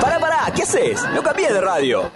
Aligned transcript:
Pará, 0.00 0.18
pará, 0.20 0.52
¿qué 0.54 0.62
haces? 0.64 1.02
No 1.14 1.22
cambies 1.22 1.52
de 1.52 1.60
radio. 1.60 2.10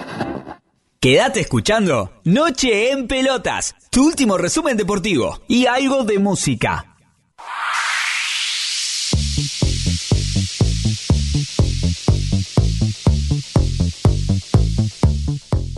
Quédate 1.01 1.41
escuchando 1.41 2.13
Noche 2.25 2.91
en 2.91 3.07
Pelotas, 3.07 3.75
tu 3.91 4.07
último 4.07 4.37
resumen 4.37 4.77
deportivo 4.77 5.41
y 5.49 5.67
algo 5.67 6.05
de 6.05 6.19
música. 6.19 6.97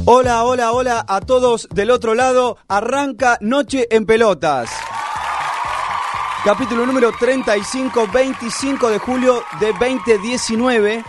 Hola, 0.05 0.45
hola, 0.45 0.73
hola 0.73 1.05
a 1.07 1.21
todos 1.21 1.69
del 1.73 1.93
otro 1.93 2.17
lado. 2.17 2.57
Arranca 2.67 3.39
Noche 3.41 3.87
en 3.91 4.07
Pelotas. 4.07 4.71
Capítulo 6.43 6.87
número 6.87 7.13
35, 7.13 8.09
25 8.15 8.89
de 8.89 8.99
julio 8.99 9.43
de 9.61 9.75
2019. 9.75 11.05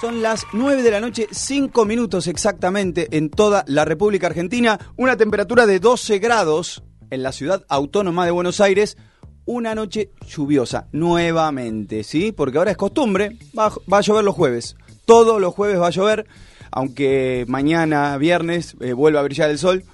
Son 0.00 0.20
las 0.20 0.44
9 0.52 0.82
de 0.82 0.90
la 0.90 0.98
noche, 0.98 1.28
5 1.30 1.84
minutos 1.84 2.26
exactamente 2.26 3.06
en 3.16 3.30
toda 3.30 3.64
la 3.68 3.84
República 3.84 4.26
Argentina. 4.26 4.80
Una 4.96 5.16
temperatura 5.16 5.66
de 5.66 5.78
12 5.78 6.18
grados 6.18 6.82
en 7.10 7.22
la 7.22 7.30
ciudad 7.30 7.64
autónoma 7.68 8.24
de 8.24 8.32
Buenos 8.32 8.60
Aires. 8.60 8.96
Una 9.44 9.76
noche 9.76 10.10
lluviosa, 10.26 10.88
nuevamente, 10.90 12.02
¿sí? 12.02 12.32
Porque 12.32 12.58
ahora 12.58 12.72
es 12.72 12.76
costumbre, 12.76 13.38
va, 13.56 13.70
a 13.96 14.00
llover 14.00 14.24
los 14.24 14.34
jueves. 14.34 14.74
Todos 15.04 15.40
los 15.40 15.54
jueves 15.54 15.80
va 15.80 15.86
a 15.86 15.90
llover, 15.90 16.26
aunque 16.72 17.44
mañana, 17.46 18.18
viernes, 18.18 18.74
eh, 18.80 18.92
vuelva 18.92 19.20
a 19.20 19.24
brillar 19.24 19.50
el 19.50 19.58
sol. 19.58 19.84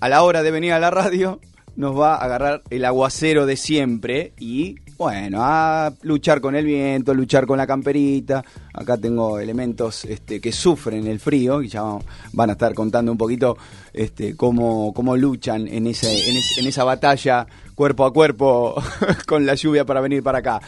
A 0.00 0.08
la 0.08 0.22
hora 0.22 0.42
de 0.42 0.50
venir 0.50 0.72
a 0.72 0.80
la 0.80 0.90
radio, 0.90 1.40
nos 1.76 1.98
va 1.98 2.14
a 2.14 2.24
agarrar 2.24 2.62
el 2.70 2.84
aguacero 2.84 3.46
de 3.46 3.56
siempre 3.56 4.32
y 4.38 4.76
bueno, 4.96 5.38
a 5.40 5.94
luchar 6.02 6.42
con 6.42 6.54
el 6.54 6.66
viento, 6.66 7.14
luchar 7.14 7.46
con 7.46 7.56
la 7.56 7.66
camperita. 7.66 8.44
Acá 8.74 8.98
tengo 8.98 9.38
elementos 9.40 10.04
este, 10.04 10.40
que 10.42 10.52
sufren 10.52 11.06
el 11.06 11.18
frío 11.20 11.62
y 11.62 11.68
ya 11.68 11.82
van 12.34 12.50
a 12.50 12.52
estar 12.52 12.74
contando 12.74 13.10
un 13.10 13.16
poquito 13.16 13.56
este, 13.94 14.36
cómo, 14.36 14.92
cómo 14.92 15.16
luchan 15.16 15.66
en, 15.68 15.86
ese, 15.86 16.06
en, 16.30 16.36
es- 16.36 16.58
en 16.58 16.66
esa 16.66 16.84
batalla 16.84 17.46
cuerpo 17.74 18.04
a 18.04 18.12
cuerpo 18.12 18.74
con 19.26 19.46
la 19.46 19.54
lluvia 19.54 19.86
para 19.86 20.02
venir 20.02 20.22
para 20.22 20.40
acá. 20.40 20.60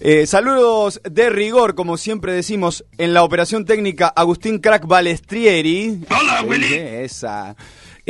Eh, 0.00 0.26
saludos 0.26 1.00
de 1.10 1.30
rigor, 1.30 1.74
como 1.74 1.96
siempre 1.96 2.34
decimos, 2.34 2.84
en 2.98 3.14
la 3.14 3.22
operación 3.24 3.64
técnica 3.64 4.08
Agustín 4.08 4.58
Crack 4.58 4.86
Balestrieri. 4.86 6.04
Hola, 6.10 6.42
Willy. 6.46 6.74
Esa. 6.74 7.56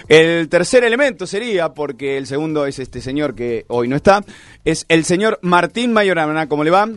El 0.09 0.49
tercer 0.49 0.85
elemento 0.85 1.27
sería, 1.27 1.71
porque 1.75 2.17
el 2.17 2.27
segundo 2.27 2.67
es 2.67 2.79
este 2.79 3.01
señor 3.01 3.35
que 3.35 3.65
hoy 3.69 3.89
no 3.89 3.97
está, 3.97 4.25
es 4.65 4.85
el 4.89 5.05
señor 5.05 5.39
Martín 5.43 5.93
Mayorana. 5.93 6.49
¿Cómo 6.49 6.65
le 6.65 6.71
va? 6.71 6.89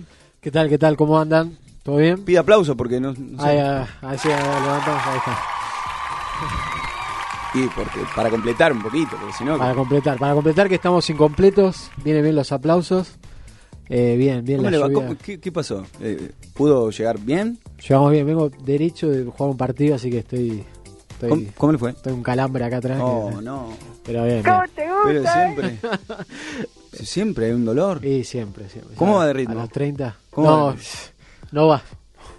¿Qué 0.41 0.51
tal, 0.51 0.69
qué 0.69 0.77
tal? 0.77 0.97
¿Cómo 0.97 1.19
andan? 1.19 1.57
¿Todo 1.83 1.97
bien? 1.97 2.23
Pide 2.23 2.37
aplauso 2.39 2.75
porque 2.77 2.99
no, 2.99 3.13
no. 3.13 3.43
Ahí, 3.43 3.57
ah, 3.57 3.87
ahí 4.01 4.17
sí, 4.17 4.27
levantamos, 4.27 5.01
ahí 5.05 5.17
está. 5.17 5.39
Y 7.53 7.67
porque, 7.67 7.99
para 8.15 8.29
completar 8.29 8.71
un 8.71 8.81
poquito, 8.81 9.17
porque 9.19 9.33
si 9.33 9.43
no... 9.43 9.57
Para 9.57 9.73
completar, 9.75 10.17
para 10.17 10.33
completar 10.33 10.69
que 10.69 10.75
estamos 10.75 11.09
incompletos, 11.09 11.91
vienen 12.03 12.23
bien 12.23 12.35
los 12.35 12.51
aplausos. 12.53 13.15
Eh, 13.89 14.15
bien, 14.17 14.45
bien 14.45 14.59
¿Cómo 14.59 14.69
la 14.69 14.77
lluvia. 14.77 14.93
¿Cómo- 14.93 15.17
qué, 15.21 15.37
qué 15.37 15.51
pasó? 15.51 15.85
Eh, 15.99 16.31
¿Pudo 16.53 16.89
llegar 16.91 17.19
bien? 17.19 17.59
Llevamos 17.85 18.11
bien, 18.13 18.25
vengo 18.25 18.49
derecho 18.63 19.09
de 19.09 19.25
jugar 19.25 19.51
un 19.51 19.57
partido, 19.57 19.95
así 19.95 20.09
que 20.09 20.19
estoy 20.19 20.63
estoy, 21.25 21.29
¿Cómo, 21.29 21.51
cómo 21.57 21.71
le 21.73 21.77
fue? 21.77 21.91
estoy 21.91 22.13
un 22.13 22.23
calambre 22.23 22.63
acá 22.65 22.77
atrás. 22.77 22.97
No, 22.97 23.29
que- 23.37 23.43
no. 23.43 23.69
Pero 24.05 24.25
bien, 24.25 24.43
¿Cómo 24.43 24.61
bien. 24.61 24.71
te 24.75 24.87
gusta? 24.91 25.03
Pero 25.05 25.23
siempre. 25.33 25.79
si 26.93 27.05
siempre 27.05 27.45
hay 27.47 27.51
un 27.51 27.65
dolor. 27.65 28.03
Y 28.05 28.23
siempre, 28.23 28.67
siempre. 28.69 28.95
¿Cómo 28.95 29.17
va 29.17 29.27
de 29.27 29.33
ritmo? 29.33 29.53
A 29.53 29.61
los 29.63 29.69
30. 29.69 30.15
¿Cómo 30.31 30.47
va 30.47 30.57
No, 30.57 30.71
ritmo? 30.71 30.83
no 31.51 31.67
va. 31.67 31.81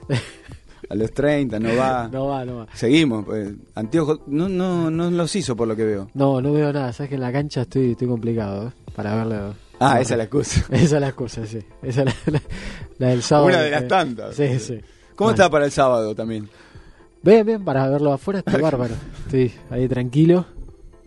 A 0.91 0.95
los 0.95 1.13
30, 1.13 1.59
no 1.59 1.75
va. 1.77 2.09
No 2.13 2.27
va, 2.27 2.45
no 2.45 2.57
va. 2.59 2.67
Seguimos. 2.75 3.25
Pues. 3.25 3.51
Anteojos 3.75 4.21
no, 4.27 4.49
no, 4.49 4.91
no 4.91 5.11
los 5.11 5.35
hizo 5.37 5.57
por 5.57 5.67
lo 5.69 5.75
que 5.77 5.85
veo. 5.85 6.11
No, 6.15 6.41
no 6.43 6.53
veo 6.53 6.71
nada. 6.73 6.93
Sabes 6.93 7.09
que 7.11 7.15
en 7.15 7.23
la 7.23 7.33
cancha 7.33 7.63
estoy, 7.63 7.93
estoy 7.93 8.09
complicado, 8.09 8.69
¿eh? 8.69 8.73
Para 8.95 9.15
verlo. 9.15 9.55
Ah, 9.81 10.01
esa 10.01 10.15
es 10.15 10.19
la 10.19 10.25
excusa. 10.25 10.61
Esa 10.71 10.95
es 10.97 11.01
la 11.01 11.09
excusa, 11.09 11.47
sí. 11.47 11.61
Esa 11.83 12.03
es 12.03 12.07
la, 12.07 12.15
la- 12.33 12.43
la 12.99 13.07
del 13.09 13.23
sábado. 13.23 13.47
Una 13.47 13.61
de 13.63 13.71
las 13.71 13.83
Eh, 13.83 13.87
tantas. 13.87 14.35
Sí, 14.37 14.59
sí. 14.59 14.81
¿Cómo 15.15 15.31
Bueno. 15.31 15.31
está 15.33 15.51
para 15.51 15.65
el 15.65 15.71
sábado 15.73 16.15
también? 16.15 16.49
Bien, 17.23 17.47
bien, 17.47 17.65
para 17.65 17.89
verlo 17.89 18.13
afuera 18.13 18.41
estoy 18.41 18.61
bárbaro. 18.61 18.95
Estoy 19.27 19.53
ahí 19.71 19.89
tranquilo. 19.89 20.45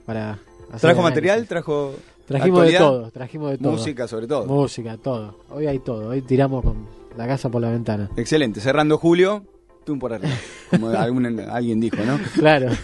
Para 0.05 0.31
hacer 0.31 0.41
¿Trajo 0.69 0.99
análisis. 0.99 1.03
material? 1.03 1.47
¿Trajo 1.47 1.95
Trajimos 2.27 2.65
de 2.65 2.73
todo, 2.73 3.11
trajimos 3.11 3.51
de 3.51 3.57
todo. 3.59 3.71
Música 3.73 4.07
sobre 4.07 4.25
todo. 4.27 4.45
Música, 4.47 4.97
todo. 4.97 5.39
Hoy 5.51 5.67
hay 5.67 5.77
todo. 5.79 6.09
Hoy 6.09 6.21
tiramos 6.23 6.63
con 6.63 6.87
la 7.17 7.27
casa 7.27 7.49
por 7.49 7.61
la 7.61 7.69
ventana. 7.69 8.09
Excelente. 8.17 8.59
Cerrando 8.61 8.97
julio, 8.97 9.43
tú 9.85 9.99
por 9.99 10.11
arriba. 10.13 10.33
Como 10.71 10.87
algún- 10.97 11.39
alguien 11.39 11.79
dijo, 11.79 11.97
¿no? 12.05 12.19
Claro. 12.35 12.69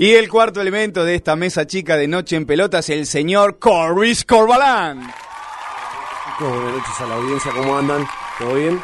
Y 0.00 0.12
el 0.12 0.28
cuarto 0.28 0.60
elemento 0.60 1.04
de 1.04 1.16
esta 1.16 1.34
mesa 1.34 1.66
chica 1.66 1.96
de 1.96 2.06
Noche 2.06 2.36
en 2.36 2.46
Pelotas, 2.46 2.88
el 2.88 3.04
señor 3.04 3.58
Corris 3.58 4.24
Corbalán. 4.24 5.10
Buenas 6.38 6.72
noches 6.72 7.00
a 7.00 7.06
la 7.06 7.14
audiencia, 7.16 7.50
¿cómo 7.56 7.76
andan? 7.76 8.06
¿Todo 8.38 8.54
bien? 8.54 8.78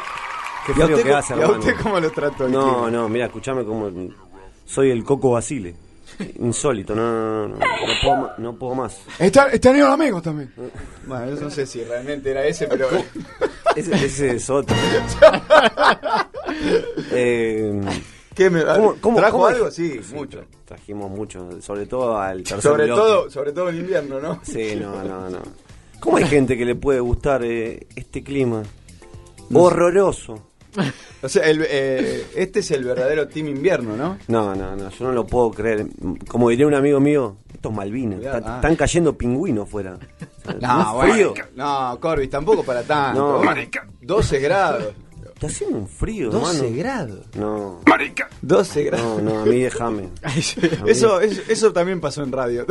Qué 0.65 0.71
¿Y 0.71 0.81
a 0.81 0.85
frío 0.85 0.97
usted, 0.97 1.09
que 1.09 1.13
hace, 1.15 1.35
y 1.37 1.41
a 1.41 1.47
usted 1.47 1.75
cómo 1.81 1.99
lo 1.99 2.11
trató 2.11 2.45
el 2.45 2.51
No, 2.51 2.89
no, 2.89 3.09
mira, 3.09 3.25
escuchame 3.25 3.63
como 3.63 3.89
soy 4.65 4.91
el 4.91 5.03
Coco 5.03 5.31
Basile. 5.31 5.75
Insólito, 6.39 6.95
no, 6.95 7.11
no, 7.11 7.47
no, 7.47 7.47
no, 7.47 7.55
no 7.57 7.65
puedo, 8.01 8.15
ma- 8.17 8.33
no 8.37 8.55
puedo 8.55 8.75
más. 8.75 8.97
Está, 9.19 9.49
extraño 9.51 9.87
amigos 9.87 10.23
también. 10.23 10.51
Bueno, 11.05 11.35
yo 11.35 11.41
no 11.41 11.49
sé 11.49 11.65
si 11.65 11.83
realmente 11.83 12.31
era 12.31 12.45
ese, 12.45 12.67
pero... 12.67 12.87
Ese, 13.75 13.93
ese 14.05 14.35
es 14.35 14.49
otro. 14.49 14.75
eh, 17.11 17.81
¿Qué 18.33 18.49
me 18.49 18.63
¿Cómo- 18.65 18.95
cómo- 19.01 19.17
¿Trajo 19.17 19.31
cómo- 19.37 19.45
algo? 19.47 19.71
Sí, 19.71 19.99
sí, 20.03 20.13
mucho. 20.15 20.39
tra- 20.39 20.45
Trajimos 20.65 21.11
mucho, 21.11 21.61
sobre 21.61 21.85
todo 21.85 22.17
al 22.17 22.37
tercer 22.43 22.61
Sobre 22.61 22.85
bloque. 22.85 23.01
todo, 23.01 23.29
sobre 23.29 23.51
todo 23.51 23.69
en 23.69 23.77
invierno, 23.77 24.19
¿no? 24.19 24.39
Sí, 24.43 24.75
no, 24.75 25.03
no, 25.03 25.29
no. 25.29 25.39
¿Cómo 25.99 26.17
hay 26.17 26.25
gente 26.25 26.57
que 26.57 26.65
le 26.65 26.75
puede 26.75 26.99
gustar 26.99 27.43
eh, 27.43 27.85
este 27.95 28.23
clima? 28.23 28.63
Horroroso. 29.53 30.39
O 31.21 31.29
sea, 31.29 31.43
el, 31.49 31.65
eh, 31.67 32.25
este 32.35 32.59
es 32.59 32.69
el 32.71 32.83
verdadero 32.83 33.27
team 33.27 33.47
invierno, 33.47 33.97
¿no? 33.97 34.17
No, 34.27 34.53
no, 34.53 34.75
no, 34.75 34.89
yo 34.91 35.05
no 35.05 35.11
lo 35.11 35.25
puedo 35.25 35.49
creer. 35.51 35.87
Como 36.27 36.49
diría 36.49 36.67
un 36.67 36.75
amigo 36.75 36.99
mío, 36.99 37.37
esto 37.51 37.69
es 37.69 37.75
Malvinas. 37.75 38.19
Está- 38.19 38.41
ah. 38.45 38.55
Están 38.57 38.75
cayendo 38.75 39.17
pingüinos 39.17 39.67
fuera. 39.67 39.95
O 39.95 40.51
sea, 40.51 40.53
No, 40.61 41.03
es 41.03 41.11
frío. 41.13 41.29
bueno, 41.31 41.45
no, 41.55 41.99
Corbis, 41.99 42.29
tampoco 42.29 42.63
para 42.63 42.83
tanto. 42.83 43.41
No. 43.43 43.53
12 44.01 44.39
grados. 44.39 44.93
Está 45.35 45.47
haciendo 45.47 45.79
un 45.79 45.87
frío, 45.89 46.29
12 46.31 46.55
hermano. 46.59 46.77
grados. 46.77 47.25
No, 47.35 47.81
12 48.41 48.83
grados. 48.83 49.21
no, 49.21 49.33
no, 49.33 49.41
a 49.41 49.45
mí 49.45 49.59
déjame. 49.59 50.07
Eso, 50.87 51.19
eso, 51.19 51.41
eso 51.49 51.73
también 51.73 51.99
pasó 51.99 52.23
en 52.23 52.31
radio. 52.31 52.65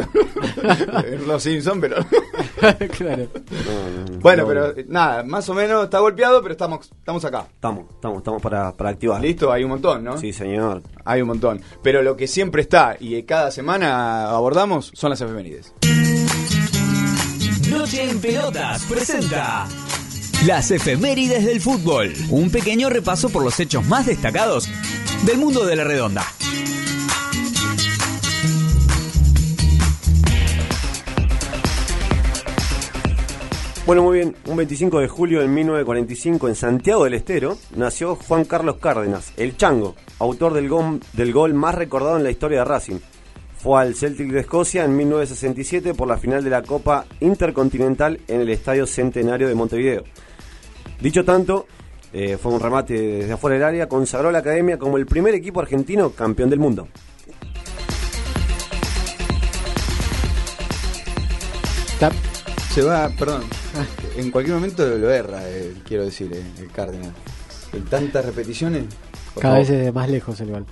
en 1.06 1.28
Los 1.28 1.42
Simpsons, 1.42 1.78
pero. 1.78 1.96
claro. 2.96 3.28
No, 3.50 4.06
no, 4.06 4.12
no. 4.12 4.18
Bueno, 4.20 4.42
No, 4.44 4.48
pero 4.48 4.74
nada, 4.88 5.22
más 5.24 5.46
o 5.50 5.54
menos 5.54 5.84
está 5.84 5.98
golpeado, 5.98 6.40
pero 6.40 6.52
estamos, 6.52 6.90
estamos 6.90 7.22
acá. 7.26 7.46
Estamos, 7.54 7.84
estamos, 7.90 8.18
estamos 8.18 8.40
para, 8.40 8.72
para 8.72 8.90
activar. 8.90 9.20
Listo, 9.20 9.52
hay 9.52 9.62
un 9.64 9.70
montón, 9.70 10.02
¿no? 10.02 10.16
Sí, 10.16 10.32
señor. 10.32 10.82
Hay 11.04 11.20
un 11.20 11.28
montón. 11.28 11.60
Pero 11.82 12.02
lo 12.02 12.16
que 12.16 12.26
siempre 12.26 12.62
está 12.62 12.96
y 12.98 13.22
cada 13.24 13.50
semana 13.50 14.30
abordamos 14.30 14.90
son 14.94 15.10
las 15.10 15.20
efemérides. 15.20 15.74
Noche 17.70 18.08
en 18.10 18.18
Pelotas 18.20 18.84
presenta 18.84 19.66
las 20.46 20.70
efemérides 20.70 21.46
del 21.46 21.60
fútbol. 21.60 22.12
Un 22.28 22.50
pequeño 22.50 22.90
repaso 22.90 23.30
por 23.30 23.42
los 23.42 23.58
hechos 23.60 23.86
más 23.86 24.04
destacados 24.04 24.68
del 25.24 25.38
mundo 25.38 25.64
de 25.64 25.74
la 25.74 25.84
redonda. 25.84 26.22
Bueno, 33.86 34.02
muy 34.02 34.18
bien. 34.18 34.36
Un 34.46 34.56
25 34.56 35.00
de 35.00 35.08
julio 35.08 35.40
de 35.40 35.48
1945 35.48 36.48
en 36.48 36.54
Santiago 36.54 37.04
del 37.04 37.14
Estero 37.14 37.56
nació 37.74 38.16
Juan 38.16 38.44
Carlos 38.44 38.76
Cárdenas, 38.76 39.32
el 39.38 39.56
Chango, 39.56 39.94
autor 40.18 40.52
del 40.52 40.68
gol, 40.68 41.54
más 41.54 41.74
recordado 41.74 42.18
en 42.18 42.22
la 42.22 42.30
historia 42.30 42.58
de 42.58 42.64
Racing. 42.66 42.98
Fue 43.56 43.80
al 43.80 43.94
Celtic 43.94 44.30
de 44.30 44.40
Escocia 44.40 44.84
en 44.84 44.94
1967 44.94 45.94
por 45.94 46.06
la 46.06 46.18
final 46.18 46.44
de 46.44 46.50
la 46.50 46.62
Copa 46.62 47.06
Intercontinental 47.20 48.20
en 48.28 48.42
el 48.42 48.50
Estadio 48.50 48.86
Centenario 48.86 49.48
de 49.48 49.54
Montevideo. 49.54 50.04
Dicho 51.04 51.22
tanto, 51.22 51.66
eh, 52.14 52.38
fue 52.38 52.50
un 52.50 52.60
remate 52.60 52.94
desde 52.94 53.34
afuera 53.34 53.56
del 53.56 53.64
área, 53.64 53.88
consagró 53.90 54.30
a 54.30 54.32
la 54.32 54.38
academia 54.38 54.78
como 54.78 54.96
el 54.96 55.04
primer 55.04 55.34
equipo 55.34 55.60
argentino 55.60 56.08
campeón 56.12 56.48
del 56.48 56.58
mundo. 56.58 56.88
Se 62.70 62.80
va, 62.80 63.10
perdón. 63.10 63.42
En 64.16 64.30
cualquier 64.30 64.54
momento 64.54 64.82
lo 64.96 65.10
erra, 65.10 65.42
eh, 65.46 65.74
quiero 65.86 66.06
decir, 66.06 66.32
eh, 66.32 66.42
el 66.58 66.70
Cárdenas. 66.70 67.12
En 67.74 67.84
tantas 67.84 68.24
repeticiones. 68.24 68.84
Cada 69.34 69.42
favor. 69.42 69.58
vez 69.58 69.68
es 69.68 69.84
de 69.84 69.92
más 69.92 70.08
lejos 70.08 70.40
el 70.40 70.52
gol. 70.52 70.64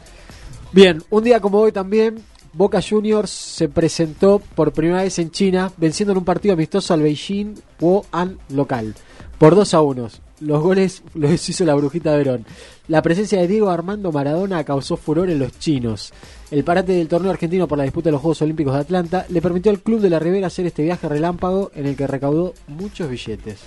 Bien, 0.73 1.03
un 1.11 1.25
día 1.25 1.41
como 1.41 1.59
hoy 1.59 1.73
también, 1.73 2.25
Boca 2.55 2.81
Juniors 2.83 3.31
se 3.31 3.71
presentó 3.71 4.41
por 4.55 4.73
primera 4.73 5.03
vez 5.03 5.19
en 5.19 5.31
China, 5.31 5.73
venciendo 5.79 6.13
en 6.13 6.19
un 6.19 6.25
partido 6.25 6.53
amistoso 6.53 6.93
al 6.93 7.01
Beijing 7.01 7.55
Wuhan 7.81 8.39
local, 8.51 8.95
por 9.39 9.55
2 9.55 9.73
a 9.73 9.81
1. 9.81 10.09
Los 10.41 10.63
goles 10.63 11.03
los 11.15 11.49
hizo 11.49 11.65
la 11.65 11.75
Brujita 11.75 12.15
Verón. 12.15 12.45
La 12.89 13.01
presencia 13.01 13.41
de 13.41 13.49
Diego 13.49 13.71
Armando 13.71 14.13
Maradona 14.13 14.65
causó 14.65 14.99
furor 14.99 15.31
en 15.31 15.39
los 15.39 15.59
chinos. 15.59 16.13
El 16.51 16.65
parate 16.65 16.93
del 16.93 17.09
torneo 17.09 17.31
argentino 17.31 17.67
por 17.67 17.79
la 17.79 17.85
disputa 17.85 18.07
de 18.07 18.13
los 18.13 18.21
Juegos 18.21 18.43
Olímpicos 18.43 18.75
de 18.75 18.81
Atlanta 18.81 19.25
le 19.31 19.41
permitió 19.41 19.71
al 19.71 19.81
Club 19.81 20.01
de 20.01 20.11
la 20.11 20.19
Ribera 20.19 20.49
hacer 20.49 20.67
este 20.67 20.83
viaje 20.83 21.09
relámpago 21.09 21.71
en 21.75 21.87
el 21.87 21.97
que 21.97 22.07
recaudó 22.07 22.53
muchos 22.67 23.09
billetes. 23.09 23.61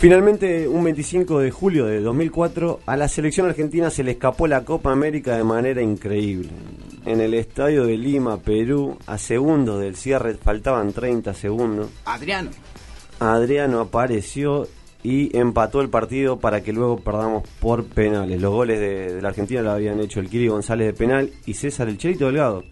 Finalmente, 0.00 0.66
un 0.66 0.82
25 0.82 1.40
de 1.40 1.50
julio 1.50 1.84
de 1.84 2.00
2004, 2.00 2.80
a 2.86 2.96
la 2.96 3.06
selección 3.06 3.46
argentina 3.46 3.90
se 3.90 4.02
le 4.02 4.12
escapó 4.12 4.46
la 4.46 4.64
Copa 4.64 4.90
América 4.90 5.36
de 5.36 5.44
manera 5.44 5.82
increíble. 5.82 6.48
En 7.04 7.20
el 7.20 7.34
estadio 7.34 7.84
de 7.84 7.98
Lima, 7.98 8.38
Perú, 8.38 8.96
a 9.06 9.18
segundos 9.18 9.78
del 9.78 9.96
cierre, 9.96 10.36
faltaban 10.36 10.94
30 10.94 11.34
segundos, 11.34 11.90
Adriano. 12.06 12.48
Adriano 13.18 13.80
apareció 13.80 14.66
y 15.02 15.36
empató 15.36 15.82
el 15.82 15.90
partido 15.90 16.40
para 16.40 16.62
que 16.62 16.72
luego 16.72 17.00
perdamos 17.00 17.46
por 17.60 17.84
penales. 17.84 18.40
Los 18.40 18.54
goles 18.54 18.80
de, 18.80 19.16
de 19.16 19.20
la 19.20 19.28
Argentina 19.28 19.60
lo 19.60 19.72
habían 19.72 20.00
hecho 20.00 20.20
el 20.20 20.30
Kiri 20.30 20.48
González 20.48 20.86
de 20.86 20.92
penal 20.94 21.30
y 21.44 21.52
César 21.52 21.90
el 21.90 21.98
Chelito 21.98 22.24
Delgado. 22.24 22.64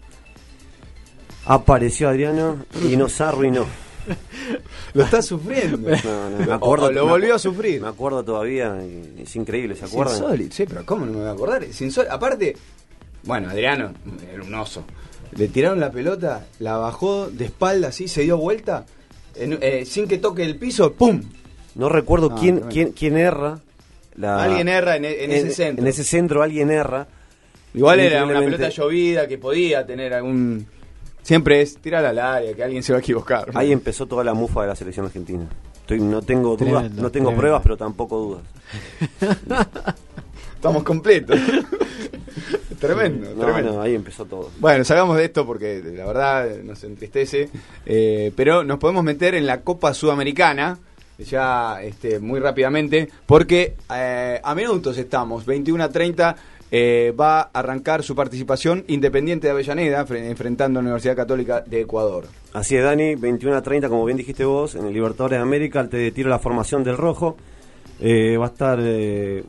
Apareció 1.45 2.09
Adriano 2.09 2.65
y 2.83 2.97
nos 2.97 3.21
arruinó. 3.21 3.67
Lo 4.93 5.03
está 5.03 5.21
sufriendo. 5.21 5.77
No, 6.03 6.29
no, 6.29 6.45
me 6.45 6.53
acuerdo, 6.53 6.85
O 6.87 6.91
lo 6.91 7.07
volvió 7.07 7.35
a 7.35 7.39
sufrir. 7.39 7.81
Me 7.81 7.87
acuerdo 7.87 8.23
todavía, 8.23 8.77
es 9.17 9.35
increíble, 9.35 9.75
¿se 9.75 9.85
acuerdan? 9.85 10.15
insólito, 10.17 10.55
sí, 10.55 10.65
pero 10.67 10.85
¿cómo 10.85 11.05
no 11.05 11.11
me 11.13 11.19
voy 11.19 11.27
a 11.27 11.31
acordar? 11.31 11.63
Es 11.63 11.79
insólito. 11.81 12.13
Aparte, 12.13 12.55
bueno, 13.23 13.49
Adriano 13.49 13.93
era 14.33 14.43
un 14.43 14.53
oso. 14.55 14.83
Le 15.35 15.47
tiraron 15.47 15.79
la 15.79 15.91
pelota, 15.91 16.47
la 16.59 16.77
bajó 16.77 17.29
de 17.29 17.45
espalda 17.45 17.89
así, 17.89 18.07
se 18.07 18.21
dio 18.21 18.37
vuelta, 18.37 18.85
en- 19.35 19.59
eh, 19.61 19.85
sin 19.85 20.07
que 20.07 20.17
toque 20.17 20.43
el 20.43 20.55
piso, 20.57 20.93
¡pum! 20.93 21.21
No 21.75 21.87
recuerdo 21.89 22.29
No, 22.29 22.35
quién, 22.35 22.61
quién, 22.61 22.91
quién 22.93 23.15
erra. 23.17 23.59
la- 24.15 24.43
Alguien 24.43 24.67
erra 24.67 24.95
en, 24.95 25.05
en 25.05 25.31
ese 25.31 25.51
centro. 25.51 25.83
En 25.83 25.87
ese 25.87 26.03
centro 26.03 26.41
alguien 26.41 26.71
erra. 26.71 27.07
Igual 27.75 27.99
era 27.99 28.23
una 28.25 28.39
pelota 28.39 28.69
llovida 28.69 29.27
que 29.27 29.37
podía 29.37 29.85
tener 29.85 30.13
algún... 30.15 30.65
Siempre 31.29 31.61
es 31.61 31.77
tirar 31.77 32.03
al 32.05 32.17
área, 32.17 32.55
que 32.55 32.63
alguien 32.63 32.81
se 32.81 32.91
va 32.91 32.97
a 32.97 33.01
equivocar. 33.01 33.51
Ahí 33.53 33.71
empezó 33.71 34.07
toda 34.07 34.23
la 34.23 34.33
mufa 34.33 34.63
de 34.63 34.67
la 34.69 34.75
selección 34.75 35.05
argentina. 35.05 35.45
Estoy, 35.81 35.99
no 35.99 36.23
tengo 36.23 36.57
dudas, 36.57 36.57
Tremendo, 36.81 37.01
no 37.03 37.11
tengo 37.11 37.27
tremendo. 37.29 37.39
pruebas, 37.39 37.61
pero 37.61 37.77
tampoco 37.77 38.17
dudas. 38.17 38.43
Estamos 40.55 40.81
completos. 40.81 41.39
tremendo, 42.79 43.29
No, 43.35 43.43
tremendo. 43.43 43.73
no, 43.73 43.81
ahí 43.81 43.93
empezó 43.93 44.25
todo. 44.25 44.49
Bueno, 44.57 44.83
salgamos 44.83 45.17
de 45.17 45.25
esto 45.25 45.45
porque 45.45 45.83
la 45.95 46.07
verdad 46.07 46.49
nos 46.63 46.83
entristece. 46.83 47.47
Eh, 47.85 48.33
pero 48.35 48.63
nos 48.63 48.79
podemos 48.79 49.03
meter 49.03 49.35
en 49.35 49.45
la 49.45 49.61
Copa 49.61 49.93
Sudamericana 49.93 50.79
ya 51.19 51.79
este, 51.83 52.19
muy 52.19 52.39
rápidamente 52.39 53.07
porque 53.27 53.75
eh, 53.93 54.41
a 54.43 54.55
minutos 54.55 54.97
estamos, 54.97 55.45
21 55.45 55.83
a 55.83 55.89
30. 55.89 56.35
Eh, 56.71 57.13
va 57.19 57.39
a 57.41 57.49
arrancar 57.53 58.03
su 58.03 58.15
participación 58.15 58.83
Independiente 58.87 59.47
de 59.47 59.51
Avellaneda 59.51 60.05
fre- 60.05 60.29
enfrentando 60.29 60.79
a 60.79 60.83
la 60.83 60.87
Universidad 60.89 61.15
Católica 61.15 61.61
de 61.61 61.81
Ecuador. 61.81 62.25
Así 62.53 62.75
es, 62.75 62.83
Dani, 62.83 63.15
21 63.15 63.55
a 63.57 63.61
30, 63.61 63.89
como 63.89 64.05
bien 64.05 64.17
dijiste 64.17 64.45
vos, 64.45 64.75
en 64.75 64.85
el 64.85 64.93
Libertadores 64.93 65.37
de 65.39 65.43
América, 65.43 65.87
te 65.87 66.11
tiro 66.11 66.29
la 66.29 66.39
formación 66.39 66.83
del 66.83 66.97
rojo. 66.97 67.37
Eh, 67.99 68.37
va 68.37 68.45
a 68.45 68.49
estar. 68.49 68.79
eh, 68.81 69.43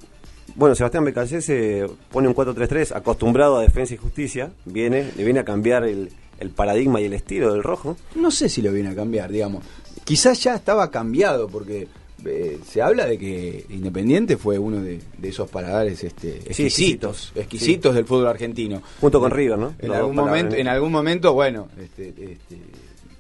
bueno, 0.56 0.74
Sebastián 0.74 1.04
Becasese 1.04 1.86
pone 2.10 2.26
un 2.26 2.34
4-3-3, 2.34 2.96
acostumbrado 2.96 3.56
a 3.58 3.62
defensa 3.62 3.94
y 3.94 3.96
justicia. 3.98 4.50
Viene, 4.64 5.10
le 5.16 5.24
viene 5.24 5.40
a 5.40 5.44
cambiar 5.44 5.84
el, 5.84 6.10
el 6.40 6.50
paradigma 6.50 7.00
y 7.00 7.04
el 7.04 7.12
estilo 7.12 7.52
del 7.52 7.62
rojo. 7.62 7.96
No 8.16 8.30
sé 8.32 8.48
si 8.48 8.60
lo 8.60 8.72
viene 8.72 8.88
a 8.90 8.94
cambiar, 8.94 9.30
digamos. 9.30 9.64
Quizás 10.04 10.42
ya 10.42 10.56
estaba 10.56 10.90
cambiado 10.90 11.46
porque 11.48 11.86
eh, 12.26 12.58
se 12.66 12.82
habla 12.82 13.06
de 13.06 13.18
que 13.18 13.66
Independiente 13.70 14.36
fue 14.36 14.58
uno 14.58 14.80
de, 14.80 15.00
de 15.18 15.28
esos 15.28 15.48
paladares 15.50 16.02
este, 16.04 16.32
Sí, 16.32 16.46
exquisitos, 16.46 17.32
exquisitos. 17.34 17.94
del 17.94 18.04
fútbol 18.04 18.28
argentino. 18.28 18.82
Junto 19.00 19.20
con 19.20 19.30
River, 19.30 19.58
¿no? 19.58 19.74
En 19.78 19.88
Los 19.88 19.96
algún 19.98 20.16
momento, 20.16 20.56
en 20.56 20.68
algún 20.68 20.92
momento, 20.92 21.32
bueno, 21.32 21.68
este, 21.80 22.08
este, 22.08 22.58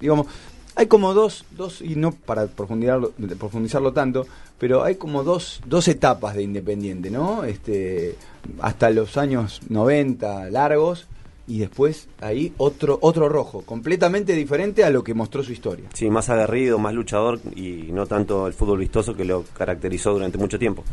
digamos, 0.00 0.26
hay 0.74 0.86
como 0.86 1.12
dos, 1.14 1.44
dos 1.50 1.82
y 1.82 1.96
no 1.96 2.12
para 2.12 2.46
profundizarlo, 2.46 3.12
profundizarlo 3.38 3.92
tanto, 3.92 4.26
pero 4.58 4.84
hay 4.84 4.94
como 4.94 5.24
dos, 5.24 5.60
dos 5.66 5.88
etapas 5.88 6.34
de 6.34 6.42
Independiente, 6.42 7.10
¿no? 7.10 7.44
Este, 7.44 8.14
hasta 8.60 8.90
los 8.90 9.16
años 9.16 9.60
90 9.68 10.50
largos 10.50 11.06
y 11.50 11.58
después 11.58 12.06
ahí 12.20 12.52
otro 12.58 12.96
otro 13.02 13.28
rojo, 13.28 13.62
completamente 13.62 14.34
diferente 14.34 14.84
a 14.84 14.90
lo 14.90 15.02
que 15.02 15.14
mostró 15.14 15.42
su 15.42 15.52
historia. 15.52 15.88
Sí, 15.94 16.08
más 16.08 16.30
aguerrido, 16.30 16.78
más 16.78 16.94
luchador 16.94 17.40
y 17.56 17.90
no 17.90 18.06
tanto 18.06 18.46
el 18.46 18.52
fútbol 18.52 18.78
vistoso 18.78 19.16
que 19.16 19.24
lo 19.24 19.42
caracterizó 19.52 20.12
durante 20.12 20.38
mucho 20.38 20.60
tiempo. 20.60 20.84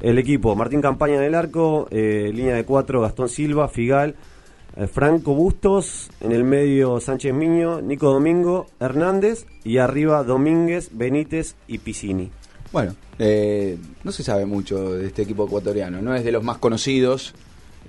El 0.00 0.18
equipo, 0.18 0.56
Martín 0.56 0.82
Campaña 0.82 1.14
en 1.14 1.22
el 1.22 1.34
arco, 1.36 1.86
eh, 1.92 2.32
línea 2.34 2.56
de 2.56 2.64
cuatro, 2.64 3.02
Gastón 3.02 3.28
Silva, 3.28 3.68
Figal, 3.68 4.16
eh, 4.76 4.88
Franco 4.88 5.32
Bustos, 5.32 6.10
en 6.20 6.32
el 6.32 6.42
medio 6.42 6.98
Sánchez 6.98 7.32
Miño, 7.32 7.80
Nico 7.80 8.10
Domingo, 8.10 8.66
Hernández 8.80 9.46
y 9.62 9.78
arriba 9.78 10.24
Domínguez, 10.24 10.90
Benítez 10.92 11.54
y 11.68 11.78
Piscini. 11.78 12.32
Bueno, 12.72 12.96
eh, 13.20 13.78
no 14.02 14.10
se 14.10 14.24
sabe 14.24 14.44
mucho 14.44 14.94
de 14.94 15.06
este 15.06 15.22
equipo 15.22 15.46
ecuatoriano, 15.46 16.02
no 16.02 16.16
es 16.16 16.24
de 16.24 16.32
los 16.32 16.42
más 16.42 16.58
conocidos. 16.58 17.32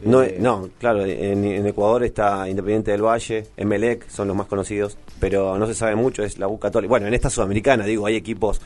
No, 0.06 0.24
Eh, 0.24 0.38
no 0.40 0.70
claro, 0.80 1.04
en, 1.06 1.44
en 1.44 1.66
Ecuador 1.68 2.04
está 2.04 2.48
Independiente 2.48 2.92
del 2.92 3.02
Valle, 3.04 3.48
Emelec, 3.58 4.08
son 4.10 4.28
los 4.28 4.38
más 4.38 4.48
conocidos, 4.48 4.98
pero 5.20 5.58
no 5.58 5.68
se 5.68 5.74
sabe 5.74 5.96
mucho, 5.96 6.24
es 6.24 6.38
la 6.40 6.48
U 6.48 6.58
Católica. 6.60 6.90
Bueno, 6.90 7.08
en 7.08 7.14
esta 7.14 7.30
Sudamericana, 7.30 7.86
digo, 7.86 8.06
hay 8.06 8.16
equipos 8.16 8.62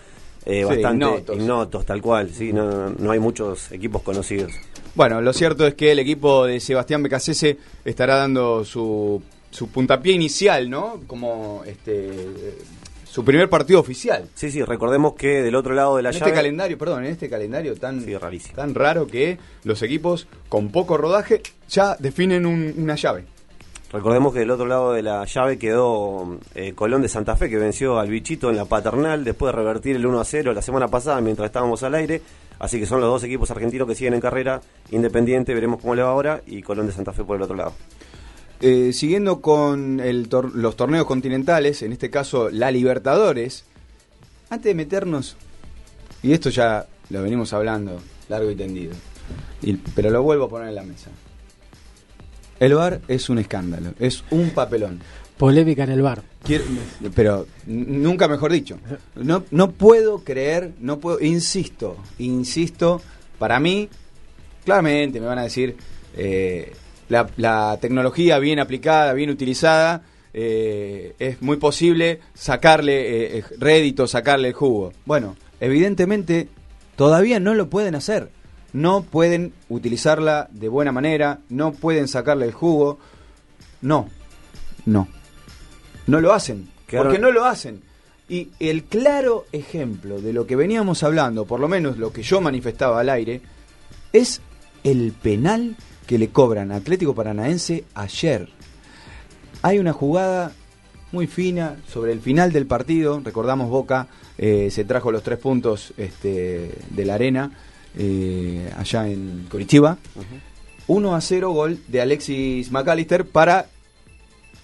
eh, 0.45 0.59
Sí, 0.59 0.63
bastante 0.63 1.05
ignotos. 1.05 1.35
ignotos. 1.37 1.85
tal 1.85 2.01
cual, 2.01 2.29
sí, 2.31 2.53
no, 2.53 2.69
no, 2.69 2.89
no 2.97 3.11
hay 3.11 3.19
muchos 3.19 3.71
equipos 3.71 4.01
conocidos. 4.01 4.51
Bueno, 4.95 5.21
lo 5.21 5.31
cierto 5.33 5.65
es 5.67 5.75
que 5.75 5.91
el 5.91 5.99
equipo 5.99 6.45
de 6.45 6.59
Sebastián 6.59 7.03
Becasese 7.03 7.57
estará 7.85 8.15
dando 8.17 8.65
su, 8.65 9.21
su 9.49 9.67
puntapié 9.69 10.13
inicial, 10.13 10.69
¿no? 10.69 11.01
Como 11.07 11.61
este 11.65 12.09
su 13.09 13.25
primer 13.25 13.49
partido 13.49 13.79
oficial. 13.79 14.27
Sí, 14.35 14.51
sí, 14.51 14.61
recordemos 14.63 15.13
que 15.15 15.41
del 15.41 15.55
otro 15.55 15.73
lado 15.73 15.95
de 15.97 16.03
la 16.03 16.09
En 16.09 16.13
llave... 16.15 16.25
este 16.31 16.35
calendario, 16.35 16.77
perdón, 16.77 17.05
en 17.05 17.11
este 17.11 17.29
calendario 17.29 17.75
tan, 17.75 18.01
Sí, 18.01 18.15
tan 18.55 18.75
raro 18.75 19.07
que 19.07 19.37
los 19.63 19.81
equipos 19.81 20.27
con 20.47 20.69
poco 20.71 20.95
rodaje 20.97 21.41
ya 21.67 21.95
definen 21.97 22.45
un- 22.45 22.73
una 22.77 22.95
llave. 22.95 23.25
Recordemos 23.91 24.31
que 24.33 24.39
del 24.41 24.51
otro 24.51 24.67
lado 24.67 24.93
de 24.93 25.01
la 25.01 25.25
llave 25.25 25.57
quedó 25.57 26.37
eh, 26.53 26.73
Colón 26.75 27.01
de 27.01 27.09
Santa 27.09 27.35
Fe, 27.35 27.49
que 27.49 27.57
venció 27.57 27.97
al 27.97 28.07
bichito 28.09 28.51
en 28.51 28.55
la 28.57 28.65
paternal 28.65 29.23
después 29.23 29.51
de 29.51 29.57
revertir 29.57 29.95
el 29.95 30.05
1 30.05 30.19
a 30.19 30.25
0 30.25 30.53
la 30.53 30.61
semana 30.61 30.87
pasada 30.89 31.19
mientras 31.21 31.47
estábamos 31.47 31.81
al 31.81 31.95
aire. 31.95 32.21
Así 32.59 32.79
que 32.79 32.85
son 32.85 33.01
los 33.01 33.09
dos 33.09 33.23
equipos 33.23 33.49
argentinos 33.49 33.87
que 33.87 33.95
siguen 33.95 34.13
en 34.13 34.21
carrera. 34.21 34.61
Independiente, 34.91 35.55
veremos 35.55 35.81
cómo 35.81 35.95
le 35.95 36.03
va 36.03 36.09
ahora, 36.09 36.41
y 36.45 36.61
Colón 36.61 36.85
de 36.85 36.91
Santa 36.91 37.13
Fe 37.13 37.23
por 37.23 37.37
el 37.37 37.41
otro 37.41 37.55
lado. 37.55 37.73
Eh, 38.61 38.91
siguiendo 38.91 39.39
con 39.41 39.99
el 40.01 40.27
tor- 40.27 40.53
los 40.53 40.75
torneos 40.75 41.05
continentales, 41.05 41.81
en 41.81 41.93
este 41.93 42.09
caso 42.09 42.49
la 42.49 42.71
Libertadores, 42.71 43.63
antes 44.49 44.65
de 44.65 44.75
meternos, 44.75 45.37
y 46.21 46.33
esto 46.33 46.49
ya 46.49 46.85
lo 47.09 47.21
venimos 47.23 47.53
hablando 47.53 48.01
largo 48.27 48.51
y 48.51 48.55
tendido, 48.55 48.93
y- 49.61 49.73
pero 49.95 50.09
lo 50.09 50.21
vuelvo 50.23 50.45
a 50.45 50.49
poner 50.49 50.67
en 50.69 50.75
la 50.75 50.83
mesa. 50.83 51.09
El 52.59 52.73
VAR 52.73 52.99
es 53.07 53.29
un 53.29 53.37
escándalo, 53.39 53.93
es 53.97 54.25
un 54.31 54.49
papelón. 54.49 54.99
Polémica 55.37 55.85
en 55.85 55.91
el 55.91 56.01
bar. 56.01 56.21
Quiero- 56.43 56.65
pero 57.15 57.47
nunca 57.65 58.27
mejor 58.27 58.51
dicho. 58.51 58.77
No, 59.15 59.45
no 59.51 59.71
puedo 59.71 60.25
creer, 60.25 60.73
no 60.81 60.99
puedo, 60.99 61.21
insisto, 61.21 61.95
insisto, 62.17 63.01
para 63.37 63.57
mí, 63.61 63.87
claramente 64.65 65.21
me 65.21 65.27
van 65.27 65.39
a 65.39 65.43
decir, 65.43 65.77
eh, 66.17 66.73
la, 67.09 67.29
la 67.37 67.77
tecnología 67.81 68.39
bien 68.39 68.59
aplicada, 68.59 69.13
bien 69.13 69.29
utilizada, 69.29 70.03
eh, 70.33 71.15
es 71.17 71.41
muy 71.41 71.57
posible 71.57 72.19
sacarle 72.33 73.01
eh, 73.01 73.37
eh, 73.39 73.43
rédito, 73.57 74.07
sacarle 74.07 74.49
el 74.49 74.53
jugo. 74.53 74.93
Bueno, 75.05 75.35
evidentemente 75.59 76.47
todavía 76.95 77.39
no 77.39 77.53
lo 77.55 77.69
pueden 77.69 77.95
hacer. 77.95 78.29
No 78.71 79.01
pueden 79.01 79.53
utilizarla 79.67 80.47
de 80.51 80.69
buena 80.69 80.91
manera, 80.91 81.39
no 81.49 81.71
pueden 81.71 82.07
sacarle 82.07 82.45
el 82.45 82.53
jugo. 82.53 82.99
No, 83.81 84.07
no. 84.85 85.07
No 86.05 86.21
lo 86.21 86.33
hacen. 86.33 86.69
Claro. 86.85 87.05
Porque 87.05 87.19
no 87.19 87.31
lo 87.31 87.45
hacen. 87.45 87.81
Y 88.27 88.49
el 88.59 88.83
claro 88.83 89.45
ejemplo 89.51 90.21
de 90.21 90.33
lo 90.33 90.45
que 90.45 90.55
veníamos 90.55 91.01
hablando, 91.01 91.45
por 91.45 91.59
lo 91.59 91.67
menos 91.67 91.97
lo 91.97 92.13
que 92.13 92.21
yo 92.21 92.41
manifestaba 92.41 92.99
al 92.99 93.09
aire, 93.09 93.41
es 94.13 94.41
el 94.83 95.13
penal 95.13 95.75
que 96.07 96.17
le 96.17 96.29
cobran 96.29 96.71
a 96.71 96.77
Atlético 96.77 97.13
Paranaense 97.13 97.83
ayer. 97.93 98.49
Hay 99.61 99.79
una 99.79 99.93
jugada 99.93 100.53
muy 101.11 101.27
fina 101.27 101.77
sobre 101.87 102.11
el 102.11 102.21
final 102.21 102.51
del 102.51 102.65
partido. 102.65 103.21
Recordamos 103.23 103.69
Boca 103.69 104.07
eh, 104.41 104.69
se 104.71 104.85
trajo 104.85 105.11
los 105.11 105.21
tres 105.21 105.37
puntos 105.37 105.93
este, 105.97 106.71
de 106.89 107.05
la 107.05 107.15
arena 107.15 107.51
eh, 107.97 108.71
allá 108.77 109.05
en 109.07 109.47
Curitiba. 109.51 109.97
1 110.87 111.15
a 111.15 111.21
0 111.21 111.51
gol 111.51 111.79
de 111.87 112.01
Alexis 112.01 112.71
McAllister 112.71 113.25
para 113.25 113.67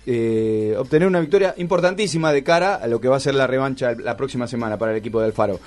eh, 0.05 0.75
obtener 0.77 1.09
una 1.09 1.19
victoria 1.19 1.53
importantísima 1.57 2.31
de 2.31 2.43
cara 2.43 2.75
a 2.75 2.87
lo 2.87 3.01
que 3.01 3.09
va 3.09 3.17
a 3.17 3.19
ser 3.19 3.35
la 3.35 3.47
revancha 3.47 3.93
la 3.95 4.15
próxima 4.15 4.47
semana 4.47 4.77
para 4.77 4.93
el 4.93 4.97
equipo 4.97 5.19
del 5.19 5.33
Faro. 5.33 5.59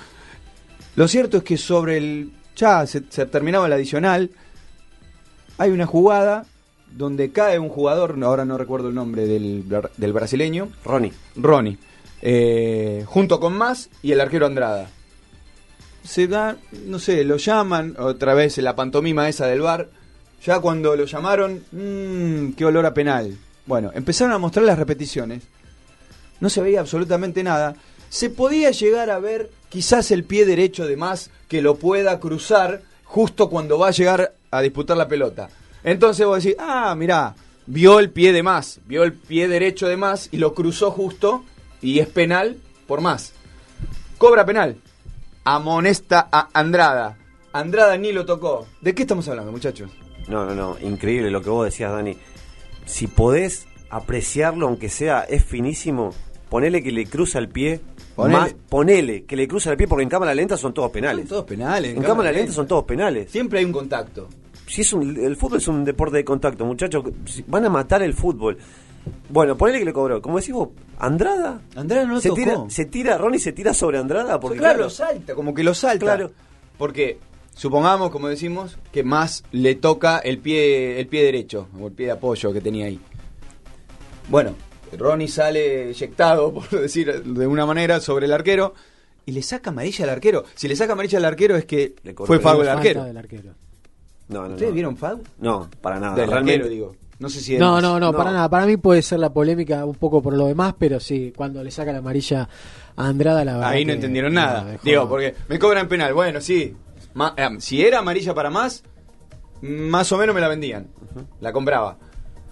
Lo 0.95 1.07
cierto 1.07 1.37
es 1.37 1.43
que 1.43 1.57
sobre 1.57 1.97
el. 1.97 2.31
Ya 2.59 2.85
se, 2.85 3.03
se 3.09 3.25
terminaba 3.25 3.67
el 3.67 3.73
adicional. 3.73 4.29
Hay 5.57 5.71
una 5.71 5.85
jugada 5.85 6.45
donde 6.91 7.31
cae 7.31 7.57
un 7.57 7.69
jugador, 7.69 8.17
ahora 8.23 8.43
no 8.43 8.57
recuerdo 8.57 8.89
el 8.89 8.95
nombre 8.95 9.25
del, 9.25 9.63
del 9.95 10.13
brasileño, 10.13 10.69
Ronnie. 10.83 11.13
Ronnie, 11.35 11.77
eh, 12.21 13.03
junto 13.07 13.39
con 13.39 13.53
Más 13.53 13.89
y 14.01 14.11
el 14.11 14.19
arquero 14.19 14.45
Andrada. 14.45 14.89
Se 16.03 16.27
da, 16.27 16.57
no 16.85 16.99
sé, 16.99 17.23
lo 17.23 17.37
llaman, 17.37 17.95
otra 17.97 18.33
vez 18.33 18.57
la 18.57 18.75
pantomima 18.75 19.29
esa 19.29 19.47
del 19.47 19.61
bar. 19.61 19.89
Ya 20.43 20.59
cuando 20.59 20.95
lo 20.95 21.05
llamaron, 21.05 21.63
mmm, 21.71 22.53
qué 22.53 22.65
olor 22.65 22.85
a 22.85 22.93
penal. 22.93 23.37
Bueno, 23.65 23.91
empezaron 23.93 24.33
a 24.33 24.37
mostrar 24.37 24.65
las 24.65 24.79
repeticiones. 24.79 25.43
No 26.39 26.49
se 26.49 26.61
veía 26.61 26.79
absolutamente 26.79 27.43
nada. 27.43 27.75
Se 28.09 28.29
podía 28.29 28.71
llegar 28.71 29.09
a 29.09 29.19
ver 29.19 29.49
quizás 29.69 30.11
el 30.11 30.23
pie 30.23 30.45
derecho 30.45 30.87
de 30.87 30.97
Más 30.97 31.29
que 31.47 31.61
lo 31.61 31.75
pueda 31.75 32.19
cruzar 32.19 32.81
justo 33.03 33.49
cuando 33.49 33.79
va 33.79 33.87
a 33.87 33.91
llegar 33.91 34.33
a 34.51 34.61
disputar 34.61 34.97
la 34.97 35.07
pelota. 35.07 35.49
Entonces 35.83 36.25
vos 36.25 36.43
decís, 36.43 36.57
ah, 36.59 36.93
mirá, 36.95 37.35
vio 37.65 37.99
el 37.99 38.09
pie 38.09 38.33
de 38.33 38.43
Más, 38.43 38.79
vio 38.85 39.03
el 39.03 39.13
pie 39.13 39.47
derecho 39.47 39.87
de 39.87 39.97
Más 39.97 40.29
y 40.31 40.37
lo 40.37 40.53
cruzó 40.53 40.91
justo 40.91 41.43
y 41.81 41.99
es 41.99 42.07
penal 42.07 42.57
por 42.87 43.01
Más. 43.01 43.33
Cobra 44.17 44.45
penal. 44.45 44.77
Amonesta 45.43 46.27
a 46.31 46.49
Andrada. 46.53 47.17
Andrada 47.53 47.97
ni 47.97 48.11
lo 48.11 48.25
tocó. 48.25 48.67
¿De 48.81 48.93
qué 48.93 49.03
estamos 49.03 49.27
hablando, 49.27 49.51
muchachos? 49.51 49.89
No, 50.27 50.45
no, 50.45 50.53
no, 50.53 50.77
increíble 50.81 51.31
lo 51.31 51.41
que 51.41 51.49
vos 51.49 51.65
decías, 51.65 51.91
Dani. 51.91 52.17
Si 52.85 53.07
podés 53.07 53.67
apreciarlo, 53.89 54.67
aunque 54.67 54.89
sea, 54.89 55.21
es 55.21 55.43
finísimo, 55.43 56.13
ponele 56.49 56.83
que 56.83 56.91
le 56.91 57.05
cruza 57.05 57.39
el 57.39 57.49
pie. 57.49 57.81
Ponele. 58.23 58.39
Más, 58.39 58.55
ponele 58.69 59.23
que 59.25 59.35
le 59.35 59.47
cruza 59.47 59.71
el 59.71 59.77
pie 59.77 59.87
porque 59.87 60.03
en 60.03 60.09
cámara 60.09 60.33
lenta 60.33 60.57
son 60.57 60.73
todos 60.73 60.91
penales. 60.91 61.21
Son 61.21 61.29
todos 61.29 61.45
penales. 61.45 61.95
en 61.95 62.03
cámara 62.03 62.31
lenta 62.31 62.51
son 62.51 62.67
todos 62.67 62.83
penales. 62.85 63.31
Siempre 63.31 63.59
hay 63.59 63.65
un 63.65 63.71
contacto. 63.71 64.27
Si 64.67 64.81
es 64.81 64.93
un- 64.93 65.17
el 65.17 65.35
fútbol 65.35 65.57
es 65.57 65.67
un 65.67 65.83
deporte 65.83 66.17
de 66.17 66.23
contacto, 66.25 66.63
muchachos. 66.65 67.03
Van 67.47 67.65
a 67.65 67.69
matar 67.69 68.03
el 68.03 68.13
fútbol. 68.13 68.57
Bueno, 69.29 69.57
ponele 69.57 69.79
que 69.79 69.85
le 69.85 69.93
cobró. 69.93 70.21
Como 70.21 70.37
decís 70.39 70.53
vos, 70.53 70.69
Andrada. 70.99 71.61
Andrada 71.75 72.05
no 72.05 72.15
lo 72.15 72.21
se 72.21 72.29
tocó. 72.29 72.39
tira, 72.41 72.57
se 72.67 72.85
tira, 72.85 73.17
Ronnie 73.17 73.39
se 73.39 73.53
tira 73.53 73.73
sobre 73.73 73.97
Andrada 73.97 74.39
porque 74.39 74.57
claro, 74.59 74.73
claro, 74.75 74.83
lo 74.85 74.89
salta, 74.89 75.33
como 75.35 75.53
que 75.53 75.63
lo 75.63 75.73
salta. 75.73 76.05
Claro. 76.05 76.31
Porque 76.77 77.17
supongamos, 77.55 78.09
como 78.11 78.27
decimos, 78.27 78.77
que 78.91 79.03
más 79.03 79.43
le 79.51 79.75
toca 79.75 80.19
el 80.19 80.37
pie, 80.39 80.99
el 80.99 81.07
pie 81.07 81.23
derecho, 81.23 81.67
o 81.79 81.87
el 81.87 81.93
pie 81.93 82.07
de 82.07 82.11
apoyo 82.11 82.53
que 82.53 82.61
tenía 82.61 82.85
ahí. 82.85 82.99
Bueno, 84.29 84.53
Ronnie 84.97 85.27
sale 85.27 85.89
eyectado, 85.89 86.53
por 86.53 86.69
decir 86.69 87.23
de 87.23 87.47
una 87.47 87.65
manera, 87.65 87.99
sobre 87.99 88.25
el 88.25 88.33
arquero 88.33 88.73
y 89.25 89.31
le 89.31 89.41
saca 89.43 89.69
amarilla 89.69 90.05
al 90.05 90.09
arquero. 90.11 90.43
Si 90.55 90.67
le 90.67 90.75
saca 90.75 90.93
amarilla 90.93 91.17
al 91.19 91.25
arquero 91.25 91.55
es 91.55 91.65
que 91.65 91.95
fue 92.25 92.37
del 92.37 92.43
Falta 92.43 92.73
arquero. 92.73 93.03
del 93.03 93.17
arquero. 93.17 93.53
no, 94.29 94.43
no, 94.47 94.49
¿Ustedes 94.53 94.69
no. 94.69 94.73
vieron 94.75 94.97
foul? 94.97 95.21
No, 95.39 95.69
para 95.81 95.99
nada. 95.99 96.15
Del 96.15 96.27
realmente. 96.29 96.53
arquero, 96.53 96.69
digo. 96.69 96.95
No 97.19 97.27
sé 97.29 97.41
si 97.41 97.57
No, 97.57 97.81
no, 97.81 97.99
no, 97.99 98.11
No. 98.11 98.17
para 98.17 98.31
nada. 98.31 98.49
Para 98.49 98.65
mí 98.65 98.77
puede 98.77 99.01
ser 99.01 99.19
la 99.19 99.31
polémica 99.33 99.83
un 99.85 99.95
poco 99.95 100.21
por 100.21 100.35
lo 100.37 100.47
demás, 100.47 100.73
pero 100.79 100.99
sí, 101.01 101.33
cuando 101.35 101.61
le 101.63 101.69
saca 101.69 101.91
la 101.91 101.97
amarilla 101.99 102.47
a 102.95 103.07
Andrada, 103.07 103.43
la 103.43 103.53
verdad. 103.55 103.69
Ahí 103.69 103.83
no 103.83 103.89
que- 103.89 103.95
entendieron 103.95 104.33
nada. 104.33 104.63
dejó- 104.63 104.83
Digo, 104.85 105.09
porque 105.09 105.35
me 105.49 105.59
cobran 105.59 105.87
penal. 105.89 106.13
Bueno, 106.13 106.39
sí. 106.39 106.73
Ma- 107.15 107.33
eh, 107.35 107.49
si 107.59 107.83
era 107.83 107.99
amarilla 107.99 108.33
para 108.33 108.49
más, 108.49 108.83
más 109.61 110.11
o 110.13 110.17
menos 110.17 110.33
me 110.33 110.39
la 110.41 110.47
vendían. 110.47 110.87
La 111.41 111.51
compraba. 111.51 111.97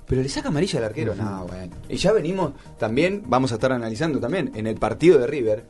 Pero 0.08 0.22
le 0.22 0.30
saca 0.30 0.48
amarilla 0.50 0.80
al 0.80 0.86
arquero. 0.86 1.14
No, 1.16 1.46
bueno. 1.48 1.76
Y 1.90 1.98
ya 1.98 2.12
venimos 2.14 2.54
también, 2.80 3.24
vamos 3.28 3.52
a 3.52 3.56
estar 3.56 3.72
analizando 3.74 4.20
también, 4.20 4.52
en 4.56 4.66
el 4.68 4.76
partido 4.78 5.20
de 5.20 5.28
River, 5.28 5.66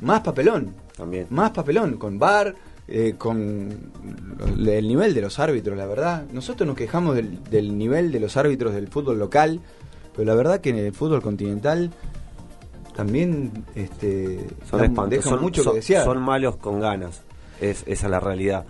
más 0.00 0.20
papelón. 0.22 0.74
También. 0.96 1.26
Más 1.30 1.50
papelón, 1.52 1.96
con 1.96 2.18
VAR, 2.18 2.54
eh, 2.88 3.14
con 3.16 3.90
el 4.58 4.88
nivel 4.88 5.14
de 5.14 5.20
los 5.20 5.38
árbitros, 5.38 5.76
la 5.76 5.86
verdad. 5.86 6.24
Nosotros 6.32 6.66
nos 6.66 6.76
quejamos 6.76 7.14
del, 7.14 7.42
del 7.44 7.76
nivel 7.78 8.10
de 8.10 8.18
los 8.20 8.36
árbitros 8.36 8.74
del 8.74 8.88
fútbol 8.88 9.18
local, 9.18 9.60
pero 10.14 10.24
la 10.26 10.34
verdad 10.34 10.60
que 10.60 10.70
en 10.70 10.78
el 10.78 10.92
fútbol 10.92 11.22
continental 11.22 11.90
también 12.94 13.64
este, 13.74 14.46
Son 15.22 15.40
mucho 15.40 15.62
son- 15.62 15.72
que 15.74 15.76
desear. 15.80 16.04
son 16.04 16.22
malos 16.22 16.56
con 16.56 16.80
ganas. 16.80 17.22
Es, 17.60 17.82
esa 17.86 18.06
es 18.06 18.10
la 18.10 18.20
realidad. 18.20 18.64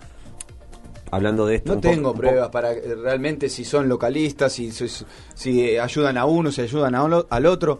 Hablando 1.11 1.45
de 1.45 1.55
esto. 1.55 1.75
no 1.75 1.81
poco- 1.81 1.93
tengo 1.93 2.13
pruebas 2.13 2.49
para 2.49 2.73
eh, 2.73 2.95
realmente 2.95 3.49
si 3.49 3.63
son 3.63 3.87
localistas, 3.87 4.53
si, 4.53 4.71
si, 4.71 4.87
si, 5.33 5.61
eh, 5.69 5.79
ayudan 5.79 6.17
a 6.17 6.25
uno, 6.25 6.51
si 6.51 6.61
ayudan 6.61 6.95
a 6.95 7.01
al 7.29 7.45
otro. 7.45 7.79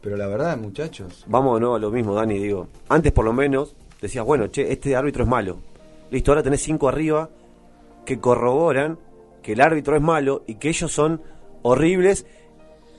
Pero 0.00 0.16
la 0.16 0.26
verdad, 0.28 0.56
muchachos, 0.56 1.24
Vamos 1.26 1.54
de 1.56 1.60
nuevo 1.60 1.74
a 1.74 1.78
lo 1.80 1.90
mismo, 1.90 2.14
Dani. 2.14 2.38
Digo, 2.38 2.68
antes 2.88 3.12
por 3.12 3.24
lo 3.24 3.32
menos 3.32 3.74
decías, 4.00 4.24
bueno, 4.24 4.46
che, 4.46 4.70
este 4.72 4.94
árbitro 4.94 5.24
es 5.24 5.28
malo. 5.28 5.58
Listo, 6.10 6.30
ahora 6.30 6.42
tenés 6.42 6.62
cinco 6.62 6.88
arriba 6.88 7.28
que 8.06 8.20
corroboran 8.20 8.98
que 9.42 9.52
el 9.52 9.60
árbitro 9.60 9.96
es 9.96 10.02
malo 10.02 10.42
y 10.46 10.54
que 10.54 10.68
ellos 10.68 10.92
son 10.92 11.20
horribles 11.62 12.26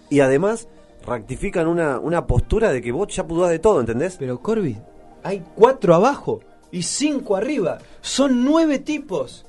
y 0.09 0.19
además 0.19 0.67
rectifican 1.05 1.67
una, 1.67 1.99
una 1.99 2.27
postura 2.27 2.71
de 2.71 2.81
que 2.81 2.91
vos 2.91 3.07
ya 3.15 3.25
pudás 3.25 3.49
de 3.49 3.59
todo, 3.59 3.79
¿entendés? 3.79 4.17
Pero 4.19 4.39
Corby, 4.41 4.77
hay 5.23 5.43
cuatro 5.55 5.95
abajo 5.95 6.41
y 6.71 6.83
cinco 6.83 7.35
arriba. 7.35 7.79
Son 8.01 8.43
nueve 8.43 8.79
tipos. 8.79 9.45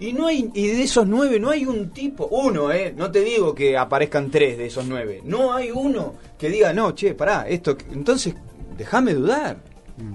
Y 0.00 0.14
no 0.14 0.26
hay, 0.26 0.50
y 0.54 0.66
de 0.68 0.82
esos 0.82 1.06
nueve 1.06 1.38
no 1.38 1.50
hay 1.50 1.66
un 1.66 1.90
tipo, 1.90 2.26
uno, 2.26 2.72
eh, 2.72 2.94
no 2.96 3.10
te 3.10 3.20
digo 3.20 3.54
que 3.54 3.76
aparezcan 3.76 4.30
tres 4.30 4.56
de 4.56 4.66
esos 4.66 4.86
nueve, 4.86 5.20
no 5.24 5.52
hay 5.52 5.70
uno 5.70 6.14
que 6.38 6.48
diga, 6.48 6.72
no, 6.72 6.94
che, 6.94 7.14
pará, 7.14 7.46
esto, 7.46 7.76
entonces, 7.92 8.34
déjame 8.78 9.12
dudar, 9.12 9.58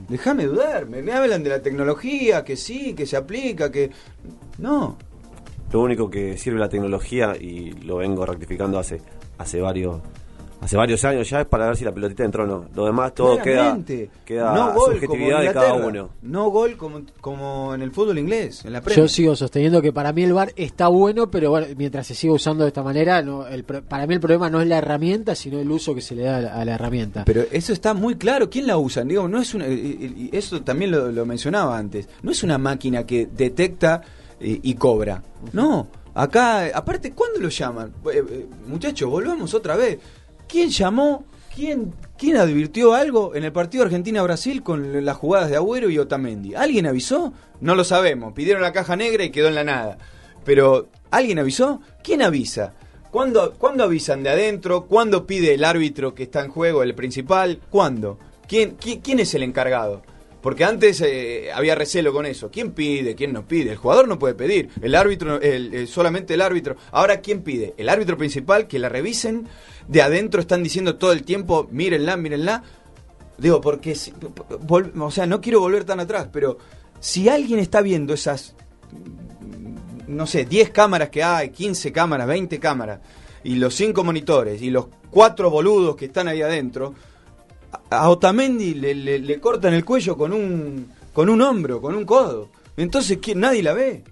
déjame 0.09 0.47
dudar, 0.47 0.87
me, 0.87 1.03
me 1.03 1.11
hablan 1.11 1.43
de 1.43 1.51
la 1.51 1.61
tecnología, 1.61 2.43
que 2.43 2.55
sí, 2.55 2.95
que 2.95 3.05
se 3.05 3.15
aplica, 3.15 3.71
que... 3.71 3.91
No, 4.57 4.97
Lo 5.71 5.81
único 5.81 6.09
que 6.09 6.35
sirve 6.35 6.59
la 6.59 6.69
tecnología, 6.69 7.35
y 7.39 7.71
lo 7.83 7.97
vengo 7.97 8.25
rectificando 8.25 8.79
hace, 8.79 9.01
hace 9.37 9.61
varios 9.61 10.01
hace 10.65 10.77
varios 10.77 11.03
años 11.05 11.29
ya 11.29 11.41
es 11.41 11.47
para 11.47 11.67
ver 11.67 11.77
si 11.77 11.85
la 11.85 11.91
pelotita 11.93 12.23
entró 12.23 12.43
o 12.43 12.47
no. 12.47 12.65
Lo 12.75 12.85
demás 12.85 13.13
todo 13.13 13.37
queda, 13.41 13.55
Claramente. 13.55 14.09
queda 14.25 14.53
no 14.53 14.63
a 14.63 14.73
gol 14.73 14.93
subjetividad 14.93 15.37
como 15.37 15.47
de 15.47 15.53
cada 15.53 15.73
uno. 15.75 16.09
No 16.23 16.49
gol 16.49 16.75
como, 16.77 17.01
como 17.21 17.73
en 17.73 17.81
el 17.81 17.91
fútbol 17.91 18.19
inglés, 18.19 18.65
en 18.65 18.73
la 18.73 18.81
Premier. 18.81 19.05
Yo 19.05 19.07
sigo 19.07 19.35
sosteniendo 19.35 19.81
que 19.81 19.93
para 19.93 20.11
mí 20.11 20.23
el 20.23 20.33
VAR 20.33 20.51
está 20.55 20.87
bueno, 20.89 21.31
pero 21.31 21.49
bueno, 21.51 21.67
mientras 21.77 22.07
se 22.07 22.15
siga 22.15 22.33
usando 22.33 22.63
de 22.63 22.69
esta 22.69 22.83
manera, 22.83 23.21
no, 23.21 23.47
el, 23.47 23.63
pro- 23.63 23.83
para 23.83 24.05
mí 24.07 24.13
el 24.13 24.19
problema 24.19 24.49
no 24.49 24.59
es 24.61 24.67
la 24.67 24.77
herramienta, 24.79 25.35
sino 25.35 25.59
el 25.59 25.71
uso 25.71 25.95
que 25.95 26.01
se 26.01 26.15
le 26.15 26.23
da 26.23 26.37
a 26.37 26.41
la, 26.41 26.53
a 26.55 26.65
la 26.65 26.75
herramienta. 26.75 27.23
Pero 27.25 27.43
eso 27.51 27.71
está 27.71 27.93
muy 27.93 28.15
claro. 28.15 28.49
¿Quién 28.49 28.67
la 28.67 28.77
usa? 28.77 29.03
Digo, 29.03 29.27
no 29.27 29.39
es 29.41 29.53
una, 29.53 29.67
y 29.67 30.29
y 30.31 30.35
eso 30.35 30.61
también 30.61 30.91
lo, 30.91 31.11
lo 31.11 31.25
mencionaba 31.25 31.77
antes. 31.77 32.09
No 32.23 32.31
es 32.31 32.43
una 32.43 32.57
máquina 32.57 33.05
que 33.05 33.27
detecta 33.27 34.01
eh, 34.39 34.59
y 34.63 34.73
cobra. 34.75 35.21
No. 35.53 35.87
Acá, 36.13 36.67
aparte, 36.73 37.11
¿cuándo 37.11 37.39
lo 37.41 37.49
llaman? 37.49 37.91
Eh, 38.11 38.23
eh, 38.29 38.45
muchachos, 38.67 39.09
volvamos 39.09 39.53
otra 39.53 39.75
vez. 39.75 39.99
¿Quién 40.47 40.69
llamó? 40.69 41.25
¿Quién, 41.53 41.93
¿Quién 42.17 42.37
advirtió 42.37 42.93
algo 42.93 43.33
en 43.35 43.43
el 43.45 43.51
partido 43.51 43.83
Argentina-Brasil 43.85 44.61
con 44.63 45.05
las 45.05 45.15
jugadas 45.17 45.49
de 45.49 45.55
Agüero 45.55 45.89
y 45.89 45.97
Otamendi? 45.99 46.53
¿Alguien 46.55 46.85
avisó? 46.85 47.33
No 47.61 47.75
lo 47.75 47.83
sabemos. 47.83 48.33
Pidieron 48.33 48.61
la 48.61 48.73
caja 48.73 48.95
negra 48.95 49.23
y 49.23 49.29
quedó 49.31 49.47
en 49.47 49.55
la 49.55 49.63
nada. 49.63 49.97
Pero, 50.43 50.89
¿alguien 51.11 51.39
avisó? 51.39 51.81
¿Quién 52.03 52.21
avisa? 52.21 52.73
¿Cuándo, 53.09 53.53
¿Cuándo 53.57 53.85
avisan 53.85 54.23
de 54.23 54.29
adentro? 54.29 54.85
¿Cuándo 54.85 55.25
pide 55.25 55.53
el 55.53 55.63
árbitro 55.63 56.13
que 56.13 56.23
está 56.23 56.43
en 56.43 56.51
juego, 56.51 56.83
el 56.83 56.93
principal? 56.93 57.59
¿Cuándo? 57.69 58.19
¿Quién, 58.47 58.75
quién, 59.01 59.19
es 59.19 59.33
el 59.33 59.43
encargado? 59.43 60.03
Porque 60.41 60.65
antes 60.65 61.01
eh, 61.01 61.49
había 61.53 61.73
recelo 61.73 62.11
con 62.13 62.25
eso. 62.27 62.51
¿Quién 62.51 62.73
pide? 62.73 63.15
¿Quién 63.15 63.33
no 63.33 63.47
pide? 63.47 63.71
El 63.71 63.77
jugador 63.77 64.07
no 64.07 64.19
puede 64.19 64.35
pedir. 64.35 64.69
El 64.81 64.93
árbitro, 64.93 65.41
el- 65.41 65.87
solamente 65.87 66.33
el 66.35 66.41
árbitro. 66.41 66.75
Ahora, 66.91 67.21
¿quién 67.21 67.41
pide? 67.41 67.73
El 67.77 67.89
árbitro 67.89 68.17
principal, 68.17 68.67
que 68.67 68.77
la 68.77 68.89
revisen. 68.89 69.47
De 69.87 70.01
adentro 70.01 70.41
están 70.41 70.63
diciendo 70.63 70.95
todo 70.95 71.11
el 71.11 71.23
tiempo, 71.23 71.67
mírenla, 71.71 72.17
mírenla. 72.17 72.63
Digo, 73.37 73.61
porque, 73.61 73.95
si- 73.95 74.13
o 74.99 75.11
sea, 75.11 75.25
no 75.25 75.41
quiero 75.41 75.59
volver 75.59 75.83
tan 75.83 75.99
atrás, 75.99 76.27
pero 76.31 76.57
si 76.99 77.27
alguien 77.29 77.59
está 77.59 77.81
viendo 77.81 78.13
esas 78.13 78.55
no 80.07 80.27
sé, 80.27 80.45
10 80.45 80.69
cámaras 80.69 81.09
que 81.09 81.23
hay, 81.23 81.49
15 81.49 81.91
cámaras, 81.91 82.27
20 82.27 82.59
cámaras, 82.59 82.99
y 83.43 83.55
los 83.55 83.73
5 83.75 84.03
monitores, 84.03 84.61
y 84.61 84.69
los 84.69 84.85
4 85.09 85.49
boludos 85.49 85.95
que 85.95 86.05
están 86.05 86.27
ahí 86.27 86.41
adentro, 86.41 86.93
a 87.89 88.09
Otamendi 88.09 88.75
le, 88.75 88.93
le- 88.95 89.19
le 89.19 89.39
cortan 89.39 89.73
el 89.73 89.83
cuello 89.83 90.15
con 90.15 90.31
un, 90.31 90.87
con 91.11 91.27
un 91.29 91.41
hombro, 91.41 91.81
con 91.81 91.95
un 91.95 92.05
codo. 92.05 92.49
Entonces, 92.77 93.17
¿quién? 93.21 93.39
nadie 93.39 93.63
la 93.63 93.73
ve. 93.73 94.03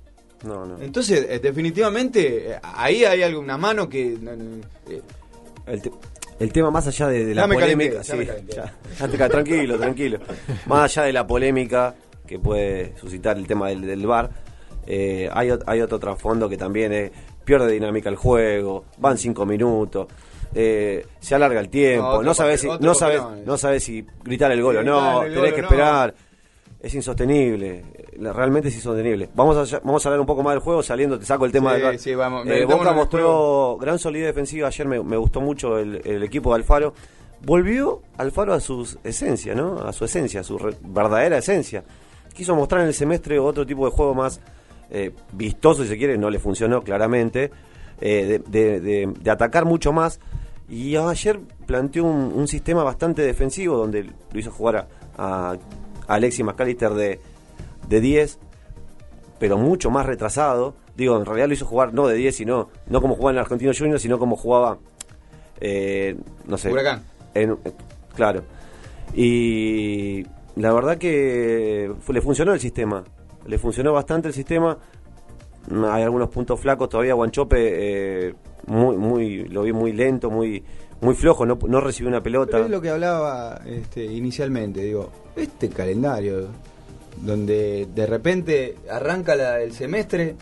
No, 0.43 0.65
no. 0.65 0.79
Entonces, 0.81 1.25
eh, 1.29 1.39
definitivamente, 1.39 2.51
eh, 2.53 2.59
ahí 2.63 3.05
hay 3.05 3.21
alguna 3.23 3.57
mano 3.57 3.87
que... 3.87 4.13
eh, 4.89 5.01
El, 5.67 5.81
te- 5.81 5.91
el 6.39 6.51
tema 6.51 6.71
más 6.71 6.87
allá 6.87 7.07
de, 7.07 7.25
de 7.25 7.35
la 7.35 7.41
Ya 7.43 7.47
me 7.47 7.55
polémica, 7.55 8.01
calenté, 8.01 8.55
ya 8.55 8.65
sí, 8.97 9.07
ya- 9.17 9.29
tranquilo, 9.29 9.77
tranquilo. 9.77 10.19
Más 10.67 10.83
allá 10.97 11.07
de 11.07 11.13
la 11.13 11.25
polémica 11.27 11.95
que 12.27 12.39
puede 12.39 12.97
suscitar 12.97 13.37
el 13.37 13.45
tema 13.47 13.69
del, 13.69 13.81
del 13.81 14.05
bar, 14.07 14.29
hay, 14.87 15.47
ot- 15.49 15.63
hay 15.67 15.81
otro 15.81 15.99
trasfondo 15.99 16.49
que 16.49 16.57
también 16.57 16.91
es, 16.91 17.11
pierde 17.45 17.71
dinámica 17.71 18.09
el 18.09 18.15
juego, 18.15 18.85
van 18.97 19.17
cinco 19.17 19.45
minutos. 19.45 20.07
eh, 20.55 21.05
se 21.19 21.35
alarga 21.35 21.59
el 21.59 21.69
tiempo, 21.69 22.17
No, 22.17 22.23
no, 22.23 22.33
sabes 22.33 22.61
si, 22.61 22.67
no 22.79 22.93
sabes, 22.93 23.21
no 23.45 23.57
sabes 23.57 23.83
si 23.83 24.05
gritar 24.23 24.51
el 24.51 24.61
gol 24.61 24.77
o 24.77 24.83
no, 24.83 25.21
tenés 25.33 25.53
que 25.53 25.61
esperar, 25.61 26.13
es 26.81 26.93
insostenible, 26.93 27.83
realmente 28.19 28.69
es 28.69 28.75
insostenible. 28.75 29.29
Vamos 29.35 29.73
a, 29.73 29.79
vamos 29.79 30.05
a 30.05 30.09
hablar 30.09 30.19
un 30.19 30.25
poco 30.25 30.43
más 30.43 30.53
del 30.53 30.61
juego, 30.61 30.81
saliendo, 30.83 31.17
te 31.19 31.25
saco 31.25 31.45
el 31.45 31.51
tema 31.51 31.75
Sí, 31.75 31.81
del 31.81 31.99
sí, 31.99 32.15
vamos, 32.15 32.45
Eh, 32.47 32.65
Boca 32.65 32.91
mostró 32.93 33.77
gran 33.79 33.99
solidez 33.99 34.27
defensiva. 34.27 34.67
Ayer 34.67 34.87
me, 34.87 35.01
me 35.03 35.17
gustó 35.17 35.41
mucho 35.41 35.77
el, 35.79 36.01
el 36.05 36.23
equipo 36.23 36.49
de 36.51 36.55
Alfaro. 36.57 36.93
Volvió 37.45 38.01
Alfaro 38.17 38.53
a 38.53 38.59
su 38.59 38.87
esencia, 39.03 39.53
¿no? 39.53 39.79
A 39.79 39.91
su 39.91 40.05
esencia, 40.05 40.39
a 40.41 40.43
su 40.43 40.57
re- 40.57 40.75
verdadera 40.81 41.37
esencia. 41.37 41.83
Quiso 42.33 42.55
mostrar 42.55 42.81
en 42.81 42.87
el 42.87 42.93
semestre 42.93 43.37
otro 43.39 43.65
tipo 43.65 43.85
de 43.85 43.91
juego 43.91 44.13
más 44.15 44.39
eh, 44.89 45.11
vistoso, 45.33 45.83
si 45.83 45.89
se 45.89 45.97
quiere. 45.97 46.17
No 46.17 46.29
le 46.29 46.39
funcionó 46.39 46.81
claramente. 46.81 47.51
eh, 48.01 48.41
de, 48.49 48.59
de- 48.59 48.79
de- 48.81 49.13
de 49.21 49.31
atacar 49.31 49.65
mucho 49.65 49.91
más. 49.93 50.19
Y 50.69 50.95
ayer 50.95 51.39
planteó 51.65 52.05
un, 52.05 52.31
un 52.33 52.47
sistema 52.47 52.83
bastante 52.83 53.21
defensivo 53.21 53.77
donde 53.77 54.03
lo 54.03 54.39
hizo 54.39 54.49
jugar 54.51 54.87
a, 55.17 55.51
a 55.51 55.57
Alexis 56.07 56.43
McAllister 56.43 56.89
de, 56.91 57.19
de 57.87 58.01
10 58.01 58.39
pero 59.39 59.57
mucho 59.57 59.89
más 59.91 60.05
retrasado. 60.05 60.73
Digo, 60.95 61.17
en 61.17 61.25
realidad 61.25 61.47
lo 61.47 61.53
hizo 61.53 61.65
jugar 61.65 61.93
no 61.93 62.07
de 62.07 62.15
10, 62.15 62.33
sino 62.35 62.69
no 62.87 63.01
como 63.01 63.15
jugaba 63.15 63.31
en 63.31 63.35
el 63.37 63.41
Argentino 63.41 63.71
Junior, 63.77 63.99
sino 63.99 64.17
como 64.17 64.37
jugaba, 64.37 64.77
eh, 65.59 66.15
no 66.47 66.57
sé. 66.57 66.71
Huracán. 66.71 67.03
en- 67.33 67.57
claro. 68.15 68.43
Y 69.13 70.23
la 70.55 70.71
verdad 70.73 70.97
que 70.97 71.91
le 72.07 72.21
funcionó 72.21 72.53
el 72.53 72.59
sistema. 72.59 73.03
Le 73.45 73.57
funcionó 73.57 73.91
bastante 73.93 74.29
el 74.29 74.33
sistema. 74.33 74.77
Hay 75.89 76.03
algunos 76.03 76.29
puntos 76.29 76.59
flacos 76.59 76.89
todavía. 76.89 77.13
Guanchope, 77.13 78.27
eh, 78.29 78.35
muy, 78.67 78.97
muy, 78.97 79.45
lo 79.45 79.63
vi 79.63 79.73
muy 79.73 79.91
lento, 79.93 80.29
muy, 80.29 80.63
muy 81.01 81.15
flojo. 81.15 81.45
No, 81.45 81.57
no 81.67 81.81
recibió 81.81 82.09
una 82.09 82.21
pelota. 82.23 82.51
Pero 82.53 82.65
es 82.65 82.71
lo 82.71 82.81
que 82.81 82.89
hablaba 82.89 83.61
este, 83.65 84.05
inicialmente, 84.05 84.81
digo, 84.81 85.09
este 85.35 85.69
calendario, 85.69 86.47
donde 87.17 87.87
de 87.93 88.05
repente 88.05 88.75
arranca 88.89 89.35
la- 89.35 89.61
el 89.61 89.73
semestre 89.73 90.35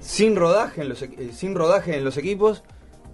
sin 0.00 0.36
rodaje 0.36 0.82
en 0.82 0.88
los 0.90 1.02
eh, 1.02 1.30
sin 1.34 1.54
rodaje 1.54 1.96
en 1.96 2.04
los 2.04 2.16
equipos 2.16 2.62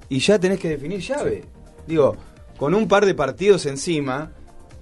y 0.09 0.19
ya 0.19 0.39
tenés 0.39 0.59
que 0.61 0.69
definir 0.69 1.01
llave. 1.01 1.45
Digo, 1.87 2.17
con 2.59 2.75
un 2.75 2.89
par 2.89 3.07
de 3.07 3.15
partidos 3.15 3.65
encima, 3.67 4.33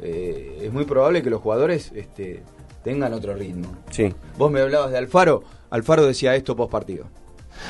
eh, 0.00 0.60
es 0.62 0.72
muy 0.72 0.84
probable 0.84 1.22
que 1.22 1.30
los 1.30 1.40
jugadores 1.42 1.92
este, 1.94 2.42
tengan 2.82 3.12
otro 3.12 3.34
ritmo. 3.34 3.68
Sí. 3.90 4.12
Vos 4.36 4.50
me 4.50 4.60
hablabas 4.60 4.90
de 4.90 4.98
Alfaro, 4.98 5.42
Alfaro 5.70 6.06
decía 6.06 6.34
esto 6.34 6.56
post 6.56 6.72
partido. 6.72 7.06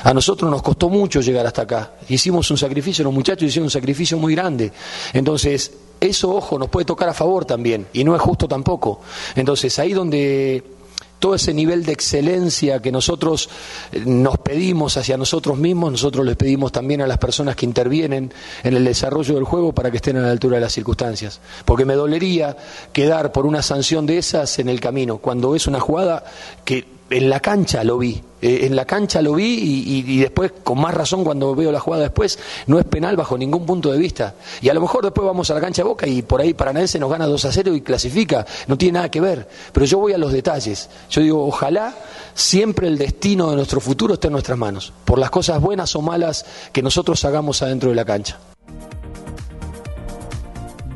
A 0.03 0.13
nosotros 0.13 0.49
nos 0.51 0.61
costó 0.61 0.87
mucho 0.87 1.19
llegar 1.19 1.45
hasta 1.47 1.63
acá. 1.63 1.93
Hicimos 2.07 2.49
un 2.51 2.57
sacrificio, 2.57 3.03
los 3.03 3.13
muchachos 3.13 3.43
hicieron 3.49 3.65
un 3.65 3.71
sacrificio 3.71 4.17
muy 4.19 4.35
grande. 4.35 4.71
Entonces, 5.13 5.73
eso, 5.99 6.31
ojo, 6.31 6.57
nos 6.57 6.69
puede 6.69 6.85
tocar 6.85 7.09
a 7.09 7.13
favor 7.13 7.45
también. 7.45 7.87
Y 7.93 8.03
no 8.03 8.15
es 8.15 8.21
justo 8.21 8.47
tampoco. 8.47 9.01
Entonces, 9.35 9.77
ahí 9.79 9.93
donde 9.93 10.63
todo 11.19 11.35
ese 11.35 11.53
nivel 11.53 11.85
de 11.85 11.91
excelencia 11.91 12.81
que 12.81 12.91
nosotros 12.91 13.49
eh, 13.91 14.01
nos 14.05 14.37
pedimos 14.37 14.95
hacia 14.97 15.17
nosotros 15.17 15.57
mismos, 15.57 15.91
nosotros 15.91 16.25
les 16.25 16.37
pedimos 16.37 16.71
también 16.71 17.01
a 17.01 17.07
las 17.07 17.17
personas 17.17 17.55
que 17.55 17.65
intervienen 17.65 18.33
en 18.63 18.73
el 18.73 18.85
desarrollo 18.85 19.35
del 19.35 19.43
juego 19.43 19.73
para 19.73 19.91
que 19.91 19.97
estén 19.97 20.17
a 20.17 20.21
la 20.21 20.31
altura 20.31 20.55
de 20.55 20.61
las 20.61 20.73
circunstancias. 20.73 21.41
Porque 21.65 21.85
me 21.85 21.95
dolería 21.95 22.55
quedar 22.93 23.31
por 23.31 23.45
una 23.45 23.61
sanción 23.61 24.05
de 24.05 24.17
esas 24.17 24.59
en 24.59 24.69
el 24.69 24.79
camino, 24.79 25.17
cuando 25.17 25.55
es 25.55 25.67
una 25.67 25.79
jugada 25.79 26.23
que 26.63 26.98
en 27.09 27.29
la 27.29 27.39
cancha 27.39 27.83
lo 27.83 27.97
vi, 27.97 28.21
eh, 28.41 28.59
en 28.63 28.75
la 28.75 28.85
cancha 28.85 29.21
lo 29.21 29.33
vi 29.33 30.03
y, 30.05 30.19
después, 30.19 30.51
con 30.63 30.79
más 30.79 30.93
razón, 30.93 31.23
cuando 31.23 31.55
veo 31.55 31.71
la 31.71 31.79
jugada 31.79 32.03
después, 32.03 32.39
no 32.67 32.79
es 32.79 32.85
penal 32.85 33.15
bajo 33.15 33.37
ningún 33.37 33.65
punto 33.65 33.91
de 33.91 33.97
vista. 33.97 34.35
Y 34.61 34.69
a 34.69 34.73
lo 34.73 34.81
mejor 34.81 35.03
después 35.03 35.25
vamos 35.25 35.49
a 35.49 35.55
la 35.55 35.61
cancha 35.61 35.81
de 35.81 35.87
Boca 35.89 36.07
y 36.07 36.21
por 36.21 36.41
ahí 36.41 36.53
Paranaense 36.53 36.99
nos 36.99 37.09
gana 37.09 37.25
2 37.25 37.45
a 37.45 37.51
0 37.51 37.75
y 37.75 37.81
clasifica, 37.81 38.45
no 38.67 38.77
tiene 38.77 38.93
nada 38.93 39.11
que 39.11 39.21
ver. 39.21 39.47
Pero 39.71 39.85
yo 39.85 39.99
voy 39.99 40.13
a 40.13 40.17
los 40.17 40.31
detalles. 40.31 40.89
Yo 41.09 41.21
digo, 41.21 41.45
ojalá 41.45 41.95
siempre 42.33 42.87
el 42.87 42.97
destino 42.97 43.49
de 43.49 43.55
nuestro 43.55 43.79
futuro 43.79 44.13
esté 44.13 44.27
en 44.27 44.33
nuestras 44.33 44.57
manos, 44.57 44.93
por 45.05 45.19
las 45.19 45.29
cosas 45.29 45.59
buenas 45.61 45.95
o 45.95 46.01
malas 46.01 46.45
que 46.71 46.81
nosotros 46.81 47.23
hagamos 47.25 47.61
adentro 47.61 47.89
de 47.89 47.95
la 47.95 48.05
cancha. 48.05 48.39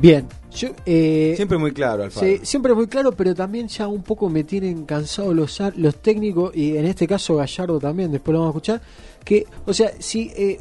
Bien, 0.00 0.28
yo, 0.54 0.68
eh, 0.86 1.34
Siempre 1.36 1.58
muy 1.58 1.72
claro, 1.72 2.04
Alfaro. 2.04 2.26
Sí, 2.26 2.40
siempre 2.42 2.74
muy 2.74 2.86
claro, 2.86 3.12
pero 3.12 3.34
también 3.34 3.68
ya 3.68 3.88
un 3.88 4.02
poco 4.02 4.28
me 4.28 4.44
tienen 4.44 4.84
cansado 4.84 5.34
los, 5.34 5.60
los 5.76 5.96
técnicos, 5.96 6.54
y 6.56 6.76
en 6.76 6.86
este 6.86 7.06
caso 7.06 7.36
Gallardo 7.36 7.78
también, 7.78 8.12
después 8.12 8.32
lo 8.32 8.40
vamos 8.40 8.54
a 8.54 8.58
escuchar, 8.58 8.82
que, 9.24 9.46
o 9.66 9.74
sea, 9.74 9.92
si 9.98 10.30
eh, 10.36 10.58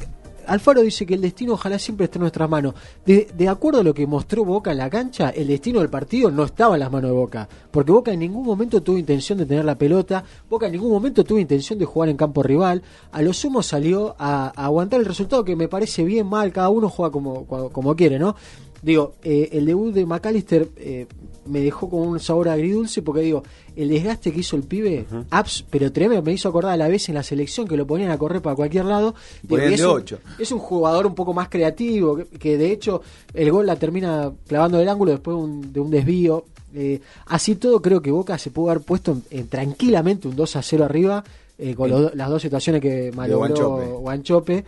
Alfaro 0.48 0.82
dice 0.82 1.06
que 1.06 1.14
el 1.14 1.22
destino 1.22 1.54
ojalá 1.54 1.80
siempre 1.80 2.06
esté 2.06 2.18
en 2.18 2.22
nuestras 2.22 2.50
manos, 2.50 2.74
de, 3.06 3.28
de 3.36 3.48
acuerdo 3.48 3.80
a 3.80 3.84
lo 3.84 3.94
que 3.94 4.08
mostró 4.08 4.44
Boca 4.44 4.72
en 4.72 4.78
la 4.78 4.90
cancha, 4.90 5.30
el 5.30 5.48
destino 5.48 5.80
del 5.80 5.90
partido 5.90 6.32
no 6.32 6.44
estaba 6.44 6.76
en 6.76 6.82
las 6.82 6.92
manos 6.92 7.12
de 7.12 7.16
Boca, 7.16 7.48
porque 7.72 7.92
Boca 7.92 8.12
en 8.12 8.20
ningún 8.20 8.46
momento 8.46 8.82
tuvo 8.82 8.98
intención 8.98 9.38
de 9.38 9.46
tener 9.46 9.64
la 9.64 9.78
pelota, 9.78 10.24
Boca 10.50 10.66
en 10.66 10.74
ningún 10.74 10.92
momento 10.92 11.24
tuvo 11.24 11.40
intención 11.40 11.78
de 11.80 11.86
jugar 11.86 12.10
en 12.10 12.18
campo 12.18 12.42
rival, 12.44 12.82
a 13.12 13.22
lo 13.22 13.32
sumo 13.32 13.62
salió 13.62 14.16
a, 14.18 14.52
a 14.56 14.66
aguantar 14.66 15.00
el 15.00 15.06
resultado 15.06 15.46
que 15.46 15.56
me 15.56 15.68
parece 15.68 16.04
bien, 16.04 16.28
mal, 16.28 16.52
cada 16.52 16.70
uno 16.70 16.90
juega 16.90 17.12
como, 17.12 17.46
como, 17.46 17.70
como 17.70 17.96
quiere, 17.96 18.20
¿no? 18.20 18.36
Digo, 18.84 19.16
eh, 19.24 19.50
el 19.54 19.66
debut 19.66 19.94
de 19.94 20.06
McAllister 20.06 20.68
eh, 20.78 21.08
me 21.46 21.62
dejó 21.62 21.90
con 21.90 22.02
un 22.02 22.20
sabor 22.20 22.50
agridulce 22.50 23.02
porque 23.02 23.22
digo, 23.22 23.44
el 23.76 23.90
desgaste 23.90 24.32
que 24.34 24.42
hizo 24.42 24.56
el 24.58 24.64
pibe, 24.64 25.06
abs, 25.30 25.64
pero 25.70 25.92
tremendo, 25.92 26.22
me 26.22 26.34
hizo 26.34 26.50
acordar 26.50 26.74
a 26.74 26.78
la 26.78 26.88
vez 26.90 27.08
en 27.10 27.16
la 27.16 27.24
selección 27.24 27.68
que 27.68 27.78
lo 27.78 27.88
ponían 27.88 28.12
a 28.12 28.18
correr 28.18 28.42
para 28.42 28.56
cualquier 28.56 28.86
lado. 28.86 29.16
Y 29.44 29.48
es, 29.74 29.80
de 29.80 29.88
un, 29.88 29.94
es 30.40 30.52
un 30.52 30.60
jugador 30.60 31.06
un 31.08 31.16
poco 31.16 31.34
más 31.34 31.48
creativo, 31.50 32.18
que, 32.18 32.26
que 32.26 32.58
de 32.58 32.72
hecho 32.72 33.02
el 33.34 33.52
gol 33.52 33.66
la 33.66 33.78
termina 33.78 34.32
clavando 34.48 34.78
del 34.78 34.90
ángulo 34.90 35.12
después 35.12 35.36
de 35.38 35.44
un, 35.44 35.74
de 35.74 35.80
un 35.80 35.90
desvío. 35.90 36.46
Eh, 36.76 37.00
así 37.28 37.56
todo 37.56 37.82
creo 37.82 38.02
que 38.02 38.12
Boca 38.12 38.38
se 38.38 38.52
pudo 38.52 38.72
haber 38.72 38.84
puesto 38.84 39.12
en- 39.12 39.24
en 39.40 39.48
tranquilamente 39.48 40.28
un 40.28 40.36
2 40.36 40.56
a 40.56 40.62
0 40.62 40.84
arriba 40.86 41.24
eh, 41.60 41.76
con 41.76 41.88
los 41.90 42.16
las 42.16 42.30
dos 42.30 42.42
situaciones 42.42 42.82
que 42.82 43.12
malogró 43.16 43.38
Guanchope. 43.78 43.86
Guanchope 44.02 44.66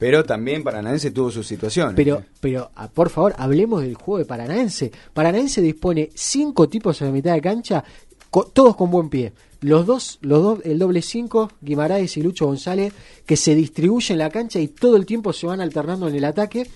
Pero 0.00 0.24
también 0.24 0.64
Paranaense 0.64 1.10
tuvo 1.10 1.30
sus 1.30 1.46
situaciones. 1.46 1.94
Pero, 1.94 2.22
pero 2.40 2.70
ah, 2.74 2.88
por 2.88 3.10
favor, 3.10 3.34
hablemos 3.36 3.82
del 3.82 3.96
juego 3.96 4.16
de 4.16 4.24
Paranaense. 4.24 4.90
Paranaense 5.12 5.60
dispone 5.60 6.08
cinco 6.14 6.70
tipos 6.70 6.98
en 7.02 7.08
la 7.08 7.12
mitad 7.12 7.34
de 7.34 7.42
cancha, 7.42 7.84
todos 8.54 8.76
con 8.76 8.90
buen 8.90 9.10
pie. 9.10 9.34
Los 9.60 9.84
dos, 9.84 10.18
los 10.22 10.42
dos, 10.42 10.60
el 10.64 10.78
doble 10.78 11.02
cinco, 11.02 11.50
Guimaraes 11.60 12.16
y 12.16 12.22
Lucho 12.22 12.46
González, 12.46 12.94
que 13.26 13.36
se 13.36 13.54
distribuyen 13.54 14.16
la 14.16 14.30
cancha 14.30 14.58
y 14.58 14.68
todo 14.68 14.96
el 14.96 15.04
tiempo 15.04 15.34
se 15.34 15.46
van 15.46 15.60
alternando 15.60 16.08
en 16.08 16.14
el 16.14 16.24
ataque. 16.24 16.66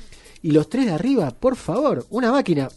Y 0.43 0.51
los 0.51 0.69
tres 0.69 0.85
de 0.85 0.93
arriba, 0.93 1.31
por 1.31 1.57
favor, 1.57 2.05
una 2.11 2.31
máquina. 2.31 2.69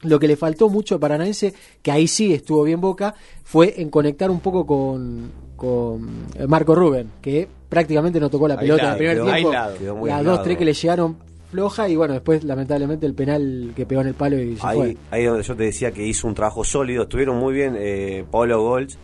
Lo 0.00 0.18
que 0.18 0.26
le 0.26 0.36
faltó 0.38 0.70
mucho 0.70 0.94
a 0.94 1.00
Paranaense, 1.00 1.52
que 1.82 1.92
ahí 1.92 2.08
sí 2.08 2.32
estuvo 2.32 2.62
bien 2.62 2.80
Boca, 2.80 3.14
fue 3.44 3.74
en 3.76 3.90
conectar 3.90 4.30
un 4.30 4.40
poco 4.40 4.64
con, 4.64 5.30
con 5.54 6.28
eh, 6.34 6.46
Marco 6.46 6.74
Rubén, 6.74 7.10
que 7.20 7.46
prácticamente 7.72 8.20
no 8.20 8.28
tocó 8.28 8.46
la 8.46 8.58
pelota 8.58 8.82
en 8.84 8.90
el 8.90 8.96
primer 8.98 9.14
tiempo. 9.16 9.32
aislado. 9.32 10.06
Las 10.06 10.24
dos, 10.24 10.42
tres 10.42 10.58
que 10.58 10.64
le 10.66 10.74
llegaron 10.74 11.16
floja 11.50 11.88
y 11.88 11.96
bueno, 11.96 12.12
después 12.14 12.44
lamentablemente 12.44 13.06
el 13.06 13.14
penal 13.14 13.72
que 13.74 13.86
pegó 13.86 14.02
en 14.02 14.08
el 14.08 14.14
palo 14.14 14.38
y 14.38 14.56
se 14.56 14.66
Ahí, 14.66 14.76
fue. 14.78 14.96
ahí 15.10 15.24
donde 15.24 15.42
yo 15.42 15.56
te 15.56 15.64
decía 15.64 15.90
que 15.90 16.06
hizo 16.06 16.26
un 16.28 16.34
trabajo 16.34 16.64
sólido. 16.64 17.04
Estuvieron 17.04 17.38
muy 17.38 17.54
bien 17.54 17.74
eh, 17.78 18.24
Golds 18.30 18.98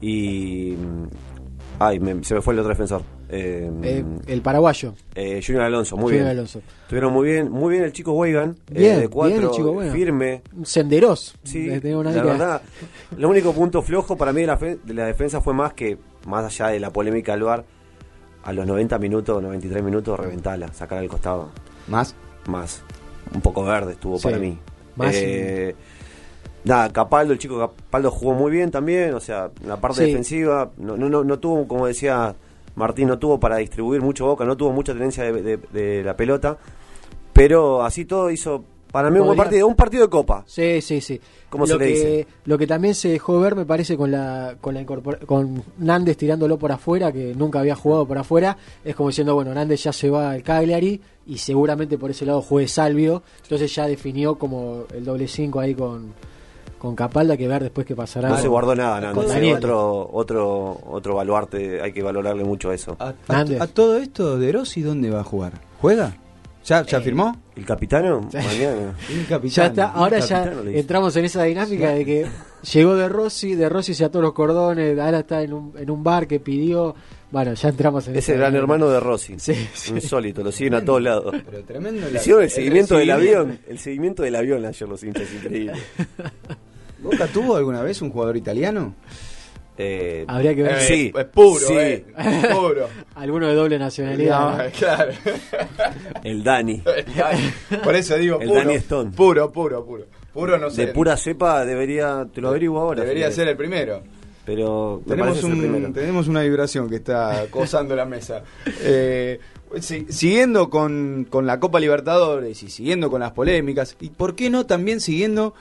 y. 0.00 0.74
mm, 0.78 1.06
Ay, 1.80 1.98
me- 1.98 2.22
se 2.22 2.34
me 2.36 2.40
fue 2.40 2.54
el 2.54 2.60
otro 2.60 2.68
defensor. 2.70 3.02
Eh, 3.28 3.68
Eh, 3.82 4.04
el 4.28 4.42
paraguayo, 4.42 4.94
eh, 5.16 5.40
Junior 5.44 5.64
Alonso, 5.64 5.96
muy 5.96 6.04
Junior 6.04 6.22
bien. 6.26 6.28
Alonso. 6.30 6.60
Estuvieron 6.82 7.12
muy 7.12 7.28
bien, 7.28 7.50
muy 7.50 7.72
bien 7.72 7.82
el 7.84 7.92
chico 7.92 8.12
Weigan. 8.12 8.54
Bien, 8.70 9.00
de 9.00 9.08
cuatro, 9.08 9.48
el 9.48 9.50
chico 9.50 9.72
Weigan. 9.72 9.92
firme. 9.92 10.42
Senderos. 10.62 11.34
Sí, 11.42 11.66
la 11.66 11.98
una 11.98 12.12
idea. 12.12 12.22
verdad, 12.22 12.62
lo 13.18 13.28
único 13.28 13.52
punto 13.52 13.82
flojo 13.82 14.16
para 14.16 14.32
mí 14.32 14.42
de 14.42 14.46
la, 14.46 14.56
fe- 14.56 14.78
de 14.84 14.94
la 14.94 15.06
defensa 15.06 15.40
fue 15.40 15.52
más 15.52 15.72
que, 15.72 15.98
más 16.28 16.44
allá 16.44 16.68
de 16.72 16.78
la 16.78 16.90
polémica 16.92 17.32
del 17.32 17.42
VAR, 17.42 17.64
a 18.44 18.52
los 18.52 18.66
90 18.66 18.98
minutos, 18.98 19.42
93 19.42 19.82
minutos, 19.82 20.18
reventala, 20.20 20.68
sacar 20.72 20.98
al 20.98 21.08
costado. 21.08 21.48
Más. 21.88 22.14
Más, 22.46 22.82
un 23.34 23.40
poco 23.40 23.64
verde 23.64 23.92
estuvo 23.92 24.18
Sí, 24.18 24.24
para 24.24 24.38
mí. 24.38 24.58
más 24.96 25.14
Eh, 25.16 25.74
Nada, 26.64 26.90
Capaldo, 26.92 27.32
el 27.34 27.38
chico 27.38 27.58
Capaldo 27.58 28.10
jugó 28.10 28.32
muy 28.34 28.50
bien 28.50 28.70
también, 28.70 29.12
o 29.14 29.20
sea, 29.20 29.50
la 29.66 29.76
parte 29.78 29.98
Sí. 29.98 30.06
defensiva, 30.06 30.70
no, 30.78 30.96
no, 30.96 31.08
no, 31.10 31.22
no 31.24 31.38
tuvo, 31.38 31.68
como 31.68 31.86
decía 31.86 32.34
Martín, 32.74 33.08
no 33.08 33.18
tuvo 33.18 33.38
para 33.38 33.56
distribuir 33.56 34.00
mucho 34.00 34.24
boca, 34.26 34.44
no 34.46 34.56
tuvo 34.56 34.72
mucha 34.72 34.94
tenencia 34.94 35.24
de, 35.24 35.42
de- 35.42 35.56
de 35.58 36.02
la 36.02 36.16
pelota, 36.16 36.56
pero 37.34 37.82
así 37.82 38.04
todo 38.06 38.30
hizo, 38.30 38.64
para 38.94 39.10
mí, 39.10 39.18
un 39.18 39.26
buen 39.26 39.36
partido, 39.36 39.66
un 39.66 39.74
partido 39.74 40.04
de 40.04 40.08
copa. 40.08 40.44
Sí, 40.46 40.80
sí, 40.80 41.00
sí. 41.00 41.20
¿Cómo 41.50 41.64
lo 41.66 41.72
se 41.74 41.78
le 41.78 41.84
que, 41.84 41.90
dice? 41.92 42.26
Lo 42.46 42.56
que 42.56 42.66
también 42.66 42.94
se 42.94 43.08
dejó 43.08 43.40
ver, 43.40 43.54
me 43.56 43.66
parece, 43.66 43.96
con 43.96 44.10
la 44.12 44.54
con 44.60 44.72
la 44.72 44.80
incorpora- 44.80 45.18
con 45.26 45.62
Nández 45.78 46.16
tirándolo 46.16 46.58
por 46.58 46.70
afuera, 46.72 47.10
que 47.12 47.34
nunca 47.34 47.58
había 47.58 47.74
jugado 47.74 48.06
por 48.06 48.16
afuera, 48.18 48.56
es 48.84 48.94
como 48.94 49.08
diciendo, 49.10 49.34
bueno, 49.34 49.52
Nández 49.52 49.82
ya 49.82 49.92
se 49.92 50.08
va 50.08 50.30
al 50.30 50.42
Cagliari 50.42 51.00
y 51.26 51.38
seguramente 51.38 51.98
por 51.98 52.10
ese 52.12 52.24
lado 52.24 52.40
juegue 52.40 52.68
Salvio, 52.68 53.22
entonces 53.42 53.74
ya 53.74 53.86
definió 53.88 54.36
como 54.36 54.84
el 54.94 55.04
doble 55.04 55.26
5 55.28 55.58
ahí 55.60 55.74
con, 55.74 56.12
con 56.78 56.94
Capalda, 56.94 57.36
que 57.36 57.48
ver 57.48 57.62
después 57.62 57.86
qué 57.86 57.96
pasará. 57.96 58.28
No 58.28 58.38
se 58.38 58.46
guardó 58.48 58.74
nada, 58.76 59.00
Daniel. 59.12 59.56
otro, 59.56 60.10
otro, 60.12 60.80
otro 60.90 61.14
baluarte, 61.16 61.80
hay 61.82 61.92
que 61.92 62.02
valorarle 62.02 62.44
mucho 62.44 62.72
eso. 62.72 62.96
A, 63.00 63.08
a- 63.08 63.14
Nández. 63.28 63.60
a 63.60 63.66
todo 63.66 63.96
esto, 63.96 64.38
¿De 64.38 64.52
Rossi 64.52 64.82
dónde 64.82 65.10
va 65.10 65.20
a 65.20 65.24
jugar? 65.24 65.52
¿Juega? 65.80 66.16
¿Ya, 66.64 66.82
ya 66.84 67.00
firmó? 67.00 67.36
¿El 67.56 67.64
capitano? 67.66 68.20
Mañana. 68.32 68.94
El 69.10 69.26
capitán. 69.26 69.50
Ya 69.50 69.66
está, 69.66 69.84
ahora 69.90 70.18
ya 70.20 70.52
entramos 70.66 71.14
en 71.16 71.24
esa 71.26 71.42
dinámica 71.44 71.90
de 71.90 72.04
que 72.04 72.26
llegó 72.72 72.96
de 72.96 73.08
Rossi, 73.08 73.54
de 73.54 73.68
Rossi 73.68 73.92
se 73.94 74.04
ató 74.04 74.20
los 74.22 74.32
cordones, 74.32 74.98
ahora 74.98 75.20
está 75.20 75.42
en 75.42 75.52
un, 75.52 75.74
en 75.76 75.90
un 75.90 76.02
bar 76.02 76.26
que 76.26 76.40
pidió, 76.40 76.94
bueno, 77.30 77.52
ya 77.54 77.68
entramos 77.68 78.08
en 78.08 78.16
Es 78.16 78.28
el 78.30 78.38
gran 78.38 78.54
hermano 78.56 78.88
de 78.88 78.98
Rossi. 79.00 79.34
Sí, 79.38 79.54
sí. 79.74 79.92
Insólito, 79.92 80.42
lo 80.42 80.50
siguen 80.52 80.74
a 80.74 80.84
todos 80.84 81.02
lados. 81.02 81.34
Pero 81.50 81.62
tremendo. 81.64 82.08
La- 82.10 82.18
Hicieron 82.18 82.42
el 82.44 82.50
seguimiento 82.50 82.96
del 82.96 83.10
avión. 83.10 83.58
El 83.68 83.78
seguimiento 83.78 84.22
del 84.22 84.34
avión 84.36 84.64
ayer 84.64 84.88
los 84.88 85.02
hinchas, 85.04 85.28
increíble. 85.34 85.74
¿Boca 87.00 87.26
tuvo 87.26 87.56
alguna 87.56 87.82
vez 87.82 88.00
un 88.00 88.10
jugador 88.10 88.36
italiano? 88.36 88.94
Eh, 89.76 90.24
Habría 90.28 90.54
que 90.54 90.62
ver. 90.62 90.80
Sí. 90.82 91.12
Es 91.16 91.24
puro, 91.26 91.58
Sí. 91.66 91.74
eh. 91.76 92.04
Puro. 92.52 92.88
Alguno 93.16 93.48
de 93.48 93.54
doble 93.54 93.78
nacionalidad. 93.78 94.38
No, 94.58 94.64
¿no? 94.64 94.70
claro. 94.70 95.12
el 96.24 96.44
Dani. 96.44 96.82
Por 97.82 97.94
eso 97.94 98.16
digo 98.16 98.40
El 98.40 98.48
puro. 98.48 98.60
Danny 98.60 98.74
Stone. 98.74 99.10
Puro, 99.10 99.50
puro, 99.52 99.84
puro. 99.84 100.04
Puro 100.32 100.58
no 100.58 100.70
sé. 100.70 100.86
De 100.86 100.92
pura 100.92 101.16
cepa 101.16 101.64
debería, 101.64 102.26
te 102.32 102.40
lo 102.40 102.48
averiguo 102.48 102.80
ahora. 102.80 103.02
Debería 103.02 103.30
si 103.30 103.36
ser 103.36 103.48
el 103.48 103.56
primero. 103.56 104.02
Pero 104.44 105.00
Tenemos, 105.08 105.42
un, 105.42 106.28
una 106.28 106.42
vibración 106.42 106.88
que 106.90 106.96
está 106.96 107.40
acosando 107.42 107.96
la 107.96 108.04
mesa. 108.04 108.42
Eh, 108.82 109.38
si- 109.80 110.06
siguiendo 110.10 110.68
con, 110.68 111.26
con 111.30 111.46
la 111.46 111.58
Copa 111.58 111.80
Libertadores 111.80 112.62
y 112.62 112.68
siguiendo 112.68 113.10
con 113.10 113.20
las 113.20 113.32
polémicas, 113.32 113.96
y 114.00 114.10
por 114.10 114.34
qué 114.34 114.50
no 114.50 114.66
también 114.66 115.00
siguiendo 115.00 115.54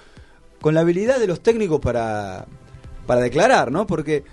con 0.60 0.74
la 0.74 0.82
habilidad 0.82 1.18
de 1.20 1.28
los 1.28 1.40
técnicos 1.42 1.80
para, 1.80 2.46
para 3.06 3.22
declarar, 3.22 3.72
¿no? 3.72 3.86
Porque 3.86 4.24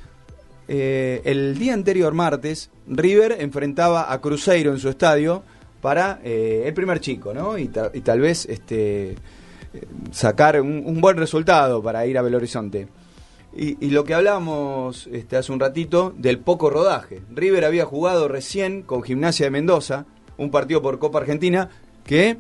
eh, 0.68 1.20
el 1.24 1.58
día 1.58 1.74
anterior, 1.74 2.14
martes, 2.14 2.70
River 2.86 3.36
enfrentaba 3.40 4.12
a 4.12 4.20
Cruzeiro 4.20 4.72
en 4.72 4.78
su 4.78 4.88
estadio 4.88 5.42
para 5.80 6.20
eh, 6.22 6.64
el 6.66 6.74
primer 6.74 7.00
chico, 7.00 7.34
¿no? 7.34 7.58
Y, 7.58 7.70
y 7.94 8.00
tal 8.00 8.20
vez 8.20 8.46
este, 8.46 9.16
sacar 10.12 10.60
un, 10.60 10.82
un 10.84 11.00
buen 11.00 11.16
resultado 11.16 11.82
para 11.82 12.06
ir 12.06 12.18
a 12.18 12.22
Belo 12.22 12.36
Horizonte. 12.36 12.88
Y, 13.52 13.84
y 13.84 13.90
lo 13.90 14.04
que 14.04 14.14
hablábamos 14.14 15.08
este, 15.12 15.36
hace 15.36 15.50
un 15.50 15.58
ratito 15.58 16.14
del 16.16 16.38
poco 16.38 16.70
rodaje. 16.70 17.22
River 17.34 17.64
había 17.64 17.84
jugado 17.84 18.28
recién 18.28 18.82
con 18.82 19.02
Gimnasia 19.02 19.46
de 19.46 19.50
Mendoza, 19.50 20.06
un 20.36 20.50
partido 20.50 20.80
por 20.80 21.00
Copa 21.00 21.18
Argentina, 21.18 21.68
que 22.04 22.38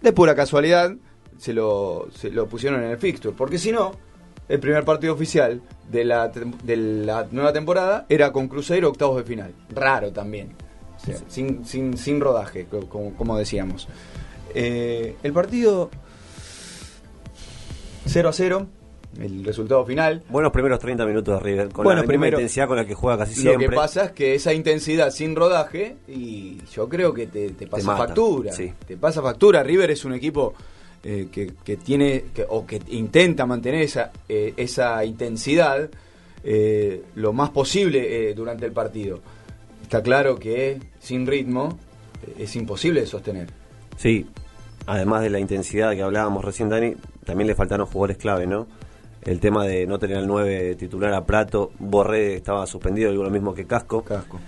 de 0.00 0.12
pura 0.12 0.34
casualidad 0.34 0.94
se 1.36 1.52
lo, 1.52 2.08
se 2.14 2.30
lo 2.30 2.46
pusieron 2.46 2.82
en 2.82 2.90
el 2.90 2.98
fixture. 2.98 3.34
Porque 3.36 3.58
si 3.58 3.72
no, 3.72 3.92
el 4.48 4.60
primer 4.60 4.84
partido 4.84 5.12
oficial 5.14 5.60
de 5.90 6.04
la, 6.04 6.28
de 6.28 6.76
la 6.76 7.26
nueva 7.30 7.52
temporada 7.52 8.06
era 8.08 8.32
con 8.32 8.48
Cruzeiro 8.48 8.88
octavos 8.88 9.16
de 9.18 9.24
final. 9.24 9.52
Raro 9.70 10.10
también. 10.12 10.52
O 10.96 11.00
sea, 11.00 11.16
sin, 11.28 11.64
sin, 11.64 11.96
sin 11.96 12.20
rodaje, 12.20 12.64
co- 12.66 12.88
como, 12.88 13.14
como 13.14 13.38
decíamos. 13.38 13.88
Eh, 14.54 15.16
el 15.22 15.32
partido 15.32 15.90
0 18.06 18.28
a 18.28 18.32
0, 18.32 18.66
el 19.20 19.44
resultado 19.44 19.84
final. 19.84 20.22
Buenos 20.28 20.52
primeros 20.52 20.78
30 20.78 21.04
minutos 21.06 21.34
de 21.38 21.40
River. 21.44 21.68
Con 21.70 21.84
Bueno, 21.84 22.00
la 22.02 22.06
primero- 22.06 22.36
intensidad 22.38 22.66
con 22.66 22.76
la 22.76 22.84
que 22.86 22.94
juega 22.94 23.18
casi 23.18 23.34
Lo 23.36 23.40
siempre. 23.50 23.68
que 23.68 23.76
pasa 23.76 24.04
es 24.06 24.12
que 24.12 24.34
esa 24.34 24.52
intensidad 24.52 25.10
sin 25.10 25.36
rodaje, 25.36 25.96
y 26.08 26.58
yo 26.72 26.88
creo 26.88 27.12
que 27.12 27.26
te, 27.26 27.50
te 27.50 27.66
pasa 27.66 27.96
factura. 27.96 28.52
sí. 28.52 28.72
Te 28.86 28.96
pasa 28.96 29.22
factura. 29.22 29.62
River 29.62 29.90
es 29.90 30.04
un 30.04 30.14
equipo 30.14 30.54
eh, 31.04 31.28
que, 31.30 31.52
que 31.64 31.76
tiene, 31.76 32.24
que- 32.34 32.44
o 32.48 32.66
que 32.66 32.80
intenta 32.88 33.46
mantener 33.46 33.82
esa, 33.82 34.10
eh, 34.28 34.54
esa 34.56 35.04
intensidad 35.04 35.88
eh, 36.44 37.02
lo 37.16 37.32
más 37.32 37.50
posible 37.50 38.32
durante 38.34 38.64
el 38.66 38.72
partido. 38.72 39.20
Está 39.82 40.02
claro 40.02 40.38
que 40.38 40.78
sin 41.00 41.26
ritmo 41.26 41.78
es 42.38 42.54
imposible 42.56 43.00
de 43.00 43.06
sostener. 43.06 43.48
Sí, 43.96 44.26
además 44.86 45.22
de 45.22 45.30
la 45.30 45.40
intensidad 45.40 45.92
que 45.94 46.02
hablábamos 46.02 46.44
recién, 46.44 46.68
Dani, 46.68 46.94
también 47.24 47.48
le 47.48 47.54
faltaron 47.54 47.86
jugadores 47.86 48.16
clave, 48.18 48.46
¿no? 48.46 48.66
El 49.22 49.40
tema 49.40 49.66
de 49.66 49.86
no 49.86 49.98
tener 49.98 50.18
al 50.18 50.26
9 50.28 50.76
titular 50.76 51.12
a 51.12 51.24
Prato, 51.26 51.72
Borré 51.78 52.36
estaba 52.36 52.66
suspendido, 52.66 53.10
digo 53.10 53.24
lo 53.24 53.30
mismo 53.30 53.52
que 53.54 53.66
Casco. 53.66 54.02
Casco. 54.04 54.38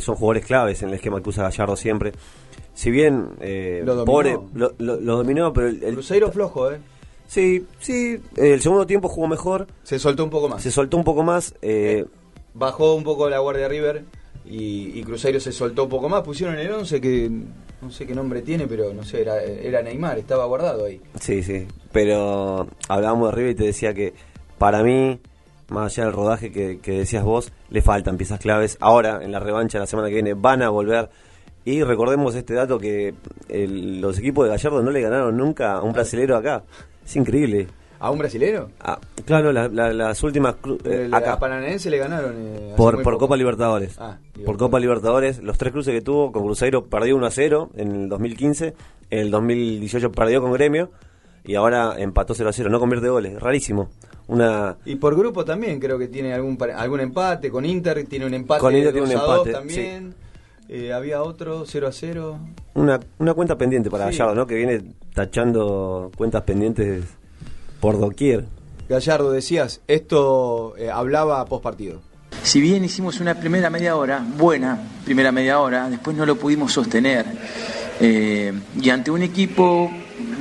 Son 0.00 0.14
jugadores 0.14 0.46
claves 0.46 0.80
en 0.82 0.90
el 0.90 0.94
esquema 0.94 1.20
que 1.20 1.28
usa 1.28 1.42
Gallardo 1.42 1.74
siempre. 1.74 2.12
Si 2.76 2.90
bien, 2.90 3.30
eh, 3.40 3.80
Lo 3.84 3.94
dominó. 3.96 4.04
pobre, 4.12 4.38
lo, 4.54 4.72
lo- 4.78 5.00
lo 5.00 5.16
dominó, 5.16 5.52
pero 5.52 5.66
el, 5.68 5.82
el- 5.82 5.94
Cruzeiro 5.94 6.30
flojo, 6.30 6.70
¿eh? 6.70 6.78
Sí, 7.26 7.64
sí, 7.80 8.20
el 8.36 8.60
segundo 8.60 8.86
tiempo 8.86 9.08
jugó 9.08 9.26
mejor, 9.26 9.66
Se 9.82 9.98
soltó 9.98 10.22
un 10.22 10.30
poco 10.30 10.48
más. 10.48 10.62
se 10.62 10.70
soltó 10.70 10.96
un 10.98 11.02
poco 11.04 11.22
más. 11.24 11.54
eh, 11.62 12.04
bajó 12.54 12.94
un 12.94 13.02
poco 13.02 13.28
la 13.28 13.38
guardia 13.40 13.66
River 13.66 14.04
y, 14.44 14.98
y 14.98 15.02
Cruzeiro 15.02 15.40
se 15.40 15.52
soltó 15.52 15.84
un 15.84 15.88
poco 15.88 16.08
más. 16.08 16.22
Pusieron 16.22 16.56
el 16.56 16.70
11 16.70 17.00
que 17.00 17.30
no 17.82 17.90
sé 17.90 18.06
qué 18.06 18.14
nombre 18.14 18.42
tiene, 18.42 18.66
pero 18.66 18.92
no 18.94 19.02
sé, 19.04 19.22
era, 19.22 19.42
era 19.42 19.82
Neymar, 19.82 20.18
estaba 20.18 20.44
guardado 20.44 20.84
ahí. 20.84 21.00
Sí, 21.20 21.42
sí, 21.42 21.66
pero 21.92 22.68
hablábamos 22.88 23.30
de 23.30 23.36
River 23.36 23.50
y 23.52 23.54
te 23.56 23.64
decía 23.64 23.92
que 23.94 24.12
para 24.58 24.82
mí, 24.82 25.18
más 25.68 25.92
allá 25.92 26.04
del 26.04 26.12
rodaje 26.14 26.52
que, 26.52 26.78
que 26.78 26.92
decías 26.92 27.24
vos, 27.24 27.50
le 27.70 27.80
faltan 27.82 28.16
piezas 28.18 28.38
claves. 28.38 28.76
Ahora, 28.80 29.20
en 29.22 29.32
la 29.32 29.40
revancha 29.40 29.78
la 29.78 29.86
semana 29.86 30.08
que 30.08 30.14
viene, 30.14 30.34
van 30.34 30.62
a 30.62 30.68
volver. 30.68 31.08
Y 31.66 31.82
recordemos 31.82 32.34
este 32.36 32.54
dato 32.54 32.78
que 32.78 33.12
el- 33.48 34.00
los 34.00 34.18
equipos 34.18 34.44
de 34.44 34.50
Gallardo 34.50 34.82
no 34.82 34.90
le 34.92 35.00
ganaron 35.02 35.36
nunca 35.36 35.72
a 35.74 35.82
un 35.82 35.92
brasilero 35.92 36.36
acá. 36.36 36.62
Es 37.04 37.16
increíble. 37.16 37.66
¿A 37.98 38.10
un 38.10 38.18
brasilero? 38.18 38.68
Ah, 38.80 39.00
claro, 39.24 39.52
la- 39.52 39.66
la- 39.68 39.92
las 39.92 40.22
últimas 40.22 40.54
eh, 40.84 41.06
El- 41.06 41.14
a 41.14 41.16
acá 41.16 41.38
Paranaense 41.40 41.90
le 41.90 41.98
ganaron. 41.98 42.34
eh, 42.36 42.74
por. 42.76 43.02
Copa 43.18 43.36
Libertadores. 43.36 43.96
Ah, 43.98 44.18
por. 44.44 44.56
Copa 44.58 44.78
Libertadores, 44.78 45.42
los 45.42 45.58
tres 45.58 45.72
cruces 45.72 45.92
que 45.92 46.02
tuvo 46.02 46.30
con 46.30 46.44
Cruzeiro 46.44 46.84
perdió 46.84 47.16
1 47.16 47.26
a 47.26 47.30
0 47.32 47.70
en 47.74 47.90
el 48.02 48.08
2015, 48.10 48.74
en 49.10 49.18
el 49.18 49.30
2018 49.32 50.12
perdió 50.12 50.40
con 50.40 50.52
Gremio 50.52 50.90
y 51.44 51.56
ahora 51.56 51.94
empató 51.98 52.34
0 52.34 52.50
a 52.50 52.52
0, 52.52 52.70
no 52.70 52.78
convierte 52.78 53.08
goles, 53.08 53.40
rarísimo. 53.42 53.88
Una 54.28 54.76
Y 54.84 54.96
por 54.96 55.16
grupo 55.16 55.44
también 55.44 55.80
creo 55.80 55.98
que 55.98 56.08
tiene 56.08 56.32
algún 56.32 56.58
algún 56.76 57.00
empate. 57.00 57.50
Con 57.50 57.64
Inter 57.64 58.04
tiene 58.06 58.26
un 58.26 58.34
empate. 58.34 58.60
Con 58.60 58.76
Inter 58.76 58.92
tiene 58.92 59.06
2 59.14 59.14
un 59.14 59.20
a 59.20 59.24
2 59.24 59.46
empate, 59.46 59.52
también. 59.52 60.14
Eh, 60.68 60.92
había 60.92 61.22
otro 61.22 61.64
0 61.66 61.86
a 61.88 61.92
0. 61.92 62.38
Una, 62.74 63.00
una 63.18 63.34
cuenta 63.34 63.56
pendiente 63.56 63.90
para 63.90 64.10
Sí. 64.10 64.18
Gallardo, 64.18 64.34
¿no? 64.34 64.46
Que 64.46 64.56
viene 64.56 64.82
tachando 65.14 66.10
cuentas 66.16 66.42
pendientes 66.42 67.04
por 67.80 67.98
doquier. 67.98 68.46
Gallardo, 68.88 69.30
decías, 69.32 69.80
esto 69.86 70.74
eh, 70.76 70.90
hablaba 70.90 71.44
post 71.46 71.62
partido. 71.62 72.00
Si 72.42 72.60
bien 72.60 72.84
hicimos 72.84 73.20
una 73.20 73.34
primera 73.34 73.70
media 73.70 73.96
hora, 73.96 74.24
buena 74.36 74.78
primera 75.04 75.32
media 75.32 75.60
hora, 75.60 75.88
después 75.88 76.16
no 76.16 76.26
lo 76.26 76.36
pudimos 76.36 76.72
sostener. 76.72 77.26
Eh, 78.00 78.52
y 78.80 78.90
ante 78.90 79.10
un 79.10 79.22
equipo 79.22 79.90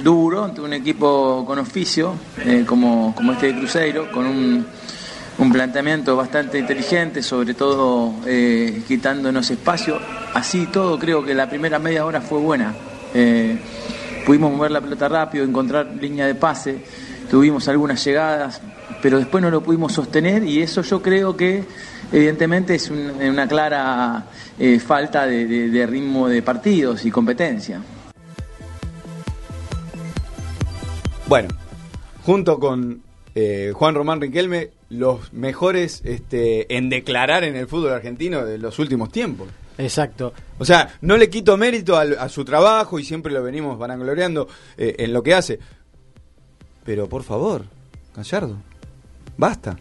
duro, 0.04 0.44
ante 0.44 0.62
un 0.62 0.74
equipo 0.74 1.44
con 1.46 1.58
oficio, 1.60 2.14
eh, 2.46 2.64
como, 2.68 3.14
como 3.16 3.32
este 3.32 3.48
de 3.54 3.58
Cruzeiro, 3.60 4.12
con 4.12 4.26
un, 4.26 4.68
un 5.38 5.52
planteamiento 5.52 6.16
bastante 6.16 6.58
inteligente, 6.60 7.22
sobre 7.22 7.54
todo 7.54 8.14
eh, 8.26 8.84
quitándonos 8.88 9.50
espacio, 9.52 10.00
así 10.34 10.66
todo 10.68 10.98
creo 10.98 11.24
que 11.26 11.34
la 11.34 11.50
primera 11.50 11.78
media 11.80 12.06
hora 12.06 12.22
fue 12.22 12.40
buena. 12.40 12.74
Eh, 13.14 13.58
pudimos 14.26 14.52
mover 14.54 14.72
la 14.72 14.82
pelota 14.82 15.10
rápido, 15.10 15.44
encontrar 15.44 15.88
línea 16.00 16.26
de 16.26 16.36
pase, 16.36 16.78
tuvimos 17.30 17.68
algunas 17.68 18.04
llegadas, 18.04 18.62
pero 19.02 19.18
después 19.18 19.42
no 19.42 19.50
lo 19.52 19.62
pudimos 19.62 19.92
sostener 19.94 20.44
y 20.44 20.62
eso 20.62 20.82
yo 20.84 21.02
creo 21.02 21.36
que 21.36 21.64
evidentemente 22.12 22.76
es 22.76 22.90
un- 22.90 23.12
una 23.22 23.48
clara 23.48 24.26
eh, 24.58 24.80
falta 24.80 25.26
de, 25.28 25.86
ritmo 25.86 26.30
de 26.30 26.42
partidos 26.42 27.04
y 27.06 27.12
competencia. 27.12 27.82
Bueno, 31.28 31.50
junto 32.24 32.58
con 32.60 33.02
Juan 33.74 33.96
Román 33.96 34.22
Riquelme, 34.22 34.70
los 34.90 35.34
mejores 35.34 36.02
este, 36.06 36.76
en 36.78 36.90
declarar 36.90 37.44
en 37.44 37.56
el 37.56 37.68
fútbol 37.68 37.94
argentino 37.94 38.46
de 38.46 38.58
los 38.58 38.78
últimos 38.80 39.12
tiempos. 39.12 39.48
Exacto. 39.78 40.32
O 40.58 40.64
sea, 40.66 40.98
no 41.02 41.18
le 41.18 41.30
quito 41.30 41.58
mérito 41.58 41.98
al- 41.98 42.18
a, 42.18 42.30
su 42.30 42.46
trabajo 42.46 42.98
y 43.00 43.04
siempre 43.04 43.34
lo 43.34 43.44
venimos 43.44 43.78
vanagloriando 43.78 44.48
eh, 44.78 44.96
en 45.00 45.12
lo 45.12 45.22
que 45.24 45.34
hace. 45.34 45.60
Pero 46.86 47.10
por 47.10 47.24
favor, 47.24 47.66
Gallardo, 48.16 48.58
basta. 49.38 49.76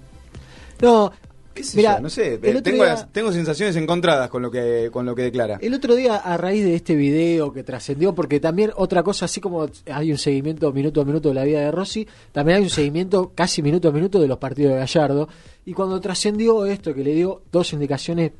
No, 0.81 1.13
¿Qué 1.55 1.63
sé 1.63 1.81
yo? 1.83 2.01
no 2.01 2.11
sé, 2.11 2.35
eh, 2.35 2.39
tengo, 2.39 2.61
día- 2.83 2.85
las- 2.95 3.13
tengo 3.13 3.31
sensaciones 3.33 3.77
encontradas 3.77 4.29
con 4.29 4.43
lo 4.43 4.51
que 4.51 4.91
con 4.93 5.07
lo 5.07 5.15
que 5.15 5.23
declara. 5.23 5.59
El 5.63 5.73
otro 5.75 5.95
día, 5.95 6.17
a 6.17 6.37
raíz 6.37 6.65
de 6.65 6.75
este 6.75 6.97
video 6.97 7.53
que 7.53 7.63
trascendió, 7.63 8.15
porque 8.15 8.41
también 8.41 8.73
otra 8.77 9.03
cosa, 9.03 9.27
así 9.27 9.41
como 9.41 9.67
hay 9.87 10.11
un 10.11 10.19
seguimiento 10.19 10.73
minuto 10.73 11.01
a 11.01 11.05
minuto 11.05 11.29
de 11.29 11.35
la 11.37 11.45
vida 11.45 11.61
de 11.61 11.71
Rossi, 11.71 12.07
también 12.33 12.59
hay 12.59 12.65
un 12.65 12.71
seguimiento 12.71 13.33
casi 13.35 13.63
minuto 13.63 13.89
a 13.89 13.93
minuto 13.93 14.21
de 14.21 14.27
los 14.29 14.39
partidos 14.39 14.73
de 14.73 14.79
Gallardo. 14.81 15.29
Y 15.65 15.73
cuando 15.73 16.01
trascendió 16.01 16.67
esto, 16.67 16.93
que 16.93 17.05
le 17.05 17.15
dio 17.15 17.43
dos 17.53 17.73
indicaciones 17.73 18.33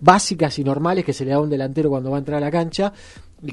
básicas 0.00 0.58
y 0.58 0.64
normales 0.64 1.04
que 1.04 1.12
se 1.12 1.24
le 1.24 1.30
da 1.32 1.36
a 1.36 1.40
un 1.40 1.50
delantero 1.50 1.90
cuando 1.90 2.10
va 2.10 2.16
a 2.16 2.20
entrar 2.20 2.38
a 2.38 2.46
la 2.46 2.50
cancha, 2.50 2.92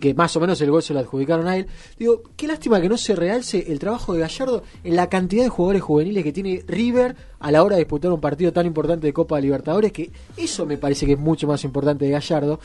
que 0.01 0.13
más 0.15 0.35
o 0.35 0.39
menos 0.39 0.59
el 0.61 0.71
gol 0.71 0.81
se 0.81 0.93
lo 0.93 0.99
adjudicaron 0.99 1.47
a 1.47 1.57
él, 1.57 1.67
digo, 1.99 2.23
qué 2.35 2.47
lástima 2.47 2.81
que 2.81 2.89
no 2.89 2.97
se 2.97 3.15
realce 3.15 3.71
el 3.71 3.77
trabajo 3.79 4.13
de 4.13 4.19
Gallardo 4.21 4.63
en 4.83 4.95
la 4.95 5.09
cantidad 5.09 5.43
de 5.43 5.49
jugadores 5.49 5.81
juveniles 5.83 6.23
que 6.23 6.31
tiene 6.33 6.63
River 6.67 7.15
a 7.39 7.51
la 7.51 7.63
hora 7.63 7.75
de 7.75 7.81
disputar 7.83 8.11
un 8.11 8.19
partido 8.19 8.51
tan 8.51 8.65
importante 8.65 9.05
de 9.07 9.13
Copa 9.13 9.39
Libertadores, 9.39 9.91
que 9.91 10.09
eso 10.37 10.65
me 10.65 10.77
parece 10.77 11.05
que 11.05 11.13
es 11.13 11.19
mucho 11.19 11.45
más 11.47 11.63
importante 11.63 12.05
de 12.05 12.11
Gallardo. 12.11 12.59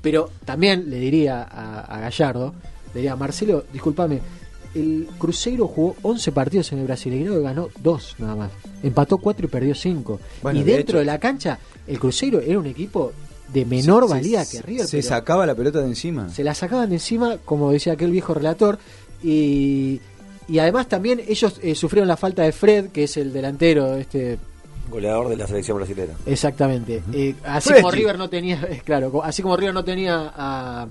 Pero 0.00 0.30
también 0.44 0.90
le 0.90 0.98
diría 0.98 1.42
a, 1.42 1.80
a 1.82 2.00
Gallardo, 2.00 2.54
le 2.92 3.00
diría, 3.02 3.14
Marcelo, 3.14 3.64
discúlpame, 3.72 4.18
el 4.74 5.06
Cruzeiro 5.18 5.68
jugó 5.68 5.94
11 6.02 6.32
partidos 6.32 6.72
en 6.72 6.78
el 6.80 6.86
Brasileirão 6.88 7.38
y 7.38 7.42
ganó 7.42 7.68
2 7.82 8.16
nada 8.18 8.34
más. 8.34 8.50
Empató 8.82 9.18
4 9.18 9.46
y 9.46 9.48
perdió 9.48 9.74
5. 9.76 10.18
Bueno, 10.42 10.58
y 10.58 10.64
de 10.64 10.72
dentro 10.72 10.94
hecho- 10.96 10.98
de 11.00 11.04
la 11.04 11.20
cancha, 11.20 11.58
el 11.86 12.00
Cruzeiro 12.00 12.40
era 12.40 12.58
un 12.58 12.66
equipo 12.66 13.12
de 13.52 13.64
menor 13.64 14.04
Se- 14.04 14.10
valía 14.14 14.44
se- 14.44 14.56
que 14.58 14.62
River. 14.62 14.86
Se 14.86 15.02
sacaba 15.02 15.44
la 15.46 15.54
pelota 15.54 15.80
de 15.80 15.86
encima. 15.86 16.28
se 16.28 16.42
la 16.44 16.54
sacaban 16.54 16.88
de 16.88 16.96
encima, 16.96 17.36
como 17.44 17.70
decía 17.72 17.92
aquel 17.94 18.10
viejo 18.10 18.34
relator. 18.34 18.78
Y, 19.22 20.00
y 20.48 20.58
además 20.58 20.88
también 20.88 21.20
ellos 21.26 21.58
eh, 21.62 21.74
sufrieron 21.74 22.08
la 22.08 22.16
falta 22.16 22.42
de 22.42 22.52
Fred, 22.52 22.88
que 22.88 23.04
es 23.04 23.16
el 23.16 23.32
delantero, 23.32 23.94
este 23.96 24.38
Goleador 24.90 25.28
de 25.28 25.36
la 25.36 25.46
selección 25.46 25.76
brasileña. 25.78 26.12
Exactamente. 26.26 27.02
Eh, 27.12 27.34
así 27.44 27.72
como 27.74 27.90
River 27.90 28.18
no 28.18 28.28
tenía, 28.28 28.60
claro, 28.84 29.22
así 29.22 29.40
como 29.42 29.56
River 29.56 29.72
no 29.74 29.84
tenía 29.84 30.32
a, 30.36 30.82
a 30.82 30.88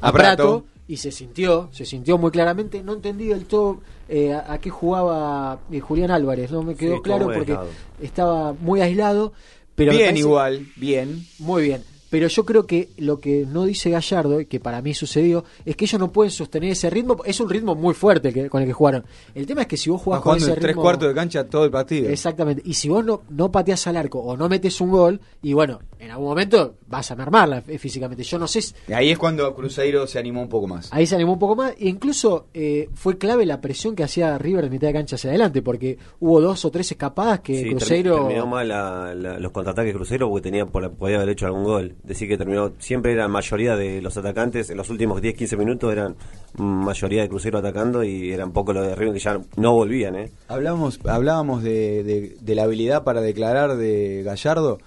A 0.00 0.12
Prato, 0.12 0.12
Prato. 0.12 0.64
y 0.88 0.96
se 0.96 1.12
sintió, 1.12 1.68
se 1.72 1.86
sintió 1.86 2.18
muy 2.18 2.30
claramente, 2.30 2.82
no 2.82 2.94
entendí 2.94 3.26
del 3.28 3.46
todo 3.46 3.80
eh, 4.08 4.32
a, 4.34 4.52
a 4.54 4.58
qué 4.58 4.70
jugaba 4.70 5.60
eh, 5.70 5.80
Julián 5.80 6.10
Álvarez, 6.10 6.50
no 6.50 6.62
me 6.62 6.74
quedó 6.74 7.00
claro 7.00 7.26
porque 7.32 7.56
estaba 8.02 8.52
muy 8.54 8.80
aislado, 8.80 9.32
pero 9.76 9.92
bien 9.92 10.06
parece- 10.08 10.18
igual, 10.18 10.66
bien. 10.76 11.24
muy 11.38 11.62
bien. 11.62 11.84
Pero 12.10 12.26
yo 12.28 12.44
creo 12.44 12.66
que 12.66 12.88
lo 12.96 13.20
que 13.20 13.46
no 13.46 13.64
dice 13.64 13.90
Gallardo, 13.90 14.40
y 14.40 14.46
que 14.46 14.60
para 14.60 14.80
mí 14.82 14.94
sucedió, 14.94 15.44
es 15.64 15.76
que 15.76 15.84
ellos 15.84 16.00
no 16.00 16.10
pueden 16.10 16.30
sostener 16.30 16.70
ese 16.70 16.88
ritmo. 16.90 17.16
Es 17.24 17.38
un 17.40 17.50
ritmo 17.50 17.74
muy 17.74 17.94
fuerte 17.94 18.28
el 18.28 18.34
que, 18.34 18.48
con 18.48 18.62
el 18.62 18.66
que 18.68 18.72
jugaron. 18.72 19.04
El 19.34 19.46
tema 19.46 19.62
es 19.62 19.66
que 19.68 19.76
si 19.76 19.90
vos 19.90 20.00
jugás 20.00 20.20
con 20.20 20.32
jugando 20.34 20.44
ese 20.46 20.54
en 20.54 20.60
tres 20.60 20.74
ritmo- 20.74 20.82
cuartos 20.82 21.08
de 21.08 21.14
cancha 21.14 21.44
todo 21.44 21.64
el 21.64 21.70
partido. 21.70 22.08
Exactamente. 22.08 22.62
Y 22.64 22.74
si 22.74 22.88
vos 22.88 23.04
no, 23.04 23.22
no 23.28 23.50
pateás 23.52 23.86
al 23.86 23.96
arco 23.96 24.20
o 24.20 24.36
no 24.36 24.48
metes 24.48 24.80
un 24.80 24.90
gol, 24.90 25.20
y 25.42 25.52
bueno, 25.52 25.80
en 25.98 26.10
algún 26.10 26.28
momento 26.28 26.76
vas 26.86 27.10
a 27.10 27.16
mermarla 27.16 27.62
eh, 27.68 27.78
físicamente. 27.78 28.22
Yo 28.22 28.38
no 28.38 28.48
sé. 28.48 28.62
si- 28.62 28.74
Y 28.88 28.92
ahí 28.92 29.10
es 29.10 29.18
cuando 29.18 29.54
Cruzeiro 29.54 30.06
se 30.06 30.18
animó 30.18 30.40
un 30.42 30.48
poco 30.48 30.66
más. 30.66 30.88
Ahí 30.92 31.06
se 31.06 31.14
animó 31.14 31.34
un 31.34 31.38
poco 31.38 31.56
más. 31.56 31.72
E 31.78 31.88
incluso 31.88 32.46
eh, 32.54 32.88
fue 32.94 33.18
clave 33.18 33.44
la 33.44 33.60
presión 33.60 33.94
que 33.94 34.02
hacía 34.04 34.38
River 34.38 34.64
de 34.64 34.70
mitad 34.70 34.86
de 34.88 34.94
cancha 34.94 35.16
hacia 35.16 35.30
adelante, 35.30 35.60
porque 35.62 35.98
hubo 36.20 36.40
dos 36.40 36.64
o 36.64 36.70
tres 36.70 36.90
escapadas 36.90 37.40
que 37.40 37.62
Sí, 37.62 37.70
Cruzeiro. 37.70 38.16
terminó 38.16 38.46
mal 38.46 38.66
la- 38.68 39.14
la- 39.14 39.38
los 39.38 39.52
contraataques 39.52 39.94
cruceros 39.94 40.28
porque 40.30 40.42
tenía 40.42 40.64
podía 40.66 41.16
haber 41.16 41.28
hecho 41.30 41.46
algún 41.46 41.64
gol. 41.64 41.96
Decir 42.04 42.26
que 42.28 42.38
terminó, 42.38 42.72
siempre 42.78 43.12
era 43.12 43.28
mayoría 43.28 43.76
de 43.76 44.00
los 44.00 44.16
atacantes, 44.16 44.70
en 44.70 44.76
los 44.78 44.88
últimos 44.88 45.20
10-15 45.20 45.56
minutos 45.58 45.92
eran 45.92 46.14
mayoría 46.56 47.20
de 47.22 47.28
crucero 47.28 47.58
atacando 47.58 48.02
y 48.02 48.32
eran 48.32 48.52
poco 48.52 48.72
los 48.72 48.86
de 48.86 48.94
River 48.94 49.12
que 49.14 49.20
ya 49.20 49.38
no 49.56 49.72
volvían, 49.74 50.16
¿eh? 50.16 50.30
Hablábamos, 50.48 51.00
hablábamos 51.04 51.62
de, 51.62 52.02
de- 52.04 52.36
de 52.40 52.54
la 52.54 52.62
habilidad 52.62 53.04
para 53.04 53.20
declarar 53.20 53.76
de 53.76 54.22
Gallardo. 54.24 54.78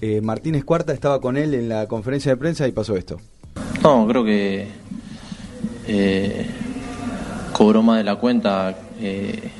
Eh, 0.00 0.20
Martínez 0.22 0.64
Cuarta 0.64 0.92
estaba 0.94 1.20
con 1.20 1.36
él 1.36 1.52
en 1.54 1.68
la 1.68 1.86
conferencia 1.86 2.32
de 2.32 2.36
prensa 2.38 2.66
y 2.66 2.72
pasó 2.72 2.96
esto. 2.96 3.20
No, 3.82 4.06
creo 4.08 4.24
que 4.24 4.66
eh, 5.86 6.46
cobró 7.52 7.82
más 7.82 7.98
de 7.98 8.04
la 8.04 8.16
cuenta. 8.16 8.74
eh, 9.00 9.50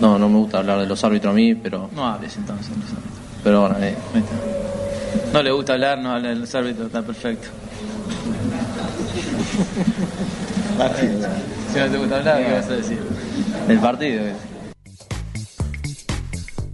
no, 0.00 0.18
no 0.18 0.28
me 0.30 0.38
gusta 0.38 0.58
hablar 0.58 0.80
de 0.80 0.86
los 0.86 1.04
árbitros 1.04 1.32
a 1.32 1.36
mí, 1.36 1.54
pero 1.54 1.90
No 1.94 2.06
hables 2.06 2.36
entonces. 2.38 2.70
de 2.70 2.76
los 2.76 2.90
árbitros. 2.90 3.14
pero 3.44 3.60
bueno, 3.60 3.76
eh. 3.80 3.94
No 5.32 5.42
le 5.42 5.50
gusta 5.52 5.74
hablar, 5.74 5.98
no 5.98 6.10
habla 6.12 6.30
de 6.30 6.34
los 6.36 6.54
árbitros, 6.54 6.86
está 6.86 7.02
perfecto. 7.02 7.48
si 11.72 11.78
no 11.78 11.90
te 11.90 11.98
gusta 11.98 12.16
hablar, 12.18 12.44
¿qué 12.46 12.52
vas 12.52 12.68
a 12.68 12.72
decir? 12.76 12.98
el 13.68 13.78
partido. 13.78 14.22
eh. 14.26 14.34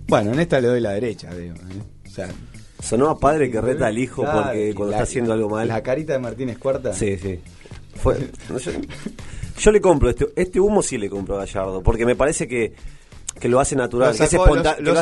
Bueno, 0.08 0.32
en 0.32 0.40
esta 0.40 0.60
le 0.60 0.68
doy 0.68 0.80
la 0.80 0.92
derecha, 0.92 1.34
digo. 1.34 1.54
¿eh? 1.54 1.82
O 2.06 2.10
sea, 2.10 2.28
Sonó 2.82 3.10
a 3.10 3.18
padre 3.18 3.50
que 3.50 3.60
reta 3.60 3.88
al 3.88 3.98
hijo 3.98 4.22
claro, 4.22 4.42
porque 4.44 4.72
cuando 4.74 4.92
la- 4.92 4.96
está 4.98 5.02
haciendo 5.04 5.32
algo 5.32 5.48
mal. 5.50 5.66
La 5.66 5.82
carita 5.82 6.12
de 6.12 6.18
Martínez 6.20 6.56
Cuarta. 6.58 6.92
Sí, 6.92 7.18
sí. 7.18 7.40
Fue, 7.96 8.16
no 8.48 8.58
sé. 8.58 8.80
yo 9.58 9.72
le 9.72 9.80
compro 9.80 10.08
este, 10.10 10.26
este 10.36 10.60
humo 10.60 10.82
sí 10.82 10.96
le 10.98 11.08
compro 11.10 11.34
a 11.36 11.38
Gallardo 11.44 11.82
porque 11.82 12.04
me 12.06 12.14
parece 12.14 12.46
que, 12.46 12.74
que 13.40 13.48
lo 13.48 13.58
hace 13.58 13.74
natural, 13.74 14.12
Lo 14.12 14.16
que 14.18 14.24
es 14.24 14.30
sacó- 14.30 14.44
lo- 14.54 14.62
lo 14.84 14.94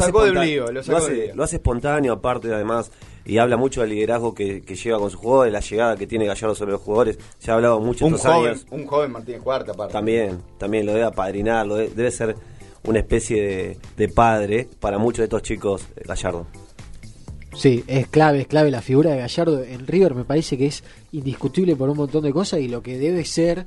lo 1.35 1.45
hace 1.45 1.57
espontáneo 1.57 2.13
aparte 2.15 2.55
además 2.55 2.91
y 3.27 3.39
habla 3.39 3.57
mucho 3.57 3.81
del 3.81 3.91
liderazgo 3.91 4.35
que, 4.35 4.63
que 4.63 4.75
lleva 4.75 4.99
con 4.99 5.11
sus 5.11 5.19
jugadores, 5.21 5.53
la 5.53 5.61
llegada 5.61 5.97
que 5.97 6.07
tiene 6.07 6.27
Gallardo 6.27 6.55
sobre 6.55 6.73
los 6.73 6.81
jugadores. 6.83 7.19
Se 7.39 7.51
ha 7.51 7.55
hablado 7.55 7.81
mucho 7.81 8.07
un 8.07 8.15
estos 8.15 8.31
joven, 8.33 8.51
años. 8.51 8.67
un 8.71 8.87
joven 8.87 9.13
Martínez 9.13 9.41
Cuarta, 9.43 9.73
aparte. 9.73 9.93
También, 9.93 10.39
también 10.59 10.87
lo 10.87 10.93
debe 10.93 11.05
apadrinar, 11.05 11.67
lo 11.67 11.77
de- 11.77 11.89
debe 11.89 12.11
ser 12.11 12.35
una 12.85 12.99
especie 12.99 13.43
de, 13.43 13.79
de 13.97 14.09
padre 14.09 14.69
para 14.81 14.99
muchos 14.99 15.19
de 15.19 15.25
estos 15.25 15.43
chicos, 15.43 15.83
eh, 15.97 16.03
Gallardo. 16.07 16.47
Sí, 17.57 17.85
es 17.87 18.09
clave, 18.09 18.41
es 18.41 18.47
clave 18.49 18.71
la 18.71 18.83
figura 18.83 19.13
de 19.13 19.19
Gallardo 19.19 19.63
en 19.63 19.87
River, 19.87 20.15
me 20.15 20.25
parece 20.25 20.59
que 20.59 20.67
es 20.67 20.83
indiscutible 21.13 21.77
por 21.77 21.89
un 21.89 21.97
montón 21.97 22.25
de 22.25 22.33
cosas 22.33 22.59
y 22.61 22.69
lo 22.69 22.83
que 22.83 22.99
debe 22.99 23.25
ser 23.25 23.65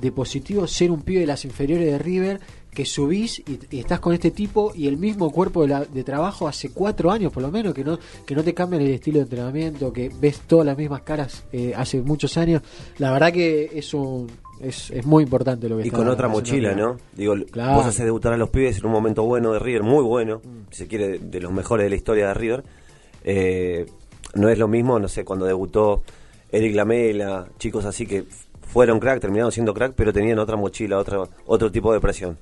de 0.00 0.12
positivo 0.12 0.66
ser 0.66 0.90
un 0.90 1.02
pibe 1.02 1.20
de 1.20 1.26
las 1.26 1.44
inferiores 1.44 1.90
de 1.90 1.98
River 1.98 2.40
que 2.72 2.84
subís 2.84 3.40
y, 3.40 3.58
y 3.70 3.80
estás 3.80 3.98
con 4.00 4.12
este 4.14 4.30
tipo 4.30 4.72
y 4.74 4.86
el 4.86 4.96
mismo 4.96 5.30
cuerpo 5.30 5.62
de, 5.62 5.68
la- 5.68 5.84
de 5.84 6.04
trabajo 6.04 6.46
hace 6.46 6.70
cuatro 6.70 7.10
años 7.10 7.32
por 7.32 7.42
lo 7.42 7.50
menos 7.50 7.74
que 7.74 7.82
no 7.84 7.98
que 8.24 8.34
no 8.34 8.44
te 8.44 8.54
cambian 8.54 8.82
el 8.82 8.90
estilo 8.92 9.18
de 9.18 9.24
entrenamiento 9.24 9.92
que 9.92 10.10
ves 10.20 10.40
todas 10.46 10.64
las 10.66 10.78
mismas 10.78 11.02
caras 11.02 11.44
eh, 11.52 11.72
hace 11.76 12.00
muchos 12.00 12.36
años 12.36 12.62
la 12.98 13.10
verdad 13.12 13.32
que 13.32 13.70
es 13.74 13.92
un 13.92 14.28
es, 14.60 14.90
es 14.90 15.06
muy 15.06 15.24
importante 15.24 15.68
lo 15.68 15.78
que 15.78 15.84
Y 15.84 15.86
está 15.86 15.96
con 15.98 16.08
otra 16.08 16.28
mochila. 16.28 16.74
¿no? 16.74 16.98
Digo, 17.16 17.34
Claro. 17.50 17.76
vos 17.76 17.86
haces 17.86 18.04
debutar 18.04 18.34
a 18.34 18.36
los 18.36 18.50
pibes 18.50 18.76
en 18.78 18.84
un 18.86 18.92
momento 18.92 19.22
bueno 19.24 19.52
de 19.54 19.58
River, 19.58 19.82
muy 19.82 20.04
bueno, 20.04 20.42
si 20.70 20.80
se 20.84 20.86
quiere, 20.86 21.08
de, 21.08 21.18
de 21.18 21.40
los 21.40 21.50
mejores 21.50 21.84
de 21.86 21.88
la 21.90 21.96
historia 21.96 22.28
de 22.28 22.34
River. 22.34 22.64
Eh, 23.24 23.86
no 24.34 24.50
es 24.50 24.58
lo 24.58 24.68
mismo, 24.68 24.98
no 24.98 25.08
sé, 25.08 25.24
cuando 25.24 25.46
debutó 25.46 26.02
Eric 26.52 26.74
Lamela, 26.74 27.48
chicos 27.58 27.86
así 27.86 28.06
que 28.06 28.24
fueron 28.60 29.00
crack, 29.00 29.20
terminaron 29.20 29.50
siendo 29.50 29.72
crack, 29.72 29.94
pero 29.96 30.12
tenían 30.12 30.38
otra 30.38 30.56
mochila, 30.56 30.98
otra, 30.98 31.22
otro 31.46 31.72
tipo 31.72 31.92
de 31.94 32.00
presión. 32.00 32.38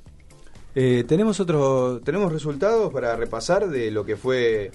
Eh, 0.74 1.04
tenemos 1.08 1.40
otro, 1.40 2.00
tenemos 2.04 2.32
resultados 2.32 2.92
para 2.92 3.16
repasar 3.16 3.68
de 3.68 3.90
lo 3.90 4.04
que 4.04 4.16
fue 4.16 4.70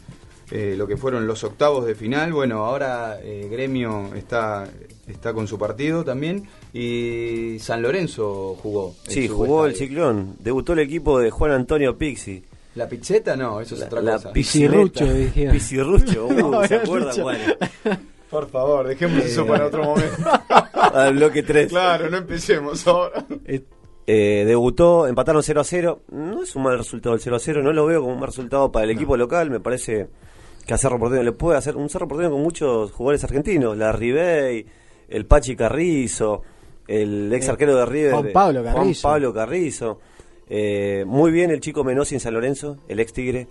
eh, 0.51 0.75
lo 0.77 0.85
que 0.85 0.97
fueron 0.97 1.25
los 1.27 1.43
octavos 1.43 1.85
de 1.85 1.95
final. 1.95 2.33
Bueno, 2.33 2.65
ahora 2.65 3.19
eh, 3.21 3.47
Gremio 3.49 4.13
está, 4.15 4.67
está 5.07 5.33
con 5.33 5.47
su 5.47 5.57
partido 5.57 6.03
también 6.03 6.47
y 6.73 7.57
San 7.59 7.81
Lorenzo 7.81 8.55
jugó. 8.61 8.95
Sí, 9.07 9.27
jugó 9.27 9.65
el 9.65 9.75
ciclón. 9.75 10.35
Debutó 10.39 10.73
el 10.73 10.79
equipo 10.79 11.19
de 11.19 11.31
Juan 11.31 11.51
Antonio 11.51 11.97
Pixi. 11.97 12.43
¿La 12.75 12.89
pizzeta? 12.89 13.35
No, 13.35 13.61
eso 13.61 13.75
es 13.75 13.81
La, 13.81 13.87
otra 13.87 14.01
la 14.01 14.13
cosa. 14.13 14.31
Dijeron. 14.31 14.89
Pisirrucho, 15.51 16.25
uh, 16.27 16.33
No, 16.33 16.67
¿se 16.67 16.75
acuerdan? 16.75 17.11
dicho. 17.11 17.23
Bueno, 17.23 17.43
Por 18.29 18.49
favor, 18.49 18.87
dejemos 18.87 19.23
eso 19.23 19.45
para 19.45 19.67
otro 19.67 19.83
momento. 19.83 20.17
al 20.73 21.13
bloque 21.13 21.43
3. 21.43 21.67
claro, 21.67 22.09
no 22.09 22.17
empecemos 22.17 22.85
ahora. 22.87 23.23
Eh, 23.45 23.61
debutó, 24.05 25.07
empataron 25.07 25.43
0 25.43 25.61
a 25.61 25.63
0. 25.63 26.01
No 26.11 26.43
es 26.43 26.55
un 26.55 26.63
mal 26.63 26.77
resultado 26.77 27.15
el 27.15 27.21
0 27.21 27.35
a 27.35 27.39
0, 27.39 27.63
no 27.63 27.73
lo 27.73 27.85
veo 27.85 28.01
como 28.01 28.13
un 28.13 28.19
mal 28.19 28.27
resultado 28.27 28.71
para 28.71 28.85
el 28.85 28.91
equipo 28.91 29.17
local. 29.17 29.49
Me 29.49 29.59
parece 29.59 30.07
que 30.65 30.73
a 30.73 30.77
Cerro 30.77 30.99
Porteño 30.99 31.23
le 31.23 31.31
puede 31.31 31.57
hacer 31.57 31.75
un 31.75 31.89
Cerro 31.89 32.07
Porteño 32.07 32.31
con 32.31 32.41
muchos 32.41 32.91
jugadores 32.91 33.23
argentinos: 33.23 33.77
la 33.77 33.91
Ribey, 33.91 34.65
el 35.09 35.25
Pachi 35.25 35.55
Carrizo, 35.55 36.41
el 36.87 37.31
ex 37.33 37.49
arquero 37.49 37.75
de 37.75 37.85
River, 37.85 38.11
Juan 38.11 38.29
Pablo 38.33 38.61
Juan 38.61 38.73
Carrizo. 38.75 39.07
Pablo 39.07 39.33
Carrizo. 39.33 39.99
Eh, 40.55 41.03
muy 41.07 41.31
bien 41.31 41.49
el 41.49 41.61
chico 41.61 41.83
Menossi 41.83 42.13
en 42.13 42.19
San 42.21 42.35
Lorenzo, 42.35 42.77
el 42.87 42.99
ex 42.99 43.11
Tigre. 43.11 43.47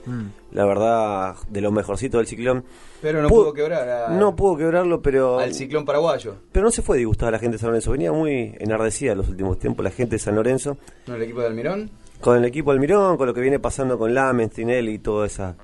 La 0.52 0.64
verdad, 0.64 1.34
de 1.48 1.60
lo 1.60 1.72
mejorcito 1.72 2.18
del 2.18 2.28
ciclón. 2.28 2.62
Pero 3.00 3.20
no 3.22 3.28
Pudo- 3.28 3.42
pudo 3.46 3.54
quebrar 3.54 3.88
a- 3.88 4.08
No 4.10 4.36
pudo 4.36 4.56
quebrarlo, 4.56 5.02
pero. 5.02 5.40
al 5.40 5.52
ciclón 5.52 5.84
paraguayo. 5.84 6.36
Pero 6.52 6.64
no 6.64 6.70
se 6.70 6.80
fue 6.80 6.98
disgustada 6.98 7.32
la 7.32 7.40
gente 7.40 7.56
de 7.56 7.58
San 7.58 7.70
Lorenzo. 7.70 7.90
Venía 7.90 8.12
muy 8.12 8.54
enardecida 8.60 9.12
en 9.12 9.18
los 9.18 9.28
últimos 9.28 9.58
tiempos 9.58 9.82
la 9.82 9.90
gente 9.90 10.14
de 10.14 10.18
San 10.20 10.36
Lorenzo. 10.36 10.76
¿No 11.08 11.16
el 11.16 11.22
equipo 11.22 11.40
de 11.40 11.46
Almirón? 11.48 11.90
Con 12.20 12.36
el 12.38 12.44
equipo 12.44 12.70
del 12.70 12.78
Mirón, 12.78 13.16
con 13.16 13.26
lo 13.26 13.34
que 13.34 13.40
viene 13.40 13.58
pasando 13.58 13.98
con 13.98 14.14
Lamen, 14.14 14.48
Tinelli 14.50 14.92
y 14.92 14.98
toda 15.00 15.26
esa. 15.26 15.56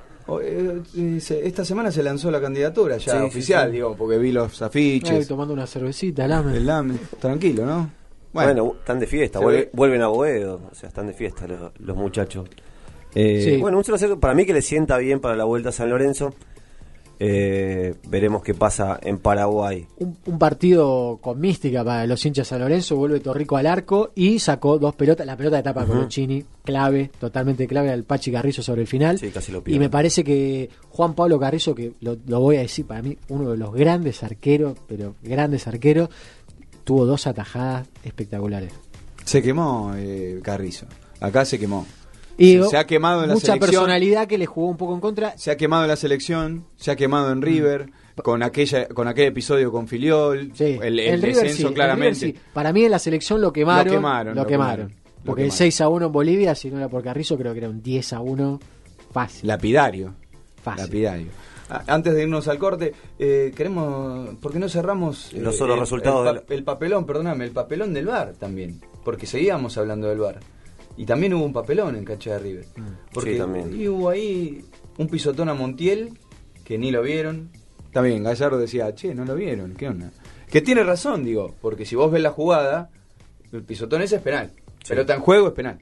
Eh, 0.42 0.82
eh, 0.96 1.40
esta 1.44 1.64
semana 1.64 1.92
se 1.92 2.02
lanzó 2.02 2.32
la 2.32 2.40
candidatura 2.40 2.96
ya 2.96 3.12
Sí, 3.12 3.24
oficial, 3.26 3.68
sí. 3.68 3.76
digo, 3.76 3.94
porque 3.96 4.18
vi 4.18 4.32
los 4.32 4.60
Ay, 4.60 4.66
afiches. 4.66 5.28
tomando 5.28 5.54
una 5.54 5.68
cervecita, 5.68 6.26
lame. 6.26 6.56
el 6.56 6.98
tranquilo, 7.20 7.64
¿no? 7.64 7.90
Bueno, 8.32 8.74
están 8.78 8.98
de 9.00 9.06
fiesta, 9.06 9.38
se 9.38 9.44
vuelve- 9.44 9.56
ve- 9.64 9.70
vuelven 9.72 10.02
a 10.02 10.08
Boedo, 10.08 10.60
o 10.70 10.74
sea, 10.74 10.88
están 10.88 11.06
de 11.06 11.12
fiesta 11.14 11.46
los, 11.46 11.72
los 11.78 11.96
muchachos. 11.96 12.48
Eh, 13.14 13.42
Sí. 13.42 13.56
Bueno, 13.60 13.78
un 13.78 13.84
0 13.84 13.96
a 13.96 13.98
0 13.98 14.20
para 14.20 14.34
mí 14.34 14.44
que 14.44 14.52
le 14.52 14.62
sienta 14.62 14.98
bien 14.98 15.18
para 15.20 15.34
la 15.36 15.44
vuelta 15.44 15.70
a 15.70 15.72
San 15.72 15.88
Lorenzo. 15.88 16.34
Eh, 17.20 17.94
veremos 18.08 18.44
qué 18.44 18.54
pasa 18.54 19.00
en 19.02 19.18
Paraguay. 19.18 19.84
Un, 19.98 20.16
un 20.26 20.38
partido 20.38 21.18
con 21.20 21.40
mística 21.40 21.82
para 21.82 22.06
los 22.06 22.24
hinchas 22.24 22.46
San 22.46 22.60
Lorenzo, 22.60 22.94
vuelve 22.94 23.18
Torrico 23.18 23.56
al 23.56 23.66
arco 23.66 24.12
y 24.14 24.38
sacó 24.38 24.78
dos 24.78 24.94
pelotas, 24.94 25.26
la 25.26 25.36
pelota 25.36 25.56
de 25.56 25.64
tapa 25.64 25.84
con 25.84 25.96
Colochini, 25.96 26.44
clave, 26.64 27.10
totalmente 27.18 27.66
clave 27.66 27.90
al 27.90 28.04
Pachi 28.04 28.30
Carrizo 28.30 28.62
sobre 28.62 28.82
el 28.82 28.86
final. 28.86 29.18
Sí, 29.18 29.30
casi 29.30 29.50
lo 29.50 29.64
y 29.66 29.80
me 29.80 29.90
parece 29.90 30.22
que 30.22 30.70
Juan 30.90 31.14
Pablo 31.14 31.40
Carrizo, 31.40 31.74
que 31.74 31.92
lo, 32.02 32.16
lo 32.28 32.38
voy 32.38 32.54
a 32.56 32.60
decir 32.60 32.86
para 32.86 33.02
mí, 33.02 33.18
uno 33.30 33.50
de 33.50 33.56
los 33.56 33.74
grandes 33.74 34.22
arqueros, 34.22 34.78
pero 34.86 35.16
grandes 35.20 35.66
arqueros, 35.66 36.10
tuvo 36.88 37.04
dos 37.04 37.26
atajadas 37.26 37.86
espectaculares. 38.02 38.72
Se 39.26 39.42
quemó 39.42 39.92
eh, 39.94 40.40
Carrizo. 40.42 40.86
Acá 41.20 41.44
se 41.44 41.58
quemó. 41.58 41.86
Y 42.38 42.54
Se- 42.54 42.64
se 42.70 42.76
ha 42.78 42.86
quemado 42.86 43.22
en 43.24 43.28
la 43.28 43.34
mucha 43.34 43.46
selección. 43.48 43.70
personalidad 43.84 44.26
que 44.26 44.38
le 44.38 44.46
jugó 44.46 44.68
un 44.68 44.78
poco 44.78 44.94
en 44.94 45.00
contra. 45.00 45.36
Se 45.36 45.50
ha 45.50 45.56
quemado 45.58 45.82
en 45.82 45.88
la 45.90 45.96
selección, 45.96 46.64
se 46.76 46.90
ha 46.90 46.96
quemado 46.96 47.28
Mm. 47.28 47.32
en 47.32 47.42
River, 47.42 47.90
con 48.22 48.42
aquella 48.42 48.88
con 48.88 49.06
aquel 49.06 49.26
episodio 49.26 49.70
con 49.70 49.86
Filiol, 49.86 50.50
Sí, 50.54 50.78
el, 50.82 50.98
el 50.98 51.20
River 51.20 51.34
descenso 51.34 51.56
sí, 51.56 51.66
el 51.66 51.74
claramente. 51.74 52.18
River 52.26 52.36
sí. 52.40 52.48
Para 52.54 52.72
mí 52.72 52.84
en 52.84 52.90
la 52.90 52.98
selección 52.98 53.40
lo 53.42 53.52
quemaron. 53.52 53.86
Lo 53.86 53.92
quemaron, 53.92 54.34
Lo 54.34 54.42
lo 54.42 54.46
quemaron. 54.48 54.86
quemaron, 54.88 55.02
Porque 55.26 55.42
el 55.42 55.48
quemaron. 55.50 55.58
6 55.58 55.80
a 55.82 55.88
1 55.90 56.06
en 56.06 56.12
Bolivia, 56.12 56.54
si 56.54 56.70
no 56.70 56.78
era 56.78 56.88
por 56.88 57.02
Carrizo, 57.02 57.36
creo 57.36 57.52
que 57.52 57.58
era 57.58 57.68
un 57.68 57.82
10 57.82 58.12
a 58.14 58.20
1 58.20 58.58
fácil. 59.12 59.46
Lapidario. 59.46 60.14
Fácil. 60.62 60.84
Lapidario. 60.84 61.26
Antes 61.86 62.14
de 62.14 62.22
irnos 62.22 62.48
al 62.48 62.58
corte, 62.58 62.92
eh, 63.18 63.52
queremos, 63.54 64.34
¿por 64.36 64.52
qué 64.52 64.58
no 64.58 64.68
cerramos 64.68 65.32
eh, 65.34 65.40
Los 65.40 65.60
otros 65.60 65.74
el- 65.76 65.80
resultados 65.80 66.26
el, 66.26 66.34
del- 66.34 66.42
pa- 66.44 66.54
el 66.54 66.64
papelón, 66.64 67.04
perdóname, 67.06 67.44
el 67.44 67.50
papelón 67.52 67.92
del 67.92 68.06
bar 68.06 68.32
también, 68.38 68.80
porque 69.04 69.26
seguíamos 69.26 69.76
hablando 69.76 70.08
del 70.08 70.18
bar. 70.18 70.40
Y 70.96 71.04
también 71.06 71.34
hubo 71.34 71.44
un 71.44 71.52
papelón 71.52 71.94
en 71.96 72.04
cancha 72.04 72.32
de 72.32 72.38
River. 72.38 72.66
Porque 73.12 73.30
Mm. 73.30 73.32
Sí, 73.34 73.38
también. 73.38 73.80
y 73.80 73.86
hubo 73.88 74.08
ahí 74.08 74.64
un 74.96 75.08
pisotón 75.08 75.48
a 75.48 75.54
Montiel, 75.54 76.18
que 76.64 76.76
ni 76.78 76.90
lo 76.90 77.02
vieron. 77.02 77.50
También 77.92 78.22
Gallardo 78.24 78.58
decía, 78.58 78.94
che, 78.94 79.14
no 79.14 79.24
lo 79.24 79.34
vieron, 79.34 79.74
¿qué 79.74 79.88
onda? 79.88 80.10
Que 80.50 80.60
tiene 80.62 80.82
razón, 80.82 81.24
digo, 81.24 81.54
porque 81.60 81.84
si 81.86 81.94
vos 81.96 82.10
ves 82.10 82.22
la 82.22 82.30
jugada, 82.30 82.90
el 83.52 83.62
pisotón 83.62 84.02
ese 84.02 84.16
es 84.16 84.22
penal. 84.22 84.50
Pelota 84.88 85.14
en 85.14 85.20
juego 85.20 85.48
es 85.48 85.52
penal. 85.54 85.78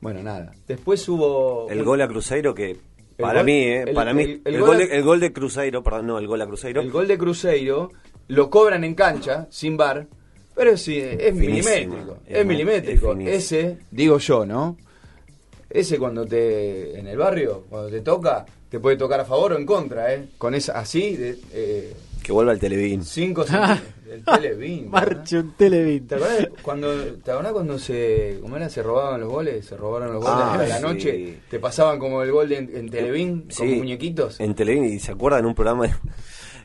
Bueno, 0.00 0.22
nada. 0.22 0.52
Después 0.68 1.08
hubo... 1.08 1.68
El 1.70 1.78
un- 1.80 1.84
gol 1.84 2.02
a 2.02 2.08
Cruzeiro 2.08 2.54
que, 2.54 2.76
para 3.16 3.40
gol- 3.40 3.44
mí, 3.46 3.52
eh, 3.52 3.82
el- 3.88 3.94
para 3.94 4.12
mí, 4.14 4.22
el- 4.22 4.42
el, 4.44 4.54
el 4.54 4.60
gol 4.60 4.68
gol 4.68 4.78
de, 4.78 4.84
a- 4.84 4.96
el 4.96 5.02
gol 5.02 5.20
de 5.20 5.32
Cruzeiro, 5.32 5.82
perdón, 5.82 6.06
no, 6.06 6.18
el 6.18 6.26
gol 6.26 6.40
a 6.42 6.46
Cruzeiro. 6.46 6.80
El 6.80 6.90
gol 6.90 7.08
de 7.08 7.18
Cruzeiro 7.18 7.90
lo 8.28 8.50
cobran 8.50 8.84
en 8.84 8.94
cancha, 8.94 9.46
sin 9.50 9.76
bar, 9.76 10.06
pero 10.54 10.76
sí, 10.76 10.98
es 10.98 11.34
milimétrico. 11.34 12.18
es 12.26 12.46
milimétrico. 12.46 13.06
es 13.12 13.12
finísimo. 13.18 13.36
Ese, 13.36 13.78
digo 13.90 14.18
yo, 14.18 14.46
¿no? 14.46 14.76
Ese 15.70 15.98
cuando 15.98 16.26
te, 16.26 16.98
en 16.98 17.06
el 17.06 17.16
barrio, 17.16 17.64
cuando 17.70 17.88
te 17.90 18.00
toca, 18.02 18.44
te 18.68 18.78
puede 18.78 18.96
tocar 18.96 19.20
a 19.20 19.24
favor 19.24 19.52
o 19.54 19.56
en 19.56 19.64
contra, 19.66 20.12
¿eh? 20.14 20.24
Con 20.38 20.54
esa, 20.54 20.78
así, 20.78 21.16
de, 21.16 21.38
eh, 21.52 21.92
Que 22.22 22.30
vuelva 22.32 22.52
al 22.52 22.58
Televín. 22.58 23.02
5 23.04 23.44
del 24.12 24.24
Televín. 24.24 24.90
Marche 24.90 25.38
un 25.38 25.52
Televín. 25.52 26.06
¿Te 26.06 26.14
acordás 26.16 26.48
cuando, 26.62 26.94
¿te 27.22 27.30
acordás 27.30 27.52
cuando 27.52 27.78
se, 27.78 28.38
¿cómo 28.40 28.56
era? 28.56 28.68
se 28.68 28.82
robaban 28.82 29.20
los 29.20 29.28
goles? 29.30 29.64
Se 29.66 29.76
robaron 29.76 30.12
los 30.12 30.22
goles 30.22 30.38
Ah, 30.44 30.54
a 30.54 30.56
la 30.66 30.76
sí. 30.76 30.82
noche, 30.82 31.38
te 31.50 31.58
pasaban 31.58 31.98
como 31.98 32.22
el 32.22 32.30
gol 32.32 32.48
de- 32.48 32.56
en, 32.58 32.76
en 32.76 32.88
Televín, 32.90 33.46
Sí, 33.48 33.58
como 33.58 33.74
muñequitos. 33.76 34.38
En 34.40 34.54
Televín, 34.54 34.84
y 34.84 34.98
se 34.98 35.12
acuerdan 35.12 35.46
un 35.46 35.54
programa 35.54 35.86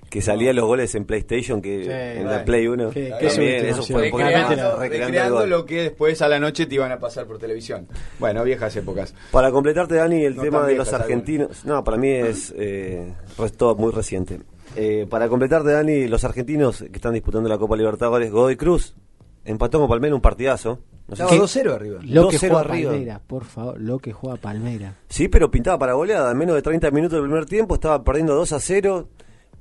que 0.10 0.22
salían 0.22 0.56
los 0.56 0.66
goles 0.66 0.96
en 0.96 1.04
PlayStation, 1.04 1.62
que 1.62 1.84
Sí, 1.84 1.90
en 2.22 2.28
la 2.28 2.46
Play 2.46 2.66
1. 2.68 2.92
Qué- 2.92 3.06
qué 3.06 3.10
También, 3.10 3.32
subestimación. 3.32 3.70
eso 3.70 3.84
fue 3.94 4.10
porque 4.10 4.26
Recreando- 4.26 4.78
recreando, 4.80 5.44
el 5.44 5.50
lo 5.50 5.66
que 5.66 5.82
después 5.84 6.22
a 6.22 6.30
la 6.30 6.40
noche 6.40 6.66
te 6.66 6.76
iban 6.76 6.92
a 6.94 7.00
pasar 7.00 7.26
por 7.26 7.38
televisión. 7.40 7.88
Bueno, 8.18 8.44
viejas 8.46 8.74
épocas. 8.78 9.14
Para 9.32 9.52
completarte, 9.52 9.96
Dani, 9.96 10.24
el 10.24 10.36
No 10.38 10.44
tema 10.44 10.66
de 10.66 10.76
los 10.76 10.94
argentinos. 10.94 11.66
No, 11.66 11.84
para 11.84 11.98
mí 11.98 12.10
es 12.10 12.54
eh, 12.58 13.14
todo 13.58 13.76
muy 13.76 13.92
reciente. 13.92 14.40
Eh, 14.80 15.08
para 15.10 15.28
completarte, 15.28 15.72
Dani, 15.72 16.08
los 16.08 16.24
argentinos 16.24 16.80
que 16.80 16.96
están 16.96 17.14
disputando 17.14 17.50
la 17.50 17.58
Copa 17.58 17.76
Libertadores, 17.76 18.32
Godoy 18.32 18.56
Cruz 18.56 18.96
empató 19.44 19.80
con 19.80 19.90
Palmeiras 19.90 20.16
un 20.16 20.22
partidazo. 20.22 20.80
No 21.08 21.16
sé 21.16 21.24
Estaba 21.24 21.32
si- 21.32 21.60
2-0 21.62 21.74
arriba. 21.74 22.00
Lo 22.04 22.28
que 22.30 22.36
2-0 22.38 22.40
juega 22.40 22.60
arriba. 22.60 22.92
Palmeira, 22.92 23.22
por 23.26 23.46
favor, 23.46 23.80
lo 23.80 23.98
que 24.00 24.14
juega 24.14 24.36
Palmeira. 24.38 24.96
Sí, 25.10 25.30
pero 25.30 25.50
pintaba 25.50 25.80
para 25.80 25.94
goleada. 25.94 26.32
En 26.32 26.38
menos 26.38 26.56
de 26.56 26.62
30 26.62 26.92
minutos 26.92 27.14
del 27.18 27.24
primer 27.24 27.46
tiempo 27.46 27.76
estaba 27.76 28.04
perdiendo 28.04 28.36
2 28.36 28.52
a 28.54 28.60
0. 28.60 29.08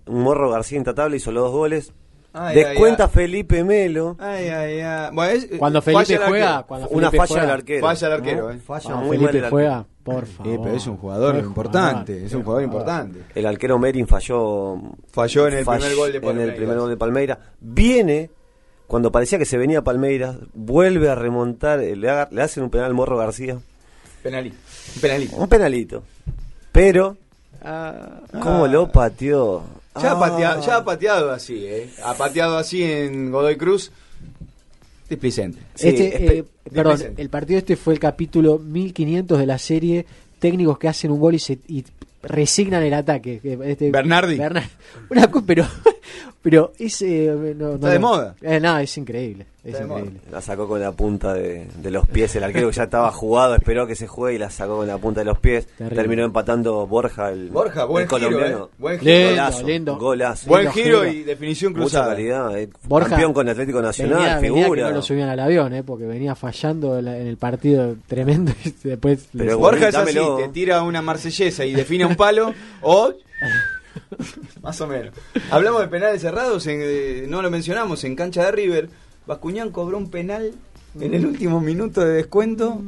Un 0.06 0.22
morro 0.22 0.50
García 0.50 0.76
intratable 0.78 1.16
hizo 1.16 1.32
los 1.32 1.44
dos 1.44 1.52
goles. 1.52 1.92
Ay, 2.38 2.54
Descuenta 2.56 3.04
ay, 3.04 3.10
Felipe 3.12 3.64
Melo. 3.64 4.16
Ay, 4.18 4.48
ay, 4.48 4.80
ay. 4.80 5.10
Bueno, 5.14 5.32
es- 5.32 5.48
Cuando 5.58 5.80
falla 5.80 6.04
Felipe 6.04 6.22
el 6.22 6.28
juega, 6.28 6.48
arquero. 6.50 6.66
cuando 6.66 6.88
Una 6.88 7.10
Felipe 7.10 7.16
falla 7.16 7.28
juega, 7.28 7.42
del 7.42 7.50
arquero. 7.50 7.86
Falla 7.86 8.06
el 8.06 8.12
arquero, 8.12 8.42
¿no? 8.42 8.50
eh. 8.50 8.58
Falla 8.58 8.82
Cuando 8.84 9.06
muy 9.06 9.16
Felipe 9.16 9.40
mal 9.40 9.50
juega, 9.50 9.86
por 10.04 10.26
favor. 10.26 10.52
Sí, 10.52 10.58
pero 10.62 10.76
es 10.76 10.86
un 10.86 10.96
jugador 10.98 11.36
importante. 11.36 12.12
jugador, 12.12 12.26
es 12.26 12.34
un 12.34 12.42
jugador 12.42 12.62
importante. 12.64 13.18
El 13.34 13.46
arquero 13.46 13.78
Merin 13.78 14.06
falló. 14.06 14.76
Falló 15.10 15.48
en 15.48 15.54
el 15.54 15.64
fall- 15.64 15.78
primer 15.78 15.96
gol 15.96 16.12
de 16.12 16.18
En 16.18 16.22
Palmeiras. 16.24 16.50
el 16.50 16.56
primer 16.56 16.78
gol 16.78 16.90
de 16.90 16.96
Palmeiras. 16.98 17.38
Viene, 17.60 18.30
cuando 18.86 19.10
parecía 19.10 19.38
que 19.38 19.46
se 19.46 19.56
venía 19.56 19.82
Palmeiras, 19.82 20.36
vuelve 20.52 21.08
a 21.08 21.14
remontar. 21.14 21.80
eh, 21.80 21.96
Le, 21.96 22.10
haga- 22.10 22.28
le 22.30 22.42
hacen 22.42 22.62
un 22.64 22.70
penal 22.70 22.86
al 22.88 22.94
Morro 22.94 23.16
García. 23.16 23.56
Penalí. 24.22 24.52
Un 24.94 25.00
penalito. 25.00 25.36
Un 25.36 25.48
penalito. 25.48 26.02
Pero, 26.70 27.16
¿cómo 28.42 28.66
lo 28.66 28.90
pateó? 28.92 29.62
Ya, 30.00 30.10
ha 30.12 30.14
Ah. 30.14 30.18
pateado, 30.20 30.66
ya 30.66 30.76
ha 30.76 30.84
pateado 30.84 31.30
así, 31.32 31.64
¿eh? 31.66 31.90
Ha 32.04 32.14
pateado 32.14 32.56
así 32.58 32.82
en 32.82 33.30
Godoy 33.30 33.56
Cruz. 33.56 33.90
Displicente. 35.08 35.58
Sí, 35.76 35.88
este, 35.88 36.38
eh, 36.38 36.44
perdón, 36.72 37.00
el 37.16 37.28
partido 37.30 37.58
este 37.58 37.76
fue 37.76 37.94
el 37.94 38.00
capítulo 38.00 38.58
1500 38.58 39.38
de 39.38 39.46
la 39.46 39.58
serie 39.58 40.04
Técnicos 40.40 40.78
que 40.78 40.88
hacen 40.88 41.12
un 41.12 41.20
gol 41.20 41.34
y, 41.36 41.38
se, 41.38 41.58
y 41.68 41.84
resignan 42.22 42.82
el 42.82 42.92
ataque. 42.92 43.38
Que 43.40 43.56
Este, 43.70 43.90
Bernardi. 43.90 44.36
Bernardi. 44.36 44.68
Una 45.10 45.30
pero, 45.46 45.64
pero 46.42 46.72
es, 46.78 47.00
eh, 47.02 47.54
no, 47.56 47.74
Está 47.74 47.86
no- 47.86 47.92
de 47.92 47.98
moda. 48.00 48.34
Eh, 48.42 48.58
no, 48.60 48.78
es 48.78 48.96
increíble. 48.98 49.46
Es 49.66 49.80
increíble. 49.80 50.20
La 50.30 50.40
sacó 50.40 50.68
con 50.68 50.80
la 50.80 50.92
punta 50.92 51.34
de, 51.34 51.66
de 51.82 51.90
los 51.90 52.06
pies. 52.06 52.36
El 52.36 52.44
arquero 52.44 52.68
que 52.70 52.76
ya 52.76 52.84
estaba 52.84 53.10
jugado, 53.10 53.54
esperó 53.56 53.86
que 53.86 53.96
se 53.96 54.06
juegue 54.06 54.36
y 54.36 54.38
la 54.38 54.48
sacó 54.48 54.76
con 54.76 54.86
la 54.86 54.96
punta 54.98 55.20
de 55.20 55.24
los 55.26 55.38
pies. 55.38 55.66
Terrible. 55.76 55.96
Terminó 55.96 56.24
empatando 56.24 56.86
Borja, 56.86 57.30
el, 57.30 57.50
Borja, 57.50 57.84
buen 57.84 58.04
el 58.04 58.08
giro, 58.08 58.20
colombiano. 58.28 58.64
¿eh? 58.66 58.74
Buen 58.78 59.00
giro. 59.00 59.10
Lindo, 59.12 59.30
Golazo, 59.30 59.66
lindo. 59.66 59.96
golazo. 59.98 60.48
Buen 60.48 60.60
Lindo 60.62 60.72
giro 60.74 61.00
giro. 61.02 61.12
y 61.12 61.22
definición 61.24 61.72
Mucha 61.72 61.82
cruzada. 61.82 62.08
calidad. 62.14 62.58
eh. 62.58 62.68
Borja 62.84 63.08
Campeón 63.10 63.32
con 63.32 63.48
Atlético 63.48 63.82
Nacional, 63.82 64.18
venía, 64.18 64.36
venía 64.40 64.62
figura. 64.62 64.82
que 64.84 64.88
no 64.90 64.94
lo 64.96 65.02
subían 65.02 65.28
al 65.30 65.40
avión, 65.40 65.74
eh, 65.74 65.82
porque 65.82 66.04
venía 66.04 66.34
fallando 66.36 66.98
en 66.98 67.08
el 67.08 67.36
partido 67.36 67.96
tremendo 68.06 68.52
y 68.64 68.72
después 68.88 69.28
Pero 69.32 69.44
les- 69.44 69.54
Borja 69.56 69.88
es 69.88 69.94
así, 69.96 70.18
te 70.38 70.48
tira 70.50 70.82
una 70.82 71.02
marsellesa 71.02 71.64
y 71.64 71.72
define 71.74 72.06
un 72.06 72.14
palo 72.14 72.54
o... 72.82 73.12
Más 74.62 74.80
o 74.80 74.86
menos. 74.86 75.14
Hablamos 75.50 75.80
de 75.80 75.88
penales 75.88 76.20
cerrados, 76.20 76.66
en, 76.66 76.80
eh, 76.82 77.24
no 77.28 77.42
lo 77.42 77.50
mencionamos, 77.50 78.04
en 78.04 78.14
cancha 78.14 78.44
de 78.44 78.52
River. 78.52 78.88
Bascuñán 79.26 79.70
cobró 79.70 79.98
un 79.98 80.10
penal 80.10 80.52
en 81.00 81.14
el 81.14 81.26
último 81.26 81.60
minuto 81.60 82.00
de 82.04 82.14
descuento 82.14 82.80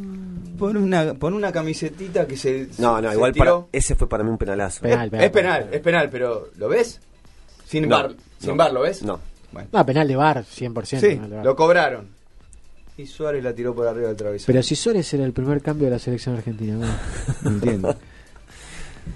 Pon 0.59 0.77
una, 0.77 1.15
pon 1.15 1.35
una 1.35 1.53
camisetita 1.53 2.27
que 2.27 2.37
se. 2.37 2.69
No, 2.79 3.01
no, 3.01 3.11
se 3.11 3.15
igual 3.15 3.33
tiró. 3.33 3.61
para, 3.67 3.79
ese 3.79 3.95
fue 3.95 4.09
para 4.09 4.25
mí 4.25 4.31
un 4.31 4.39
penalazo. 4.39 4.81
Penal, 4.83 5.05
es, 5.07 5.11
penal, 5.11 5.25
es 5.25 5.31
penal, 5.31 5.59
penal. 5.61 5.75
es 5.75 5.81
penal, 5.83 6.09
pero 6.11 6.49
¿lo 6.57 6.69
ves? 6.69 7.01
Sin 7.65 7.89
No, 7.89 7.97
bar, 7.97 8.15
sin 8.41 8.51
no. 8.51 8.57
bar, 8.57 8.73
¿lo 8.73 8.81
ves? 8.81 9.05
No. 9.05 9.21
Bueno. 9.53 9.69
No, 9.73 9.87
penal 9.87 10.09
de 10.09 10.17
bar, 10.17 10.45
100%. 10.45 10.85
Sí, 10.85 10.97
penal 11.07 11.31
de 11.31 11.37
VAR. 11.37 11.45
lo 11.45 11.55
cobraron. 11.55 12.09
Y 12.97 13.07
Suárez 13.07 13.45
la 13.45 13.55
tiró 13.55 13.73
por 13.73 13.87
arriba 13.87 14.09
del 14.09 14.17
travesaño. 14.17 14.47
Pero 14.49 14.61
si 14.65 14.75
Suárez 14.75 15.15
era 15.15 15.25
el 15.25 15.33
primer 15.33 15.63
cambio 15.63 15.85
de 15.85 15.93
la 15.93 15.99
selección 16.01 16.35
argentina. 16.37 16.77
bueno. 16.77 16.93
No 17.43 17.51
entiendo. 17.51 17.97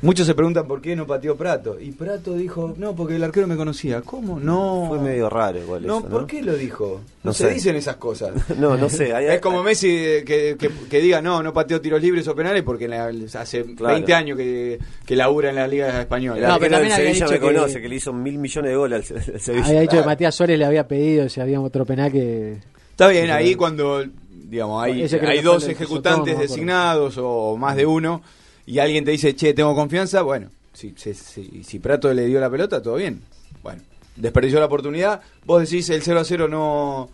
Muchos 0.01 0.27
se 0.27 0.35
preguntan 0.35 0.67
por 0.67 0.81
qué 0.81 0.97
no 0.97 1.07
pateó 1.07 1.37
Prato. 1.37 1.79
Y 1.79 1.93
Prato 1.93 2.35
dijo, 2.35 2.75
no, 2.79 2.95
porque 2.97 3.17
el 3.17 3.23
arquero 3.25 3.47
me 3.47 3.57
conocía. 3.57 4.01
¿Cómo? 4.03 4.41
No. 4.41 4.87
Fue 4.89 4.99
medio 4.99 5.29
raro 5.31 5.59
igual 5.59 5.87
No, 5.87 5.99
eso, 5.99 6.09
¿por 6.09 6.27
qué 6.27 6.43
lo 6.43 6.55
dijo? 6.55 7.01
No, 7.23 7.29
No 7.31 7.33
se 7.33 7.49
sé. 7.49 7.55
dicen 7.55 7.77
esas 7.77 7.97
cosas. 7.97 8.33
No, 8.59 8.77
no 8.77 8.89
sé. 8.89 9.15
hay- 9.15 9.27
Es 9.27 9.41
como 9.41 9.63
Messi 9.63 9.89
eh, 9.91 10.25
que, 10.27 10.57
que, 10.59 10.71
que 10.91 11.01
diga, 11.01 11.21
no, 11.23 11.43
no 11.43 11.53
pateó 11.53 11.81
tiros 11.81 12.01
libres 12.03 12.27
o 12.29 12.35
penales 12.35 12.63
porque 12.63 12.89
la- 12.89 13.13
hace 13.39 13.65
Claro. 13.75 13.95
20 13.95 14.15
años 14.15 14.37
que, 14.39 14.79
que 15.05 15.17
labura 15.17 15.51
en 15.51 15.57
la 15.57 15.69
Liga 15.69 16.01
Española. 16.01 16.37
El 16.41 16.43
No, 16.49 16.59
pero 16.59 16.77
arquero 16.77 16.77
también 16.77 16.91
del 16.91 16.93
había 17.01 17.07
Sevilla 17.15 17.25
dicho 17.27 17.33
me 17.45 17.49
que- 17.49 17.55
conoce, 17.55 17.81
que 17.83 17.89
le 17.89 17.95
hizo 17.97 18.13
mil 18.13 18.39
millones 18.39 18.71
de 18.71 18.77
goles 18.77 19.11
al, 19.11 19.17
al 19.35 19.41
Sevilla. 19.41 19.67
Había 19.67 19.81
dicho 19.83 19.91
que 19.91 19.97
Claro. 19.99 20.07
Matías 20.11 20.35
Suárez 20.35 20.59
le 20.59 20.65
había 20.65 20.89
pedido 20.89 21.29
si 21.29 21.41
había 21.41 21.61
otro 21.61 21.85
penal 21.85 22.11
que. 22.11 22.59
Está 22.91 23.09
bien, 23.09 23.31
ahí 23.31 23.55
cuando, 23.55 24.05
digamos, 24.31 24.83
hay, 24.85 25.03
hay 25.03 25.41
dos 25.43 25.67
ejecutantes 25.69 26.39
designados 26.39 27.15
o 27.19 27.57
más 27.57 27.75
de 27.77 27.87
uno 27.87 28.23
y 28.67 28.79
alguien 28.79 29.05
te 29.05 29.11
dice, 29.13 29.35
che, 29.35 29.55
tengo 29.55 29.75
confianza, 29.75 30.23
bueno, 30.23 30.49
si, 30.73 30.95
si, 30.97 31.15
si, 31.15 31.63
si 31.65 31.79
Prato 31.79 32.13
le 32.13 32.27
dio 32.27 32.41
la 32.41 32.51
pelota, 32.51 32.81
todo 32.83 32.95
bien. 32.97 33.21
Bueno, 33.63 33.83
desperdició 34.17 34.59
la 34.61 34.67
oportunidad. 34.67 35.21
Vos 35.45 35.63
decís, 35.69 35.89
el 35.91 36.03
0 36.03 36.21
a 36.21 36.25
0 36.25 36.49
no, 36.49 37.11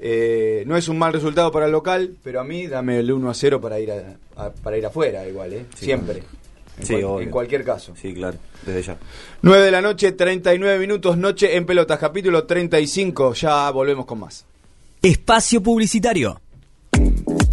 eh, 0.00 0.64
no 0.66 0.76
es 0.76 0.88
un 0.88 0.98
mal 0.98 1.12
resultado 1.12 1.50
para 1.52 1.66
el 1.66 1.72
local, 1.72 2.16
pero 2.22 2.40
a 2.40 2.44
mí 2.44 2.66
dame 2.66 2.98
el 2.98 3.10
1 3.12 3.30
a 3.30 3.34
0 3.34 3.60
para 3.60 3.78
ir, 3.80 3.90
a- 3.92 4.16
a- 4.36 4.50
para 4.50 4.76
ir 4.78 4.84
afuera, 4.86 5.26
igual, 5.28 5.52
¿eh? 5.52 5.66
Sí. 5.76 5.86
Siempre. 5.86 6.22
En, 6.78 6.86
Sí, 6.86 6.92
cual- 6.94 7.04
obvio. 7.04 7.20
en 7.22 7.30
cualquier 7.30 7.64
caso. 7.64 7.94
Sí, 8.00 8.12
claro, 8.12 8.36
desde 8.66 8.82
ya. 8.82 8.98
9 9.42 9.64
de 9.64 9.70
la 9.70 9.80
noche, 9.80 10.12
39 10.12 10.78
minutos, 10.78 11.16
noche 11.16 11.56
en 11.56 11.64
pelotas, 11.64 11.98
capítulo 11.98 12.44
35. 12.44 13.32
Ya 13.32 13.70
volvemos 13.70 14.04
con 14.04 14.20
más. 14.20 14.44
Espacio 15.00 15.62
Publicitario. 15.62 16.38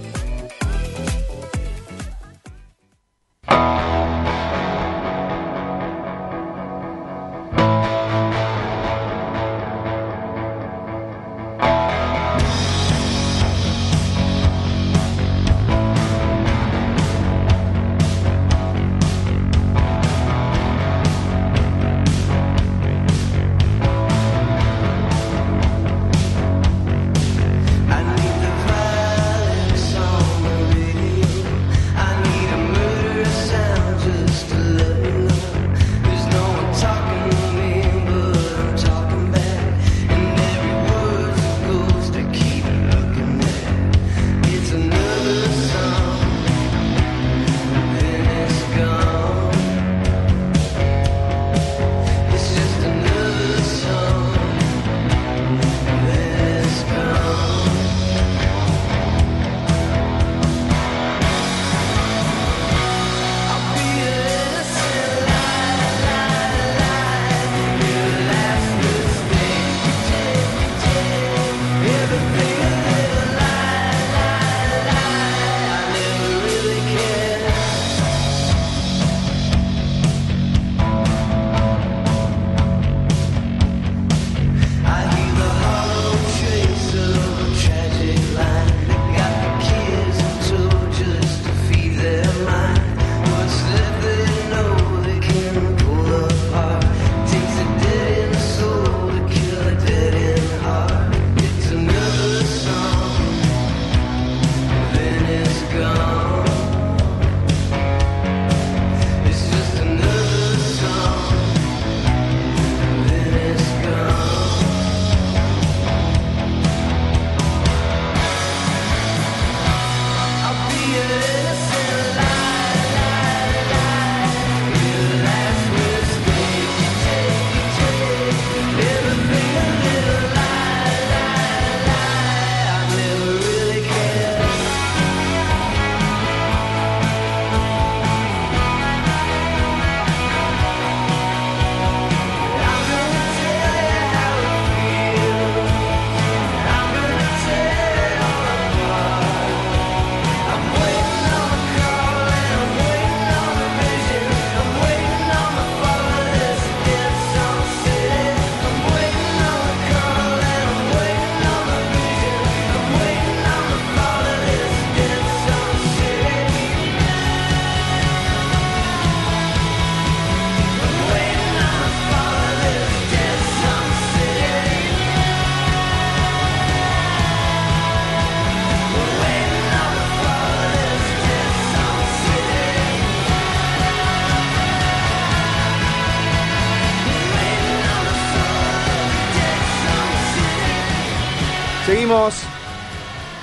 Seguimos 191.91 192.35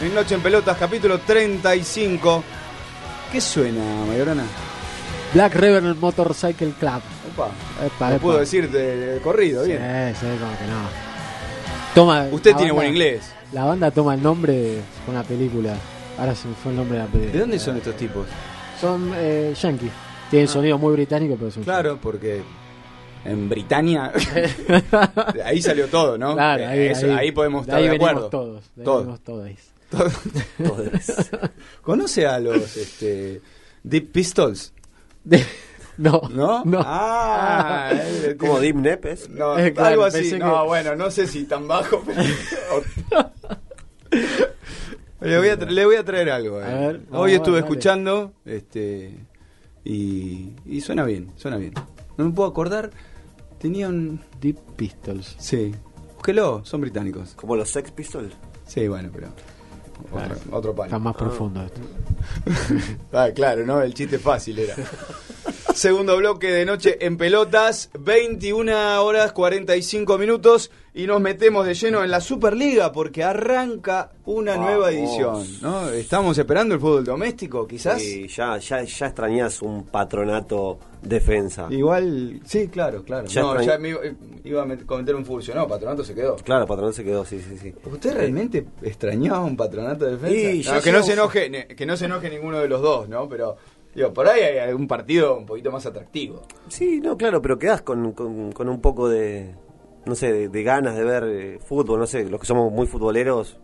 en 0.00 0.14
Noche 0.14 0.34
en 0.34 0.40
Pelotas, 0.40 0.74
capítulo 0.78 1.18
35. 1.18 2.42
¿Qué 3.30 3.42
suena, 3.42 3.78
Mayorana? 4.06 4.44
Black 5.34 5.54
River 5.54 5.82
Motorcycle 5.96 6.70
Club. 6.80 7.02
Opa, 7.34 7.50
Epa, 7.84 8.10
epa. 8.12 8.18
puedo 8.18 8.38
decir 8.38 8.70
de, 8.70 8.96
de 8.96 9.20
corrido, 9.20 9.64
Sí, 9.66 9.72
bien. 9.72 10.14
sí, 10.18 10.24
como 10.40 10.56
que 10.56 10.64
no. 10.64 10.80
Toma, 11.94 12.22
Usted 12.32 12.52
tiene 12.56 12.72
banda- 12.72 12.74
buen 12.74 12.88
inglés. 12.88 13.30
La 13.52 13.64
banda 13.64 13.90
toma 13.90 14.14
el 14.14 14.22
nombre 14.22 14.54
de 14.54 14.80
una 15.08 15.22
película. 15.24 15.74
Ahora 16.18 16.34
se 16.34 16.48
me 16.48 16.54
fue 16.54 16.72
el 16.72 16.78
nombre 16.78 16.96
de 16.96 17.04
la 17.04 17.10
película. 17.10 17.32
¿De 17.34 17.40
dónde 17.40 17.58
son 17.58 17.76
estos 17.76 17.96
tipos? 17.98 18.26
Son 18.80 19.12
eh, 19.14 19.52
yankees. 19.60 19.92
Tienen 20.30 20.48
sonido 20.48 20.78
muy 20.78 20.94
británico, 20.94 21.36
pero 21.38 21.50
son 21.50 21.64
Claro, 21.64 21.98
porque 22.00 22.42
en 23.30 23.48
Britania 23.48 24.12
de 25.34 25.42
ahí 25.44 25.60
salió 25.62 25.86
todo, 25.88 26.16
¿no? 26.18 26.34
Claro, 26.34 26.62
Eh, 26.62 26.66
ahí, 26.66 26.86
eso- 26.88 27.06
ahí, 27.06 27.12
ahí 27.12 27.32
podemos 27.32 27.66
de 27.66 27.70
estar 27.72 27.82
ahí 27.82 27.88
de 27.88 27.96
acuerdo. 27.96 28.28
todos. 28.28 28.64
de 28.76 28.84
Todos. 28.84 29.20
todos. 29.20 29.50
Todos. 29.90 30.90
¿Conoce 31.82 32.26
a 32.26 32.38
los 32.38 32.76
este, 32.76 33.40
Deep 33.82 34.12
Pistols? 34.12 34.72
De- 35.24 35.44
no, 35.96 36.20
¿No? 36.30 36.62
no. 36.64 36.80
Ah, 36.84 37.90
Como 38.38 38.60
Deep 38.60 38.76
Nepes. 38.76 39.28
No, 39.30 39.58
Eh, 39.58 39.72
claro, 39.72 39.88
algo 39.88 40.04
así. 40.04 40.32
No, 40.38 40.60
que- 40.62 40.66
bueno, 40.68 40.94
no 40.94 41.10
sé 41.10 41.26
si 41.26 41.44
tan 41.44 41.66
bajo, 41.66 42.02
pero... 42.06 42.22
le, 45.20 45.38
voy 45.38 45.48
a 45.48 45.58
tra- 45.58 45.70
le 45.70 45.84
voy 45.84 45.96
a 45.96 46.04
traer 46.04 46.30
algo. 46.30 46.60
eh. 46.60 46.64
A 46.64 46.68
ver, 46.88 47.00
vamos 47.08 47.24
Hoy 47.26 47.32
estuve 47.34 47.54
ver, 47.56 47.64
escuchando 47.64 48.32
este 48.44 49.14
y, 49.84 50.50
y 50.66 50.80
suena 50.80 51.04
bien, 51.04 51.32
suena 51.36 51.56
bien. 51.56 51.72
No 52.16 52.26
me 52.26 52.30
puedo 52.32 52.48
acordar. 52.48 52.90
Tenía 53.58 53.88
un... 53.88 54.20
Deep 54.40 54.56
Pistols. 54.76 55.34
Sí. 55.38 55.74
Búsquelo, 56.16 56.64
son 56.64 56.80
británicos. 56.80 57.34
Como 57.34 57.56
los 57.56 57.68
Sex 57.70 57.90
Pistols. 57.90 58.32
Sí, 58.66 58.86
bueno, 58.88 59.10
pero... 59.12 59.28
Claro. 60.12 60.36
Otro, 60.36 60.56
otro 60.56 60.74
palo. 60.74 60.86
Está 60.86 60.98
más 60.98 61.16
profundo 61.16 61.62
esto. 61.62 61.80
Ah, 63.12 63.30
claro, 63.34 63.66
¿no? 63.66 63.82
El 63.82 63.94
chiste 63.94 64.18
fácil 64.18 64.58
era. 64.60 64.74
Segundo 65.74 66.16
bloque 66.16 66.50
de 66.50 66.64
noche 66.64 66.98
en 67.04 67.16
pelotas, 67.16 67.90
21 67.98 69.02
horas 69.02 69.32
45 69.32 70.18
minutos 70.18 70.70
y 70.94 71.06
nos 71.06 71.20
metemos 71.20 71.66
de 71.66 71.74
lleno 71.74 72.02
en 72.02 72.10
la 72.10 72.20
Superliga 72.20 72.90
porque 72.92 73.22
arranca 73.22 74.10
una 74.24 74.52
Vamos. 74.56 74.66
nueva 74.66 74.90
edición, 74.90 75.46
¿no? 75.62 75.88
Estamos 75.90 76.36
esperando 76.38 76.74
el 76.74 76.80
fútbol 76.80 77.04
doméstico, 77.04 77.66
quizás. 77.66 78.00
Sí, 78.00 78.26
ya, 78.28 78.58
ya, 78.58 78.82
ya 78.82 79.06
extrañas 79.06 79.62
un 79.62 79.84
patronato 79.84 80.78
defensa. 81.02 81.66
Igual, 81.70 82.40
sí, 82.44 82.68
claro, 82.68 83.02
claro. 83.04 83.26
Ya 83.28 83.42
no, 83.42 83.60
ya 83.62 83.78
me 83.78 83.90
iba, 83.90 84.00
iba 84.44 84.62
a 84.62 84.66
met- 84.66 84.84
cometer 84.86 85.14
un 85.14 85.24
furcio, 85.24 85.54
no, 85.54 85.66
Patronato 85.66 86.04
se 86.04 86.14
quedó. 86.14 86.36
Claro, 86.36 86.66
patronato 86.66 86.92
se 86.94 87.04
quedó, 87.04 87.24
sí, 87.24 87.40
sí, 87.40 87.56
sí. 87.58 87.74
¿Usted 87.90 88.14
realmente 88.14 88.66
extrañaba 88.82 89.40
un 89.44 89.56
patronato 89.56 90.04
de 90.04 90.12
defensa? 90.16 90.36
Sí, 90.36 90.62
No, 90.76 90.82
que 90.82 90.92
no 90.92 91.02
se 91.02 91.12
enoje, 91.14 91.66
que 91.76 91.86
no 91.86 91.96
se 91.96 92.04
enoje 92.06 92.30
ninguno 92.30 92.58
de 92.60 92.68
los 92.68 92.80
dos, 92.82 93.08
¿no? 93.08 93.28
Pero 93.28 93.56
digo, 93.94 94.12
por 94.12 94.28
ahí 94.28 94.42
hay 94.42 94.58
algún 94.58 94.86
partido 94.86 95.36
un 95.38 95.46
poquito 95.46 95.70
más 95.70 95.86
atractivo. 95.86 96.42
Sí, 96.68 97.00
no, 97.00 97.16
claro, 97.16 97.40
pero 97.42 97.58
quedás 97.58 97.82
con, 97.82 98.12
con, 98.12 98.52
con 98.52 98.68
un 98.68 98.80
poco 98.80 99.08
de, 99.08 99.54
no 100.04 100.14
sé, 100.14 100.32
de, 100.32 100.48
de 100.48 100.62
ganas 100.62 100.96
de 100.96 101.04
ver 101.04 101.24
eh, 101.24 101.58
fútbol, 101.58 102.00
no 102.00 102.06
sé, 102.06 102.24
los 102.28 102.40
que 102.40 102.46
somos 102.46 102.72
muy 102.72 102.86
futboleros. 102.86 103.58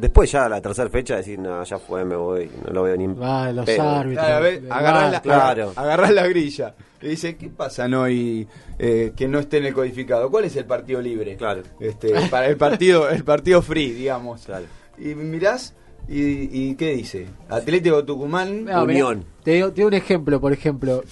Después 0.00 0.32
ya 0.32 0.48
la 0.48 0.60
tercera 0.62 0.88
fecha 0.88 1.16
decir, 1.16 1.38
no, 1.38 1.62
ya 1.62 1.78
fue, 1.78 2.04
me 2.04 2.16
voy, 2.16 2.50
no 2.66 2.72
lo 2.72 2.82
veo 2.84 2.96
ni 2.96 3.06
Va, 3.08 3.52
los 3.52 3.66
pedo". 3.66 3.82
árbitros. 3.88 4.26
Claro, 4.26 4.42
ver, 4.42 4.62
agarrás, 4.70 5.12
la, 5.12 5.20
claro. 5.22 5.72
agarrás 5.76 6.10
la 6.12 6.26
grilla 6.26 6.74
y 7.02 7.08
dice, 7.08 7.36
¿qué 7.36 7.48
pasa 7.50 7.86
no 7.86 8.08
y 8.08 8.48
eh, 8.78 9.12
que 9.14 9.28
no 9.28 9.38
esté 9.38 9.58
en 9.58 9.66
el 9.66 9.74
codificado? 9.74 10.30
¿Cuál 10.30 10.44
es 10.44 10.56
el 10.56 10.64
partido 10.64 11.02
libre? 11.02 11.36
Claro. 11.36 11.62
Este, 11.78 12.14
para 12.30 12.46
el 12.46 12.56
partido, 12.56 13.10
el 13.10 13.24
partido 13.24 13.60
free, 13.62 13.92
digamos. 13.92 14.46
Claro. 14.46 14.64
Y 14.98 15.14
mirás 15.14 15.74
y, 16.08 16.70
y 16.70 16.74
¿qué 16.76 16.90
dice? 16.94 17.26
Atlético 17.48 18.04
Tucumán. 18.04 18.64
No, 18.64 18.86
mirá, 18.86 19.06
Unión. 19.06 19.24
te, 19.44 19.52
digo- 19.52 19.68
te 19.68 19.74
digo 19.76 19.88
un 19.88 19.94
ejemplo, 19.94 20.40
por 20.40 20.52
ejemplo. 20.52 21.02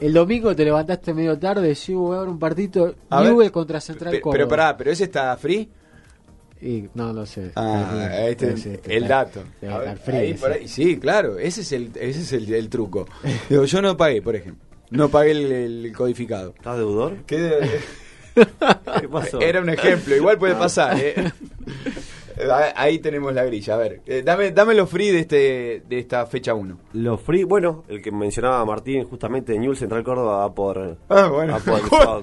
El 0.00 0.12
domingo 0.12 0.54
te 0.54 0.64
levantaste 0.64 1.14
medio 1.14 1.38
tarde, 1.38 1.62
decís, 1.68 1.88
"Uh, 1.90 1.98
voy 1.98 2.16
a 2.16 2.20
ver 2.20 2.28
un 2.28 2.38
partido 2.38 2.94
A 3.08 3.22
ver, 3.22 3.30
Newell 3.30 3.50
contra 3.50 3.80
Central 3.80 4.12
Córdoba. 4.20 4.32
pero 4.32 4.48
pará, 4.48 4.76
pero 4.76 4.90
ese 4.90 5.04
está 5.04 5.36
free. 5.36 5.68
Y 6.60 6.88
no 6.94 7.12
lo 7.12 7.26
sé. 7.26 7.50
Ah, 7.54 8.10
este, 8.28 8.50
el 8.86 9.02
está- 9.02 9.24
dato. 9.24 9.42
ver, 9.60 9.98
ahí, 10.14 10.32
sí. 10.32 10.38
por 10.40 10.52
ahí- 10.52 10.68
sí, 10.68 10.96
claro, 10.98 11.38
ese 11.38 11.60
es 11.60 11.72
el, 11.72 11.90
ese 11.94 12.20
es 12.22 12.32
el, 12.32 12.52
el 12.54 12.68
truco. 12.68 13.06
Digo, 13.50 13.64
yo 13.64 13.82
no 13.82 13.96
pagué, 13.96 14.22
por 14.22 14.36
ejemplo. 14.36 14.64
No 14.90 15.08
pagué 15.08 15.32
el, 15.32 15.52
el 15.52 15.92
codificado. 15.96 16.54
¿Estás 16.56 16.76
deudor? 16.78 17.16
¿Qué 17.26 17.38
de- 17.38 17.80
¿Qué 19.00 19.08
pasó? 19.08 19.40
Era 19.40 19.60
un 19.60 19.68
ejemplo, 19.70 20.14
igual 20.16 20.38
puede 20.38 20.54
pasar. 20.54 20.96
¿eh? 20.98 21.14
Ah, 22.50 22.72
Ahí 22.76 22.98
tenemos 22.98 23.32
la 23.32 23.44
grilla. 23.44 23.74
A 23.74 23.76
ver, 23.78 24.02
eh, 24.06 24.22
dame, 24.24 24.50
dame 24.50 24.74
los 24.74 24.90
free 24.90 25.10
de, 25.10 25.20
este, 25.20 25.82
de 25.88 25.98
esta 25.98 26.26
fecha 26.26 26.52
1. 26.54 26.78
Los 26.92 27.20
free, 27.20 27.44
bueno, 27.44 27.84
el 27.88 28.02
que 28.02 28.10
mencionaba 28.12 28.64
Martín, 28.64 29.04
justamente 29.04 29.58
Newell 29.58 29.76
Central 29.78 30.04
Córdoba 30.04 30.38
va 30.38 30.54
por, 30.54 30.98
Ah, 31.08 31.28
bueno. 31.28 31.58
por 31.64 31.80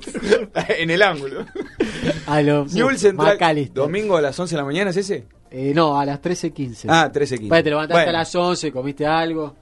en 0.78 0.90
el 0.92 1.02
ángulo. 1.02 1.46
A 2.28 2.42
los 2.42 2.74
Newell 2.74 2.98
Central, 2.98 3.38
domingo 3.74 4.18
a 4.18 4.22
las 4.22 4.40
11 4.40 4.56
de 4.56 4.62
la 4.62 4.66
mañana, 4.66 4.90
¿es 4.92 4.98
ese? 4.98 5.26
Eh, 5.50 5.72
no, 5.76 6.00
a 6.00 6.06
las 6.06 6.22
13.15. 6.22 6.86
Ah, 6.90 7.10
13 7.12 7.36
15. 7.36 7.44
Después 7.44 7.64
te 7.64 7.70
levantaste 7.70 8.04
Bueno. 8.04 8.10
a 8.18 8.22
las 8.22 8.36
11, 8.36 8.72
comiste 8.72 9.06
algo. 9.06 9.56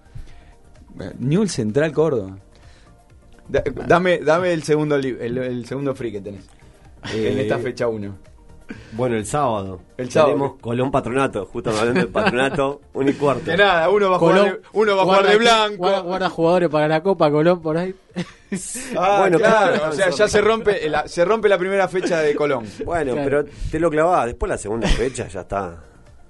Newell 1.19 1.49
Central 1.49 1.91
Córdoba. 1.93 2.37
Da- 3.47 3.63
dame, 3.87 4.19
dame 4.19 4.53
el 4.53 4.63
segundo 4.63 4.95
el, 4.95 5.05
el 5.37 5.65
segundo 5.65 5.93
free 5.95 6.11
que 6.11 6.21
tenés. 6.21 6.45
en 7.13 7.37
Eh, 7.37 7.41
esta 7.41 7.57
fecha 7.59 7.87
1. 7.87 8.30
Bueno, 8.93 9.15
el 9.15 9.25
sábado. 9.25 9.81
El 9.97 10.09
sábado. 10.11 10.33
Tenemos 10.33 10.59
Colón 10.59 10.91
Patronato, 10.91 11.45
justo 11.45 11.69
hablando 11.69 11.99
del 12.01 12.09
Patronato, 12.09 12.81
un 12.93 13.07
y 13.09 13.13
cuarto. 13.13 13.45
Que 13.45 13.57
nada, 13.57 13.89
uno 13.89 14.09
va 14.09 14.15
a 14.15 14.19
jugar 14.19 14.43
de, 14.43 14.61
uno 14.73 14.95
va 14.95 15.01
a 15.01 15.05
jugar 15.05 15.27
de 15.27 15.37
blanco. 15.37 15.77
Guarda, 15.77 15.99
guarda 15.99 16.29
jugadores 16.29 16.69
para 16.69 16.87
la 16.87 17.01
Copa 17.03 17.31
Colón 17.31 17.61
por 17.61 17.77
ahí. 17.77 17.93
Ah, 18.97 19.19
Bueno, 19.21 19.37
claro, 19.37 19.75
claro, 19.77 19.89
o 19.91 19.93
sea, 19.93 20.09
ya 20.09 20.27
se 20.27 20.41
rompe 20.41 20.89
la, 20.89 21.07
se 21.07 21.23
rompe 21.23 21.47
la 21.47 21.57
primera 21.57 21.87
fecha 21.87 22.19
de 22.19 22.35
Colón. 22.35 22.65
Bueno, 22.85 23.13
Claro. 23.13 23.29
pero 23.29 23.45
te 23.71 23.79
lo 23.79 23.89
clavás, 23.89 24.25
después 24.25 24.49
la 24.49 24.57
segunda 24.57 24.87
fecha 24.89 25.25
ya 25.29 25.41
está. 25.41 25.81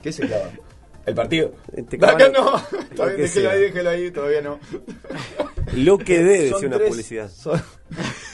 ¿Qué 0.04 0.12
se 0.12 0.28
clava? 0.28 0.50
¿El 1.04 1.16
partido? 1.16 1.52
Te 1.90 1.96
Acá 1.98 2.30
no. 2.30 2.62
Todavía 2.96 3.16
que 3.16 3.22
déjelo 3.24 3.50
sea. 3.50 3.52
ahí, 3.54 3.62
déjelo 3.62 3.90
ahí, 3.90 4.12
todavía 4.12 4.42
no. 4.42 4.60
Lo 5.74 5.98
que 5.98 6.20
debe 6.24 6.54
ser 6.60 6.68
una 6.68 6.78
publicidad. 6.78 7.28
Son, 7.32 7.60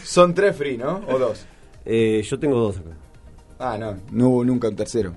son 0.03 0.33
tres 0.33 0.53
free, 0.55 0.77
¿no? 0.77 1.01
O 1.07 1.17
dos. 1.17 1.45
Eh, 1.85 2.21
yo 2.29 2.37
tengo 2.37 2.59
dos 2.59 2.77
acá. 2.79 2.89
Ah, 3.59 3.77
no, 3.79 3.97
no 4.11 4.29
hubo 4.29 4.43
nunca 4.45 4.67
un 4.67 4.75
tercero. 4.75 5.13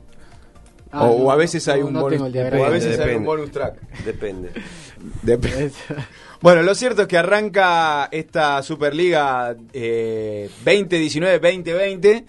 Ah, 0.93 1.05
o, 1.05 1.19
no, 1.19 1.25
o 1.27 1.31
a 1.31 1.37
veces 1.37 1.67
hay 1.69 1.81
no, 1.81 1.87
un 1.87 1.93
no 1.93 2.01
bonus, 2.01 2.21
o 2.21 2.25
a 2.25 2.69
veces 2.69 2.93
hay 2.93 2.97
Depende. 2.99 3.17
un 3.19 3.25
bonus 3.25 3.51
track. 3.51 4.03
Depende. 4.05 4.51
Dep- 5.23 5.73
Bueno, 6.43 6.63
lo 6.63 6.75
cierto 6.75 7.03
es 7.03 7.09
que 7.09 7.19
arranca 7.19 8.09
esta 8.11 8.63
Superliga 8.63 9.55
eh, 9.75 10.49
2019-2020. 10.65 12.25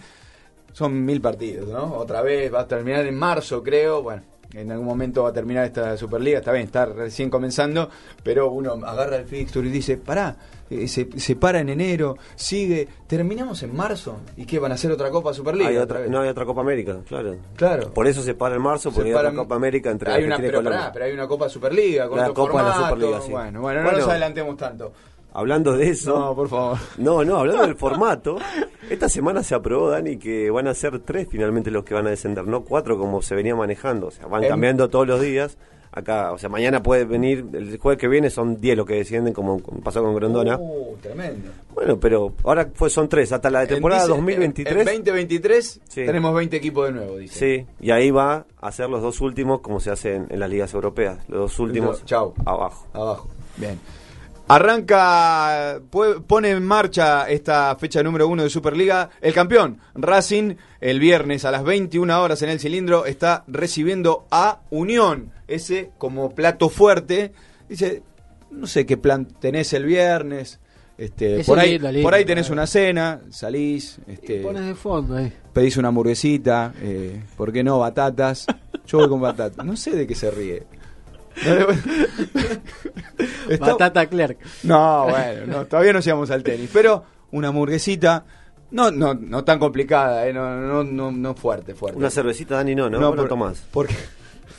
Son 0.74 1.06
mil 1.06 1.22
partidos, 1.22 1.70
¿no? 1.70 1.94
Otra 1.96 2.22
vez 2.22 2.54
va 2.54 2.62
a 2.62 2.68
terminar 2.68 3.06
en 3.06 3.16
marzo, 3.16 3.64
creo. 3.64 4.04
Bueno, 4.04 4.22
en 4.54 4.72
algún 4.72 4.86
momento 4.86 5.24
va 5.24 5.30
a 5.30 5.34
terminar 5.34 5.66
esta 5.66 5.96
Superliga. 5.98 6.40
Está 6.40 6.52
bien, 6.52 6.66
está 6.66 6.86
recién 6.86 7.30
comenzando. 7.30 7.90
Pero 8.24 8.50
uno 8.52 8.74
agarra 8.86 9.18
el 9.18 9.26
fixture 9.26 9.68
y 9.68 9.72
dice: 9.72 9.98
Pará, 9.98 10.36
eh, 10.70 10.88
se, 10.88 11.08
se 11.18 11.36
para 11.36 11.60
en 11.60 11.70
enero, 11.70 12.18
sigue. 12.36 12.88
Terminamos 13.08 13.62
en 13.64 13.76
marzo. 13.76 14.20
¿Y 14.38 14.46
qué? 14.46 14.60
¿Van 14.60 14.72
a 14.72 14.76
hacer 14.76 14.92
otra 14.92 15.10
Copa 15.10 15.34
Superliga? 15.34 15.70
Hay 15.70 15.78
otra 15.78 16.00
no 16.08 16.22
hay 16.22 16.30
otra 16.30 16.46
Copa 16.46 16.62
América, 16.62 16.98
claro. 17.08 17.36
Claro. 17.56 17.94
Por 17.94 18.08
eso 18.08 18.22
se 18.22 18.34
para 18.34 18.56
en 18.56 18.62
marzo, 18.62 18.92
porque 18.92 19.12
Se 19.12 19.18
hay 19.18 19.26
otra 19.26 19.34
Copa 19.34 19.56
América 19.56 19.90
entre 19.92 20.12
hay 20.12 20.24
una, 20.26 20.36
y 20.38 20.42
pero, 20.42 20.58
Colombia. 20.60 20.80
pará, 20.80 20.92
pero 20.94 21.06
hay 21.06 21.12
una 21.14 21.28
Copa 21.28 21.50
Superliga 21.50 22.08
con 22.08 22.18
La 22.18 22.30
otro 22.32 22.46
Copa 22.48 22.64
de 22.64 22.70
la. 22.70 22.76
Superliga, 22.90 23.22
sí. 23.22 23.32
Bueno, 23.32 23.62
bueno, 23.62 23.80
no 23.82 23.86
Bueno. 23.86 24.00
nos 24.00 24.08
adelantemos 24.10 24.58
tanto. 24.58 24.94
Hablando 25.34 25.78
de 25.78 25.90
eso. 25.90 26.18
No, 26.20 26.36
por 26.36 26.50
favor. 26.50 26.78
No, 26.98 27.24
no, 27.24 27.38
hablando 27.38 27.62
del 27.64 27.76
formato, 27.78 28.38
esta 28.90 29.08
semana 29.10 29.44
se 29.44 29.56
aprobó, 29.56 29.90
Dani, 29.90 30.18
que 30.18 30.50
van 30.52 30.68
a 30.68 30.74
ser 30.74 31.00
tres 31.00 31.28
finalmente 31.30 31.72
los 31.72 31.84
que 31.86 31.94
van 31.94 32.08
a 32.08 32.10
descender, 32.10 32.46
no 32.48 32.64
cuatro 32.64 32.98
como 32.98 33.22
se 33.22 33.36
venía 33.36 33.56
manejando. 33.56 34.08
O 34.08 34.12
sea, 34.12 34.28
van 34.28 34.44
cambiando 34.48 34.90
todos 34.90 35.08
los 35.08 35.22
días. 35.22 35.58
Acá, 35.94 36.32
o 36.32 36.38
sea, 36.38 36.48
mañana 36.48 36.82
puede 36.82 37.04
venir, 37.04 37.46
el 37.52 37.78
jueves 37.78 38.00
que 38.00 38.08
viene 38.08 38.30
son 38.30 38.62
diez 38.62 38.78
los 38.78 38.86
que 38.86 38.94
descienden, 38.96 39.34
como 39.34 39.60
pasó 39.84 40.02
con 40.02 40.16
Grondona. 40.16 40.58
Uh, 40.58 40.96
tremendo. 41.02 41.50
Bueno, 41.74 42.00
pero 42.00 42.32
ahora 42.46 42.70
fue, 42.74 42.90
son 42.90 43.10
tres, 43.10 43.34
hasta 43.34 43.50
la 43.50 43.68
temporada 43.68 44.04
En 44.04 44.08
dice- 44.08 44.16
2023. 44.18 44.72
En 44.78 44.86
2023 44.86 45.82
Sí. 45.90 46.06
tenemos 46.06 46.34
20 46.34 46.56
equipos 46.56 46.86
de 46.88 46.92
nuevo, 46.94 47.18
dice. 47.18 47.38
Sí, 47.38 47.66
y 47.82 47.92
ahí 47.92 48.10
va 48.10 48.46
a 48.62 48.72
ser 48.72 48.90
los 48.90 49.02
dos 49.02 49.20
últimos, 49.20 49.60
como 49.60 49.82
se 49.82 49.92
hace 49.92 50.16
en, 50.16 50.28
en 50.30 50.40
las 50.40 50.50
ligas 50.50 50.74
europeas. 50.74 51.18
Los 51.28 51.40
dos 51.42 51.60
últimos 51.60 52.06
Chau. 52.06 52.34
abajo. 52.46 52.88
Abajo. 52.94 53.28
Bien. 53.58 53.78
Arranca, 54.54 55.82
pone 56.28 56.50
en 56.50 56.66
marcha 56.66 57.30
esta 57.30 57.74
fecha 57.78 58.04
número 58.04 58.28
uno 58.28 58.44
de 58.44 58.50
Superliga. 58.50 59.10
El 59.22 59.34
campeón, 59.34 59.80
Racing, 59.96 60.56
el 60.82 61.00
viernes 61.00 61.46
a 61.46 61.52
las 61.52 61.64
21 61.64 62.22
horas 62.22 62.42
en 62.42 62.50
el 62.50 62.60
cilindro, 62.60 63.06
está 63.06 63.46
recibiendo 63.48 64.28
a 64.30 64.60
Unión. 64.70 65.32
Ese 65.48 65.92
como 65.98 66.36
plato 66.36 66.68
fuerte. 66.68 67.32
Dice, 67.70 68.04
no 68.50 68.68
sé 68.68 68.86
qué 68.86 68.98
plan 68.98 69.26
tenés 69.26 69.72
el 69.72 69.86
viernes. 69.86 70.60
Este, 70.98 71.46
por, 71.46 71.58
ahí, 71.58 71.72
lindo, 71.72 71.90
lindo, 71.90 72.06
por 72.06 72.14
ahí 72.14 72.26
tenés 72.26 72.48
claro. 72.48 72.60
una 72.60 72.68
cena, 72.68 73.22
salís, 73.30 74.00
Y 74.06 74.12
este, 74.12 74.42
pones 74.42 74.66
de 74.66 74.76
fondo 74.76 75.16
ahí. 75.16 75.32
pedís 75.54 75.78
una 75.78 75.88
hamburguesita, 75.88 76.74
eh, 76.82 77.24
¿por 77.38 77.52
qué 77.54 77.64
no? 77.64 77.80
Batatas, 77.80 78.46
Yo 78.86 78.98
voy 78.98 79.08
con 79.08 79.22
batata. 79.22 79.64
No 79.64 79.78
sé 79.78 79.92
de 79.92 80.06
qué 80.06 80.16
se 80.16 80.30
ríe. 80.30 80.64
Está- 83.50 83.72
Batata 83.72 84.06
Clerk. 84.08 84.38
No, 84.64 85.08
bueno, 85.10 85.46
no, 85.48 85.66
todavía 85.66 85.94
no 85.94 86.00
llegamos 86.00 86.32
al 86.32 86.44
tenis. 86.44 86.70
Pero 86.74 87.04
una 87.32 87.50
hamburguesita, 87.50 88.26
no, 88.72 88.92
no, 88.92 89.14
no 89.14 89.44
tan 89.44 89.60
complicada, 89.60 90.28
eh, 90.28 90.34
no, 90.34 90.56
no, 90.58 90.84
no, 90.84 91.12
no 91.12 91.34
fuerte, 91.36 91.76
fuerte. 91.76 91.98
Una 91.98 92.10
cervecita, 92.10 92.56
Dani, 92.56 92.76
no, 92.76 92.90
¿no? 92.90 93.00
¿Vos 93.00 93.10
no 93.16 93.22
por- 93.24 93.30
tomás? 93.30 93.64
Porque 93.72 93.96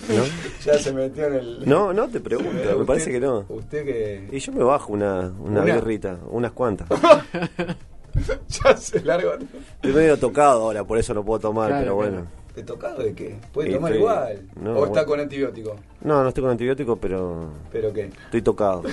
¿No? 0.08 0.24
ya 0.64 0.78
se 0.78 0.92
metió 0.92 1.26
en 1.26 1.34
el. 1.34 1.68
No, 1.68 1.92
no 1.92 2.08
te 2.08 2.20
pregunto, 2.20 2.52
me 2.52 2.60
Usted- 2.72 2.86
parece 2.86 3.10
que 3.12 3.20
no. 3.20 3.44
Usted 3.48 3.84
que. 3.84 4.28
Y 4.32 4.38
yo 4.38 4.52
me 4.52 4.64
bajo 4.64 4.92
una, 4.92 5.20
una, 5.38 5.62
¿Una? 5.62 5.74
birrita, 5.74 6.18
unas 6.30 6.52
cuantas. 6.52 6.88
ya 8.48 8.76
se 8.76 9.00
largó. 9.02 9.32
Estoy 9.34 9.92
medio 9.92 10.16
tocado 10.18 10.62
ahora, 10.62 10.84
por 10.84 10.98
eso 10.98 11.14
no 11.14 11.24
puedo 11.24 11.40
tomar, 11.40 11.68
Claro, 11.68 11.98
pero 11.98 12.10
claro. 12.10 12.26
¿Te 12.54 12.62
tocado 12.62 13.02
de 13.02 13.14
qué? 13.14 13.36
¿Puede 13.52 13.70
Y 13.70 13.74
tomar 13.74 13.92
estoy- 13.92 14.00
igual? 14.02 14.42
no, 14.60 14.78
¿O 14.78 14.84
está 14.86 15.06
con 15.06 15.18
antibiótico? 15.20 15.76
No, 16.02 16.22
no 16.22 16.28
estoy 16.28 16.42
con 16.42 16.50
antibiótico, 16.50 16.96
pero 16.96 17.50
¿Pero 17.72 17.92
qué? 17.92 18.10
estoy 18.26 18.42
tocado. 18.42 18.82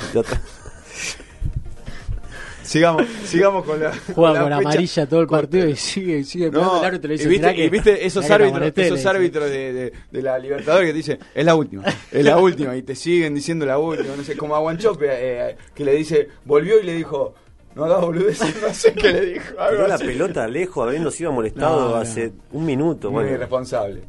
Sigamos, 2.64 3.08
sigamos 3.26 3.66
con 3.66 3.80
la. 3.80 3.92
Juega 4.16 4.42
con 4.42 4.44
fecha. 4.44 4.58
amarilla 4.58 5.06
todo 5.10 5.22
el 5.22 5.28
partido 5.28 5.68
y 5.68 5.76
sigue, 5.76 6.24
sigue 6.24 6.52
No, 6.52 6.80
el 6.80 6.86
árbitro 6.86 7.08
y 7.08 7.10
le 7.10 7.14
dice, 7.18 7.26
y 7.26 7.30
viste, 7.32 7.48
"Mirá 7.48 7.56
que- 7.56 7.66
y 7.66 7.70
viste 7.70 8.06
esos 8.06 8.30
árbitros, 8.30 8.52
amonesté", 8.58 8.82
le 8.82 8.88
esos 8.88 9.06
árbitros 9.08 9.50
de, 9.50 9.74
de- 9.74 9.94
de 10.12 10.22
la 10.22 10.38
Libertadores 10.38 10.86
que 10.86 10.92
te 10.92 10.98
dicen, 10.98 11.20
es 11.34 11.46
la 11.46 11.56
última, 11.56 11.84
es 12.12 12.24
la 12.24 12.38
última, 12.38 12.76
y 12.78 12.84
te 12.84 12.94
siguen 12.96 13.34
diciendo 13.34 13.66
la 13.66 13.80
última, 13.80 14.16
no 14.16 14.24
sé, 14.24 14.38
como 14.38 14.56
a 14.56 14.60
Guanchope, 14.60 15.08
eh, 15.10 15.58
que 15.74 15.84
le 15.84 15.94
dice, 15.96 16.28
volvió 16.46 16.80
y 16.80 16.84
le 16.84 16.94
dijo, 16.94 17.34
no 17.76 17.86
hagas 17.86 18.02
boludeces, 18.02 18.56
no 18.62 18.74
sé 18.74 18.94
qué 18.96 19.12
le 19.14 19.26
dijo. 19.26 19.46
Tiró 19.70 19.88
la 19.88 19.96
así. 19.96 20.06
pelota 20.06 20.48
lejos, 20.48 20.88
habiendo 20.88 21.12
sido 21.12 21.32
molestado 21.32 21.82
No, 21.82 21.90
no. 21.90 21.96
hace 21.96 22.32
un 22.52 22.66
minuto. 22.66 23.10
Muy 23.12 23.24
Bueno, 23.24 23.36
irresponsable. 23.36 24.02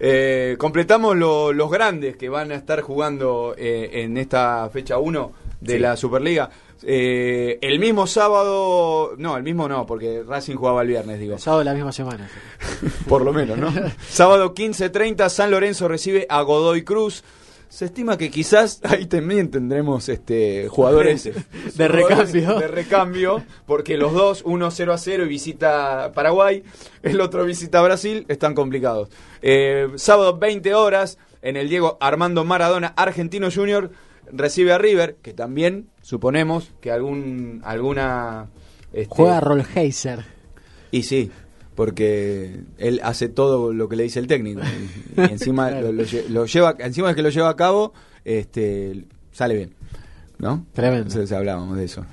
Eh, 0.00 0.54
completamos 0.58 1.16
lo- 1.16 1.52
los 1.52 1.70
grandes 1.70 2.16
que 2.16 2.28
van 2.28 2.52
a 2.52 2.54
estar 2.54 2.80
jugando 2.82 3.54
eh, 3.58 3.90
en 4.04 4.16
esta 4.16 4.68
fecha 4.72 4.98
1 4.98 5.32
de 5.60 5.72
Sí. 5.74 5.78
la 5.80 5.96
Superliga. 5.96 6.48
Eh, 6.84 7.58
el 7.60 7.80
mismo 7.80 8.06
sábado, 8.06 9.14
no, 9.18 9.36
el 9.36 9.42
mismo 9.42 9.68
no, 9.68 9.84
porque 9.84 10.22
Racing 10.24 10.54
jugaba 10.54 10.82
el 10.82 10.88
viernes, 10.88 11.18
digo. 11.18 11.34
El 11.34 11.40
sábado 11.40 11.58
de 11.58 11.64
la 11.64 11.74
misma 11.74 11.90
semana. 11.90 12.30
Por 13.08 13.22
lo 13.22 13.32
menos, 13.32 13.58
¿no? 13.58 13.72
Sábado 14.08 14.54
15.30, 14.54 15.28
San 15.28 15.50
Lorenzo 15.50 15.88
recibe 15.88 16.26
a 16.28 16.42
Godoy 16.42 16.82
Cruz. 16.84 17.24
Se 17.68 17.84
estima 17.84 18.16
que 18.16 18.30
quizás 18.30 18.80
ahí 18.84 19.06
también 19.06 19.50
tendremos 19.50 20.08
este 20.08 20.68
jugadores 20.68 21.30
De 21.76 21.88
recambio. 21.88 22.58
De 22.58 22.68
recambio, 22.68 23.44
porque 23.66 23.96
los 23.96 24.12
dos, 24.12 24.42
uno 24.44 24.70
0 24.70 24.92
a 24.92 24.98
0 24.98 25.24
y 25.24 25.28
visita 25.28 26.12
Paraguay, 26.14 26.64
el 27.02 27.20
otro 27.20 27.44
visita 27.44 27.82
Brasil, 27.82 28.24
están 28.28 28.54
complicados. 28.54 29.10
Eh, 29.42 29.88
sábado 29.96 30.38
20 30.38 30.74
horas, 30.74 31.18
en 31.42 31.56
el 31.56 31.68
Diego 31.68 31.98
Armando 32.00 32.44
Maradona, 32.44 32.94
Argentino 32.96 33.48
Junior 33.54 33.90
recibe 34.32 34.72
a 34.72 34.78
River, 34.78 35.16
que 35.22 35.32
también 35.32 35.88
suponemos 36.02 36.72
que 36.80 36.90
algún 36.90 37.60
alguna 37.64 38.48
este, 38.92 39.14
Juega 39.14 39.40
Rollheiser. 39.40 40.24
y 40.90 41.02
sí, 41.02 41.30
porque 41.78 42.62
él 42.76 42.98
hace 43.04 43.28
todo 43.28 43.72
lo 43.72 43.88
que 43.88 43.94
le 43.94 44.02
dice 44.02 44.18
el 44.18 44.26
técnico. 44.26 44.62
Y, 45.16 45.20
y 45.20 45.24
encima 45.30 45.68
Claro. 45.68 45.86
lo, 45.86 45.92
lo 45.92 46.02
lle- 46.02 46.26
lo 46.28 46.44
lleva, 46.44 46.74
encima 46.80 47.08
de 47.10 47.14
que 47.14 47.22
lo 47.22 47.28
lleva 47.28 47.50
a 47.50 47.54
cabo, 47.54 47.92
este 48.24 49.04
sale 49.30 49.54
bien. 49.54 49.74
¿No? 50.38 50.66
Tremendo. 50.72 51.06
Entonces 51.06 51.30
hablábamos 51.30 51.76
de 51.78 51.84
eso. 51.84 52.04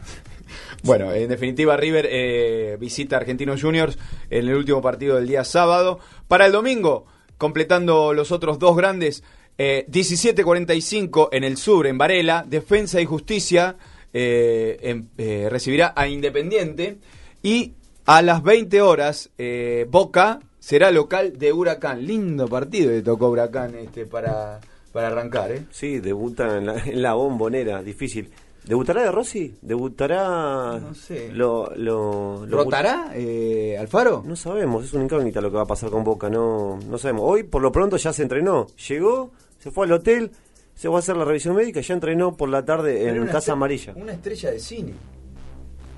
Bueno, 0.84 1.12
en 1.12 1.28
definitiva, 1.30 1.76
River 1.78 2.08
eh, 2.12 2.78
visita 2.80 3.16
a 3.16 3.20
Argentinos 3.22 3.60
Juniors 3.60 3.98
en 4.30 4.48
el 4.48 4.54
último 4.56 4.84
partido 4.84 5.16
del 5.16 5.26
día 5.28 5.44
sábado. 5.44 5.98
Para 6.28 6.46
el 6.46 6.52
domingo, 6.52 7.08
completando 7.40 8.14
los 8.14 8.32
otros 8.32 8.60
dos 8.60 8.78
grandes, 8.78 9.24
eh, 9.58 9.88
17.45 9.92 11.30
en 11.32 11.44
el 11.44 11.58
sur, 11.58 11.88
en 11.88 11.98
Varela, 11.98 12.46
Defensa 12.48 13.02
y 13.02 13.06
Justicia 13.06 13.78
eh, 14.14 14.78
em- 14.84 15.08
eh, 15.18 15.48
recibirá 15.50 15.92
a 15.96 16.08
Independiente. 16.08 16.98
Y 17.42 17.74
a 18.06 18.22
las 18.22 18.44
20 18.44 18.82
horas, 18.82 19.30
eh, 19.38 19.86
Boca 19.90 20.40
será 20.60 20.92
local 20.92 21.38
de 21.38 21.54
Huracán. 21.54 22.06
Lindo 22.06 22.48
partido 22.48 22.92
le 22.92 23.02
tocó 23.02 23.30
Huracán 23.30 23.76
este, 23.76 24.06
para, 24.06 24.60
para 24.92 25.08
arrancar, 25.08 25.52
¿eh? 25.52 25.66
sí, 25.72 26.00
debuta 26.00 26.58
en 26.58 26.66
la, 26.68 26.78
en 26.86 27.02
la 27.02 27.14
bombonera, 27.14 27.82
difícil. 27.84 28.30
¿Debutará 28.66 29.04
de 29.04 29.12
Rossi? 29.12 29.56
¿Debutará? 29.62 30.80
No 30.80 30.96
sé. 30.96 31.30
Lo, 31.32 31.70
lo, 31.76 32.46
lo- 32.48 32.58
¿Rotará 32.58 33.12
eh, 33.14 33.78
Alfaro? 33.80 34.24
No 34.26 34.36
sabemos, 34.36 34.86
es 34.86 34.94
una 34.94 35.04
incógnita 35.04 35.40
lo 35.40 35.52
que 35.52 35.58
va 35.58 35.64
a 35.64 35.68
pasar 35.68 35.92
con 35.92 36.04
Boca, 36.04 36.30
no, 36.32 36.80
no 36.90 36.98
sabemos. 36.98 37.26
Hoy, 37.26 37.44
por 37.44 37.62
lo 37.62 37.72
pronto, 37.72 37.98
ya 37.98 38.12
se 38.12 38.24
entrenó. 38.24 38.66
Llegó, 38.88 39.30
se 39.60 39.70
fue 39.70 39.86
al 39.86 39.92
hotel, 39.92 40.32
se 40.74 40.88
fue 40.88 40.96
a 40.96 41.00
hacer 41.00 41.16
la 41.16 41.26
revisión 41.26 41.56
médica 41.56 41.80
y 41.80 41.84
ya 41.84 41.94
entrenó 41.94 42.36
por 42.36 42.50
la 42.50 42.66
tarde 42.66 43.08
en 43.08 43.28
Casa 43.28 43.52
Amarilla. 43.52 43.94
Una 43.96 44.14
estrella 44.14 44.50
de 44.50 44.60
cine. 44.60 44.94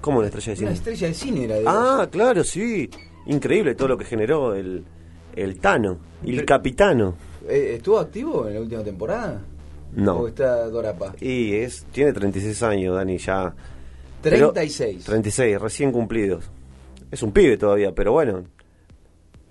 ¿Cómo 0.07 0.19
una 0.19 0.27
estrella 0.27 0.45
de 0.45 0.51
Una 0.51 0.57
cine? 0.57 0.73
estrella 0.73 1.07
de 1.07 1.13
cine 1.13 1.43
era 1.43 1.55
Ah, 1.65 2.07
claro, 2.09 2.43
sí. 2.43 2.89
Increíble 3.25 3.75
todo 3.75 3.89
lo 3.89 3.97
que 3.97 4.05
generó 4.05 4.55
el, 4.55 4.83
el 5.35 5.59
Tano, 5.59 5.97
el 6.23 6.35
Pero- 6.35 6.45
Capitano. 6.45 7.15
Eh, 7.47 7.73
¿Estuvo 7.75 7.99
activo 7.99 8.47
en 8.47 8.53
la 8.53 8.61
última 8.61 8.83
temporada? 8.83 9.41
No. 9.93 10.19
¿O 10.19 10.27
está 10.29 10.67
Dorapa? 10.69 11.13
Y 11.19 11.55
es 11.55 11.85
tiene 11.91 12.13
36 12.13 12.63
años, 12.63 12.95
Dani, 12.95 13.17
ya. 13.17 13.53
Pero- 14.21 14.51
36. 14.53 15.03
36, 15.03 15.59
recién 15.61 15.91
cumplidos. 15.91 16.49
Es 17.11 17.21
un 17.21 17.31
pibe 17.33 17.57
todavía, 17.57 17.93
pero 17.93 18.13
bueno. 18.13 18.43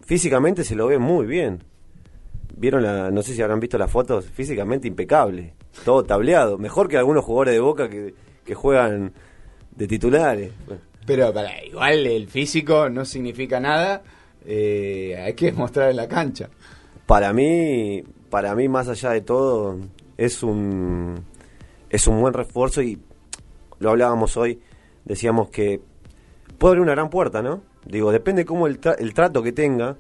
Físicamente 0.05 0.65
se 0.65 0.75
lo 0.75 0.87
ve 0.87 0.99
muy 0.99 1.27
bien. 1.27 1.63
Vieron 2.57 2.83
la, 2.83 3.11
no 3.11 3.23
sé 3.23 3.35
si 3.35 3.43
habrán 3.43 3.61
visto 3.61 3.77
las 3.77 3.91
fotos, 3.91 4.25
físicamente 4.27 4.89
impecable. 4.89 5.55
Todo 5.85 6.05
tableado. 6.05 6.57
Mejor 6.59 6.89
que 6.89 6.97
algunos 6.97 7.25
jugadores 7.25 7.55
de 7.55 7.61
boca 7.61 7.89
que, 7.91 8.15
que 8.45 8.55
juegan 8.55 9.13
de 9.77 9.87
titulares. 9.87 10.53
Bueno, 10.67 10.81
Pero 11.07 11.33
para, 11.33 11.65
igual 11.65 12.07
el 12.07 12.27
físico 12.29 12.89
no 12.89 13.05
significa 13.05 13.61
nada. 13.61 14.03
eh, 14.45 15.21
hay 15.25 15.35
que 15.35 15.53
mostrar 15.53 15.91
en 15.91 15.97
la 15.97 16.09
cancha. 16.09 16.49
Para 17.07 17.33
mí, 17.33 18.03
para 18.31 18.55
mí, 18.55 18.69
más 18.69 18.89
allá 18.89 19.11
de 19.11 19.21
todo, 19.21 19.79
es 20.17 20.43
un 20.43 21.15
es 21.91 22.07
un 22.09 22.21
buen 22.21 22.35
refuerzo 22.35 22.83
y 22.83 22.99
lo 23.79 23.91
hablábamos 23.91 24.37
hoy, 24.37 24.61
decíamos 25.05 25.51
que 25.51 25.81
puede 26.59 26.71
abrir 26.73 26.83
una 26.83 26.93
gran 26.93 27.11
puerta, 27.11 27.43
¿no? 27.43 27.63
Digo, 27.85 28.11
depende 28.11 28.45
cómo 28.45 28.67
el, 28.67 28.81
tra- 28.81 28.97
el 28.99 29.15
trato 29.15 29.43
que 29.43 29.53
tenga, 29.53 29.97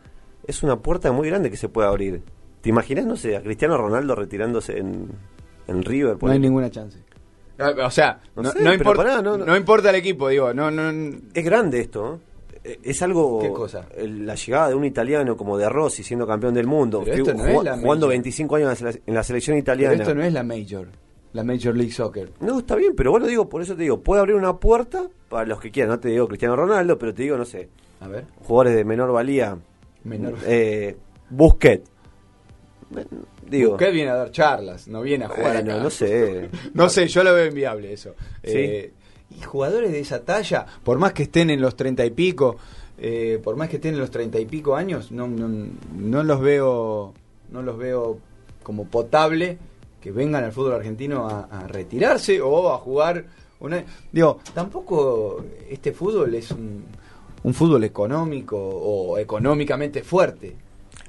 es 0.47 0.62
una 0.64 0.77
puerta 0.81 1.12
muy 1.12 1.29
grande 1.29 1.51
que 1.51 1.57
se 1.57 1.68
puede 1.68 1.87
abrir. 1.89 2.22
¿Te 2.61 2.70
imaginas, 2.70 3.07
no 3.07 3.14
sé, 3.16 3.37
a 3.37 3.43
Cristiano 3.43 3.77
Ronaldo 3.77 4.16
retirándose 4.16 4.79
en, 4.79 5.09
en 5.68 5.85
River? 5.85 6.16
por 6.16 6.29
No 6.29 6.33
hay 6.33 6.39
ejemplo? 6.39 6.49
ninguna 6.49 6.70
chance. 6.70 6.99
O 7.59 7.90
sea, 7.90 8.20
No 8.34 8.50
sé, 8.50 8.74
importa, 8.74 9.02
pará, 9.02 9.22
no, 9.22 9.57
importa 9.57 9.90
el 9.90 9.96
equipo, 9.96 10.28
digo, 10.28 10.52
no, 10.52 10.70
no, 10.70 11.16
Es 11.32 11.44
grande 11.44 11.80
esto, 11.80 12.14
¿eh? 12.14 12.18
Eh, 12.64 12.78
Es 12.82 13.00
algo. 13.02 13.38
¿Qué 13.40 13.50
cosa? 13.52 13.86
el- 13.96 14.26
la 14.26 14.34
llegada 14.34 14.68
de 14.68 14.74
un 14.74 14.84
italiano 14.84 15.36
como 15.36 15.57
de 15.57 15.68
Rossi 15.68 16.02
siendo 16.02 16.26
campeón 16.26 16.52
del 16.54 16.66
mundo, 16.66 17.02
Pero 17.04 17.16
esto 17.16 17.32
no 17.32 17.38
jugando 17.38 17.59
es 17.61 17.64
la 17.64 17.72
jugando 17.78 18.07
Major. 18.07 18.09
25 18.11 18.57
años 18.57 18.80
en 18.80 18.86
la, 18.86 18.94
en 19.07 19.14
la 19.14 19.22
selección 19.22 19.54
pero 19.54 19.62
italiana. 19.62 19.94
esto 20.02 20.14
no 20.14 20.22
es 20.22 20.32
la 20.32 20.42
Major, 20.42 20.88
la 21.32 21.44
Major 21.44 21.76
League 21.76 21.92
Soccer. 21.92 22.30
No, 22.40 22.59
está 22.59 22.74
bien, 22.74 22.92
pero 22.96 23.11
bueno, 23.12 23.26
digo, 23.26 23.48
por 23.48 23.62
eso 23.62 23.74
te 23.76 23.82
digo, 23.82 24.00
puede 24.00 24.20
abrir 24.20 24.34
una 24.36 24.57
puerta 24.57 25.07
para 25.28 25.46
los 25.46 25.61
que 25.61 25.70
quieran. 25.70 25.90
No 25.92 26.00
te 26.00 26.09
digo 26.09 26.26
Cristiano 26.28 26.57
Ronaldo, 26.57 26.98
pero 26.98 27.14
te 27.14 27.22
digo, 27.22 27.36
no 27.38 27.44
sé, 27.44 27.68
A 28.00 28.09
ver, 28.09 28.24
jugadores 28.42 28.74
de 28.74 28.84
menor 28.84 29.12
valía. 29.12 29.57
menor. 30.04 30.34
Eh, 30.46 30.96
Busquet. 31.30 31.84
Digo, 33.51 33.70
Busquets 33.70 33.92
viene 33.92 34.11
a 34.11 34.16
dar 34.16 34.30
charlas, 34.30 34.88
no 34.88 35.03
viene 35.03 35.24
a 35.24 35.28
jugar 35.28 35.55
bueno, 35.55 35.72
acá. 35.74 35.82
no 35.82 35.90
sé. 35.90 36.49
No 36.74 36.88
sé, 36.88 37.09
yo 37.09 37.22
lo 37.24 37.32
veo 37.34 37.47
inviable 37.47 37.92
eso. 37.92 38.14
Sí. 38.42 38.53
Eh, 38.55 38.92
y 39.38 39.42
jugadores 39.42 39.92
de 39.92 40.01
esa 40.01 40.24
talla, 40.24 40.64
por 40.82 40.99
más 40.99 41.12
que 41.12 41.24
estén 41.24 41.51
en 41.51 41.61
los 41.61 41.76
treinta 41.76 42.05
y 42.05 42.11
pico, 42.11 42.57
eh, 42.99 43.40
por 43.42 43.57
más 43.57 43.68
que 43.68 43.76
estén 43.76 43.94
en 43.94 44.01
los 44.01 44.11
treinta 44.11 44.38
y 44.38 44.47
pico 44.47 44.76
años, 44.76 45.11
no, 45.12 45.26
no, 45.26 45.49
no 45.94 46.22
los 46.22 46.40
veo, 46.40 47.12
no 47.51 47.62
los 47.62 47.76
veo 47.76 48.18
como 48.62 48.86
potable 48.86 49.59
que 50.01 50.11
vengan 50.12 50.44
al 50.44 50.53
fútbol 50.53 50.74
argentino 50.74 51.28
a, 51.28 51.40
a 51.44 51.66
retirarse 51.66 52.40
o 52.40 52.72
a 52.72 52.78
jugar. 52.78 53.24
Una, 53.59 53.84
digo, 54.12 54.38
tampoco 54.55 55.44
este 55.68 55.92
fútbol 55.92 56.34
es 56.34 56.51
un, 56.53 56.84
un 57.42 57.55
fútbol 57.55 57.84
económico 57.84 58.57
o 58.59 59.18
económicamente 59.18 60.03
fuerte. 60.03 60.55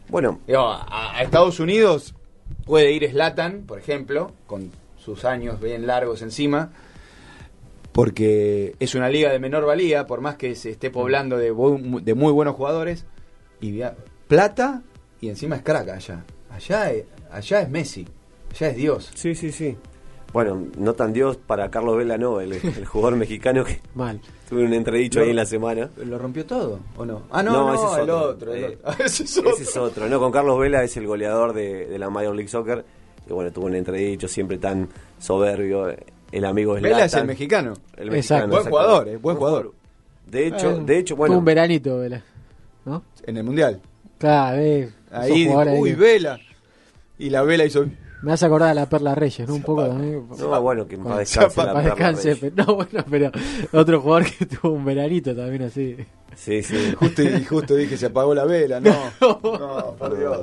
Bueno, 0.10 0.40
Digo, 0.48 0.62
a, 0.62 1.18
a 1.18 1.22
Estados 1.24 1.60
Unidos 1.60 2.16
puede 2.68 2.92
ir 2.92 3.10
Slatan, 3.10 3.64
por 3.64 3.80
ejemplo, 3.80 4.34
con 4.46 4.72
sus 4.98 5.26
años 5.26 5.60
bien 5.60 5.88
largos 5.88 6.22
encima, 6.22 6.72
porque 7.94 8.76
es 8.80 8.94
una 8.94 9.10
liga 9.10 9.32
de 9.32 9.40
menor 9.40 9.66
valía, 9.66 10.06
por 10.06 10.22
más 10.22 10.36
que 10.36 10.54
se 10.54 10.70
esté 10.70 10.92
poblando 10.92 11.38
de, 11.38 11.48
de 12.04 12.14
muy 12.14 12.32
buenos 12.32 12.56
jugadores, 12.56 13.06
y 13.60 13.82
plata 14.28 14.84
y 15.20 15.30
encima 15.30 15.56
es 15.56 15.64
crack 15.64 15.90
allá. 15.90 16.24
Allá 16.52 16.92
es, 16.92 17.06
allá 17.32 17.62
es 17.62 17.70
Messi, 17.70 18.08
allá 18.52 18.70
es 18.70 18.76
Dios. 18.76 19.12
sí, 19.16 19.34
sí, 19.34 19.52
sí. 19.52 19.78
Bueno, 20.34 20.68
no 20.78 20.94
tan 20.94 21.14
Dios 21.14 21.38
para 21.38 21.70
Carlos 21.72 21.98
Vela, 21.98 22.18
no, 22.18 22.40
el, 22.42 22.54
el 22.54 22.86
jugador 22.86 23.18
mexicano 23.18 23.64
que 23.64 23.80
Mal. 23.96 24.20
tuve 24.50 24.66
un 24.66 24.74
entredicho 24.74 25.22
ahí 25.22 25.30
en 25.30 25.36
la 25.38 25.46
semana. 25.46 25.90
¿Lo 26.06 26.18
rompió 26.18 26.46
todo 26.46 26.80
o 26.98 27.06
no? 27.06 27.24
Ah, 27.32 27.42
no, 27.42 27.52
no, 27.54 27.74
ese 27.74 27.86
es 27.86 28.04
el 28.04 28.10
otro. 28.10 28.54
el 28.54 28.64
Eh, 28.64 28.78
otro. 28.84 29.06
ese 29.06 29.24
es 29.24 29.38
otro. 29.38 29.52
Ese 29.52 29.64
es 29.64 29.78
otro. 29.78 30.10
No, 30.10 30.20
con 30.20 30.32
Carlos 30.32 30.60
Vela 30.60 30.84
es 30.84 30.96
el 30.98 31.08
goleador 31.08 31.54
de, 31.54 31.86
de 31.88 31.98
la 32.00 32.10
Major 32.10 32.36
League 32.36 32.50
Soccer. 32.50 32.84
Y 33.30 33.34
bueno, 33.34 33.52
tuvo 33.52 33.66
un 33.66 33.76
entredicho 33.76 34.28
siempre 34.28 34.58
tan 34.58 34.88
soberbio. 35.20 35.88
El 36.32 36.46
amigo 36.46 36.76
es 36.76 36.84
Vela 36.84 37.06
es 37.06 37.14
el 37.14 37.26
mexicano. 37.26 37.74
El 37.96 38.14
Exacto. 38.14 38.48
mexicano, 38.48 38.48
Buen 38.50 38.60
exacto. 38.60 38.70
jugador, 38.70 39.08
eh, 39.08 39.18
buen 39.18 39.38
jugador. 39.38 39.74
De 40.30 40.48
hecho, 40.48 40.72
Eh, 40.72 40.82
de 40.86 40.98
hecho, 40.98 41.16
bueno, 41.16 41.38
un 41.38 41.46
veranito, 41.46 41.98
Vela. 42.00 42.22
¿No? 42.86 43.04
En 43.24 43.38
el 43.38 43.44
mundial. 43.44 43.82
Claro, 44.18 44.58
eh, 44.62 44.90
Ahí, 45.12 45.48
uy, 45.48 45.90
ahí. 45.90 45.96
Vela. 45.96 46.38
Y 47.18 47.30
la 47.30 47.44
Vela 47.44 47.64
hizo. 47.66 47.86
Me 48.24 48.34
hace 48.34 48.46
acordar 48.48 48.70
a 48.70 48.74
la 48.74 48.90
Perla 48.90 49.14
Reyes, 49.16 49.48
¿no? 49.48 49.56
Un 49.56 49.62
poco 49.62 49.86
también. 49.88 50.26
no, 50.40 50.62
bueno, 50.62 50.88
que 50.88 50.98
paz 50.98 51.18
descanse 51.20 51.58
la 51.64 51.74
perla 51.74 51.82
descanse, 51.84 52.52
no, 52.56 52.66
bueno, 52.76 53.06
pero 53.10 53.32
otro 53.74 54.02
jugador 54.02 54.26
que 54.32 54.46
tuvo 54.48 54.72
un 54.74 54.86
veranito 54.86 55.36
también 55.36 55.64
así. 55.64 55.96
Sí, 56.36 56.62
sí. 56.62 56.94
Justo, 56.98 57.24
y 57.24 57.44
justo 57.46 57.76
dije, 57.76 57.98
se 57.98 58.08
apagó 58.08 58.34
la 58.36 58.46
vela. 58.46 58.80
No, 58.80 58.94
no, 59.22 59.96
por 59.98 60.18
Dios. 60.18 60.42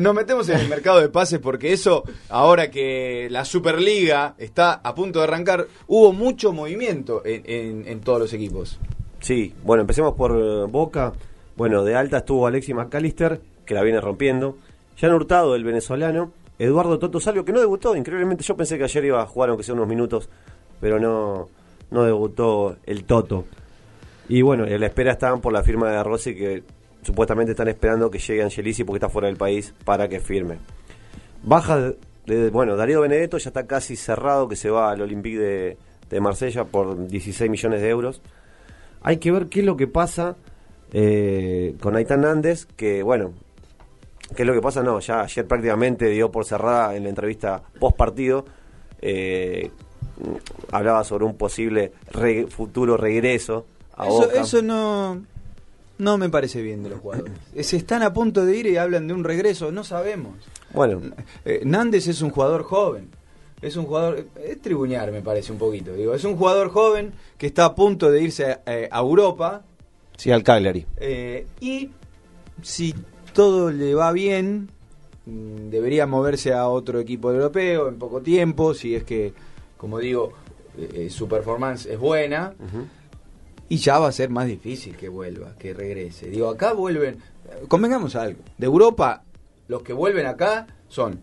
Nos 0.00 0.14
metemos 0.14 0.48
en 0.48 0.58
el 0.60 0.68
mercado 0.68 1.00
de 1.00 1.08
pases 1.08 1.38
porque 1.40 1.72
eso, 1.72 2.04
ahora 2.28 2.70
que 2.70 3.28
la 3.30 3.44
Superliga 3.44 4.34
está 4.38 4.74
a 4.74 4.94
punto 4.94 5.18
de 5.20 5.24
arrancar, 5.24 5.66
hubo 5.88 6.12
mucho 6.12 6.52
movimiento 6.52 7.22
en, 7.24 7.42
en- 7.46 7.88
en 7.88 8.00
todos 8.00 8.20
los 8.20 8.32
equipos. 8.32 8.78
Sí, 9.20 9.52
bueno, 9.64 9.80
empecemos 9.82 10.14
por 10.14 10.32
eh, 10.36 10.64
Boca. 10.70 11.12
Bueno, 11.56 11.82
de 11.84 11.96
alta 11.96 12.18
estuvo 12.18 12.46
Alexis 12.46 12.74
McAllister, 12.74 13.40
que 13.64 13.74
la 13.74 13.82
viene 13.82 14.00
rompiendo. 14.00 14.56
Jan 14.96 15.12
Hurtado, 15.12 15.54
el 15.56 15.64
venezolano. 15.64 16.32
Eduardo 16.58 16.98
Toto 16.98 17.20
Salvio, 17.20 17.44
que 17.44 17.52
no 17.52 17.60
debutó, 17.60 17.94
increíblemente. 17.96 18.42
Yo 18.44 18.56
pensé 18.56 18.76
que 18.78 18.84
ayer 18.84 19.04
iba 19.04 19.22
a 19.22 19.26
jugar, 19.26 19.50
aunque 19.50 19.64
sea 19.64 19.74
unos 19.74 19.86
minutos, 19.88 20.28
pero 20.80 20.98
no, 20.98 21.48
no 21.90 22.04
debutó 22.04 22.76
el 22.84 23.04
Toto. 23.04 23.44
Y 24.28 24.42
bueno, 24.42 24.64
a 24.64 24.68
la 24.68 24.86
espera 24.86 25.12
estaban 25.12 25.40
por 25.40 25.52
la 25.52 25.62
firma 25.62 25.90
de 25.90 26.02
Rossi, 26.02 26.34
que 26.34 26.62
supuestamente 27.02 27.52
están 27.52 27.68
esperando 27.68 28.10
que 28.10 28.18
llegue 28.18 28.42
Angelici 28.42 28.84
porque 28.84 28.98
está 28.98 29.08
fuera 29.08 29.28
del 29.28 29.36
país 29.36 29.72
para 29.84 30.08
que 30.08 30.20
firme. 30.20 30.58
Baja 31.42 31.92
de- 32.26 32.50
bueno, 32.50 32.76
Darío 32.76 33.00
Benedetto 33.00 33.38
ya 33.38 33.48
está 33.50 33.66
casi 33.66 33.96
cerrado 33.96 34.48
que 34.48 34.56
se 34.56 34.68
va 34.68 34.90
al 34.90 35.00
Olympique 35.00 35.38
de, 35.38 35.76
de 36.10 36.20
Marsella 36.20 36.64
por 36.64 37.06
16 37.06 37.50
millones 37.50 37.80
de 37.80 37.88
euros. 37.88 38.20
Hay 39.00 39.16
que 39.18 39.30
ver 39.32 39.46
qué 39.46 39.60
es 39.60 39.64
lo 39.66 39.76
que 39.76 39.86
pasa 39.86 40.36
eh, 40.92 41.74
con 41.80 41.96
Aitán 41.96 42.22
Nández, 42.22 42.66
que 42.76 43.02
bueno, 43.02 43.32
qué 44.34 44.42
es 44.42 44.46
lo 44.46 44.54
que 44.54 44.60
pasa, 44.60 44.82
no, 44.82 45.00
ya 45.00 45.20
ayer 45.22 45.46
prácticamente 45.46 46.06
dio 46.08 46.30
por 46.30 46.44
cerrada 46.44 46.94
en 46.96 47.04
la 47.04 47.08
entrevista 47.10 47.62
post 47.80 47.96
partido, 47.96 48.44
eh, 49.00 49.70
hablaba 50.72 51.04
sobre 51.04 51.24
un 51.24 51.36
posible 51.36 51.92
re- 52.12 52.46
futuro 52.46 52.96
regreso 52.96 53.66
a 53.96 54.06
Eso, 54.06 54.14
Boca. 54.20 54.40
eso 54.40 54.62
no, 54.62 55.22
no 55.98 56.18
me 56.18 56.28
parece 56.28 56.62
bien 56.62 56.82
de 56.82 56.90
los 56.90 57.00
jugadores. 57.00 57.32
Se 57.60 57.76
están 57.76 58.02
a 58.02 58.12
punto 58.12 58.44
de 58.44 58.56
ir 58.56 58.66
y 58.66 58.76
hablan 58.76 59.06
de 59.08 59.14
un 59.14 59.24
regreso, 59.24 59.70
no 59.72 59.84
sabemos. 59.84 60.34
Bueno, 60.72 61.00
Eh, 61.44 61.62
Nández 61.64 62.06
es 62.08 62.20
un 62.22 62.30
jugador 62.30 62.62
joven. 62.64 63.08
Es 63.60 63.74
un 63.76 63.86
jugador. 63.86 64.24
Es 64.44 64.60
tribuñar, 64.60 65.10
me 65.10 65.20
parece 65.22 65.50
un 65.50 65.58
poquito. 65.58 65.92
Digo, 65.94 66.14
es 66.14 66.22
un 66.24 66.36
jugador 66.36 66.68
joven 66.70 67.12
que 67.38 67.46
está 67.48 67.64
a 67.64 67.74
punto 67.74 68.08
de 68.10 68.22
irse 68.22 68.58
eh, 68.66 68.88
a 68.90 69.00
Europa. 69.00 69.62
sí, 70.16 70.30
al 70.30 70.44
Cagliari. 70.44 70.86
eh, 70.98 71.44
y 71.60 71.90
si 72.62 72.94
todo 73.38 73.70
le 73.70 73.94
va 73.94 74.10
bien, 74.10 74.68
mm, 75.26 75.70
debería 75.70 76.08
moverse 76.08 76.52
a 76.54 76.66
otro 76.66 76.98
equipo 76.98 77.30
europeo 77.30 77.86
en 77.86 77.96
poco 77.96 78.20
tiempo. 78.20 78.74
Si 78.74 78.96
es 78.96 79.04
que, 79.04 79.32
como 79.76 80.00
digo, 80.00 80.32
eh, 80.76 80.90
eh, 80.92 81.08
su 81.08 81.28
performance 81.28 81.86
es 81.86 82.00
buena. 82.00 82.52
Y 83.68 83.76
ya 83.76 84.00
va 84.00 84.08
a 84.08 84.12
ser 84.12 84.28
más 84.28 84.48
difícil 84.48 84.96
que 84.96 85.08
vuelva, 85.08 85.54
que 85.56 85.72
regrese. 85.72 86.28
Digo, 86.28 86.48
acá 86.48 86.72
vuelven. 86.72 87.18
Convengamos 87.68 88.16
algo. 88.16 88.40
De 88.56 88.66
Europa, 88.66 89.22
los 89.68 89.82
que 89.82 89.92
vuelven 89.92 90.26
acá 90.26 90.66
son 90.88 91.20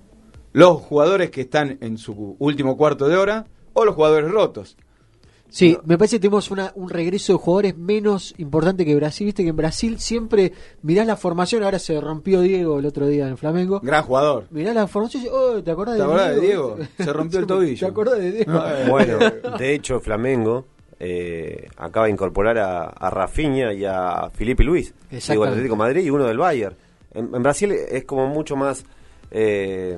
los 0.53 0.80
jugadores 0.84 1.32
que 1.32 1.41
están 1.41 1.78
en 1.82 1.97
su 1.97 2.38
último 2.39 2.78
cuarto 2.78 3.09
de 3.09 3.18
hora 3.18 3.45
o 3.74 3.84
los 3.84 3.93
jugadores 3.93 4.32
rotos. 4.32 4.78
Sí, 5.56 5.78
me 5.86 5.97
parece 5.97 6.18
que 6.18 6.24
tenemos 6.24 6.51
una, 6.51 6.74
un 6.76 6.89
regreso 6.89 7.32
de 7.32 7.39
jugadores 7.39 7.78
menos 7.78 8.34
importante 8.39 8.84
que 8.84 8.93
Brasil. 8.93 9.24
Viste 9.24 9.41
que 9.41 9.51
en 9.51 9.56
Brasil 9.56 9.99
siempre 9.99 10.51
mirás 10.82 11.08
la 11.08 11.16
formación. 11.16 11.64
Ahora 11.64 11.80
se 11.80 12.01
rompió 12.01 12.41
Diego 12.41 12.78
el 12.78 12.86
otro 12.86 13.08
día 13.08 13.30
en 13.30 13.38
Flamengo. 13.38 13.80
Gran 13.82 14.03
jugador. 14.03 14.47
Mirás 14.49 14.76
la 14.76 14.86
formación 14.86 15.24
y 15.24 15.28
oh, 15.32 15.64
¿te 15.64 15.72
acordás 15.72 15.95
¿Te 15.95 15.99
de 15.99 16.03
acordás 16.03 16.36
de 16.36 16.41
Diego? 16.41 16.76
Diego? 16.76 16.89
Se 16.97 17.14
rompió 17.14 17.39
el 17.39 17.47
tobillo. 17.47 17.80
¿Te 17.80 17.86
acordás 17.89 18.20
de 18.20 18.32
Diego? 18.34 18.64
Bueno, 18.89 19.18
de 19.58 19.74
hecho, 19.74 20.01
Flamengo 20.01 20.66
eh, 20.99 21.70
acaba 21.78 22.08
de 22.08 22.12
incorporar 22.12 22.58
a, 22.58 22.88
a 22.88 23.10
Rafinha 23.10 23.72
y 23.72 23.86
a 23.86 24.30
Felipe 24.34 24.62
Luis, 24.66 24.88
digo, 24.88 25.06
el 25.10 25.18
Exactamente. 25.20 25.49
Atlético 25.51 25.76
de 25.76 25.80
Madrid 25.80 26.03
y 26.03 26.10
uno 26.10 26.26
del 26.26 26.38
Bayern. 26.38 26.76
En, 27.14 27.34
en 27.34 27.43
Brasil 27.43 27.72
es 27.72 28.03
como 28.03 28.28
mucho 28.28 28.58
más, 28.58 28.84
eh, 29.32 29.97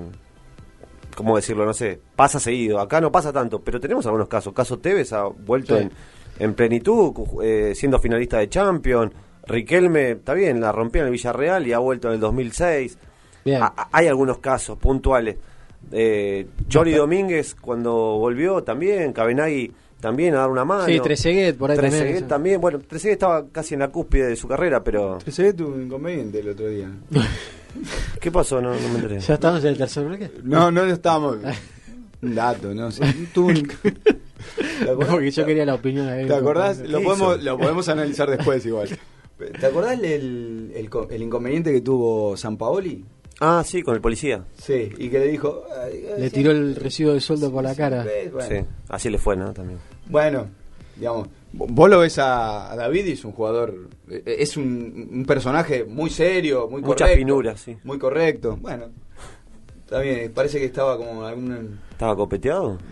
¿cómo 1.18 1.36
decirlo? 1.36 1.66
No 1.66 1.74
sé, 1.74 2.00
pasa 2.16 2.40
seguido. 2.40 2.80
Acá 2.80 3.02
no 3.02 3.12
pasa 3.12 3.34
tanto, 3.34 3.60
pero 3.62 3.80
tenemos 3.80 4.06
algunos 4.06 4.28
casos. 4.28 4.54
Caso 4.54 4.78
Tevez 4.78 5.12
ha 5.14 5.24
vuelto 5.24 5.76
Sí. 5.76 5.82
en, 5.84 5.92
en 6.40 6.54
plenitud, 6.54 7.12
eh, 7.44 7.74
siendo 7.76 7.98
finalista 8.00 8.38
de 8.38 8.48
Champions. 8.48 9.12
Riquelme, 9.48 10.12
está 10.12 10.34
bien, 10.36 10.62
la 10.62 10.72
rompió 10.72 11.02
en 11.02 11.08
el 11.08 11.12
Villarreal 11.14 11.66
y 11.66 11.74
ha 11.74 11.80
vuelto 11.80 12.10
en 12.10 12.14
el 12.16 12.20
2006. 12.20 12.98
Bien. 13.44 13.64
A- 13.64 13.88
hay 13.92 14.08
algunos 14.08 14.38
casos 14.38 14.78
puntuales. 14.78 15.38
Eh, 15.92 16.46
Johnny 16.72 16.92
Domínguez 16.92 17.56
cuando 17.56 17.94
volvió 18.20 18.62
también, 18.64 19.14
Cabenagui 19.14 19.72
también 20.02 20.36
a 20.36 20.40
dar 20.40 20.50
una 20.50 20.66
mano. 20.66 20.86
Sí, 20.86 21.00
Trezeguet 21.00 21.58
por 21.58 21.72
ahí 21.72 21.78
también, 21.78 22.28
también. 22.28 22.62
Bueno, 22.62 22.80
Trezeguet 22.80 23.14
estaba 23.14 23.48
casi 23.52 23.74
en 23.74 23.80
la 23.80 23.88
cúspide 23.88 24.28
de 24.28 24.36
su 24.36 24.48
carrera, 24.48 24.84
pero 24.84 25.18
Se 25.26 25.42
ve 25.44 25.54
tu 25.54 25.80
inconveniente 25.80 26.40
el 26.42 26.50
otro 26.50 26.68
día. 26.68 26.92
¿qué 28.20 28.32
pasó? 28.32 28.62
No, 28.62 28.74
no 28.74 28.90
me 28.90 28.96
enteré. 28.96 29.20
¿Ya 29.20 29.34
estamos 29.36 29.62
en 29.64 29.70
el 29.70 29.78
tercer 29.78 30.06
bloque? 30.06 30.32
No, 30.44 30.72
no 30.72 30.84
estábamos. 30.86 31.38
Un 32.22 32.36
dato, 32.36 32.74
no 32.74 32.90
sé. 32.92 33.04
Tuvo 33.34 33.48
un- 33.48 33.68
¿Te 34.80 34.90
acordás? 34.90 35.10
Porque 35.12 35.32
yo 35.32 35.46
quería 35.46 35.66
la 35.66 35.76
opinión 35.76 36.08
de 36.08 36.22
él. 36.22 36.28
¿Te 36.28 36.34
acordás? 36.36 36.80
¿Qué 36.80 36.88
Lo 36.88 37.02
podemos, 37.04 37.44
lo 37.44 37.58
podemos 37.58 37.88
analizar 37.90 38.30
después 38.30 38.66
igual. 38.66 38.90
¿Te 39.60 39.66
acordás 39.66 40.00
el, 40.02 40.72
el, 40.76 40.90
co- 40.90 41.08
el 41.12 41.22
inconveniente 41.22 41.72
que 41.72 41.82
tuvo 41.82 42.36
San 42.38 42.58
Paoli? 42.58 43.06
Ah, 43.40 43.64
sí, 43.64 43.84
con 43.84 43.94
el 43.94 44.02
policía. 44.02 44.44
Sí, 44.60 44.90
y 44.98 45.10
que 45.10 45.20
le 45.20 45.28
dijo... 45.28 45.64
"Ay, 45.84 46.06
ay, 46.16 46.22
Le 46.22 46.30
tiró 46.32 46.50
el 46.52 46.76
recibo 46.76 47.14
de 47.14 47.22
sueldo 47.22 47.52
por 47.52 47.64
la 47.64 47.76
cara. 47.76 48.04
Bueno, 48.34 48.50
Sí, 48.50 48.66
así 48.90 49.10
le 49.12 49.20
fue, 49.20 49.36
¿no? 49.38 49.54
También. 49.54 49.78
bueno, 50.08 50.48
digamos, 50.98 51.28
vos 51.54 51.90
lo 51.90 52.00
ves 52.00 52.18
a, 52.20 52.74
David 52.76 53.06
y 53.06 53.12
es 53.12 53.26
un 53.26 53.32
jugador, 53.32 53.90
eh, 54.10 54.24
es 54.40 54.58
un, 54.58 55.10
un 55.12 55.26
personaje 55.26 55.84
muy 55.86 56.10
serio, 56.10 56.68
muy 56.70 56.82
Mucha 56.82 57.06
correcto. 57.06 57.18
finura, 57.18 57.58
sí. 57.58 57.78
Muy 57.84 57.98
correcto, 57.98 58.58
bueno. 58.60 58.86
Está 59.86 60.00
bien, 60.00 60.32
parece 60.34 60.60
que 60.60 60.66
estaba 60.66 60.98
como 60.98 61.24
algún... 61.24 61.80
¿Estaba 61.92 62.16
copeteado? 62.16 62.78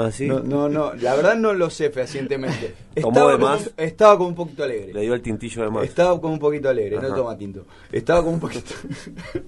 Ah, 0.00 0.12
sí. 0.12 0.28
No, 0.28 0.38
no, 0.38 0.68
no, 0.68 0.94
la 0.94 1.16
verdad 1.16 1.34
no 1.34 1.52
lo 1.52 1.68
sé 1.70 1.90
fehacientemente. 1.90 2.72
¿Tomó 2.94 3.08
Estaba 3.08 3.32
de 3.32 3.38
como, 3.38 3.48
más? 3.48 3.70
estaba 3.76 4.16
como 4.16 4.28
un 4.28 4.34
poquito 4.36 4.62
alegre. 4.62 4.94
Le 4.94 5.00
dio 5.00 5.12
el 5.12 5.20
tintillo 5.22 5.64
de 5.64 5.70
más. 5.70 5.84
Estaba 5.84 6.20
como 6.20 6.34
un 6.34 6.38
poquito 6.38 6.68
alegre, 6.68 7.00
no 7.00 7.12
toma 7.12 7.36
tinto. 7.36 7.66
Estaba 7.90 8.20
como 8.20 8.34
un 8.34 8.40
poquito. 8.40 8.76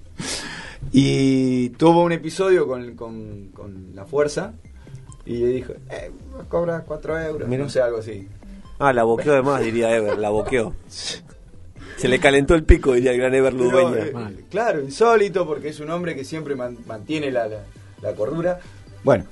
y 0.91 1.69
tuvo 1.69 2.03
un 2.03 2.11
episodio 2.11 2.67
con, 2.67 2.95
con, 2.97 3.51
con 3.53 3.95
la 3.95 4.03
fuerza 4.03 4.53
y 5.25 5.37
le 5.37 5.47
dijo: 5.47 5.73
eh, 5.89 6.11
nos 6.37 6.47
cobra 6.47 6.83
4 6.85 7.19
euros. 7.21 7.47
Mira. 7.47 7.63
No 7.63 7.69
sé, 7.69 7.81
algo 7.81 7.99
así. 7.99 8.27
Ah, 8.79 8.93
la 8.93 9.03
boqueó 9.03 9.33
de 9.33 9.41
más, 9.43 9.61
diría 9.63 9.95
Ever, 9.95 10.17
la 10.17 10.29
boqueó. 10.29 10.73
Se 11.97 12.07
le 12.07 12.19
calentó 12.19 12.55
el 12.55 12.63
pico, 12.63 12.93
diría 12.93 13.11
el 13.11 13.17
gran 13.17 13.33
Ever 13.35 13.53
Ludueña. 13.53 14.05
eh, 14.05 14.43
claro, 14.49 14.81
insólito 14.81 15.45
porque 15.45 15.69
es 15.69 15.79
un 15.79 15.89
hombre 15.91 16.15
que 16.15 16.23
siempre 16.25 16.55
man- 16.55 16.77
mantiene 16.87 17.31
la, 17.31 17.47
la, 17.47 17.59
la 18.01 18.13
cordura. 18.13 18.59
Bueno, 19.03 19.25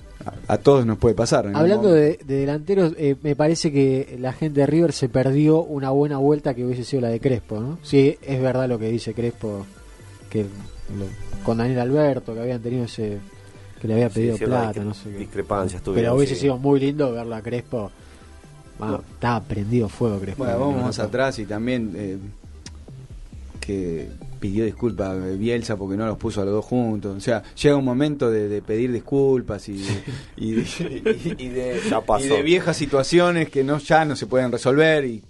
a, 0.47 0.53
a 0.53 0.57
todos 0.59 0.85
nos 0.85 0.99
puede 0.99 1.15
pasar. 1.15 1.49
Hablando 1.55 1.91
de, 1.91 2.19
de 2.23 2.35
delanteros, 2.41 2.93
eh, 2.97 3.15
me 3.23 3.35
parece 3.35 3.71
que 3.71 4.17
la 4.19 4.33
gente 4.33 4.59
de 4.59 4.67
River 4.67 4.93
se 4.93 5.09
perdió 5.09 5.61
una 5.63 5.89
buena 5.89 6.19
vuelta 6.19 6.53
que 6.53 6.63
hubiese 6.63 6.83
sido 6.83 7.01
la 7.01 7.07
de 7.09 7.19
Crespo, 7.19 7.59
¿no? 7.59 7.79
Sí, 7.81 8.19
es 8.21 8.39
verdad 8.39 8.69
lo 8.69 8.77
que 8.77 8.89
dice 8.89 9.15
Crespo, 9.15 9.65
que 10.29 10.43
lo- 10.43 11.43
con 11.43 11.57
Daniel 11.57 11.79
Alberto, 11.79 12.35
que 12.35 12.41
habían 12.41 12.61
tenido 12.61 12.83
ese, 12.85 13.17
que 13.81 13.87
le 13.87 13.93
había 13.95 14.09
pedido 14.09 14.37
plata, 14.37 14.83
no 14.83 14.93
sé 14.93 15.09
qué. 15.11 15.17
Discrepancias 15.19 15.81
tuvieron, 15.81 16.03
Pero 16.11 16.15
hubiese 16.17 16.35
sí. 16.35 16.41
sido 16.41 16.57
muy 16.57 16.79
lindo 16.79 17.11
verlo 17.11 17.35
a 17.35 17.41
Crespo. 17.41 17.91
Ah, 18.81 18.99
estaba 19.13 19.41
prendido 19.43 19.89
fuego 19.89 20.19
Crespo. 20.19 20.43
Bueno, 20.43 20.59
vamos 20.59 20.75
No, 20.77 20.81
más 20.83 20.97
no, 20.97 21.03
atrás 21.05 21.37
y 21.39 21.45
también 21.45 21.93
eh, 21.95 22.17
que 23.59 24.07
pidió 24.39 24.63
disculpas 24.65 25.09
a 25.09 25.15
Bielsa 25.15 25.75
porque 25.75 25.97
no 25.97 26.05
los 26.07 26.17
puso 26.17 26.41
a 26.41 26.45
los 26.45 26.53
dos 26.53 26.65
juntos. 26.65 27.15
O 27.15 27.19
sea, 27.19 27.43
llega 27.61 27.75
un 27.75 27.83
momento 27.85 28.31
de, 28.31 28.47
de 28.47 28.61
pedir 28.61 28.91
disculpas 28.91 29.67
y, 29.69 29.83
y, 30.37 30.51
de, 30.53 30.61
y- 30.61 31.35
y 31.45 31.49
de, 31.49 31.81
Ya 31.89 32.01
pasó. 32.01 32.25
y 32.25 32.29
de 32.29 32.41
viejas 32.41 32.77
situaciones 32.77 33.49
que 33.49 33.63
no 33.63 33.77
ya 33.79 34.05
no 34.05 34.15
se 34.15 34.27
pueden 34.27 34.51
resolver 34.51 35.05
y 35.05 35.21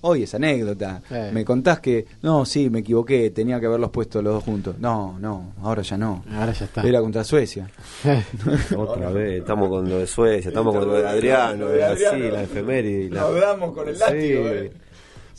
Hoy 0.00 0.22
es 0.22 0.34
anécdota. 0.34 1.02
Eh. 1.10 1.30
Me 1.32 1.44
contás 1.44 1.80
que, 1.80 2.06
no, 2.22 2.44
sí, 2.44 2.70
me 2.70 2.80
equivoqué, 2.80 3.30
tenía 3.30 3.58
que 3.58 3.66
haberlos 3.66 3.90
puesto 3.90 4.22
los 4.22 4.34
dos 4.34 4.44
juntos. 4.44 4.76
No, 4.78 5.18
no, 5.18 5.54
ahora 5.62 5.82
ya 5.82 5.96
no. 5.98 6.22
Ahora 6.32 6.52
ya 6.52 6.66
está. 6.66 6.82
Era 6.82 7.00
contra 7.00 7.24
Suecia. 7.24 7.68
Otra 8.76 9.10
vez, 9.10 9.40
estamos 9.40 9.68
con 9.68 9.88
lo 9.88 9.98
de 9.98 10.06
Suecia, 10.06 10.48
estamos 10.48 10.74
con 10.74 10.86
lo 10.88 10.94
de 10.94 11.08
Adriano, 11.08 11.64
Lo 11.66 11.68
de 11.70 11.84
así, 11.84 12.04
Adriano. 12.04 12.34
la 12.34 12.42
efeméride. 12.42 13.02
y 13.04 13.08
la- 13.10 13.20
Nos 13.22 13.40
damos 13.40 13.72
con 13.74 13.88
el 13.88 13.94
Sí. 13.96 14.00
látigo, 14.00 14.48
eh. 14.48 14.72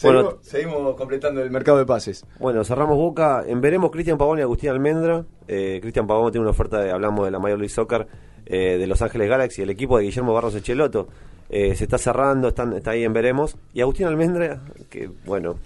Bueno, 0.02 0.20
Seguimos, 0.22 0.46
seguimos 0.46 0.96
completando 0.96 1.42
el 1.44 1.52
mercado 1.52 1.78
de 1.78 1.86
pases. 1.86 2.26
Bueno, 2.40 2.64
cerramos 2.64 2.96
boca. 2.98 3.44
En 3.46 3.60
veremos 3.60 3.92
Cristian 3.92 4.18
Pavón 4.18 4.40
y 4.40 4.42
Agustín 4.42 4.70
Almendra. 4.70 5.26
Eh, 5.48 5.80
Cristian 5.82 6.08
Pavón 6.08 6.32
tiene 6.32 6.44
una 6.44 6.52
oferta, 6.52 6.80
de, 6.82 6.92
hablamos 6.92 7.26
de 7.26 7.32
la 7.32 7.40
Major 7.40 7.58
League 7.60 7.74
Soccer, 7.74 8.08
eh, 8.46 8.78
de 8.78 8.88
Los 8.88 9.02
Ángeles 9.02 9.28
Galaxy, 9.30 9.62
el 9.62 9.70
equipo 9.70 9.98
de 9.98 10.06
Guillermo 10.06 10.34
Barros 10.34 10.56
Echeloto. 10.56 11.10
Eh, 11.52 11.76
se 11.76 11.86
está 11.86 11.98
cerrando, 11.98 12.50
están, 12.50 12.74
está 12.74 12.92
ahí 12.92 13.04
en 13.04 13.12
veremos. 13.14 13.56
Y 13.74 13.82
Agustín 13.82 14.06
Almendra, 14.06 14.62
que 14.90 15.10
bueno, 15.26 15.58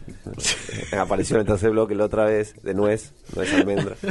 eh, 0.91 0.95
apareció 0.97 1.35
en 1.35 1.41
el 1.41 1.47
tercer 1.47 1.71
bloque 1.71 1.93
la 1.93 2.05
otra 2.05 2.23
vez, 2.25 2.55
de 2.63 2.73
nuez, 2.73 3.11
no 3.35 3.41
es 3.41 3.53
almendra. 3.53 3.95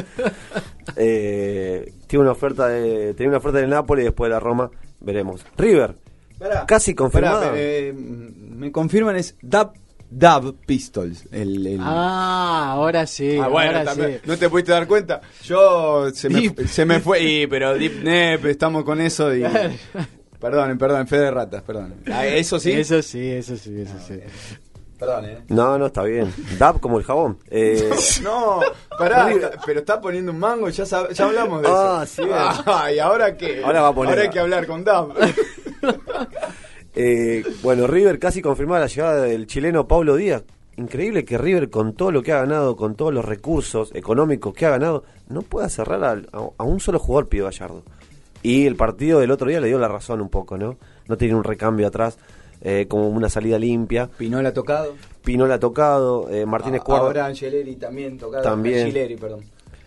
Eh, 0.97 1.93
tiene 2.07 2.23
una 2.25 2.33
oferta 2.33 2.69
de, 2.69 3.15
tenía 3.15 3.29
una 3.31 3.39
oferta 3.39 3.59
del 3.59 3.71
Napoli 3.71 4.03
y 4.03 4.05
después 4.07 4.29
de 4.29 4.35
la 4.35 4.41
Roma, 4.41 4.71
veremos. 5.01 5.45
River, 5.57 5.95
casi 6.67 6.95
confirmado. 6.95 7.41
Pará, 7.41 7.53
eh, 7.57 7.95
me 7.95 8.71
confirman 8.73 9.17
es 9.17 9.37
Dab, 9.41 9.73
Dab 10.11 10.55
Pistols. 10.67 11.25
El, 11.31 11.65
el- 11.67 11.81
Ah, 11.81 12.73
ahora 12.75 13.07
sí. 13.07 13.39
Ah, 13.41 13.47
bueno, 13.49 13.71
ahora 13.79 13.85
también, 13.85 14.15
sí. 14.15 14.21
¿no 14.29 14.37
te 14.37 14.51
pudiste 14.51 14.73
dar 14.73 14.87
cuenta? 14.89 15.21
Yo 15.45 16.11
se 16.13 16.29
me, 16.29 16.53
se 16.67 16.85
me 16.85 16.99
fue, 17.01 17.23
y, 17.23 17.47
pero 17.47 17.75
Deep 17.79 17.95
Nep, 18.03 18.45
estamos 18.47 18.85
con 18.85 19.01
eso 19.01 19.35
y... 19.35 19.45
Perdonen, 20.43 20.77
perdonen, 20.77 21.07
fe 21.07 21.19
de 21.19 21.31
ratas, 21.31 21.63
perdón. 21.63 21.95
Ah, 22.13 22.27
Eso 22.27 22.59
sí. 22.59 22.73
Eso 22.73 23.01
sí, 23.01 23.31
eso 23.31 23.57
sí, 23.57 23.81
eso 23.81 23.95
sí. 24.07 24.19
Perdón, 24.99 25.25
eh. 25.25 25.39
No, 25.49 25.79
no, 25.79 25.87
está 25.87 26.03
bien. 26.03 26.33
Dab 26.59 26.79
como 26.81 26.99
el 26.99 27.05
jabón. 27.05 27.39
Eh, 27.51 27.91
No, 28.23 28.61
pará, 28.99 29.31
está- 29.33 29.53
pero 29.65 29.81
está 29.81 30.01
poniendo 30.01 30.31
un 30.33 30.39
mango, 30.39 30.69
ya, 30.69 30.85
sab- 30.85 31.11
ya 31.13 31.25
hablamos 31.25 31.63
de 31.63 31.69
Ah, 31.71 32.01
eso. 32.05 32.15
sí, 32.23 32.23
bien. 32.29 32.37
Ah, 32.37 32.91
¿y 32.95 32.99
ahora 32.99 33.37
qué? 33.37 33.63
Ahora 33.65 33.83
va 33.83 33.89
a 33.89 33.95
poner- 33.95 34.11
Ahora 34.11 34.23
hay 34.23 34.31
que 34.31 34.41
hablar 34.41 34.67
con 34.67 34.85
Dab. 34.85 35.09
Eh, 36.95 37.43
bueno, 37.63 37.87
River 37.87 38.19
casi 38.19 38.43
confirmada 38.43 38.81
la 38.83 38.87
llegada 38.87 39.23
del 39.23 39.47
chileno 39.47 39.89
Paulo 39.89 40.15
Díaz. 40.17 40.43
Increíble 40.77 41.25
que 41.25 41.39
River, 41.39 41.71
con 41.71 41.95
todo 41.95 42.11
lo 42.13 42.23
que 42.23 42.33
ha 42.33 42.41
ganado, 42.41 42.77
con 42.77 42.97
todos 42.97 43.15
los 43.15 43.25
recursos 43.25 43.91
económicos 43.95 44.53
que 44.55 44.67
ha 44.67 44.71
ganado, 44.71 45.05
no 45.29 45.41
pueda 45.43 45.69
cerrar 45.71 46.05
a, 46.05 46.39
a 46.59 46.65
un 46.65 46.81
solo 46.81 46.99
jugador, 46.99 47.29
Pío 47.29 47.45
Gallardo. 47.45 47.83
Y 48.43 48.67
el 48.67 48.77
partido 48.77 49.21
del 49.21 49.31
otro 49.31 49.49
día 49.49 49.61
le 49.61 49.69
dio 49.69 49.79
la 49.79 49.89
razón 49.89 50.21
un 50.21 50.29
poco, 50.29 50.59
¿no? 50.59 50.77
No 51.09 51.17
tiene 51.17 51.35
un 51.35 51.45
recambio 51.45 51.87
atrás, 51.87 52.19
eh, 52.61 52.87
como 52.89 53.09
una 53.09 53.29
salida 53.29 53.59
limpia. 53.59 54.09
Pinola 54.19 54.49
ha 54.51 54.53
tocado. 54.55 54.95
Pinola 55.25 55.55
ha 55.55 55.61
tocado, 55.61 56.29
eh, 56.31 56.45
Martínez 56.47 56.81
Ah, 56.81 56.85
Cuardo. 56.85 57.07
Ahora 57.07 57.27
Angeleri 57.27 57.77
también 57.77 58.19
tocado. 58.19 58.43
También. 58.43 58.81
Angileri, 58.87 59.17
perdón. 59.17 59.41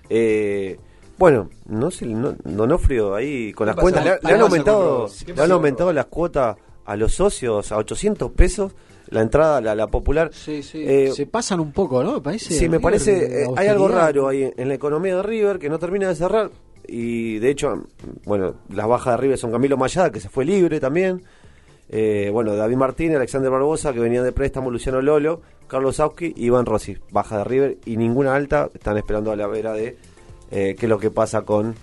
Eh, 0.10 0.78
bueno, 1.18 1.50
no 1.68 1.92
sé, 1.92 2.06
no, 2.06 2.36
Donofrio 2.44 3.16
ahí 3.16 3.52
con 3.54 3.68
las 3.68 3.76
pasa? 3.76 3.84
cuentas, 3.84 4.04
le, 4.06 4.12
le 4.12 4.20
¿Qué 4.20 4.34
han 4.34 4.42
aumentado, 4.42 5.08
le 5.36 5.42
han 5.42 5.52
aumentado 5.52 5.94
las 5.94 6.06
cuotas 6.08 6.58
a 6.86 6.96
los 6.96 7.14
socios 7.14 7.72
a 7.72 7.78
800 7.78 8.32
pesos, 8.32 8.74
la 9.10 9.22
entrada, 9.22 9.62
la, 9.62 9.76
la 9.76 9.88
popular. 9.88 10.30
Sí, 10.34 10.62
sí. 10.62 10.84
Eh, 10.86 11.12
Se 11.14 11.26
pasan 11.26 11.60
un 11.60 11.72
poco, 11.72 12.04
¿no? 12.04 12.14
Me 12.16 12.22
parece. 12.22 12.54
Sí, 12.54 12.66
me 12.68 12.78
River, 12.78 12.82
parece, 12.82 13.44
eh, 13.44 13.48
hay 13.56 13.68
algo 13.68 13.88
raro 13.88 14.28
ahí 14.28 14.52
en 14.56 14.68
la 14.68 14.74
economía 14.74 15.16
de 15.16 15.24
River 15.24 15.58
que 15.60 15.70
no 15.70 15.80
termina 15.80 16.08
de 16.10 16.16
cerrar. 16.16 16.52
Y 16.88 17.40
de 17.40 17.50
hecho, 17.50 17.88
bueno, 18.26 18.56
las 18.70 18.88
bajas 18.88 19.16
de 19.16 19.22
River 19.22 19.38
son 19.38 19.52
Camilo 19.52 19.78
Mayada, 19.78 20.12
que 20.12 20.20
se 20.20 20.30
fue 20.30 20.46
libre 20.46 20.80
también. 20.80 21.24
Eh, 21.90 22.30
bueno, 22.32 22.56
David 22.56 22.78
Martínez, 22.78 23.18
Alexander 23.18 23.52
Barbosa, 23.52 23.94
que 23.94 24.00
venía 24.00 24.24
de 24.24 24.32
préstamo, 24.32 24.72
Luciano 24.72 25.02
Lolo, 25.02 25.42
Carlos 25.68 25.98
Sauski 25.98 26.34
y 26.36 26.46
Iván 26.46 26.66
Rossi. 26.66 26.98
Baja 27.12 27.40
de 27.40 27.44
River 27.44 27.78
y 27.86 27.98
ninguna 27.98 28.36
alta. 28.36 28.70
Están 28.74 28.98
esperando 28.98 29.32
a 29.32 29.36
la 29.36 29.48
vera 29.48 29.74
de 29.74 29.98
eh, 30.52 30.76
qué 30.78 30.86
es 30.86 30.90
lo 30.90 30.98
que 30.98 31.12
pasa 31.12 31.42
con 31.42 31.76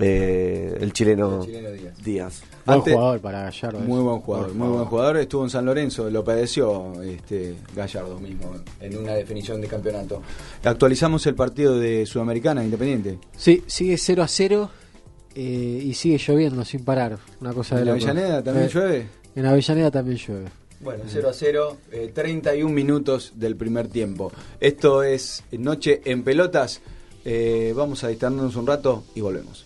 eh, 0.00 0.78
el 0.80 0.92
chileno, 0.92 1.40
El 1.40 1.46
chileno 1.46 1.70
Díaz. 1.70 2.02
Díaz. 2.04 2.42
Buen 2.64 2.78
Antes- 2.78 2.94
jugador 2.94 3.20
para 3.20 3.42
Gallardo. 3.44 3.78
Muy 3.80 3.92
eso. 3.98 4.02
buen 4.04 4.20
jugador, 4.20 4.54
muy 4.54 4.68
buen 4.68 4.84
jugador. 4.86 5.16
Estuvo 5.18 5.44
en 5.44 5.50
San 5.50 5.64
Lorenzo, 5.66 6.08
lo 6.10 6.24
padeció 6.24 7.02
este 7.02 7.56
Gallardo 7.74 8.18
mismo 8.20 8.54
en 8.80 8.96
una 8.98 9.12
definición 9.14 9.60
de 9.60 9.68
campeonato. 9.68 10.22
Actualizamos 10.64 11.26
el 11.26 11.34
partido 11.34 11.78
de 11.78 12.06
Sudamericana 12.06 12.64
Independiente. 12.64 13.18
Sí, 13.36 13.62
sigue 13.66 13.98
0 13.98 14.22
a 14.22 14.28
0 14.28 14.70
eh, 15.34 15.40
y 15.84 15.94
sigue 15.94 16.18
lloviendo 16.18 16.64
sin 16.64 16.84
parar. 16.84 17.18
Una 17.40 17.52
cosa 17.52 17.74
de 17.76 17.82
¿En 17.82 17.88
la 17.88 17.94
loco. 17.94 18.04
Avellaneda 18.06 18.42
también 18.42 18.66
Eh, 18.66 18.70
llueve? 18.72 19.06
En 19.34 19.46
Avellaneda 19.46 19.90
también 19.90 20.18
llueve. 20.18 20.48
Bueno, 20.80 21.04
0 21.06 21.28
a 21.28 21.32
0, 21.32 21.76
eh, 21.92 22.10
31 22.12 22.72
minutos 22.74 23.32
del 23.36 23.54
primer 23.56 23.86
tiempo. 23.88 24.32
Esto 24.58 25.02
es 25.04 25.44
Noche 25.52 26.00
en 26.04 26.24
Pelotas. 26.24 26.80
Eh, 27.24 27.72
vamos 27.76 28.02
a 28.02 28.08
distraernos 28.08 28.56
un 28.56 28.66
rato 28.66 29.04
y 29.14 29.20
volvemos. 29.20 29.64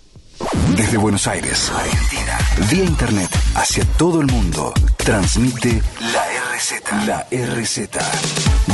Desde 0.76 0.96
Buenos 0.96 1.26
Aires, 1.26 1.70
Argentina, 1.74 2.38
vía 2.70 2.84
internet 2.84 3.30
hacia 3.54 3.84
todo 3.96 4.20
el 4.20 4.26
mundo, 4.26 4.72
transmite 4.96 5.82
la 6.00 6.24
RZ. 6.54 7.06
La 7.06 7.26
RZ. 7.30 7.88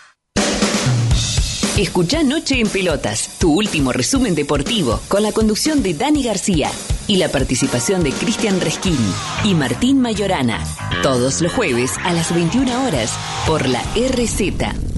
Escucha 1.80 2.22
Noche 2.22 2.60
en 2.60 2.68
Pelotas, 2.68 3.38
tu 3.38 3.54
último 3.54 3.90
resumen 3.90 4.34
deportivo, 4.34 5.00
con 5.08 5.22
la 5.22 5.32
conducción 5.32 5.82
de 5.82 5.94
Dani 5.94 6.22
García 6.22 6.70
y 7.06 7.16
la 7.16 7.30
participación 7.30 8.02
de 8.02 8.12
Cristian 8.12 8.60
Resquín 8.60 8.98
y 9.44 9.54
Martín 9.54 9.98
Mayorana. 9.98 10.62
Todos 11.02 11.40
los 11.40 11.54
jueves 11.54 11.92
a 12.04 12.12
las 12.12 12.34
21 12.34 12.84
horas 12.84 13.18
por 13.46 13.66
la 13.66 13.82
RZ. 13.94 14.89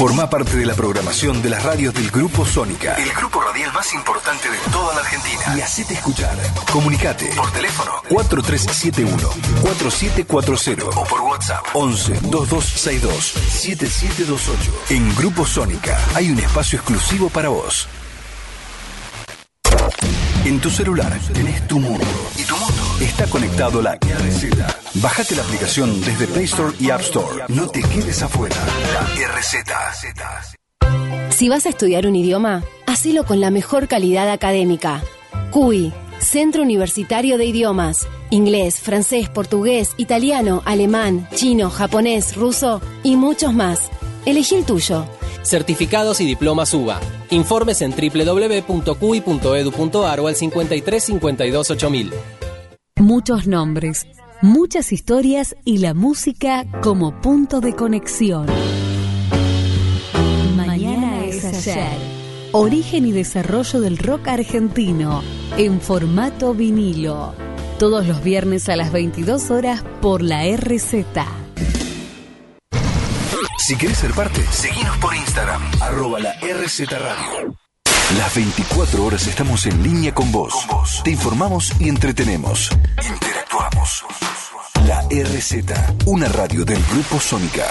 Forma 0.00 0.30
parte 0.30 0.56
de 0.56 0.64
la 0.64 0.72
programación 0.72 1.42
de 1.42 1.50
las 1.50 1.62
radios 1.62 1.92
del 1.92 2.10
Grupo 2.10 2.46
Sónica. 2.46 2.94
El 2.94 3.12
grupo 3.12 3.38
radial 3.42 3.70
más 3.74 3.92
importante 3.92 4.50
de 4.50 4.56
toda 4.72 4.94
la 4.94 5.02
Argentina. 5.02 5.54
Y 5.54 5.60
hacete 5.60 5.92
escuchar. 5.92 6.38
Comunicate 6.72 7.26
por 7.36 7.52
teléfono 7.52 7.92
4371-4740 8.08 10.88
o 10.96 11.04
por 11.04 11.20
WhatsApp 11.20 11.66
11 11.74 12.14
2262 12.22 13.24
7728. 13.24 14.72
En 14.88 15.14
Grupo 15.16 15.44
Sónica 15.44 16.00
hay 16.14 16.30
un 16.30 16.38
espacio 16.38 16.78
exclusivo 16.78 17.28
para 17.28 17.50
vos. 17.50 17.86
En 20.46 20.60
tu 20.60 20.70
celular 20.70 21.12
tenés 21.34 21.68
tu 21.68 21.78
mundo. 21.78 22.06
Y 22.38 22.44
tu 22.44 22.56
mundo 22.56 22.69
está 23.04 23.26
conectado 23.26 23.82
la 23.82 23.96
RZ. 23.96 24.50
Bájate 24.94 25.36
la 25.36 25.42
aplicación 25.42 26.00
desde 26.02 26.26
Play 26.26 26.44
Store 26.44 26.74
y 26.78 26.90
App 26.90 27.00
Store. 27.00 27.44
No 27.48 27.68
te 27.68 27.80
quedes 27.82 28.22
afuera. 28.22 28.56
La 28.92 29.00
RZ. 29.28 29.56
Si 31.30 31.48
vas 31.48 31.66
a 31.66 31.70
estudiar 31.70 32.06
un 32.06 32.16
idioma, 32.16 32.62
hacelo 32.86 33.24
con 33.24 33.40
la 33.40 33.50
mejor 33.50 33.88
calidad 33.88 34.30
académica. 34.30 35.02
CUI, 35.50 35.92
Centro 36.18 36.62
Universitario 36.62 37.38
de 37.38 37.46
Idiomas. 37.46 38.06
Inglés, 38.28 38.80
francés, 38.80 39.28
portugués, 39.28 39.92
italiano, 39.96 40.62
alemán, 40.64 41.26
chino, 41.34 41.70
japonés, 41.70 42.36
ruso 42.36 42.80
y 43.02 43.16
muchos 43.16 43.54
más. 43.54 43.90
Elegí 44.26 44.54
el 44.56 44.64
tuyo. 44.64 45.06
Certificados 45.42 46.20
y 46.20 46.26
diplomas 46.26 46.74
UBA. 46.74 47.00
Informes 47.30 47.80
en 47.80 47.92
www.cui.edu.ar 47.92 49.00
o 50.20 50.26
al 50.26 50.36
53 50.36 51.04
52 51.04 51.70
8000. 51.70 52.12
Muchos 52.98 53.46
nombres, 53.46 54.06
muchas 54.42 54.92
historias 54.92 55.56
y 55.64 55.78
la 55.78 55.94
música 55.94 56.66
como 56.82 57.20
punto 57.20 57.60
de 57.60 57.74
conexión. 57.74 58.46
Mañana 60.56 61.24
es 61.24 61.44
ayer. 61.44 61.88
Origen 62.52 63.06
y 63.06 63.12
desarrollo 63.12 63.80
del 63.80 63.96
rock 63.96 64.28
argentino 64.28 65.22
en 65.56 65.80
formato 65.80 66.52
vinilo. 66.52 67.34
Todos 67.78 68.06
los 68.06 68.22
viernes 68.22 68.68
a 68.68 68.76
las 68.76 68.92
22 68.92 69.50
horas 69.50 69.82
por 70.02 70.22
la 70.22 70.44
RZ. 70.44 70.94
Si 73.58 73.76
querés 73.76 73.98
ser 73.98 74.12
parte, 74.12 74.42
seguinos 74.50 74.96
por 74.98 75.14
Instagram, 75.14 75.62
arroba 75.80 76.20
la 76.20 76.32
RZ 76.40 76.90
Radio. 76.90 77.59
Las 78.18 78.34
24 78.34 79.04
horas 79.04 79.26
estamos 79.28 79.66
en 79.66 79.82
línea 79.82 80.12
con 80.12 80.32
vos. 80.32 80.66
Te 81.04 81.12
informamos 81.12 81.72
y 81.78 81.88
entretenemos. 81.88 82.70
Interactuamos. 83.08 84.04
La 84.86 85.02
RZ, 85.02 86.06
una 86.06 86.26
radio 86.28 86.64
del 86.64 86.82
Grupo 86.92 87.20
Sónica. 87.20 87.66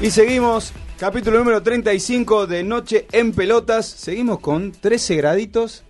Y 0.00 0.10
seguimos, 0.10 0.72
capítulo 1.02 1.38
número 1.40 1.60
35 1.60 2.46
de 2.46 2.62
Noche 2.62 3.08
en 3.10 3.32
Pelotas. 3.32 3.86
Seguimos 3.86 4.38
con 4.38 4.70
13 4.70 5.16
graditos. 5.16 5.82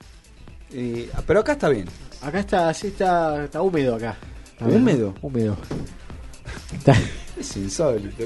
Eh, 0.73 1.11
pero 1.27 1.41
acá 1.41 1.53
está 1.53 1.69
bien. 1.69 1.87
Acá 2.23 2.41
está, 2.41 2.71
así 2.71 2.87
está, 2.87 3.45
está 3.45 3.61
húmedo 3.61 3.97
acá. 3.97 4.17
Está 4.53 4.67
bien, 4.69 4.81
¿Húmedo? 4.81 5.15
Húmedo. 5.21 5.57
Es 7.39 7.57
insólito. 7.59 8.25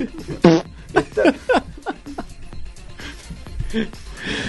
está... 0.94 1.34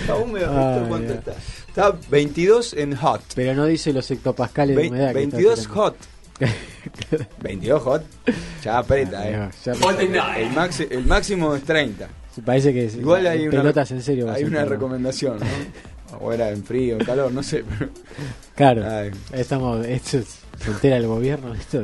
está 0.06 0.16
húmedo. 0.16 0.52
Ay, 0.52 0.76
¿Esto 0.78 0.90
¿Cuánto 0.90 1.14
ay. 1.14 1.20
está? 1.20 1.32
Está 1.70 1.92
22 2.12 2.74
en 2.74 2.96
hot. 2.98 3.22
Pero 3.34 3.56
no 3.56 3.66
dice 3.66 3.92
los 3.94 4.10
hectopascales 4.12 4.76
de 4.76 4.82
Ve- 4.84 4.90
humedad. 4.90 5.14
que 5.14 5.24
está 5.24 5.38
22 5.38 5.60
tirando. 5.60 5.82
hot. 5.82 5.98
22 7.42 7.82
hot. 7.82 8.04
Ya 8.64 8.78
aprieta, 8.78 9.28
eh. 9.28 9.50
Ya 9.66 9.72
El, 9.72 9.80
maxi- 10.54 10.88
el 10.92 11.06
máximo 11.06 11.56
es 11.56 11.64
30. 11.64 12.08
Parece 12.46 12.74
que 12.74 12.86
Igual 12.86 13.26
hay 13.28 13.44
en 13.44 13.50
una, 13.50 13.62
pelotas 13.62 13.92
en 13.92 14.02
serio. 14.02 14.32
hay 14.32 14.44
una 14.44 14.66
recomendación, 14.66 15.40
¿no? 15.40 15.46
O 16.22 16.32
era 16.32 16.50
en 16.52 16.64
frío, 16.64 16.98
en 16.98 17.04
calor, 17.06 17.32
no 17.34 17.44
sé. 17.44 17.66
Pero... 17.78 17.92
Claro. 18.56 18.86
Ay. 18.90 19.12
Estamos, 19.34 19.86
esto 19.86 20.20
es- 20.20 20.38
se 20.64 20.72
entera 20.72 20.96
el 20.98 21.06
gobierno, 21.06 21.54
esto. 21.54 21.84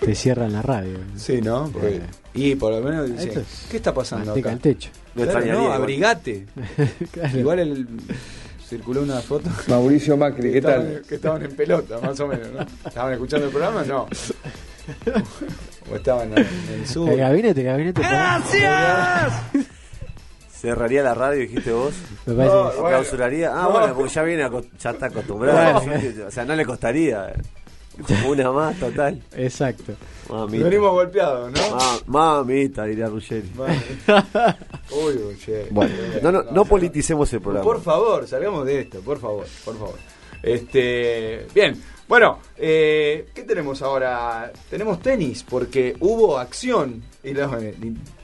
Te 0.00 0.14
cierran 0.14 0.52
la 0.52 0.60
radio. 0.60 0.98
Sí, 1.16 1.40
¿no? 1.40 1.70
Porque- 1.72 1.96
Eh, 1.96 2.00
y 2.34 2.54
por 2.56 2.72
lo 2.72 2.80
menos 2.82 3.08
dice, 3.10 3.28
Esto 3.28 3.40
es 3.40 3.66
¿qué 3.70 3.76
está 3.76 3.94
pasando 3.94 4.32
acá? 4.34 4.50
al 4.50 4.58
techo. 4.58 4.90
Claro, 5.14 5.46
no, 5.46 5.72
abrigate. 5.72 6.46
Claro. 7.12 7.38
Igual 7.38 7.58
el, 7.60 7.86
circuló 8.68 9.02
una 9.02 9.20
foto. 9.20 9.48
Mauricio 9.68 10.16
Macri, 10.16 10.50
¿qué 10.50 10.58
estaban- 10.58 10.82
tal? 10.94 11.02
Que 11.08 11.14
estaban 11.14 11.42
en 11.44 11.52
pelota, 11.56 12.00
más 12.00 12.18
o 12.18 12.26
menos, 12.26 12.48
¿no? 12.52 12.66
¿Estaban 12.88 13.12
escuchando 13.12 13.46
el 13.46 13.52
programa? 13.52 13.84
No. 13.84 14.08
O 15.92 15.96
estaban 15.96 16.32
en 16.32 16.38
el 16.72 16.86
sur. 16.86 17.10
El 17.10 17.18
gabinete, 17.18 17.60
el 17.60 17.66
gabinete. 17.66 18.00
Cerraría 20.50 21.02
la 21.02 21.14
radio, 21.14 21.40
dijiste 21.42 21.72
vos. 21.72 21.92
Me 22.26 22.34
parece 22.34 22.54
No, 22.54 22.70
que- 22.70 22.76
¿O 22.78 22.80
bueno. 22.80 22.88
clausuraría? 22.96 23.50
Ah, 23.52 23.62
No. 23.64 23.70
bueno, 23.72 23.94
porque 23.94 24.12
ya 24.14 24.22
viene, 24.22 24.48
ya 24.80 24.90
está 24.90 25.06
acostumbrado. 25.06 25.82
O 26.26 26.30
sea, 26.30 26.44
no 26.46 26.54
le 26.56 26.64
costaría. 26.64 27.34
Una 28.26 28.50
más, 28.50 28.76
total. 28.80 29.22
Exacto. 29.36 29.92
Mamita. 30.28 30.64
Venimos 30.64 30.90
golpeados, 30.92 31.52
¿no? 31.52 31.76
Ma- 32.06 32.38
mamita, 32.40 32.84
diría 32.86 33.06
Ruggeri. 33.08 33.48
Uy, 34.90 35.36
che. 35.38 35.68
Bueno, 35.70 35.94
no, 36.22 36.32
no, 36.32 36.42
no 36.44 36.64
politicemos 36.64 37.30
el 37.34 37.40
programa. 37.40 37.62
Por 37.64 37.82
favor, 37.82 38.26
salgamos 38.26 38.64
de 38.66 38.80
esto, 38.80 39.00
por 39.00 39.20
favor, 39.20 39.46
por 39.64 39.78
favor. 39.78 39.94
Este, 40.42 41.46
bien, 41.54 41.80
bueno, 42.08 42.38
eh, 42.56 43.26
¿qué 43.34 43.42
tenemos 43.44 43.82
ahora? 43.82 44.52
Tenemos 44.70 45.00
tenis, 45.00 45.44
porque 45.48 45.96
hubo 46.00 46.38
acción. 46.38 47.02
Y 47.22 47.32
lo- 47.32 47.58
eh, 47.58 47.74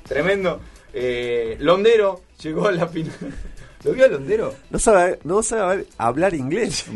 tremendo. 0.07 0.61
Eh, 0.93 1.57
Londero 1.61 2.23
llegó 2.43 2.69
a 2.69 2.73
la 2.73 2.87
final. 2.89 3.15
¿Lo 3.85 3.93
vio 3.93 4.05
a 4.05 4.09
Londero? 4.09 4.55
No 4.71 4.79
sabe, 4.79 5.19
no 5.25 5.43
sabe 5.43 5.87
hablar 5.99 6.35
inglés. 6.35 6.85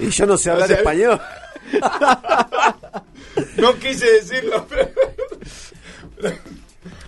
Y 0.00 0.08
yo 0.10 0.26
no 0.26 0.36
sé 0.36 0.50
hablar 0.50 0.70
español. 0.72 1.20
No 3.56 3.74
quise 3.78 4.06
decirlo, 4.12 4.66
pero... 4.68 4.90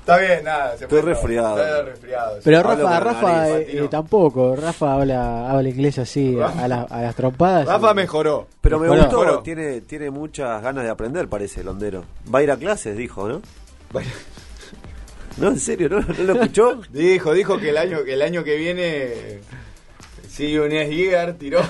Está 0.07 0.19
bien, 0.19 0.45
nada. 0.45 0.69
Se 0.77 0.85
Estoy 0.85 0.89
fue 0.89 1.01
todo. 1.01 1.09
resfriado. 1.11 1.59
Está 1.65 1.83
resfriado. 1.83 2.39
Pero 2.45 2.63
Rafa, 2.63 3.01
Rafa 3.01 3.49
eh, 3.59 3.67
eh, 3.71 3.89
tampoco. 3.91 4.55
Rafa 4.55 4.93
habla, 4.95 5.51
habla 5.51 5.69
inglés 5.69 5.99
así 5.99 6.39
a, 6.41 6.47
a 6.47 6.69
la- 6.69 6.83
a 6.83 7.03
las 7.03 7.17
trompadas. 7.17 7.67
Rafa 7.67 7.91
y- 7.91 7.95
mejoró. 7.95 8.47
Pero 8.61 8.79
me 8.79 8.89
gustó, 8.89 9.41
tiene, 9.43 9.81
tiene 9.81 10.11
muchas 10.11 10.63
ganas 10.63 10.85
de 10.85 10.91
aprender, 10.91 11.27
parece, 11.29 11.65
Londero. 11.65 12.05
Va 12.33 12.39
a 12.39 12.43
ir 12.45 12.53
a 12.53 12.57
clases, 12.57 12.97
dijo, 12.97 13.29
¿no? 13.29 13.43
Bueno. 13.93 14.09
No, 15.39 15.49
en 15.49 15.59
serio, 15.59 15.89
¿no, 15.89 15.99
¿No 16.01 16.23
lo 16.23 16.33
escuchó? 16.35 16.81
Dijo, 16.93 17.33
dijo 17.35 17.59
que 17.59 17.71
el 17.71 17.77
año, 17.77 18.05
que 18.05 18.15
el 18.15 18.23
año 18.23 18.45
que 18.45 18.57
viene 18.57 19.41
sí 20.29 20.57
un 20.57 20.71
year 20.71 21.35
tiró. 21.35 21.61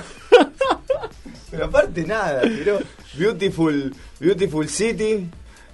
Pero 1.51 1.65
aparte 1.65 2.05
nada, 2.05 2.43
tiró 2.43 2.79
Beautiful, 3.15 3.95
Beautiful 4.21 4.69
City, 4.69 5.27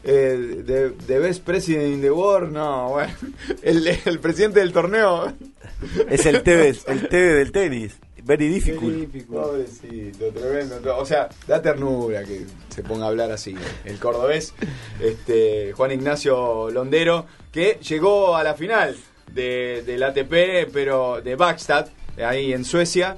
eh, 0.05 0.63
the, 0.67 0.91
the 1.07 1.19
best 1.19 1.45
president 1.45 1.95
in 1.95 2.01
the 2.01 2.11
world, 2.11 2.53
no, 2.53 2.91
bueno, 2.91 3.13
el, 3.63 3.87
el 3.87 4.19
presidente 4.19 4.61
del 4.61 4.73
torneo. 4.73 5.33
Es 6.09 6.27
el 6.27 6.43
TV, 6.43 6.69
el 6.87 7.09
TV 7.09 7.33
del 7.35 7.53
tenis. 7.53 7.99
Very 8.25 8.49
difficult. 8.49 9.09
Pobrecito, 9.27 10.29
tremendo. 10.29 10.97
O 10.97 11.05
sea, 11.05 11.29
da 11.49 11.61
ternura 11.61 12.23
que 12.23 12.47
se 12.69 12.85
ponga 12.85 13.07
a 13.07 13.09
hablar 13.09 13.33
así. 13.33 13.55
El 13.85 13.99
cordobés, 13.99 14.55
este, 15.01 15.73
Juan 15.73 15.91
Ignacio 15.91 16.71
Londero, 16.71 17.27
que 17.51 17.81
llegó 17.83 18.37
a 18.37 18.45
la 18.45 18.55
final 18.55 18.97
de, 19.33 19.83
del 19.85 20.05
ATP, 20.05 20.71
pero 20.73 21.21
de 21.21 21.35
Backstad, 21.35 21.89
ahí 22.25 22.53
en 22.53 22.65
Suecia, 22.65 23.17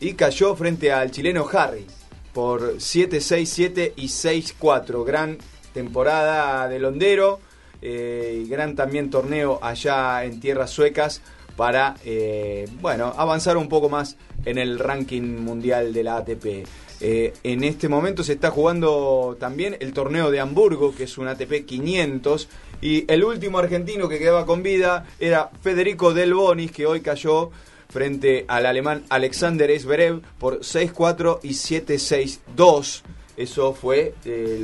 y 0.00 0.14
cayó 0.14 0.56
frente 0.56 0.90
al 0.90 1.12
chileno 1.12 1.46
Harry 1.52 1.86
por 2.32 2.76
7-6-7 2.76 3.92
y 3.96 4.06
6-4. 4.06 5.04
Gran 5.04 5.38
temporada 5.72 6.68
de 6.68 6.78
Londero 6.78 7.40
eh, 7.82 8.42
y 8.44 8.48
gran 8.48 8.74
también 8.74 9.10
torneo 9.10 9.58
allá 9.62 10.24
en 10.24 10.40
tierras 10.40 10.70
suecas 10.70 11.22
para 11.56 11.96
eh, 12.04 12.68
bueno 12.80 13.12
avanzar 13.16 13.56
un 13.56 13.68
poco 13.68 13.88
más 13.88 14.16
en 14.44 14.58
el 14.58 14.78
ranking 14.78 15.38
mundial 15.38 15.92
de 15.92 16.02
la 16.02 16.16
ATP. 16.18 16.66
Eh, 17.02 17.32
en 17.44 17.64
este 17.64 17.88
momento 17.88 18.22
se 18.22 18.34
está 18.34 18.50
jugando 18.50 19.36
también 19.40 19.76
el 19.80 19.92
torneo 19.92 20.30
de 20.30 20.40
Hamburgo, 20.40 20.94
que 20.94 21.04
es 21.04 21.16
un 21.16 21.28
ATP 21.28 21.64
500, 21.64 22.48
y 22.82 23.10
el 23.10 23.24
último 23.24 23.58
argentino 23.58 24.08
que 24.08 24.18
quedaba 24.18 24.44
con 24.44 24.62
vida 24.62 25.06
era 25.18 25.50
Federico 25.62 26.12
Del 26.12 26.34
Bonis, 26.34 26.72
que 26.72 26.86
hoy 26.86 27.00
cayó 27.00 27.50
frente 27.88 28.44
al 28.48 28.66
alemán 28.66 29.04
Alexander 29.08 29.78
Zverev 29.78 30.20
por 30.38 30.60
6-4 30.60 31.40
y 31.42 31.50
7-6-2. 31.50 33.02
Eso 33.40 33.72
fue 33.72 34.12
eh, 34.26 34.58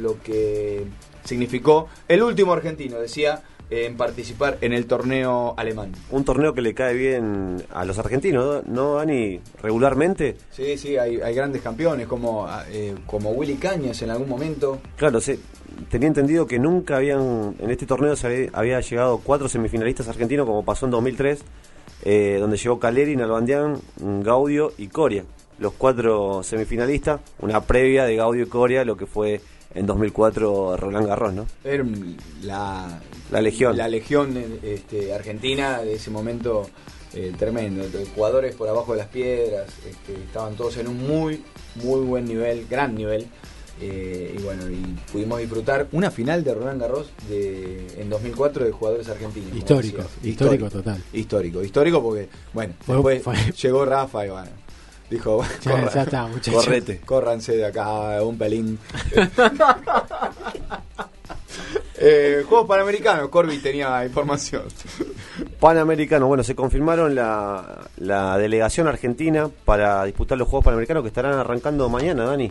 lo 0.00 0.18
que 0.22 0.86
significó 1.22 1.88
el 2.08 2.22
último 2.22 2.54
argentino, 2.54 2.98
decía, 2.98 3.42
eh, 3.68 3.84
en 3.84 3.98
participar 3.98 4.56
en 4.62 4.72
el 4.72 4.86
torneo 4.86 5.52
alemán. 5.54 5.92
Un 6.10 6.24
torneo 6.24 6.54
que 6.54 6.62
le 6.62 6.72
cae 6.72 6.94
bien 6.94 7.62
a 7.70 7.84
los 7.84 7.98
argentinos, 7.98 8.66
¿no, 8.66 8.72
¿No, 8.72 8.94
Dani? 8.94 9.38
Regularmente. 9.60 10.36
Sí, 10.50 10.78
sí, 10.78 10.96
hay, 10.96 11.20
hay 11.20 11.34
grandes 11.34 11.60
campeones 11.60 12.06
como, 12.06 12.48
eh, 12.70 12.94
como 13.04 13.32
Willy 13.32 13.56
Cañas 13.56 14.00
en 14.00 14.08
algún 14.08 14.30
momento. 14.30 14.80
Claro, 14.96 15.20
sí, 15.20 15.38
tenía 15.90 16.08
entendido 16.08 16.46
que 16.46 16.58
nunca 16.58 16.96
habían, 16.96 17.54
en 17.58 17.70
este 17.70 17.84
torneo 17.84 18.16
se 18.16 18.26
había, 18.28 18.48
había 18.54 18.80
llegado 18.80 19.18
cuatro 19.18 19.46
semifinalistas 19.46 20.08
argentinos, 20.08 20.46
como 20.46 20.64
pasó 20.64 20.86
en 20.86 20.92
2003, 20.92 21.44
eh, 22.04 22.38
donde 22.40 22.56
llegó 22.56 22.80
Caleri, 22.80 23.14
Nalbandián, 23.14 23.78
Gaudio 24.22 24.72
y 24.78 24.86
Coria. 24.86 25.26
Los 25.62 25.72
cuatro 25.74 26.42
semifinalistas, 26.42 27.20
una 27.38 27.60
previa 27.62 28.04
de 28.04 28.16
Gaudio 28.16 28.42
y 28.42 28.48
Coria, 28.48 28.84
lo 28.84 28.96
que 28.96 29.06
fue 29.06 29.40
en 29.74 29.86
2004 29.86 30.76
Roland 30.76 31.06
Garros, 31.06 31.32
¿no? 31.32 31.46
Era 31.64 31.84
la, 32.42 33.00
La 33.30 33.40
Legión. 33.40 33.76
La 33.76 33.88
Legión 33.88 34.36
este, 34.62 35.14
argentina 35.14 35.80
de 35.80 35.94
ese 35.94 36.10
momento 36.10 36.68
eh, 37.14 37.32
tremendo. 37.38 37.84
Jugadores 38.14 38.54
por 38.56 38.68
abajo 38.68 38.92
de 38.92 38.98
las 38.98 39.06
piedras, 39.08 39.68
este, 39.88 40.14
estaban 40.24 40.54
todos 40.56 40.76
en 40.78 40.88
un 40.88 41.06
muy, 41.06 41.42
muy 41.76 42.00
buen 42.00 42.24
nivel, 42.26 42.66
gran 42.68 42.94
nivel. 42.94 43.26
Eh, 43.80 44.36
y 44.38 44.42
bueno, 44.42 44.68
y 44.70 44.76
pudimos 45.10 45.38
disfrutar 45.40 45.88
una 45.92 46.10
final 46.10 46.44
de 46.44 46.54
Roland 46.54 46.80
Garros 46.80 47.10
de, 47.28 47.86
en 47.98 48.10
2004 48.10 48.64
de 48.66 48.70
jugadores 48.72 49.08
argentinos. 49.08 49.56
Histórico, 49.56 50.02
histórico 50.22 50.68
total. 50.70 51.02
Histórico, 51.12 51.62
histórico 51.62 52.02
porque, 52.02 52.28
bueno, 52.52 52.74
Fue- 52.84 52.94
después 52.96 53.22
fue- 53.22 53.36
llegó 53.62 53.84
Rafa 53.84 54.26
y 54.26 54.30
bueno, 54.30 54.50
dijo, 55.12 55.44
Ya- 55.62 55.88
ya 55.92 56.02
está, 56.02 56.26
muchachos. 56.26 56.64
correte, 56.64 56.98
córranse 57.04 57.56
de 57.56 57.66
acá 57.66 58.20
un 58.22 58.36
pelín. 58.36 58.78
Eh, 62.04 62.42
Juegos 62.48 62.66
Panamericanos, 62.66 63.28
Corby 63.28 63.58
tenía 63.58 64.04
información. 64.04 64.62
Panamericano, 65.60 66.26
bueno, 66.26 66.42
se 66.42 66.56
confirmaron 66.56 67.14
la, 67.14 67.88
la 67.98 68.36
delegación 68.38 68.88
argentina 68.88 69.48
para 69.64 70.02
disputar 70.04 70.36
los 70.36 70.48
Juegos 70.48 70.64
Panamericanos 70.64 71.02
que 71.04 71.08
estarán 71.08 71.34
arrancando 71.34 71.88
mañana, 71.88 72.24
Dani. 72.24 72.50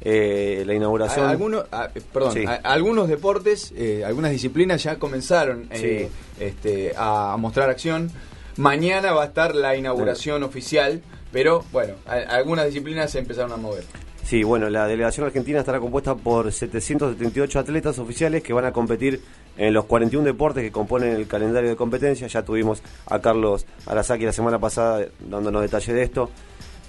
Eh, 0.00 0.62
la 0.66 0.74
inauguración. 0.74 1.26
Algunos, 1.28 1.64
perdón, 2.12 2.32
Sí. 2.34 2.44
a- 2.46 2.60
algunos 2.62 3.08
deportes, 3.08 3.72
eh, 3.74 4.04
algunas 4.06 4.30
disciplinas 4.30 4.82
ya 4.82 4.96
comenzaron 4.98 5.66
eh, 5.70 6.08
este, 6.38 6.92
a 6.96 7.36
mostrar 7.38 7.70
acción. 7.70 8.12
Mañana 8.58 9.12
va 9.12 9.24
a 9.24 9.26
estar 9.26 9.56
la 9.56 9.74
inauguración 9.74 10.44
oficial, 10.44 11.02
pero 11.34 11.62
bueno, 11.72 11.94
a- 12.06 12.14
algunas 12.36 12.64
disciplinas 12.66 13.10
se 13.10 13.18
empezaron 13.18 13.52
a 13.52 13.56
mover. 13.58 13.84
Sí, 14.22 14.42
bueno, 14.42 14.70
la 14.70 14.86
delegación 14.86 15.26
argentina 15.26 15.58
estará 15.58 15.80
compuesta 15.80 16.14
por 16.14 16.50
778 16.50 17.58
atletas 17.58 17.98
oficiales 17.98 18.42
que 18.42 18.54
van 18.54 18.64
a 18.64 18.72
competir 18.72 19.20
en 19.58 19.74
los 19.74 19.84
41 19.84 20.24
deportes 20.24 20.62
que 20.64 20.72
componen 20.72 21.14
el 21.14 21.26
calendario 21.26 21.68
de 21.68 21.76
competencia. 21.76 22.26
Ya 22.28 22.42
tuvimos 22.42 22.82
a 23.06 23.20
Carlos 23.20 23.66
Arasaki 23.84 24.24
la 24.24 24.32
semana 24.32 24.58
pasada 24.58 25.04
dándonos 25.28 25.60
detalles 25.60 25.94
de 25.94 26.02
esto. 26.02 26.30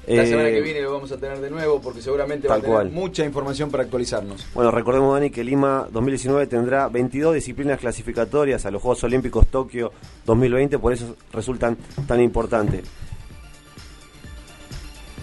La 0.08 0.24
Eh, 0.24 0.28
semana 0.28 0.50
que 0.50 0.62
viene 0.62 0.82
lo 0.82 0.93
vamos 0.93 1.12
a 1.12 1.18
tener 1.18 1.39
de 1.39 1.50
nuevo 1.50 1.82
porque 1.82 2.00
seguramente 2.00 2.48
va 2.48 2.56
a 2.56 2.60
tener 2.62 2.72
cual. 2.72 2.91
mucha 2.91 3.26
información 3.26 3.72
para 3.72 3.84
actualizarnos. 3.84 4.46
Bueno, 4.54 4.70
recordemos, 4.70 5.14
Dani, 5.16 5.32
que 5.32 5.43
Lima 5.43 5.88
2019 5.91 6.46
tendrá 6.46 6.88
22 6.89 7.34
disciplinas 7.34 7.80
clasificatorias 7.80 8.66
a 8.68 8.72
los 8.72 8.82
Juegos 8.84 9.04
Olímpicos 9.04 9.48
Tokio 9.48 9.91
2020, 10.26 10.78
por 10.80 10.93
eso 10.93 11.16
resultan 11.34 11.76
tan 12.08 12.22
importantes. 12.22 12.84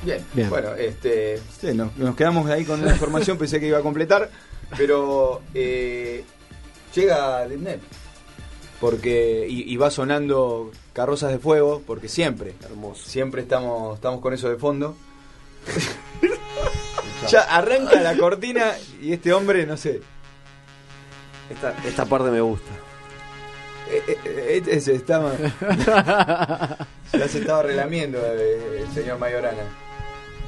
Bien, 0.02 0.24
Bien. 0.34 0.50
bueno, 0.50 0.74
este, 0.74 1.38
sí, 1.60 1.72
nos, 1.74 1.96
nos 1.96 2.16
quedamos 2.16 2.50
ahí 2.50 2.64
con 2.64 2.80
una 2.82 2.90
información, 2.92 3.38
pensé 3.38 3.60
que 3.60 3.68
iba 3.68 3.78
a 3.78 3.82
completar, 3.82 4.30
pero 4.76 5.42
eh, 5.54 6.24
llega 6.94 7.44
Lindner, 7.46 7.78
porque 8.80 9.46
y, 9.48 9.72
y 9.72 9.76
va 9.76 9.90
sonando 9.90 10.72
carrozas 10.92 11.30
de 11.30 11.38
fuego, 11.38 11.82
porque 11.86 12.08
siempre, 12.08 12.54
siempre 12.96 13.42
estamos, 13.42 13.94
estamos 13.96 14.20
con 14.20 14.34
eso 14.34 14.48
de 14.48 14.56
fondo. 14.56 14.96
ya 17.30 17.42
arranca 17.42 18.00
la 18.00 18.16
cortina 18.16 18.72
y 19.00 19.12
este 19.12 19.32
hombre, 19.32 19.64
no 19.66 19.76
sé, 19.76 20.00
Esta, 21.48 21.76
esta 21.86 22.04
parte 22.06 22.30
me 22.32 22.40
gusta. 22.40 22.70
eh, 23.90 24.02
eh, 24.08 24.18
eh, 24.24 24.62
eh, 24.66 24.80
se 24.80 24.94
estaba, 24.94 25.32
ya 27.12 27.28
se 27.28 27.38
estaba 27.38 27.62
relamiendo 27.62 28.18
eh, 28.20 28.80
el 28.82 28.92
señor 28.92 29.18
Mayorana. 29.20 29.62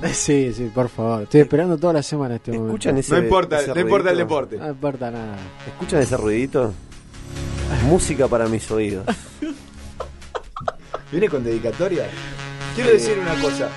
Sí, 0.12 0.52
sí, 0.52 0.70
por 0.74 0.88
favor. 0.88 1.22
Estoy 1.22 1.40
esperando 1.42 1.76
toda 1.78 1.94
la 1.94 2.02
semana 2.02 2.36
este 2.36 2.50
momento. 2.52 2.68
¿Escuchan 2.74 2.98
ese- 2.98 3.12
No 3.12 3.18
importa, 3.18 3.60
ese 3.60 3.74
no 3.74 3.80
importa 3.80 4.10
el 4.10 4.18
deporte. 4.18 4.56
No 4.58 4.68
importa 4.68 5.10
nada. 5.10 5.36
¿Escuchan 5.66 6.00
ese 6.02 6.16
ruidito? 6.16 6.72
Música 7.86 8.28
para 8.28 8.46
mis 8.46 8.70
oídos. 8.70 9.04
¿Viene 11.10 11.28
con 11.28 11.42
dedicatoria? 11.44 12.06
Quiero 12.74 12.90
Sí. 12.90 12.96
decir 12.96 13.18
una 13.18 13.40
cosa. 13.40 13.68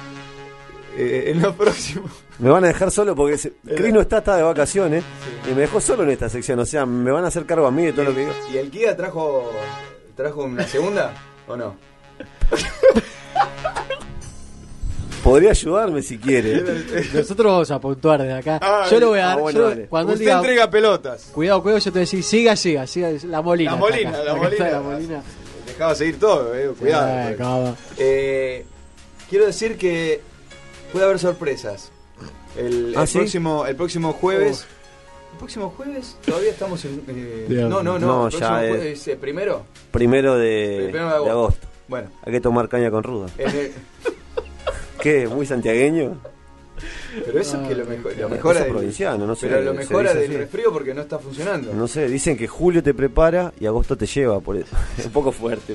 Eh, 0.98 1.32
en 1.32 1.42
lo 1.42 1.54
próximo. 1.56 2.08
Me 2.40 2.50
van 2.50 2.64
a 2.64 2.68
dejar 2.68 2.90
solo 2.92 3.16
porque 3.16 3.38
se- 3.38 3.54
Chris 3.76 3.94
no 3.94 4.02
está, 4.02 4.18
está 4.20 4.36
de 4.38 4.44
vacaciones 4.44 5.04
y 5.50 5.54
me 5.54 5.62
dejó 5.62 5.80
solo 5.80 6.04
en 6.04 6.10
esta 6.10 6.28
sección. 6.30 6.60
O 6.60 6.66
sea, 6.66 6.86
me 6.86 7.12
van 7.12 7.24
a 7.24 7.28
hacer 7.28 7.46
cargo 7.46 7.68
a 7.68 7.72
mí 7.72 7.86
de 7.86 7.94
todo 7.94 8.06
lo 8.06 8.14
que 8.14 8.22
digo. 8.22 8.34
¿Y 8.52 8.58
el 8.58 8.70
Kia 8.72 8.96
trajo, 8.98 9.52
trajo 10.16 10.44
una 10.44 10.64
segunda 10.68 11.14
o 11.48 11.56
no? 11.56 11.76
Podría 15.28 15.50
ayudarme 15.52 16.02
si 16.02 16.18
quiere. 16.18 16.64
Nosotros 17.14 17.52
vamos 17.52 17.72
a 17.72 17.82
puntuar 17.82 18.22
desde 18.22 18.34
acá. 18.34 18.60
Ay, 18.62 18.90
yo 18.92 19.00
lo 19.02 19.10
voy 19.10 19.20
a 19.20 19.26
ah, 19.26 19.28
dar. 19.36 19.40
bueno, 19.42 19.76
yo- 19.76 19.90
cuando 19.90 20.14
Usted 20.14 20.24
diga, 20.26 20.38
entrega 20.38 20.70
pelotas. 20.70 21.32
Cuidado, 21.34 21.62
cuidado, 21.62 21.80
yo 21.80 21.84
te 21.86 21.90
voy 21.92 22.00
a 22.00 22.04
decir, 22.04 22.24
siga, 22.24 22.56
siga, 22.56 22.88
siga. 22.88 23.10
La 23.26 23.42
Molina. 23.42 23.72
La 23.72 23.78
Molina, 23.78 24.10
acá. 24.12 24.24
la 24.24 24.32
Acá 24.32 24.42
Molina. 24.42 24.70
la 24.72 24.82
Molina. 24.82 25.22
Dejaba 25.66 25.96
seguir 25.96 26.18
todo, 26.18 26.56
eh, 26.56 26.72
cuidado. 26.80 27.68
Eh. 27.70 27.76
Eh, 27.98 28.66
quiero 29.30 29.46
decir 29.48 29.78
que 29.78 30.22
puede 30.94 31.04
haber 31.04 31.20
sorpresas. 31.20 31.92
El, 32.58 32.94
¿Ah, 32.96 33.02
el 33.02 33.08
sí? 33.10 33.18
próximo, 33.18 33.66
el 33.66 33.76
próximo 33.76 34.14
jueves. 34.14 34.66
¿El 35.34 35.38
próximo 35.40 35.74
jueves? 35.76 36.16
Todavía 36.26 36.52
estamos 36.52 36.86
en. 36.86 37.04
eh, 37.10 37.46
no, 37.50 37.84
no, 37.84 38.00
no. 38.00 38.00
No, 38.00 38.28
el 38.28 38.34
ya 38.34 38.66
es- 38.66 39.06
eh, 39.10 39.18
primero. 39.18 39.66
Primero 39.92 40.38
de, 40.38 40.84
Primero 40.86 41.06
de 41.06 41.10
de 41.12 41.16
agosto. 41.16 41.32
agosto. 41.32 41.68
Bueno. 41.90 42.12
Hay 42.24 42.32
que 42.32 42.40
tomar 42.40 42.70
caña 42.70 42.90
con 42.90 43.04
ruda. 43.04 43.28
¿Qué? 45.02 45.28
¿Muy 45.28 45.46
santiagueño? 45.46 46.18
pero 47.26 47.40
eso 47.40 47.60
es 47.60 47.68
que 47.68 47.74
lo, 47.76 47.86
mejor, 47.86 48.06
lo 48.16 48.20
Eso 48.20 48.30
mejora 48.30 48.60
es 48.60 48.66
del- 48.66 48.74
provinciano, 48.74 49.26
no 49.26 49.36
sé, 49.36 49.48
Pero 49.48 49.62
lo 49.64 49.74
mejora 49.74 50.14
del 50.14 50.26
así. 50.30 50.38
resfrío 50.38 50.72
porque 50.72 50.94
no 50.94 51.02
está 51.02 51.18
funcionando. 51.18 51.74
No 51.74 51.88
sé, 51.88 52.08
dicen 52.08 52.38
que 52.38 52.48
julio 52.48 52.84
te 52.84 52.94
prepara 52.94 53.52
y 53.60 53.66
agosto 53.66 53.98
te 53.98 54.06
lleva. 54.06 54.40
Por 54.40 54.58
eso. 54.58 54.76
Es 54.98 55.06
un 55.08 55.12
poco 55.12 55.32
fuerte. 55.32 55.74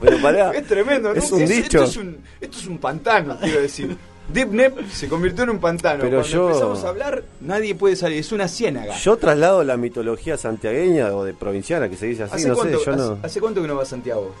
Pero 0.00 0.18
pará. 0.22 0.50
Es 0.54 0.66
tremendo, 0.66 1.10
¿no? 1.12 1.18
Es 1.18 1.30
un 1.32 1.42
Es- 1.42 1.48
dicho. 1.50 1.82
Esto 1.82 1.84
es 1.84 1.96
un, 1.96 2.18
esto 2.40 2.58
es 2.58 2.66
un 2.66 2.78
pantano, 2.78 3.36
quiero 3.40 3.60
decir. 3.60 3.96
Deep 4.32 4.52
Nep 4.52 4.88
se 4.90 5.06
convirtió 5.06 5.44
en 5.44 5.50
un 5.50 5.58
pantano. 5.58 6.00
Pero 6.02 6.20
Cuando 6.20 6.28
yo- 6.28 6.46
empezamos 6.48 6.84
a 6.84 6.88
hablar, 6.88 7.24
nadie 7.42 7.74
puede 7.74 7.96
salir. 7.96 8.18
Es 8.18 8.32
una 8.32 8.48
ciénaga. 8.48 8.96
Yo 8.96 9.16
traslado 9.18 9.62
la 9.64 9.76
mitología 9.76 10.38
santiagueña 10.38 11.14
o 11.14 11.24
de 11.24 11.34
provinciana, 11.34 11.90
que 11.90 11.96
se 11.98 12.06
dice 12.06 12.22
así, 12.22 12.36
¿Hace, 12.36 12.48
no 12.48 12.54
cuánto, 12.54 12.78
sé, 12.78 12.84
yo 12.86 12.92
hace- 12.92 13.02
no. 13.02 13.18
hace 13.22 13.40
cuánto 13.40 13.60
que 13.60 13.68
no 13.68 13.76
va 13.76 13.82
a 13.82 13.86
Santiago? 13.86 14.34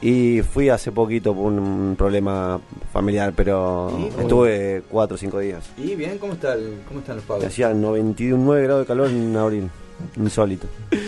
Y 0.00 0.42
fui 0.42 0.68
hace 0.68 0.92
poquito 0.92 1.34
por 1.34 1.46
un, 1.52 1.96
problema 1.98 2.60
familiar, 2.92 3.32
pero 3.34 3.90
estuve 4.20 4.82
cuatro 4.88 5.16
o 5.16 5.18
cinco 5.18 5.40
días. 5.40 5.64
¿Y 5.76 5.96
bien? 5.96 6.18
¿Cómo, 6.18 6.34
está 6.34 6.54
el- 6.54 6.78
cómo 6.86 7.00
están 7.00 7.16
los 7.16 7.24
pagos? 7.24 7.44
Hacía 7.44 7.74
99 7.74 8.62
grados 8.62 8.82
de 8.82 8.86
calor 8.86 9.08
en 9.08 9.36
abril, 9.36 9.70
insólito. 10.16 10.66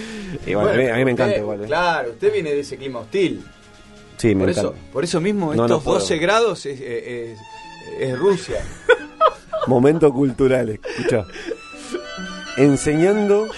Y 0.47 0.55
bueno, 0.55 0.71
a, 0.71 0.75
mí, 0.75 0.87
a 0.87 0.95
mí 0.95 1.05
me 1.05 1.11
encanta 1.11 1.33
usted- 1.33 1.43
igual. 1.43 1.65
¿eh? 1.65 1.67
Claro, 1.67 2.11
usted 2.11 2.33
viene 2.33 2.51
de 2.53 2.61
ese 2.61 2.77
clima 2.77 3.01
hostil. 3.01 3.45
Sí, 4.17 4.29
me 4.35 4.43
por, 4.43 4.51
encanta. 4.51 4.71
eso, 4.71 4.79
por 4.93 5.03
eso 5.05 5.21
mismo, 5.21 5.47
No, 5.55 5.57
no 5.57 5.65
estos 5.65 5.83
puedo. 5.83 5.99
12 5.99 6.19
grados 6.19 6.67
es, 6.67 6.81
es- 6.81 7.39
es 7.99 8.19
Rusia. 8.19 8.65
Momento 9.67 10.13
cultural, 10.13 10.69
escucha. 10.69 11.25
Enseñando 12.57 13.49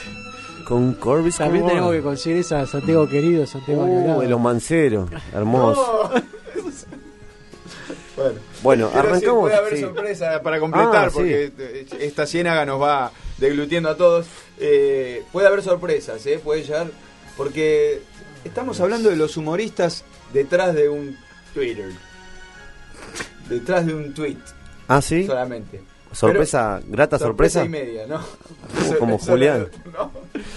con 0.73 0.95
Corbis 0.95 1.37
También 1.37 1.67
tenemos 1.67 1.93
que 1.93 2.01
conseguir 2.01 2.39
esa 2.39 2.67
Santiago 2.67 3.07
querido, 3.07 3.47
Santiago 3.47 3.85
de 3.85 4.27
los 4.27 4.41
manceros, 4.41 5.11
hermoso. 5.35 6.11
bueno, 8.17 8.39
Bueno, 8.63 8.91
arrancamos. 8.95 9.41
puede 9.43 9.55
haber 9.55 9.77
sí. 9.77 9.83
sorpresa 9.83 10.41
para 10.43 10.59
completar, 10.59 11.09
Ah, 11.09 11.11
sí. 11.11 11.15
porque 11.17 11.53
eh, 11.59 11.87
esta 12.01 12.27
ciénaga 12.27 12.65
nos 12.65 12.81
va 12.81 13.13
deglutiendo 13.37 13.91
a 13.91 13.99
todos. 13.99 14.27
Eh, 14.59 15.23
puede 15.31 15.47
haber 15.47 15.63
sorpresas, 15.63 16.25
¿eh? 16.25 16.41
puede 16.43 16.63
llegar, 16.63 16.87
porque 17.37 18.01
estamos 18.43 18.81
hablando 18.81 19.11
de 19.11 19.17
los 19.17 19.37
humoristas 19.37 20.07
detrás 20.33 20.75
de 20.75 20.89
un 20.89 21.19
Twitter. 21.53 21.91
Detrás 23.47 23.85
de 23.85 23.95
un 23.95 24.15
tweet. 24.15 24.39
Ah, 24.89 25.03
sí. 25.03 25.27
Solamente. 25.27 25.83
Sorpresa, 26.13 26.81
grata 26.87 27.19
sorpresa. 27.19 27.65
y 27.65 27.69
media, 27.69 28.07
¿no? 28.07 28.21
Como 28.99 29.19
Julián. 29.19 29.69
no. 29.93 30.11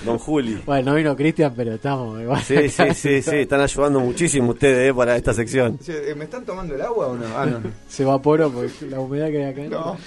Don 0.06 0.18
Juli. 0.20 0.62
Bueno, 0.66 0.92
no 0.92 0.96
vino 0.98 1.16
Cristian, 1.16 1.54
pero 1.56 1.74
estamos 1.74 2.22
igual. 2.22 2.42
Sí, 2.44 2.70
sí, 2.70 2.84
sí, 2.94 3.22
sí, 3.22 3.36
están 3.40 3.62
ayudando 3.62 4.00
muchísimo 4.00 4.52
ustedes 4.52 4.92
eh, 4.92 4.94
para 4.94 5.16
esta 5.16 5.34
sección. 5.34 5.80
Eh, 5.88 6.14
¿Me 6.16 6.26
están 6.26 6.46
tomando 6.46 6.76
el 6.76 6.82
agua 6.82 7.08
o 7.08 7.16
no? 7.16 7.26
Ah, 7.36 7.46
no. 7.46 7.60
Se 7.90 8.04
evaporó 8.04 8.52
porque 8.52 8.72
la 8.90 9.00
humedad 9.00 9.28
que 9.30 9.44
hay 9.44 9.52
acá. 9.52 9.62
No. 9.64 9.98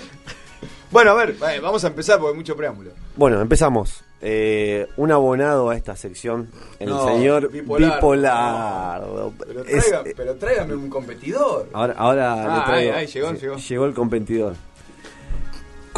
Bueno, 0.90 1.10
a 1.10 1.14
ver, 1.14 1.30
eh, 1.30 1.60
vamos 1.60 1.84
a 1.84 1.88
empezar 1.88 2.18
porque 2.18 2.32
hay 2.32 2.36
mucho 2.38 2.56
preámbulo. 2.56 2.90
Bueno, 3.16 3.40
empezamos. 3.40 4.02
Eh, 4.20 4.88
un 4.96 5.12
abonado 5.12 5.70
a 5.70 5.76
esta 5.76 5.94
sección, 5.94 6.48
el 6.80 6.88
No, 6.88 7.06
señor 7.06 7.50
bipolar. 7.52 7.94
Bipolar. 7.94 9.02
Pero, 9.46 9.64
Es- 9.64 9.84
traiga- 9.86 10.04
pero 10.16 10.34
tráigame 10.36 10.74
un 10.74 10.88
competidor. 10.90 11.68
ahora 11.72 11.94
ahora 11.96 12.32
Ah, 12.32 12.58
le 12.58 12.64
traigo- 12.72 12.92
ahí, 12.94 13.00
ahí, 13.00 13.06
llegó, 13.06 13.32
llegó. 13.32 13.56
llegó 13.56 13.84
el 13.86 13.94
competidor. 13.94 14.54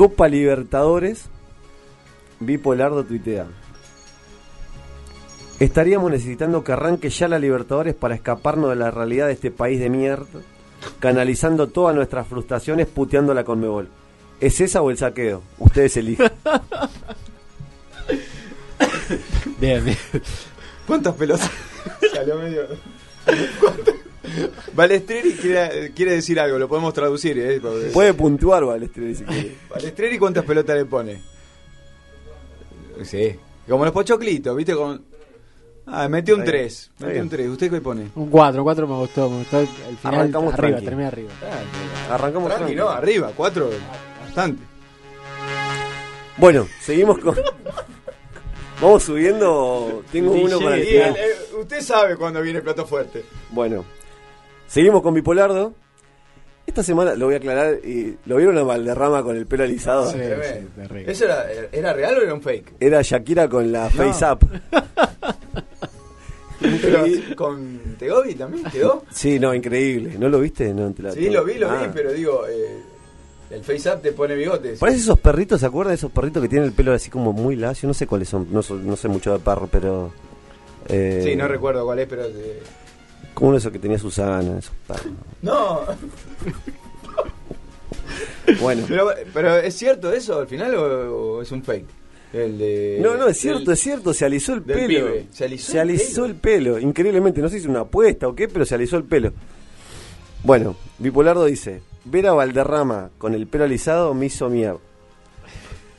Copa 0.01 0.29
Libertadores, 0.29 1.27
Bipolardo 2.39 3.05
tuitea. 3.05 3.45
Estaríamos 5.59 6.11
necesitando 6.11 6.65
que 6.65 6.73
arranque 6.73 7.11
ya 7.11 7.29
la 7.29 7.39
Libertadores 7.39 7.95
para 7.95 8.15
escaparnos 8.15 8.71
de 8.71 8.77
la 8.77 8.91
realidad 8.91 9.27
de 9.27 9.35
este 9.35 9.51
país 9.51 9.79
de 9.79 9.91
mierda, 9.91 10.41
canalizando 11.01 11.67
todas 11.67 11.95
nuestras 11.95 12.27
frustraciones 12.27 12.87
puteando 12.87 13.35
la 13.35 13.45
Conmebol. 13.45 13.91
¿Es 14.41 14.63
esa 14.63 14.81
o 14.81 14.91
el 14.91 14.97
saqueo? 14.97 15.43
Ustedes 15.59 15.95
eligen. 15.99 16.31
Bien, 19.59 19.85
bien. 19.85 19.99
¿Cuántas 20.87 21.15
pelotas? 21.15 21.51
Salió 22.15 22.37
medio. 22.37 22.63
Balestreri 24.75 25.33
quiere, 25.35 25.93
quiere 25.95 26.13
decir 26.13 26.39
algo, 26.41 26.59
lo 26.59 26.69
podemos 26.69 26.93
traducir, 26.95 27.39
¿eh? 27.39 27.61
Puede 27.93 28.15
puntuar 28.15 28.65
Balestreri 28.65 29.15
si 29.15 29.25
quiere. 29.25 29.57
Balestreri, 29.69 30.19
¿cuántas 30.19 30.45
pelotas 30.45 30.77
le 30.77 30.85
pone? 30.85 31.21
Sí. 33.05 33.35
Como 33.69 33.85
los 33.85 33.95
pochoclitos, 33.95 34.57
¿viste? 34.57 34.75
Con... 34.75 35.05
Ah, 35.87 36.09
metió 36.09 36.35
un 36.35 36.43
Está 36.43 36.53
bien, 36.53 36.63
3. 36.65 36.91
está 36.93 37.07
Metió 37.07 37.23
un 37.23 37.29
3. 37.29 37.49
¿Usted 37.49 37.71
qué 37.71 37.81
pone? 37.81 38.09
Un 38.15 38.31
4, 38.31 38.63
4 38.63 38.87
me 38.87 38.95
gustó, 38.97 39.31
me 39.31 39.39
gustó 39.39 39.61
el 39.61 39.67
final 39.67 40.15
Arrancamos 40.21 40.55
arriba, 40.55 40.69
tranqui. 40.69 40.85
terminé 40.85 41.09
arriba. 41.09 41.31
Arrancamos 42.11 42.49
Tranqui, 42.49 42.65
tranqui. 42.65 42.77
no, 42.77 42.89
arriba, 42.91 43.33
4, 43.35 43.71
bastante. 44.25 44.63
Bueno, 46.37 46.67
seguimos 46.81 47.19
con. 47.19 47.37
Vamos 48.81 49.03
subiendo. 49.03 50.03
Tengo 50.11 50.33
uno 50.33 50.59
para 50.61 50.77
el- 50.77 51.15
usted 51.59 51.81
sabe 51.83 52.17
cuando 52.17 52.41
viene 52.41 52.59
el 52.59 52.65
plato 52.65 52.87
fuerte. 52.87 53.25
Bueno, 53.51 53.85
seguimos 54.71 55.03
con 55.03 55.13
Bipolardo. 55.15 55.75
Esta 56.67 56.83
semana, 56.85 57.15
lo 57.17 57.25
voy 57.27 57.35
a 57.35 57.39
aclarar, 57.39 57.79
y 57.85 58.17
¿lo 58.27 58.37
vieron 58.37 58.57
a 58.57 58.63
Valderrama 58.63 59.25
con 59.25 59.37
el 59.37 59.45
pelo 59.47 59.65
alisado? 59.65 60.07
Sí, 60.13 60.19
tremendo. 60.19 60.71
¿Eso 61.11 61.25
era, 61.25 61.47
era 61.73 61.93
real 61.93 62.19
o 62.19 62.23
era 62.23 62.33
un 62.35 62.41
fake? 62.43 62.75
Era 62.79 63.03
Shakira 63.03 63.49
con 63.49 63.73
la 63.73 63.85
No. 63.85 63.91
face 63.91 64.25
up. 64.25 64.39
Pero, 66.61 67.05
¿Con 67.37 67.81
Tegobi 67.99 68.35
también 68.35 68.65
quedó? 68.71 69.03
Sí, 69.11 69.39
no, 69.41 69.55
increíble. 69.55 70.17
¿No 70.19 70.29
lo 70.29 70.41
viste? 70.41 70.75
No, 70.75 70.93
te 70.93 71.03
la- 71.03 71.13
Sí, 71.13 71.31
lo 71.31 71.43
vi, 71.45 71.55
lo 71.55 71.71
Ah. 71.71 71.83
vi, 71.85 71.89
pero 71.95 72.13
digo, 72.13 72.47
eh, 72.47 72.83
el 73.51 73.65
face 73.65 73.91
up 73.91 74.03
te 74.03 74.13
pone 74.13 74.35
bigotes. 74.35 74.79
Parece 74.79 74.99
esos 74.99 75.19
perritos, 75.19 75.59
¿se 75.61 75.67
acuerdan 75.67 75.93
de 75.93 75.97
esos 75.97 76.13
perritos 76.13 76.43
que 76.43 76.49
tienen 76.51 76.69
el 76.69 76.75
pelo 76.75 76.93
así 76.93 77.09
como 77.11 77.33
muy 77.33 77.57
lacio? 77.57 77.87
No 77.89 77.95
sé 77.95 78.07
cuáles 78.07 78.29
son, 78.29 78.47
no, 78.53 78.63
sé 78.63 79.09
mucho 79.09 79.33
de 79.33 79.39
perro, 79.39 79.69
pero... 79.73 80.13
eh, 80.89 81.23
Sí, 81.25 81.35
no 81.35 81.49
recuerdo 81.49 81.85
cuál 81.87 82.01
es, 82.01 82.07
pero... 82.09 82.27
eh, 82.27 82.63
Como 83.41 83.49
uno 83.49 83.53
de 83.57 83.59
esos 83.59 83.73
que 83.73 83.79
tenía 83.81 83.99
Susana, 83.99 84.59
esos 84.59 84.73
perros. 84.87 85.07
No. 85.43 85.81
Bueno. 88.61 88.85
Pero, 88.89 89.11
pero 89.33 89.57
¿es 89.59 89.75
cierto 89.75 90.13
eso 90.13 90.39
al 90.41 90.47
final 90.47 90.75
o, 90.75 91.37
o 91.39 91.43
es 91.43 91.51
un 91.53 91.63
fake? 91.63 91.87
El 92.33 92.59
de... 92.59 92.99
No, 93.03 93.17
no, 93.17 93.27
es 93.29 93.39
cierto, 93.39 93.61
del- 93.65 93.73
es 93.73 93.81
cierto, 93.81 94.15
se 94.15 94.25
alisó 94.25 94.55
el 94.55 94.63
pelo. 94.63 94.87
pibe. 94.87 95.27
¿Se 95.33 95.45
alisó 95.81 96.25
el 96.25 96.31
el 96.33 96.37
pelo, 96.37 96.79
increíblemente. 96.79 97.41
No 97.41 97.49
sé 97.49 97.57
si 97.57 97.63
es 97.63 97.69
una 97.69 97.81
apuesta 97.81 98.29
o 98.29 98.35
qué, 98.35 98.47
pero 98.49 98.65
se 98.65 98.75
alisó 98.77 98.97
el 98.97 99.05
pelo. 99.05 99.33
Bueno, 100.45 100.77
Bipolardo 100.99 101.45
dice: 101.47 101.83
Ver 102.05 102.27
a 102.29 102.33
Valderrama 102.33 103.11
con 103.19 103.35
el 103.35 103.47
pelo 103.47 103.65
alisado 103.65 104.15
me 104.15 104.27
hizo 104.27 104.49
mierda. 104.49 104.79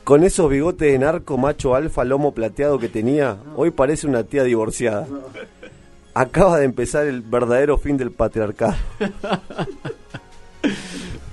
Con 0.03 0.23
esos 0.23 0.49
bigotes 0.49 0.91
de 0.91 0.99
narco 0.99 1.37
macho 1.37 1.75
alfa 1.75 2.03
lomo 2.05 2.33
plateado 2.33 2.79
que 2.79 2.87
tenía, 2.89 3.37
hoy 3.55 3.71
parece 3.71 4.07
una 4.07 4.23
tía 4.23 4.43
divorciada. 4.43 5.07
Acaba 6.13 6.59
de 6.59 6.65
empezar 6.65 7.05
el 7.07 7.21
verdadero 7.21 7.77
fin 7.77 7.97
del 7.97 8.11
patriarcado. 8.11 8.75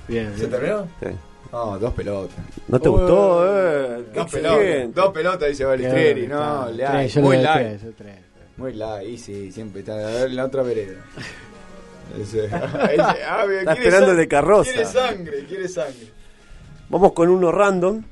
Bien, 0.07 0.33
¿Se 0.37 0.47
terminó? 0.47 0.87
Sí. 1.01 1.07
No, 1.51 1.77
dos 1.79 1.93
pelotas. 1.93 2.35
¿No 2.67 2.79
te 2.79 2.89
gustó? 2.89 3.45
Eh, 3.47 4.05
Dos 4.13 4.31
pelotas, 4.31 4.93
dos 4.95 5.13
pelotas, 5.13 5.49
dice 5.49 5.65
Balistreri. 5.65 6.21
Qué 6.21 6.27
No, 6.27 6.67
está. 6.69 6.97
hay. 6.97 7.07
Tres, 7.09 7.23
Muy 7.23 7.37
light. 7.37 7.79
tres, 7.79 7.95
tres. 7.97 8.15
Muy 8.57 8.73
light, 8.73 9.07
y 9.09 9.17
sí, 9.17 9.51
siempre 9.51 9.79
está 9.81 9.93
a 9.93 10.11
ver, 10.11 10.27
en 10.29 10.35
la 10.35 10.45
otra 10.45 10.63
vereda. 10.63 10.93
Ese- 12.19 12.45
ese- 12.45 12.53
ah, 12.53 13.45
bien, 13.47 13.59
Está 13.59 13.73
esperando 13.73 14.11
el 14.11 14.17
de 14.17 14.27
carroza. 14.27 14.71
Quiere 14.71 14.85
sangre, 14.85 15.45
quiere 15.47 15.67
sangre. 15.67 16.07
Vamos 16.89 17.13
con 17.13 17.29
uno 17.29 17.51
random. 17.51 18.03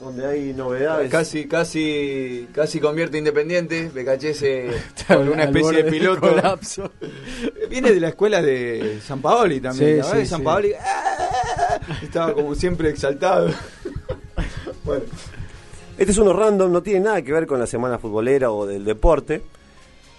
Donde 0.00 0.26
hay 0.26 0.52
novedades. 0.54 1.10
Casi, 1.10 1.48
casi, 1.48 2.48
casi 2.52 2.78
convierte 2.78 3.18
Independiente. 3.18 3.90
Becachese 3.92 4.70
con 5.08 5.28
una 5.28 5.44
especie 5.44 5.82
de 5.82 5.90
piloto. 5.90 6.20
colapso. 6.20 6.92
Viene 7.70 7.92
de 7.92 8.00
la 8.00 8.08
escuela 8.08 8.40
de 8.40 9.00
San 9.04 9.20
Paoli 9.20 9.60
también. 9.60 9.90
Sí, 9.90 9.96
¿la 9.96 10.02
sí, 10.04 10.08
verdad 10.08 10.22
que 10.22 10.26
San 10.26 10.38
sí. 10.38 10.44
Paoli 10.44 10.72
¡ah! 10.80 11.80
estaba 12.02 12.32
como 12.32 12.54
siempre 12.54 12.90
exaltado. 12.90 13.50
bueno, 14.84 15.04
Este 15.98 16.12
es 16.12 16.18
uno 16.18 16.32
random, 16.32 16.70
no 16.70 16.82
tiene 16.82 17.00
nada 17.00 17.22
que 17.22 17.32
ver 17.32 17.46
con 17.46 17.58
la 17.58 17.66
semana 17.66 17.98
futbolera 17.98 18.52
o 18.52 18.66
del 18.66 18.84
deporte. 18.84 19.42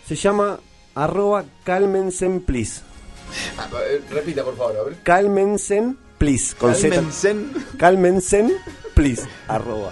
Se 0.05 0.15
llama 0.15 0.59
arroba 0.95 1.45
calmensen 1.63 2.41
please. 2.41 2.81
Ah, 3.57 3.69
eh, 3.89 4.01
repita 4.09 4.43
por 4.43 4.57
favor. 4.57 4.75
a 4.77 4.83
ver. 4.83 4.95
Calmensen 5.03 5.97
please. 6.17 6.53
Con 6.55 6.75
Z. 6.75 7.01
Calmensen. 7.77 8.53
Please. 8.99 9.25
Arroba. 9.47 9.91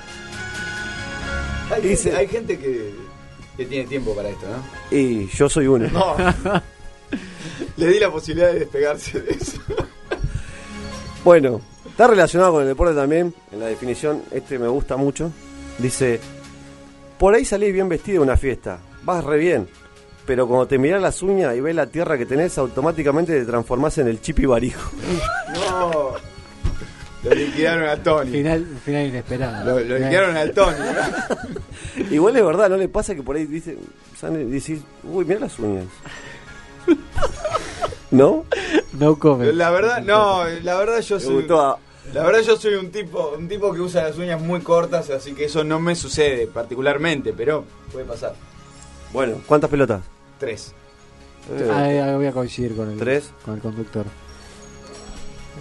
Hay, 1.72 1.82
Dice- 1.82 2.04
gente, 2.12 2.18
hay 2.18 2.28
gente 2.28 2.60
que, 2.60 2.94
que 3.56 3.66
tiene 3.66 3.88
tiempo 3.88 4.14
para 4.14 4.28
esto, 4.30 4.46
¿no? 4.48 4.98
Y 4.98 5.28
yo 5.28 5.48
soy 5.48 5.68
uno. 5.68 5.88
No. 5.90 6.16
Le 7.78 7.88
di 7.88 8.00
la 8.00 8.12
posibilidad 8.12 8.52
de 8.52 8.60
despegarse 8.60 9.22
de 9.22 9.32
eso. 9.34 9.62
Bueno, 11.24 11.62
está 11.90 12.08
relacionado 12.08 12.52
con 12.54 12.62
el 12.64 12.68
deporte 12.68 12.96
también. 12.96 13.34
En 13.52 13.60
la 13.62 13.68
definición, 13.68 14.24
este 14.32 14.60
me 14.60 14.68
gusta 14.68 14.98
mucho. 14.98 15.32
Dice: 15.78 16.20
Por 17.18 17.34
ahí 17.34 17.46
salís 17.46 17.72
bien 17.74 17.88
vestido 17.88 18.20
a 18.22 18.24
una 18.24 18.36
fiesta. 18.38 18.80
Vas 19.04 19.24
re 19.24 19.38
bien. 19.38 19.70
Pero 20.26 20.48
cuando 20.48 20.68
te 20.68 20.78
mirás 20.78 21.02
las 21.02 21.22
uñas 21.22 21.56
y 21.56 21.62
ves 21.62 21.74
la 21.76 21.88
tierra 21.88 22.18
que 22.18 22.26
tenés, 22.26 22.58
automáticamente 22.58 23.32
te 23.40 23.46
transformás 23.46 23.98
en 24.00 24.10
el 24.10 24.20
chipi 24.22 24.46
barijo. 24.46 24.92
No. 25.56 26.37
Lo 27.30 27.36
liquidaron 27.36 27.90
a 27.90 27.96
Tony. 28.04 28.32
Final, 28.32 28.66
final 28.84 29.06
inesperado. 29.08 29.66
Lo, 29.66 29.80
lo 29.84 29.98
liquidaron 29.98 30.38
al 30.38 30.52
Tony. 30.54 30.78
Igual 32.12 32.38
es 32.38 32.46
verdad, 32.46 32.70
¿no 32.70 32.78
le 32.78 32.88
pasa 32.90 33.16
que 33.16 33.24
por 33.24 33.36
ahí 33.36 33.46
dice, 33.46 33.78
sale- 34.20 34.46
decís, 34.46 34.80
uy, 35.04 35.26
mira 35.26 35.40
las 35.42 35.58
uñas? 35.60 35.86
¿No? 38.12 38.46
No 38.94 39.20
comment. 39.20 39.54
La 39.54 39.70
verdad, 39.72 40.02
no, 40.02 40.44
la 40.64 40.78
verdad 40.78 41.02
yo 41.02 41.20
soy. 41.20 41.36
gustó 41.36 41.60
a- 41.62 41.80
La 42.14 42.24
verdad 42.24 42.42
yo 42.42 42.56
soy 42.56 42.76
un 42.76 42.92
tipo, 42.92 43.34
un 43.38 43.48
tipo 43.50 43.74
que 43.74 43.82
usa 43.82 44.04
las 44.04 44.18
uñas 44.18 44.40
muy 44.42 44.62
cortas, 44.62 45.10
así 45.10 45.34
que 45.34 45.46
eso 45.46 45.64
no 45.64 45.80
me 45.80 45.96
sucede 45.96 46.48
particularmente, 46.48 47.34
pero 47.34 47.66
puede 47.92 48.06
pasar. 48.06 48.34
Bueno, 49.12 49.42
¿cuántas 49.46 49.70
pelotas? 49.70 50.02
Tres. 50.40 50.74
Eh, 51.52 51.70
Ahí, 51.72 51.98
ahí 51.98 52.16
voy 52.16 52.28
a 52.28 52.32
coincidir 52.32 52.76
con 52.76 52.92
el, 52.92 52.98
Tres. 52.98 53.32
con 53.44 53.56
el 53.56 53.62
conductor. 53.62 54.06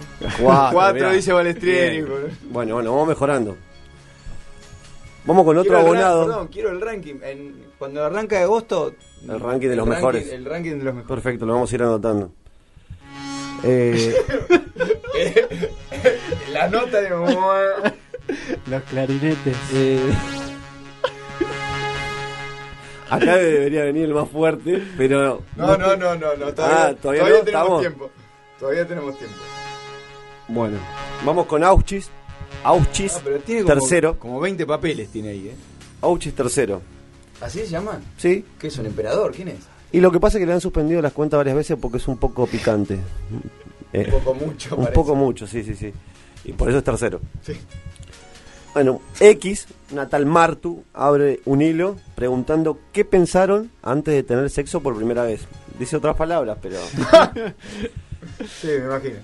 cuatro, 0.71 1.11
dice 1.11 1.31
Balestrieri. 1.33 2.01
Bueno, 2.49 2.75
bueno, 2.75 2.91
vamos 2.91 3.07
mejorando. 3.09 3.55
Vamos 5.25 5.43
con 5.45 5.57
otro 5.57 5.63
Quiero 5.73 5.77
el 5.79 5.83
ra- 5.99 6.07
abonado. 6.09 6.25
Perdón, 6.27 6.47
quiero 6.47 6.69
el 6.71 6.81
ranking. 6.81 7.15
En- 7.21 7.65
cuando 7.77 8.03
arranca 8.03 8.41
agosto. 8.41 8.93
El 9.27 9.39
ranking 9.39 9.67
de 9.69 9.75
los 9.75 9.85
ranking- 9.87 9.95
mejores. 9.97 10.27
El 10.31 10.45
ranking 10.45 10.71
de 10.79 10.83
los 10.85 10.93
mejores. 10.95 11.07
Perfecto, 11.23 11.45
lo 11.45 11.53
vamos 11.53 11.71
a 11.71 11.75
ir 11.75 11.83
anotando. 11.83 12.31
Eh, 13.63 14.13
La 16.53 16.67
nota 16.69 17.01
de. 17.01 17.09
Los 17.09 18.83
clarinetes. 18.83 19.57
eh, 19.73 19.99
acá 23.09 23.35
debería 23.37 23.83
venir 23.83 24.03
el 24.05 24.13
más 24.13 24.29
fuerte, 24.29 24.83
pero. 24.97 25.41
No, 25.55 25.75
no, 25.77 25.95
no, 25.95 26.15
no, 26.15 26.35
no. 26.35 26.53
Todavía, 26.53 26.85
Ah, 26.87 26.93
todavía 27.01 27.23
no, 27.23 27.29
tenemos 27.29 27.45
estamos. 27.47 27.79
tiempo. 27.81 28.09
Todavía 28.59 28.87
tenemos 28.87 29.17
tiempo. 29.17 29.35
Bueno, 30.47 30.77
vamos 31.25 31.45
con 31.45 31.63
Auchis. 31.63 32.09
Auchis, 32.63 33.13
Ah, 33.15 33.21
pero 33.23 33.39
tiene 33.39 33.61
como, 33.63 33.73
tercero. 33.73 34.19
como 34.19 34.39
20 34.39 34.65
papeles 34.65 35.09
tiene 35.09 35.29
ahí, 35.29 35.47
¿eh? 35.49 35.55
Auchis, 36.01 36.33
tercero. 36.33 36.81
¿Así 37.41 37.59
se 37.59 37.67
llama? 37.67 37.99
Sí. 38.17 38.43
¿Qué 38.59 38.67
es 38.67 38.77
un 38.77 38.85
emperador? 38.87 39.31
¿Quién 39.33 39.49
es? 39.49 39.57
Y 39.91 39.99
lo 39.99 40.11
que 40.11 40.19
pasa 40.19 40.37
es 40.37 40.41
que 40.41 40.47
le 40.47 40.53
han 40.53 40.61
suspendido 40.61 41.01
las 41.01 41.13
cuentas 41.13 41.37
varias 41.37 41.55
veces 41.55 41.77
porque 41.79 41.97
es 41.97 42.07
un 42.07 42.17
poco 42.17 42.45
picante. 42.47 42.97
Eh, 43.93 44.05
Un 44.05 44.19
poco 44.19 44.33
mucho, 44.33 44.75
Un 44.75 44.83
parece. 44.83 44.93
poco 44.95 45.15
mucho, 45.15 45.47
sí, 45.47 45.63
sí, 45.63 45.75
sí. 45.75 45.93
Y 46.43 46.51
por 46.53 46.67
eso 46.69 46.79
es 46.79 46.83
tercero. 46.83 47.21
Sí. 47.41 47.53
Bueno, 48.73 49.01
X, 49.19 49.67
Natal 49.91 50.25
Martu, 50.25 50.83
abre 50.93 51.39
un 51.45 51.61
hilo 51.61 51.95
preguntando 52.15 52.79
qué 52.91 53.05
pensaron 53.05 53.71
antes 53.81 54.13
de 54.13 54.23
tener 54.23 54.49
sexo 54.49 54.81
por 54.81 54.95
primera 54.95 55.23
vez. 55.23 55.41
Dice 55.79 55.95
otras 55.97 56.15
palabras, 56.15 56.57
pero... 56.61 56.77
Sí, 58.61 58.67
me 58.67 58.85
imagino. 58.85 59.15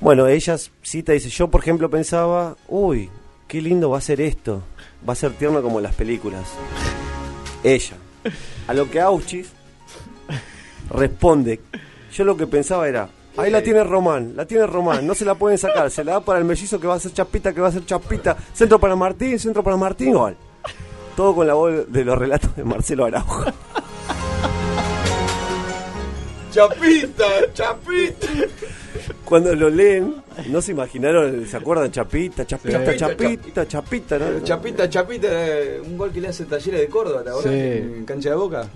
Bueno, 0.00 0.26
ella 0.26 0.56
cita, 0.82 1.12
dice, 1.12 1.28
yo 1.28 1.48
por 1.48 1.62
ejemplo 1.62 1.88
pensaba, 1.88 2.56
uy, 2.68 3.10
qué 3.48 3.62
lindo 3.62 3.90
va 3.90 3.98
a 3.98 4.02
ser 4.02 4.20
esto. 4.20 4.62
Va 5.08 5.12
a 5.12 5.16
ser 5.16 5.32
tierno 5.32 5.62
como 5.62 5.80
las 5.80 5.94
películas. 5.94 6.42
Ella. 7.62 7.96
A 8.66 8.74
lo 8.74 8.90
que 8.90 9.00
Auchis 9.00 9.50
responde, 10.90 11.60
yo 12.12 12.24
lo 12.24 12.36
que 12.36 12.46
pensaba 12.46 12.88
era, 12.88 13.08
ahí 13.36 13.50
la 13.50 13.62
tiene 13.62 13.84
Román, 13.84 14.34
la 14.36 14.46
tiene 14.46 14.66
Román, 14.66 15.06
no 15.06 15.14
se 15.14 15.24
la 15.24 15.34
pueden 15.34 15.58
sacar, 15.58 15.90
se 15.90 16.04
la 16.04 16.12
da 16.12 16.20
para 16.20 16.38
el 16.38 16.44
mellizo 16.44 16.80
que 16.80 16.86
va 16.86 16.94
a 16.94 17.00
ser 17.00 17.12
chapita, 17.12 17.52
que 17.52 17.60
va 17.60 17.68
a 17.68 17.72
ser 17.72 17.84
chapita, 17.84 18.36
centro 18.52 18.78
para 18.78 18.96
Martín, 18.96 19.38
centro 19.38 19.62
para 19.62 19.76
Martín, 19.76 20.12
gol. 20.12 20.36
Todo 21.16 21.34
con 21.34 21.46
la 21.46 21.54
voz 21.54 21.90
de 21.92 22.04
los 22.04 22.18
relatos 22.18 22.56
de 22.56 22.64
Marcelo 22.64 23.04
Araujo. 23.04 23.44
Chapita, 26.54 27.24
chapita. 27.52 28.28
Cuando 29.24 29.54
lo 29.56 29.68
leen, 29.68 30.14
no 30.50 30.62
se 30.62 30.70
imaginaron, 30.70 31.44
¿se 31.48 31.56
acuerdan? 31.56 31.90
Chapita, 31.90 32.46
chapita, 32.46 32.92
Sí. 32.92 32.96
chapita, 32.98 33.66
chapita, 33.66 34.18
¿no? 34.20 34.26
Pero 34.26 34.40
Chapita, 34.44 34.88
Chapita, 34.88 35.26
eh, 35.30 35.80
un 35.84 35.98
gol 35.98 36.12
que 36.12 36.20
le 36.20 36.28
hace 36.28 36.44
Talleres 36.44 36.80
de 36.82 36.86
Córdoba, 36.86 37.24
¿te 37.24 37.30
acordás? 37.30 37.52
Sí. 37.52 37.58
En 37.58 38.04
cancha 38.04 38.30
de 38.30 38.36
Boca. 38.36 38.68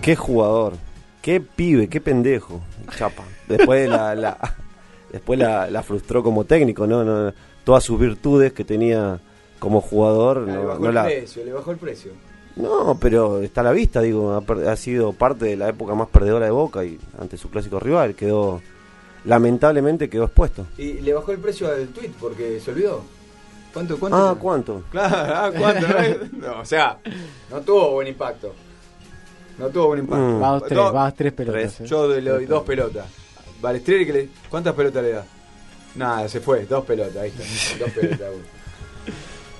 Qué 0.00 0.14
jugador, 0.14 0.74
qué 1.22 1.40
pibe, 1.40 1.88
qué 1.88 2.00
pendejo, 2.00 2.60
Chapa. 2.96 3.24
Después 3.48 3.88
la, 3.88 4.14
la- 4.14 4.54
después 5.10 5.40
la, 5.40 5.68
la 5.68 5.82
frustró 5.82 6.22
como 6.22 6.44
técnico, 6.44 6.86
¿no? 6.86 7.02
no 7.02 7.32
todas 7.64 7.82
sus 7.82 7.98
virtudes 7.98 8.52
que 8.52 8.62
tenía 8.64 9.18
como 9.58 9.80
jugador, 9.80 10.42
le 10.46 10.52
no, 10.52 10.66
bajó 10.66 10.78
no 10.82 10.88
el 10.90 10.94
la, 10.94 11.04
precio, 11.04 11.44
le 11.44 11.52
bajó 11.52 11.72
el 11.72 11.78
precio. 11.78 12.12
No, 12.58 12.98
pero 13.00 13.40
está 13.40 13.60
a 13.62 13.64
la 13.64 13.72
vista, 13.72 14.00
digo, 14.00 14.32
ha, 14.34 14.40
per- 14.40 14.68
ha 14.68 14.76
sido 14.76 15.12
parte 15.12 15.46
de 15.46 15.56
la 15.56 15.68
época 15.68 15.94
más 15.94 16.08
perdedora 16.08 16.44
de 16.46 16.50
Boca 16.52 16.84
y 16.84 16.98
ante 17.20 17.36
su 17.36 17.48
clásico 17.50 17.78
rival 17.80 18.14
quedó, 18.14 18.60
lamentablemente 19.24 20.08
quedó 20.08 20.24
expuesto. 20.24 20.66
Y 20.76 20.94
le 20.94 21.12
bajó 21.14 21.32
el 21.32 21.38
precio 21.38 21.68
al 21.70 21.88
tweet 21.88 22.10
porque 22.20 22.60
se 22.60 22.70
olvidó. 22.70 23.02
¿Cuánto? 23.72 23.98
cuánto 23.98 24.16
Ah, 24.16 24.36
¿cuánto? 24.40 24.82
Claro, 24.90 25.14
ah, 25.34 25.50
¿cuánto? 25.56 25.86
no? 25.88 26.46
No, 26.54 26.60
o 26.60 26.64
sea, 26.64 26.98
no 27.50 27.60
tuvo 27.60 27.92
buen 27.92 28.08
impacto. 28.08 28.52
No 29.58 29.66
tuvo 29.68 29.88
buen 29.88 30.00
impacto. 30.00 30.24
Mm. 30.24 30.40
Vas 30.40 30.62
tres, 30.64 30.78
vas 30.92 31.14
tres 31.14 31.32
pelotas. 31.32 31.80
eh. 31.80 31.84
Yo 31.86 32.08
le 32.08 32.30
doy 32.30 32.46
dos 32.46 32.62
pelotas. 32.62 33.06
Balestrieri, 33.60 34.06
que 34.06 34.12
le... 34.12 34.28
¿cuántas 34.48 34.74
pelotas 34.74 35.02
le 35.02 35.10
da? 35.12 35.24
Nada, 35.96 36.28
se 36.28 36.40
fue, 36.40 36.64
dos 36.66 36.84
pelotas, 36.84 37.16
ahí 37.16 37.32
está. 37.36 37.84
Dos 37.84 37.90
pelotas. 37.92 38.28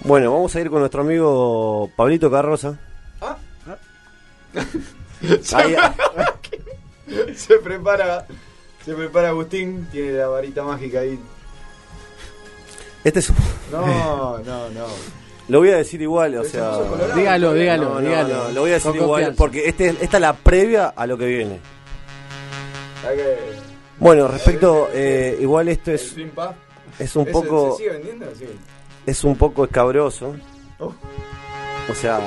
Bueno, 0.05 0.33
vamos 0.33 0.55
a 0.55 0.61
ir 0.61 0.71
con 0.71 0.79
nuestro 0.79 1.01
amigo 1.03 1.91
Pablito 1.97 2.31
Carroza. 2.31 2.79
Ahí- 5.55 5.77
se 7.37 7.55
prepara, 7.59 8.27
se 8.85 8.95
prepara 8.95 9.29
Agustín, 9.31 9.87
tiene 9.91 10.13
la 10.13 10.29
varita 10.29 10.63
mágica 10.63 11.01
ahí. 11.01 11.19
este 13.05 13.19
es 13.21 13.31
un- 13.31 13.37
No, 13.73 14.39
no, 14.39 14.69
no. 14.71 14.87
Lo 15.49 15.61
voy 15.61 15.71
a 15.71 15.77
decir 15.79 16.03
igual, 16.03 16.37
o 16.37 16.45
sea. 16.45 16.73
Dígalo, 17.15 17.55
dígalo, 17.55 17.85
No, 17.89 17.95
no, 17.95 18.01
dígalo. 18.01 18.35
no, 18.45 18.51
lo 18.51 18.61
voy 18.61 18.71
a 18.71 18.75
decir 18.75 18.91
Con 18.91 18.97
igual 19.01 19.09
confianza. 19.23 19.39
porque 19.39 19.67
este, 19.69 19.89
esta 20.01 20.17
es 20.19 20.21
la 20.21 20.35
previa 20.35 20.89
a 20.89 21.07
lo 21.07 21.17
que 21.17 21.25
viene. 21.27 21.61
Bueno, 23.99 24.29
respecto, 24.29 24.89
eh, 24.93 25.39
igual 25.41 25.69
esto 25.69 25.91
es, 25.93 26.15
es 26.99 27.17
un 27.17 27.23
¿Ese 27.23 27.33
poco, 27.33 27.73
¿Se 27.73 27.85
sigue 27.85 27.91
vendiendo? 27.97 28.27
Sí. 28.39 28.45
es 29.07 29.25
un 29.25 29.37
poco 29.37 29.65
escabroso. 29.65 30.37
Oh. 30.79 30.93
O 31.91 31.95
sea, 31.95 32.21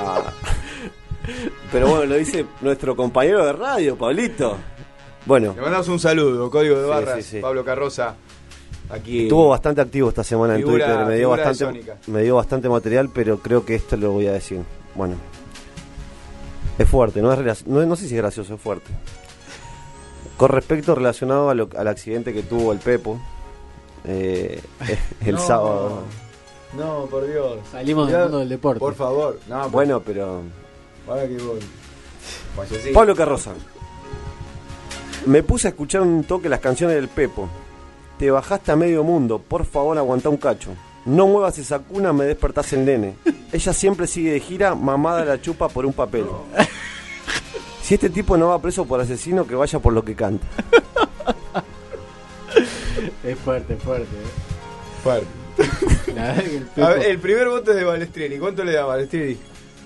pero 1.71 1.87
bueno, 1.89 2.05
lo 2.05 2.15
dice 2.15 2.45
nuestro 2.61 2.95
compañero 2.95 3.45
de 3.45 3.53
radio, 3.53 3.95
Pablito. 3.97 4.57
Bueno, 5.25 5.53
Le 5.55 5.61
mandamos 5.61 5.87
un 5.87 5.99
saludo, 5.99 6.49
código 6.49 6.77
de 6.77 6.83
Sí, 6.83 6.89
barras, 6.89 7.15
sí, 7.17 7.23
sí. 7.23 7.39
Pablo 7.39 7.63
Carroza. 7.63 8.15
Aquí. 8.89 9.23
estuvo 9.23 9.47
bastante 9.49 9.79
activo 9.79 10.09
esta 10.09 10.23
semana 10.23 10.55
en 10.55 10.63
Twitter, 10.65 11.05
me 11.05 11.15
dio 11.15 11.29
bastante, 11.29 11.81
me 12.07 12.23
dio 12.23 12.35
bastante 12.35 12.67
material, 12.67 13.09
pero 13.13 13.37
creo 13.39 13.63
que 13.63 13.75
esto 13.75 13.95
lo 13.95 14.11
voy 14.11 14.27
a 14.27 14.33
decir. 14.33 14.59
Bueno, 14.95 15.15
es 16.77 16.89
fuerte, 16.89 17.21
no 17.21 17.31
es 17.31 17.65
no, 17.67 17.85
no 17.85 17.95
sé 17.95 18.07
si 18.07 18.15
es 18.15 18.21
gracioso, 18.21 18.55
es 18.55 18.61
fuerte. 18.61 18.91
Con 20.37 20.49
respecto 20.49 20.95
relacionado 20.95 21.49
a 21.49 21.53
lo- 21.55 21.69
al 21.77 21.87
accidente 21.87 22.33
que 22.33 22.43
tuvo 22.43 22.71
el 22.73 22.79
Pepo 22.79 23.19
eh, 24.05 24.59
el 25.25 25.35
No. 25.35 25.41
sábado. 25.41 26.01
No, 26.77 27.05
por 27.05 27.27
Dios. 27.27 27.59
Salimos 27.71 28.09
del 28.11 28.21
mundo 28.23 28.39
del 28.39 28.49
deporte. 28.49 28.79
Por 28.79 28.95
favor. 28.95 29.39
No, 29.47 29.61
por- 29.63 29.71
Bueno, 29.71 30.01
pero 30.05 30.41
Ahora 31.11 31.27
que 31.27 31.35
voy. 31.37 31.59
Fallecí. 32.55 32.91
Pablo 32.93 33.13
Carroza. 33.15 33.51
Me 35.25 35.43
puse 35.43 35.67
a 35.67 35.71
escuchar 35.71 36.01
un 36.01 36.23
toque 36.23 36.47
las 36.47 36.61
canciones 36.61 36.95
del 36.95 37.09
Pepo. 37.09 37.49
Te 38.17 38.31
bajaste 38.31 38.71
a 38.71 38.75
medio 38.77 39.03
mundo, 39.03 39.39
por 39.39 39.65
favor 39.65 39.97
aguanta 39.97 40.29
un 40.29 40.37
cacho. 40.37 40.71
No 41.05 41.27
muevas 41.27 41.57
esa 41.57 41.79
cuna, 41.79 42.13
me 42.13 42.23
despertás 42.25 42.71
el 42.73 42.85
nene. 42.85 43.15
Ella 43.51 43.73
siempre 43.73 44.07
sigue 44.07 44.31
de 44.31 44.39
gira, 44.39 44.73
mamada 44.73 45.25
la 45.25 45.41
chupa 45.41 45.67
por 45.69 45.85
un 45.85 45.93
papel. 45.93 46.25
Si 47.83 47.95
este 47.95 48.09
tipo 48.11 48.37
no 48.37 48.49
va 48.49 48.61
preso 48.61 48.85
por 48.85 49.01
asesino, 49.01 49.45
que 49.45 49.55
vaya 49.55 49.79
por 49.79 49.91
lo 49.91 50.05
que 50.05 50.15
canta. 50.15 50.45
Es 53.23 53.37
fuerte, 53.39 53.75
fuerte. 53.75 54.05
eh. 54.15 55.03
Fuerte. 55.03 56.13
La 56.15 56.23
verdad 56.27 56.43
que 56.43 56.57
el 56.57 56.83
A 56.83 56.89
ver, 56.89 57.05
el 57.07 57.19
primer 57.19 57.49
voto 57.49 57.71
es 57.71 57.77
de 57.77 57.83
Balestrieri. 57.83 58.37
¿Cuánto 58.39 58.63
le 58.63 58.73
da 58.73 58.85
Balestrieri? 58.85 59.37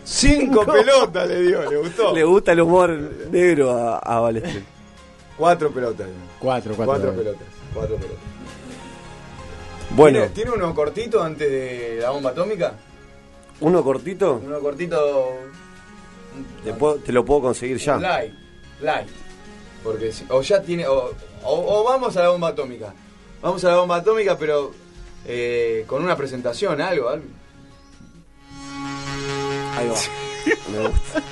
Cinco 0.05 0.65
pelotas 0.65 1.27
le 1.27 1.41
dio, 1.41 1.69
le 1.69 1.77
gustó. 1.77 2.13
Le 2.13 2.23
gusta 2.23 2.51
el 2.53 2.61
humor 2.61 2.89
negro 3.31 3.71
a, 3.71 3.97
a. 3.97 4.31
Cuatro 5.37 5.71
pelotas. 5.71 6.07
Cuatro, 6.39 6.75
cuatro. 6.75 6.93
Cuatro 6.93 7.13
pelotas. 7.15 7.47
Cuatro 7.73 7.95
pelotas. 7.97 8.19
Bueno, 9.91 10.19
¿Tiene, 10.19 10.33
tiene 10.33 10.51
uno 10.51 10.73
cortito 10.75 11.21
antes 11.23 11.49
de 11.49 11.99
la 12.01 12.09
bomba 12.11 12.31
atómica? 12.31 12.73
uno 13.61 13.83
cortito, 13.83 14.41
Uno 14.45 14.59
cortito. 14.59 15.29
te, 16.63 16.73
puedo- 16.73 16.95
te 16.97 17.11
lo 17.13 17.23
puedo 17.23 17.41
conseguir 17.41 17.77
ya. 17.77 17.97
Light. 17.97 18.33
Light. 18.81 19.07
Porque 19.83 20.11
si- 20.11 20.25
o 20.29 20.41
ya 20.41 20.61
tiene. 20.61 20.85
O, 20.87 21.11
o- 21.43 21.79
o 21.79 21.83
vamos 21.83 22.15
a 22.17 22.23
la 22.23 22.29
bomba 22.29 22.49
atómica. 22.49 22.93
Vamos 23.41 23.63
a 23.63 23.69
la 23.69 23.77
bomba 23.77 23.97
atómica, 23.97 24.37
pero 24.37 24.71
eh, 25.25 25.85
con 25.87 26.03
una 26.03 26.15
presentación, 26.17 26.81
algo, 26.81 27.09
algo. 27.09 27.25
Ahí 29.77 29.87
va. 29.87 29.95
Me 30.71 30.87
gusta. 30.87 31.23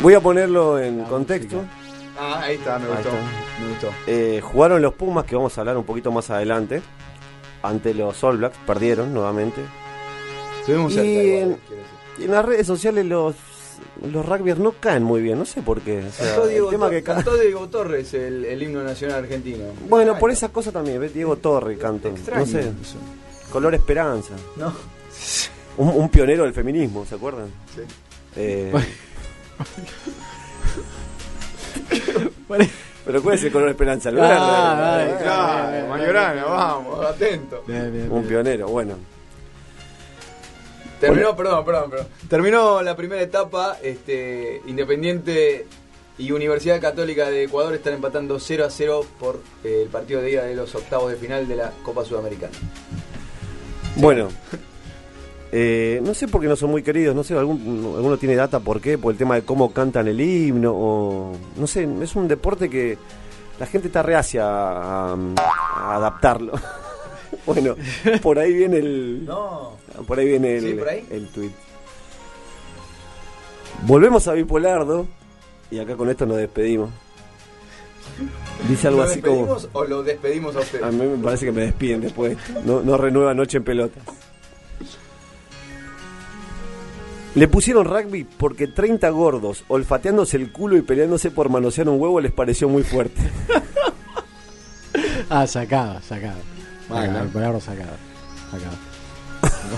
Voy 0.00 0.14
a 0.14 0.20
ponerlo 0.20 0.78
en 0.78 1.04
contexto. 1.04 1.64
Ah, 2.18 2.40
ahí 2.42 2.56
está, 2.56 2.78
me 2.78 2.86
Ahí 2.86 2.90
gustó. 2.94 3.08
está. 3.08 3.60
Me 3.60 3.68
gustó. 3.68 3.88
Eh, 4.06 4.40
jugaron 4.42 4.82
los 4.82 4.94
Pumas, 4.94 5.24
que 5.24 5.34
vamos 5.36 5.56
a 5.56 5.60
hablar 5.60 5.76
un 5.76 5.84
poquito 5.84 6.10
más 6.12 6.30
adelante, 6.30 6.82
ante 7.62 7.94
los 7.94 8.22
All 8.24 8.38
Blacks, 8.38 8.58
perdieron 8.66 9.12
nuevamente. 9.14 9.60
Estuvimos 10.60 10.92
Y 10.92 10.94
cerca, 10.96 11.10
en, 11.10 11.58
igual, 12.18 12.30
las 12.36 12.44
redes 12.44 12.66
sociales 12.66 13.04
los, 13.06 13.34
los 14.12 14.26
rugbyers 14.26 14.58
no 14.60 14.72
caen 14.72 15.02
muy 15.02 15.20
bien, 15.22 15.38
no 15.38 15.44
sé 15.44 15.62
por 15.62 15.80
qué. 15.80 16.04
O 16.06 16.12
sea, 16.12 16.36
el 16.44 16.50
Diego, 16.50 16.68
tema 16.70 16.90
que 16.90 17.02
ca- 17.02 17.14
cantó 17.14 17.34
Diego 17.36 17.68
Torres 17.68 18.12
el, 18.14 18.44
el 18.44 18.62
himno 18.62 18.82
nacional 18.82 19.20
argentino. 19.24 19.64
Bueno, 19.88 20.18
por 20.18 20.30
esa 20.30 20.50
cosa 20.50 20.70
también, 20.70 21.00
¿ves? 21.00 21.14
Diego 21.14 21.36
Torre 21.36 21.76
cantó. 21.78 22.10
No 22.10 22.46
sé. 22.46 22.72
Color 23.50 23.74
Esperanza. 23.74 24.34
No. 24.56 24.72
Un, 25.76 25.88
un 25.88 26.08
pionero 26.08 26.44
del 26.44 26.52
feminismo, 26.52 27.04
¿se 27.06 27.14
acuerdan? 27.14 27.48
Sí. 27.74 27.82
Eh, 28.36 28.72
Pero 33.04 33.22
¿cuál 33.22 33.34
es 33.34 33.44
el 33.44 33.52
color 33.52 33.68
Esperanza? 33.70 34.10
¿El 34.10 34.16
verde? 34.16 34.28
Ah, 34.32 34.96
ay, 34.98 35.14
Claro, 35.22 35.88
Mayorana, 35.88 36.44
vamos, 36.44 37.04
atento. 37.04 37.64
Bien, 37.66 37.92
bien, 37.92 38.12
Un 38.12 38.24
pionero, 38.24 38.68
bueno. 38.68 38.94
Terminó, 41.00 41.34
perdón, 41.34 41.64
perdón, 41.64 41.90
perdón. 41.90 42.06
Terminó 42.28 42.80
la 42.80 42.94
primera 42.94 43.20
etapa, 43.20 43.78
este, 43.82 44.62
Independiente 44.66 45.66
y 46.16 46.30
Universidad 46.30 46.80
Católica 46.80 47.28
de 47.28 47.44
Ecuador 47.44 47.74
están 47.74 47.94
empatando 47.94 48.38
0 48.38 48.64
a 48.66 48.70
0 48.70 49.04
por 49.18 49.40
eh, 49.64 49.80
el 49.82 49.88
partido 49.88 50.20
de 50.20 50.30
ida 50.30 50.44
de 50.44 50.54
los 50.54 50.72
octavos 50.76 51.10
de 51.10 51.16
final 51.16 51.48
de 51.48 51.56
la 51.56 51.72
Copa 51.82 52.04
Sudamericana. 52.04 52.52
Bueno, 53.96 54.28
eh, 55.54 56.00
no 56.02 56.14
sé 56.14 56.28
por 56.28 56.40
qué 56.40 56.48
no 56.48 56.56
son 56.56 56.70
muy 56.70 56.82
queridos, 56.82 57.14
no 57.14 57.22
sé, 57.22 57.36
algún, 57.36 57.94
alguno 57.94 58.16
tiene 58.16 58.34
data 58.34 58.58
por 58.60 58.80
qué, 58.80 58.96
por 58.96 59.12
el 59.12 59.18
tema 59.18 59.34
de 59.34 59.42
cómo 59.42 59.70
cantan 59.72 60.08
el 60.08 60.18
himno, 60.18 60.72
o 60.74 61.32
no 61.56 61.66
sé, 61.66 61.86
es 62.00 62.16
un 62.16 62.26
deporte 62.26 62.70
que 62.70 62.96
la 63.60 63.66
gente 63.66 63.88
está 63.88 64.02
reacia 64.02 64.44
a, 64.46 65.12
a 65.12 65.96
adaptarlo. 65.96 66.52
bueno, 67.46 67.76
por 68.22 68.38
ahí 68.38 68.52
viene 68.54 68.78
el... 68.78 69.26
No. 69.26 69.76
Por 70.06 70.18
ahí 70.18 70.26
viene 70.26 70.56
el, 70.56 70.64
¿Sí, 70.64 70.72
por 70.72 70.88
ahí? 70.88 71.06
el 71.10 71.28
tweet. 71.28 71.50
Volvemos 73.86 74.26
a 74.28 74.32
Bipolardo, 74.32 75.06
y 75.70 75.78
acá 75.78 75.96
con 75.96 76.08
esto 76.08 76.24
nos 76.24 76.38
despedimos. 76.38 76.88
Dice 78.68 78.88
algo 78.88 79.02
¿Lo 79.02 79.10
así 79.10 79.20
como... 79.20 79.34
despedimos 79.34 79.68
o 79.72 79.84
lo 79.84 80.02
despedimos 80.02 80.56
a 80.56 80.60
ustedes? 80.60 80.84
A 80.84 80.90
mí 80.90 81.04
me 81.06 81.22
parece 81.22 81.46
que 81.46 81.52
me 81.52 81.62
despiden 81.62 82.00
después. 82.00 82.38
No, 82.64 82.80
no 82.80 82.96
renueva 82.96 83.34
Noche 83.34 83.58
en 83.58 83.64
Pelota. 83.64 84.00
Le 87.34 87.48
pusieron 87.48 87.86
rugby 87.86 88.24
porque 88.24 88.66
30 88.66 89.08
gordos 89.10 89.64
olfateándose 89.68 90.36
el 90.36 90.52
culo 90.52 90.76
y 90.76 90.82
peleándose 90.82 91.30
por 91.30 91.48
manosear 91.48 91.88
un 91.88 91.98
huevo 92.00 92.20
les 92.20 92.32
pareció 92.32 92.68
muy 92.68 92.82
fuerte. 92.82 93.20
Ah, 95.30 95.46
sacado, 95.46 95.98
sacado. 96.02 96.36
Mal, 96.90 97.06
Sacado, 97.06 97.18
¿no? 97.18 97.24
el 97.24 97.30
palabra 97.30 97.60
sacado. 97.60 97.92
Sacado. 98.50 98.76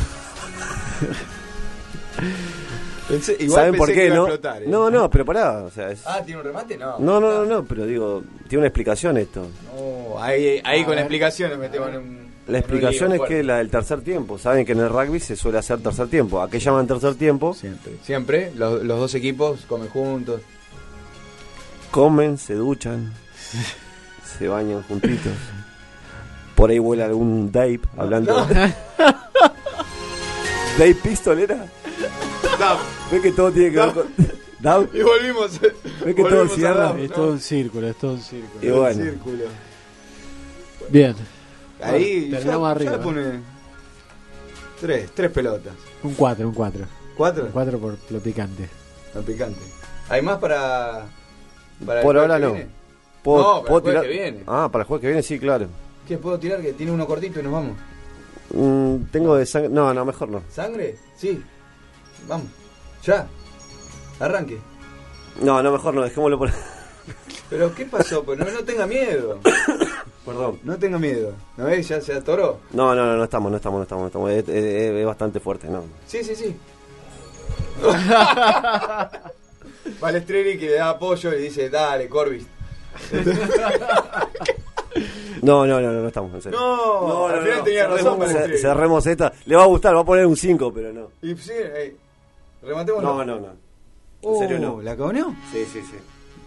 Pensé- 3.08 3.36
igual 3.38 3.60
¿Saben 3.60 3.74
por 3.76 3.86
pensé 3.88 4.00
qué, 4.02 4.08
que 4.08 4.14
iba 4.14 4.14
a 4.14 4.18
no? 4.18 4.24
explotar, 4.26 4.62
¿eh? 4.62 4.66
No, 4.66 4.90
no, 4.90 5.10
pero 5.10 5.24
pará. 5.24 5.62
O 5.62 5.70
sea, 5.70 5.90
es- 5.90 6.02
Ah, 6.06 6.20
¿tiene 6.24 6.40
un 6.40 6.46
remate? 6.46 6.76
No. 6.76 6.98
No, 6.98 7.20
no, 7.20 7.32
no, 7.32 7.44
no, 7.44 7.64
pero 7.64 7.86
digo, 7.86 8.24
tiene 8.48 8.60
una 8.62 8.68
explicación 8.68 9.16
esto. 9.18 9.46
No, 9.76 10.20
ahí, 10.20 10.60
ahí 10.64 10.80
con 10.82 10.90
ver. 10.92 11.00
explicaciones 11.00 11.58
metemos 11.58 11.90
en 11.90 11.96
un. 11.98 12.23
La 12.46 12.58
explicación 12.58 13.12
es 13.14 13.22
que 13.22 13.42
la 13.42 13.56
del 13.58 13.70
tercer 13.70 14.02
tiempo. 14.02 14.36
Saben 14.38 14.66
que 14.66 14.72
en 14.72 14.80
el 14.80 14.90
rugby 14.90 15.18
se 15.18 15.34
suele 15.34 15.58
hacer 15.58 15.78
tercer 15.80 16.08
tiempo. 16.08 16.42
¿A 16.42 16.50
qué 16.50 16.58
llaman 16.60 16.86
tercer 16.86 17.14
tiempo? 17.14 17.54
Siempre. 17.54 17.94
Siempre, 18.02 18.52
los, 18.54 18.82
los 18.82 18.98
dos 18.98 19.14
equipos 19.14 19.64
comen 19.66 19.88
juntos. 19.88 20.42
Comen, 21.90 22.36
se 22.38 22.54
duchan. 22.54 23.12
Se 24.38 24.48
bañan 24.48 24.82
juntitos. 24.82 25.32
Por 26.54 26.70
ahí 26.70 26.78
vuela 26.78 27.06
algún 27.06 27.50
Dave 27.50 27.80
hablando. 27.96 28.34
¿Dave 30.78 30.94
Pistol 31.02 31.38
era? 31.38 31.66
¿Ves 33.10 33.22
que 33.22 33.32
todo 33.32 33.50
tiene 33.52 33.70
que 33.70 33.76
ver 33.78 33.92
con. 33.92 34.06
Dave? 34.60 34.88
Y 34.92 35.02
volvimos. 35.02 35.60
¿Ves 35.60 35.72
que 36.04 36.14
todo 36.14 36.24
volvimos 36.24 36.54
cierra? 36.54 36.84
Dab, 36.84 36.98
Es 36.98 37.10
¿no? 37.10 37.16
todo 37.16 37.30
un 37.32 37.40
círculo, 37.40 37.88
es 37.88 37.96
todo 37.96 38.12
un 38.12 38.20
círculo. 38.22 38.66
Y 38.66 38.70
bueno. 38.70 39.02
Círculo. 39.04 39.44
Bien. 40.90 41.14
Ahí 41.80 42.20
Bueno, 42.20 42.30
ya, 42.32 42.36
terminamos 42.38 42.66
ya 42.68 42.70
arriba. 42.72 42.92
le 42.92 42.98
pone 42.98 43.40
tres, 44.80 45.10
tres 45.14 45.30
pelotas. 45.30 45.74
Un 46.02 46.14
4, 46.14 46.48
un 46.48 46.54
4. 46.54 46.84
¿Cuatro? 47.16 47.44
Un 47.46 47.50
4 47.52 47.78
por 47.78 47.96
lo 48.10 48.20
picante. 48.20 48.68
Lo 49.14 49.22
picante. 49.22 49.60
¿Hay 50.08 50.20
más 50.22 50.38
para, 50.38 51.06
para 51.86 52.02
Por 52.02 52.18
ahora 52.18 52.38
no. 52.38 52.52
viene? 52.52 52.68
¿Puedo, 53.22 53.42
No, 53.42 53.62
para 53.62 53.66
puedo 53.68 53.76
el 53.78 53.82
jueves 53.82 53.84
tirar? 53.84 54.02
que 54.02 54.08
viene. 54.32 54.44
Ah, 54.46 54.68
para 54.70 54.82
el 54.82 54.88
jueves 54.88 55.00
que 55.00 55.06
viene, 55.08 55.22
sí, 55.22 55.38
claro. 55.38 55.66
¿Qué 56.06 56.18
puedo 56.18 56.38
tirar? 56.38 56.60
Que 56.60 56.72
tiene 56.74 56.92
uno 56.92 57.06
cortito 57.06 57.40
y 57.40 57.42
nos 57.42 57.52
vamos. 57.52 57.76
Mm, 58.52 59.04
tengo 59.10 59.36
de 59.36 59.46
sangre. 59.46 59.70
No, 59.70 59.94
no, 59.94 60.04
mejor 60.04 60.28
no. 60.28 60.42
¿Sangre? 60.50 60.96
Sí. 61.16 61.42
Vamos. 62.28 62.46
Ya. 63.04 63.26
Arranque. 64.20 64.58
No, 65.40 65.62
no, 65.62 65.72
mejor 65.72 65.94
no, 65.94 66.02
dejémoslo 66.02 66.38
por. 66.38 66.50
Pero 67.50 67.74
¿qué 67.74 67.86
pasó? 67.86 68.22
Pues 68.24 68.38
no, 68.38 68.44
no 68.50 68.62
tenga 68.64 68.86
miedo. 68.86 69.40
Perdón. 70.24 70.58
No 70.62 70.76
tenga 70.78 70.98
miedo. 70.98 71.32
¿No 71.56 71.64
ves? 71.66 71.86
Ya 71.88 72.00
se 72.00 72.14
atoró. 72.14 72.60
No, 72.72 72.94
no, 72.94 73.04
no, 73.06 73.16
no 73.16 73.24
estamos, 73.24 73.50
no 73.50 73.56
estamos, 73.58 73.78
no 73.78 73.82
estamos. 73.82 74.02
No 74.02 74.06
estamos. 74.06 74.30
Es, 74.30 74.48
es- 74.48 74.92
es 74.94 75.06
bastante 75.06 75.40
fuerte, 75.40 75.68
no. 75.68 75.82
Sí, 76.06 76.24
sí, 76.24 76.34
sí. 76.34 76.56
Palestreri 80.00 80.58
que 80.58 80.66
le 80.66 80.74
da 80.76 80.90
apoyo 80.90 81.32
y 81.34 81.42
dice, 81.42 81.68
dale, 81.70 82.08
Corbis. 82.08 82.46
No, 85.42 85.66
no, 85.66 85.80
no, 85.80 85.92
no, 85.92 86.00
no 86.00 86.08
estamos, 86.08 86.32
en 86.34 86.40
serio. 86.40 86.58
No, 86.58 87.26
al 87.26 87.42
final 87.42 87.64
tenía 87.64 87.86
razón 87.88 88.18
Cerremos, 88.28 88.60
cerremos 88.60 89.06
esta. 89.06 89.32
Le 89.44 89.56
va 89.56 89.64
a 89.64 89.66
gustar, 89.66 89.94
va 89.94 90.00
a 90.00 90.04
poner 90.04 90.24
un 90.24 90.36
5, 90.36 90.72
pero 90.72 90.92
no. 90.92 91.08
Y 91.20 91.34
sí, 91.36 91.52
eh, 91.54 91.94
rematémoslo. 92.62 93.08
No, 93.14 93.24
no, 93.24 93.40
no. 93.40 93.46
En 93.48 93.52
Oh, 94.22 94.38
serio 94.38 94.58
no. 94.58 94.80
¿La 94.80 94.96
cagoneó? 94.96 95.34
Sí, 95.52 95.66
sí, 95.70 95.82
sí. 95.82 95.96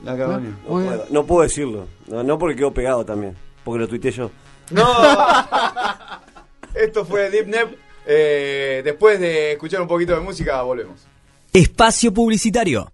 La 0.04 0.18
cagoneó. 0.18 0.50
No, 0.50 0.58
puedo, 0.68 1.06
no 1.12 1.26
puedo 1.26 1.42
decirlo. 1.44 1.86
No, 2.08 2.24
no 2.24 2.40
porque 2.40 2.56
quedó 2.56 2.74
pegado 2.74 3.06
también. 3.06 3.36
Porque 3.68 3.82
lo 3.82 3.88
tuiteé 3.90 4.12
yo. 4.14 4.32
¡No! 4.72 4.86
Esto 6.74 7.04
fue 7.04 7.30
Deep 7.30 7.48
Nep. 7.48 7.78
Eh, 8.06 8.82
después 8.82 9.20
de 9.20 9.52
escuchar 9.52 9.82
un 9.82 9.90
poquito 9.90 10.14
de 10.14 10.22
música, 10.22 10.62
volvemos. 10.62 11.06
Espacio 11.52 12.14
publicitario. 12.14 12.90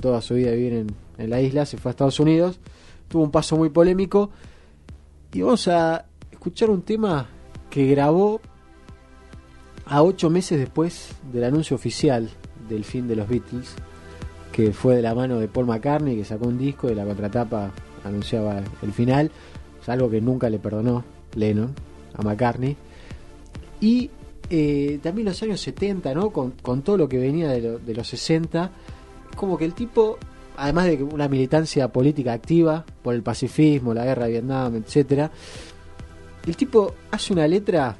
toda 0.00 0.20
su 0.22 0.34
vida 0.34 0.50
vivir 0.52 0.72
en, 0.72 0.86
en 1.18 1.30
la 1.30 1.40
isla 1.40 1.66
se 1.66 1.76
fue 1.76 1.90
a 1.90 1.92
Estados 1.92 2.20
Unidos. 2.20 2.58
Tuvo 3.08 3.22
un 3.22 3.30
paso 3.30 3.56
muy 3.56 3.70
polémico. 3.70 4.30
Y 5.32 5.42
vamos 5.42 5.68
a 5.68 6.06
escuchar 6.30 6.70
un 6.70 6.82
tema 6.82 7.26
que 7.70 7.86
grabó 7.86 8.40
a 9.86 10.02
ocho 10.02 10.30
meses 10.30 10.58
después 10.58 11.10
del 11.32 11.44
anuncio 11.44 11.76
oficial 11.76 12.30
del 12.68 12.84
fin 12.84 13.06
de 13.08 13.16
los 13.16 13.28
Beatles, 13.28 13.74
que 14.52 14.72
fue 14.72 14.96
de 14.96 15.02
la 15.02 15.14
mano 15.14 15.38
de 15.38 15.48
Paul 15.48 15.66
McCartney, 15.66 16.16
que 16.16 16.24
sacó 16.24 16.46
un 16.46 16.58
disco 16.58 16.90
y 16.90 16.94
la 16.94 17.04
contratapa 17.04 17.70
anunciaba 18.04 18.62
el 18.82 18.92
final, 18.92 19.30
es 19.80 19.88
algo 19.88 20.08
que 20.08 20.20
nunca 20.20 20.48
le 20.48 20.58
perdonó 20.58 21.04
Lennon 21.34 21.74
a 22.14 22.22
McCartney. 22.22 22.76
Y 23.80 24.10
eh, 24.50 24.98
también 25.02 25.26
los 25.26 25.42
años 25.42 25.60
70, 25.60 26.14
¿no? 26.14 26.30
Con, 26.30 26.52
con 26.52 26.82
todo 26.82 26.96
lo 26.96 27.08
que 27.08 27.18
venía 27.18 27.48
de, 27.50 27.60
lo- 27.60 27.78
de 27.78 27.94
los 27.94 28.06
60, 28.08 28.70
es 29.30 29.36
como 29.36 29.56
que 29.58 29.64
el 29.64 29.74
tipo, 29.74 30.18
además 30.56 30.86
de 30.86 31.02
una 31.02 31.28
militancia 31.28 31.88
política 31.88 32.32
activa 32.32 32.84
por 33.02 33.14
el 33.14 33.22
pacifismo, 33.22 33.94
la 33.94 34.04
guerra 34.04 34.26
de 34.26 34.32
Vietnam, 34.32 34.76
etcétera, 34.76 35.30
el 36.46 36.56
tipo 36.56 36.94
hace 37.10 37.32
una 37.32 37.46
letra 37.48 37.96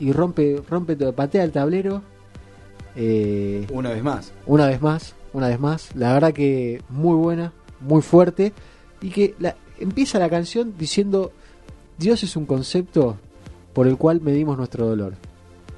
y 0.00 0.12
rompe, 0.12 0.62
rompe 0.68 0.96
todo, 0.96 1.12
patea 1.12 1.44
el 1.44 1.52
tablero. 1.52 2.02
eh, 2.96 3.66
Una 3.72 3.90
vez 3.90 4.02
más. 4.02 4.32
una 4.46 4.66
vez 4.66 4.80
más, 4.80 5.14
una 5.32 5.48
vez 5.48 5.58
más. 5.60 5.94
La 5.96 6.12
verdad 6.12 6.32
que 6.32 6.80
muy 6.88 7.16
buena, 7.16 7.52
muy 7.80 8.02
fuerte. 8.02 8.52
Y 9.00 9.10
que 9.10 9.34
la, 9.40 9.56
empieza 9.80 10.18
la 10.18 10.28
canción 10.30 10.74
diciendo, 10.78 11.32
Dios 11.98 12.22
es 12.22 12.36
un 12.36 12.46
concepto 12.46 13.16
por 13.72 13.86
el 13.86 13.96
cual 13.96 14.20
medimos 14.20 14.56
nuestro 14.56 14.86
dolor. 14.86 15.14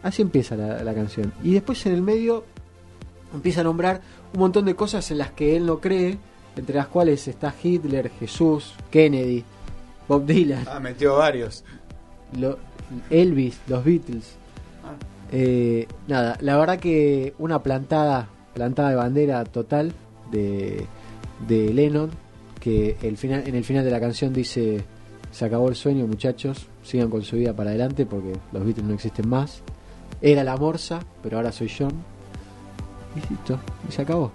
Así 0.02 0.22
empieza 0.22 0.56
la, 0.56 0.82
la 0.82 0.94
canción. 0.94 1.32
Y 1.42 1.54
después 1.54 1.84
en 1.86 1.94
el 1.94 2.02
medio 2.02 2.44
empieza 3.32 3.60
a 3.62 3.64
nombrar 3.64 4.00
un 4.32 4.40
montón 4.40 4.64
de 4.64 4.74
cosas 4.74 5.10
en 5.10 5.18
las 5.18 5.30
que 5.30 5.56
él 5.56 5.64
no 5.66 5.80
cree, 5.80 6.18
entre 6.56 6.76
las 6.76 6.86
cuales 6.88 7.26
está 7.28 7.54
Hitler, 7.62 8.10
Jesús, 8.20 8.74
Kennedy, 8.90 9.44
Bob 10.08 10.26
Dylan. 10.26 10.66
Ah, 10.70 10.78
metió 10.80 11.16
varios. 11.16 11.64
Lo- 12.38 12.58
Elvis, 13.10 13.58
los 13.66 13.82
Beatles. 13.84 14.36
Eh, 15.32 15.88
nada, 16.06 16.36
la 16.40 16.56
verdad 16.58 16.78
que 16.78 17.34
una 17.38 17.62
plantada, 17.62 18.28
plantada 18.54 18.90
de 18.90 18.96
bandera 18.96 19.42
total 19.44 19.92
de, 20.30 20.84
de 21.48 21.72
Lennon, 21.72 22.10
que 22.60 22.96
el 23.02 23.16
final, 23.16 23.42
en 23.46 23.54
el 23.54 23.64
final 23.64 23.84
de 23.84 23.90
la 23.90 24.00
canción 24.00 24.32
dice, 24.32 24.84
se 25.34 25.44
acabó 25.44 25.68
el 25.68 25.74
sueño 25.74 26.06
muchachos, 26.06 26.68
sigan 26.84 27.10
con 27.10 27.22
su 27.22 27.34
vida 27.34 27.52
para 27.52 27.70
adelante 27.70 28.06
porque 28.06 28.34
los 28.52 28.64
Beatles 28.64 28.86
no 28.86 28.94
existen 28.94 29.28
más. 29.28 29.62
Era 30.22 30.44
la 30.44 30.56
morsa, 30.56 31.00
pero 31.24 31.38
ahora 31.38 31.50
soy 31.50 31.68
John. 31.76 31.90
Y 33.16 33.32
listo, 33.32 33.58
y 33.88 33.92
se 33.92 34.02
acabó. 34.02 34.30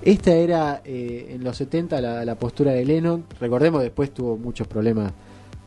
Esta 0.00 0.32
era 0.32 0.80
eh, 0.82 1.32
en 1.34 1.44
los 1.44 1.58
70 1.58 2.00
la, 2.00 2.34
postura 2.36 2.72
de 2.72 2.86
Lennon. 2.86 3.24
Recordemos, 3.38 3.82
después 3.82 4.14
tuvo 4.14 4.38
muchos 4.38 4.66
problemas 4.66 5.12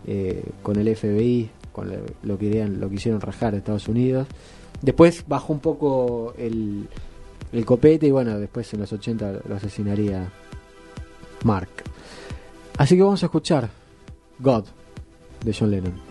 eh, 0.08 0.44
con 0.64 0.76
el 0.78 0.96
FBI, 0.96 1.52
con 1.72 1.92
lo, 2.24 2.38
que 2.40 2.46
querían, 2.50 2.80
lo 2.80 2.90
quisieron 2.90 3.22
rajar 3.22 3.54
a 3.54 3.58
Estados 3.58 3.88
Unidos. 3.88 4.28
Después 4.82 5.24
bajó 5.28 5.54
un 5.54 5.60
poco 5.60 6.34
el, 6.36 6.88
el 7.52 7.64
copete 7.64 8.08
y 8.08 8.12
bueno, 8.12 8.40
después 8.40 8.74
en 8.74 8.80
los 8.80 8.92
80 8.92 9.42
lo 9.48 9.56
asesinaría 9.56 10.32
Mark. 11.44 11.70
Así 12.80 12.96
que 12.96 13.04
vamos 13.04 13.22
a 13.22 13.28
escuchar 13.28 13.81
God 14.42 14.66
de 15.44 15.52
John 15.52 15.72
Lennon. 15.72 16.11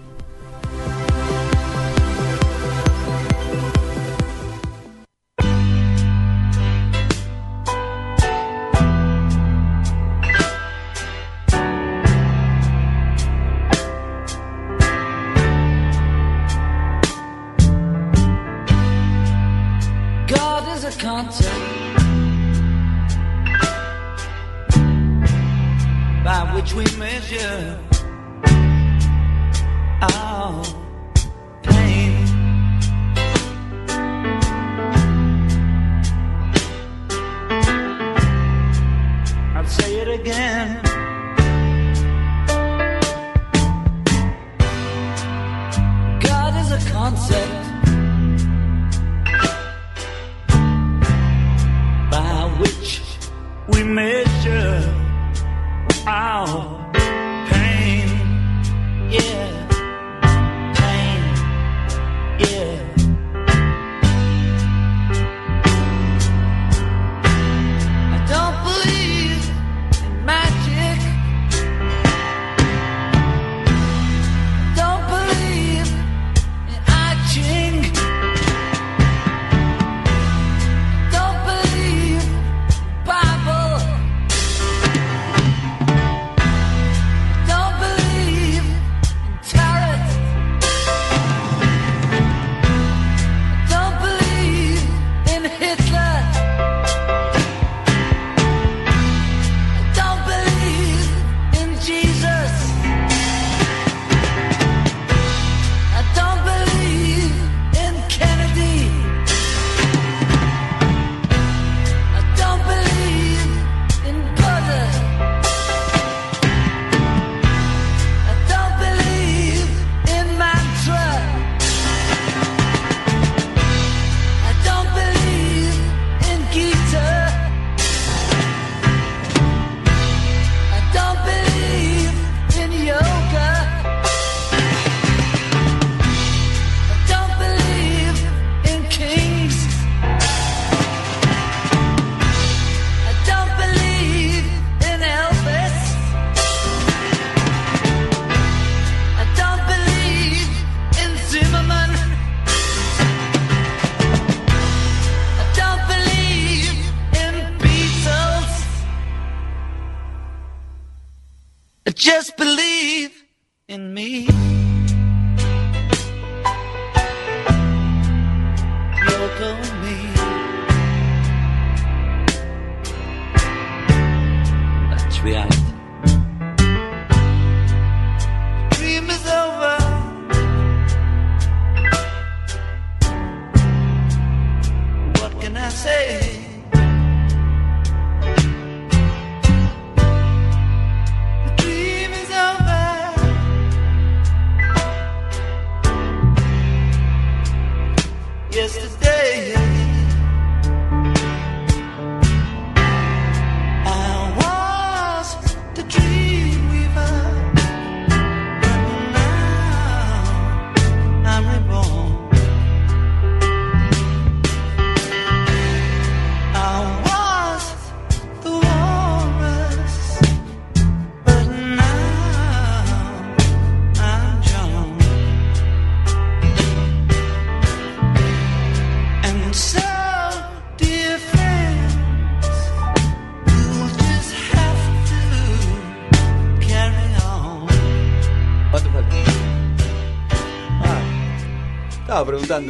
Dream 175.21 175.70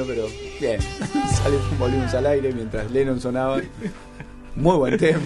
pero 0.07 0.27
bien. 0.61 0.79
Sale 1.33 1.57
volvimos 1.79 2.13
al 2.13 2.27
aire 2.27 2.53
mientras 2.53 2.91
Lennon 2.91 3.19
sonaba. 3.21 3.61
Muy 4.55 4.77
buen 4.77 4.99
tema. 4.99 5.21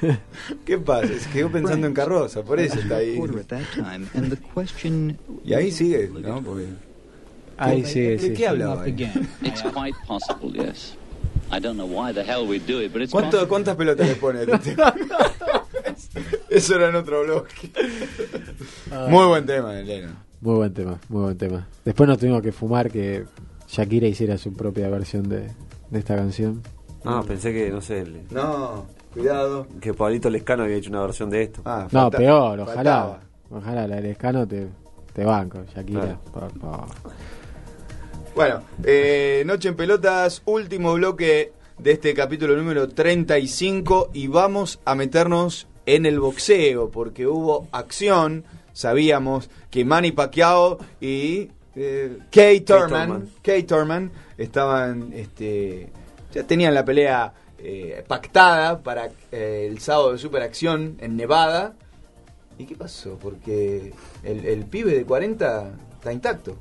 ¿Qué 0.64 0.78
pasa? 0.78 1.08
Se 1.18 1.28
quedó 1.30 1.50
pensando 1.50 1.86
en 1.86 1.92
carroza, 1.92 2.42
por 2.42 2.58
eso 2.60 2.78
está 2.80 2.96
ahí. 2.96 3.20
Y 5.44 5.52
ahí 5.54 5.70
sigue, 5.70 6.08
¿no? 6.22 6.42
Porque- 6.42 6.66
Ahí 7.58 7.82
¿Qué- 7.82 7.88
sigue, 7.88 8.10
¿De 8.16 8.18
sí. 8.28 8.32
qué 8.32 8.48
hablaba? 8.48 8.84
ahí? 8.84 8.92
It's 9.42 9.62
quite 9.62 9.94
possible, 10.06 10.52
yes. 10.64 10.94
I 11.52 11.60
don't 11.60 11.74
know 11.76 11.86
why 11.86 12.10
the 12.14 12.22
hell 12.22 12.48
we 12.48 12.58
do 12.58 12.80
it, 12.80 12.90
but 12.92 13.02
it's 13.02 13.12
¿Cuánto- 13.12 13.32
possible. 13.32 13.48
¿Cuántas 13.48 13.76
pelotas 13.76 14.08
le 14.08 14.14
pone 14.14 14.38
a 14.38 14.42
este 14.44 14.58
tema? 14.74 14.94
Eso 16.48 16.76
era 16.76 16.88
en 16.88 16.94
otro 16.96 17.22
bloque. 17.24 17.70
Muy 19.10 19.26
buen 19.26 19.44
tema, 19.44 19.74
Lennon. 19.74 20.16
Muy 20.40 20.54
buen 20.54 20.72
tema, 20.72 20.98
muy 21.10 21.22
buen 21.24 21.36
tema. 21.36 21.68
Después 21.84 22.08
nos 22.08 22.16
tuvimos 22.18 22.40
que 22.40 22.50
fumar 22.52 22.90
que 22.90 23.24
Shakira 23.70 24.06
hiciera 24.06 24.36
su 24.38 24.52
propia 24.52 24.88
versión 24.88 25.28
de, 25.28 25.48
de 25.90 25.98
esta 25.98 26.16
canción. 26.16 26.62
Ah, 27.04 27.22
pensé 27.26 27.52
que, 27.52 27.70
no 27.70 27.80
sé, 27.80 28.00
el- 28.00 28.22
No, 28.30 28.86
cuidado. 29.14 29.66
que 29.80 29.94
Pablito 29.94 30.28
Lescano 30.28 30.64
había 30.64 30.76
hecho 30.76 30.90
una 30.90 31.02
versión 31.02 31.30
de 31.30 31.42
esto. 31.42 31.62
Ah, 31.64 31.84
No, 31.90 32.00
falta- 32.02 32.18
peor, 32.18 32.60
ojalá. 32.60 32.74
faltaba. 32.74 33.20
Ojalá 33.50 33.86
la 33.88 33.96
del 33.96 34.06
escano 34.06 34.46
te, 34.46 34.68
te 35.12 35.24
banco, 35.24 35.60
Shakira. 35.74 36.00
Claro. 36.00 36.18
por 36.32 36.60
favor. 36.60 36.86
Bueno, 38.34 38.62
eh, 38.84 39.42
Noche 39.46 39.68
en 39.68 39.76
Pelotas, 39.76 40.42
último 40.44 40.94
bloque 40.94 41.52
de 41.78 41.92
este 41.92 42.14
capítulo 42.14 42.56
número 42.56 42.88
35 42.88 44.10
y 44.12 44.28
vamos 44.28 44.80
a 44.84 44.94
meternos 44.94 45.66
en 45.86 46.06
el 46.06 46.20
boxeo 46.20 46.90
porque 46.90 47.26
hubo 47.26 47.66
acción, 47.72 48.44
sabíamos 48.72 49.50
que 49.70 49.84
Manny 49.84 50.12
Pacquiao 50.12 50.78
y 51.00 51.50
eh, 51.76 52.18
Kay 52.30 52.60
Thurman, 52.60 53.08
Thurman. 53.08 53.28
Kay 53.42 53.62
Thurman 53.64 54.10
estaban, 54.36 55.12
este, 55.12 55.88
ya 56.32 56.42
tenían 56.44 56.74
la 56.74 56.84
pelea 56.84 57.32
eh, 57.58 58.04
pactada 58.06 58.82
para 58.82 59.10
eh, 59.30 59.66
el 59.70 59.78
sábado 59.80 60.12
de 60.12 60.18
superacción 60.18 60.96
en 61.00 61.16
Nevada. 61.16 61.74
¿Y 62.58 62.66
qué 62.66 62.74
pasó? 62.74 63.18
Porque 63.20 63.92
el, 64.22 64.44
el 64.44 64.64
pibe 64.66 64.92
de 64.92 65.04
40 65.04 65.70
está 65.94 66.12
intacto. 66.12 66.56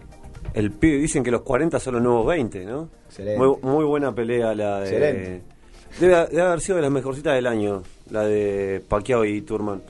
El 0.53 0.71
pibe, 0.71 0.97
dicen 0.97 1.23
que 1.23 1.31
los 1.31 1.41
40 1.41 1.79
son 1.79 1.95
los 1.95 2.03
nuevos 2.03 2.25
20, 2.27 2.65
¿no? 2.65 2.89
Excelente. 3.07 3.39
Muy, 3.39 3.57
muy 3.61 3.85
buena 3.85 4.13
pelea 4.13 4.53
la 4.53 4.79
de... 4.79 4.89
Excelente. 4.89 5.41
Debe, 5.99 6.27
debe 6.27 6.41
haber 6.41 6.61
sido 6.61 6.75
de 6.77 6.83
las 6.83 6.91
mejorcitas 6.91 7.35
del 7.35 7.47
año, 7.47 7.83
la 8.11 8.23
de 8.23 8.83
Pacquiao 8.87 9.25
y 9.25 9.41
Turman. 9.41 9.81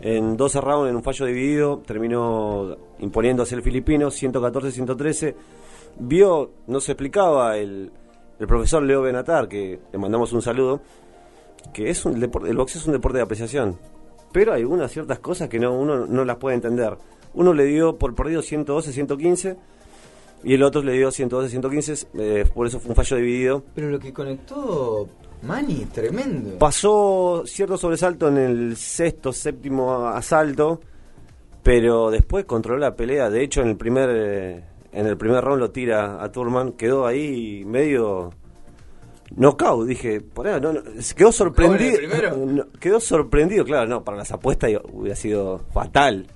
En 0.00 0.36
12 0.36 0.60
rounds, 0.60 0.90
en 0.90 0.96
un 0.96 1.02
fallo 1.02 1.26
dividido, 1.26 1.82
terminó 1.84 2.76
imponiéndose 3.00 3.54
el 3.54 3.62
filipino, 3.62 4.08
114-113. 4.08 5.34
Vio, 5.98 6.50
no 6.68 6.80
se 6.80 6.92
explicaba, 6.92 7.56
el, 7.56 7.90
profesor 8.38 8.82
Leo 8.82 9.02
Benatar, 9.02 9.48
que 9.48 9.80
le 9.92 9.98
mandamos 9.98 10.32
un 10.32 10.42
saludo, 10.42 10.80
que 11.72 11.90
es 11.90 12.04
un 12.04 12.20
deporte, 12.20 12.48
el 12.48 12.56
boxeo 12.56 12.80
es 12.80 12.86
un 12.86 12.92
deporte 12.92 13.18
de 13.18 13.24
apreciación. 13.24 13.78
Pero 14.32 14.52
hay 14.52 14.62
algunas 14.62 14.92
ciertas 14.92 15.18
cosas 15.18 15.48
que 15.48 15.58
no, 15.58 15.72
uno 15.72 16.06
no 16.06 16.24
las 16.24 16.36
puede 16.36 16.54
entender. 16.54 16.96
Uno 17.34 17.52
le 17.52 17.64
dio 17.64 17.96
por 17.96 18.14
perdido 18.14 18.42
112-115 18.42 19.56
y 20.44 20.54
el 20.54 20.62
otro 20.62 20.82
le 20.82 20.92
dio 20.92 21.08
112-115, 21.08 22.06
eh, 22.14 22.44
por 22.54 22.66
eso 22.66 22.78
fue 22.78 22.90
un 22.90 22.96
fallo 22.96 23.16
dividido. 23.16 23.64
Pero 23.74 23.90
lo 23.90 23.98
que 23.98 24.12
conectó 24.12 25.08
Manny, 25.42 25.86
tremendo. 25.92 26.58
Pasó 26.58 27.44
cierto 27.46 27.76
sobresalto 27.78 28.28
en 28.28 28.38
el 28.38 28.76
sexto, 28.76 29.32
séptimo 29.32 30.06
asalto, 30.06 30.80
pero 31.62 32.10
después 32.10 32.44
controló 32.44 32.78
la 32.78 32.96
pelea. 32.96 33.30
De 33.30 33.42
hecho, 33.42 33.62
en 33.62 33.68
el 33.68 33.76
primer 33.76 34.10
eh, 34.10 34.64
en 34.92 35.06
el 35.06 35.16
primer 35.16 35.44
round 35.44 35.60
lo 35.60 35.70
tira 35.70 36.22
a 36.22 36.32
Turman, 36.32 36.72
quedó 36.72 37.06
ahí 37.06 37.64
medio 37.64 38.30
knockout. 39.36 39.86
Dije, 39.86 40.20
por 40.20 40.48
ahí, 40.48 40.60
no, 40.60 40.72
no, 40.72 40.82
quedó 41.16 41.32
sorprendido. 41.32 41.98
No, 42.46 42.66
quedó 42.80 43.00
sorprendido, 43.00 43.64
claro, 43.64 43.88
no, 43.88 44.04
para 44.04 44.18
las 44.18 44.32
apuestas 44.32 44.70
hubiera 44.92 45.16
sido 45.16 45.60
fatal. 45.72 46.26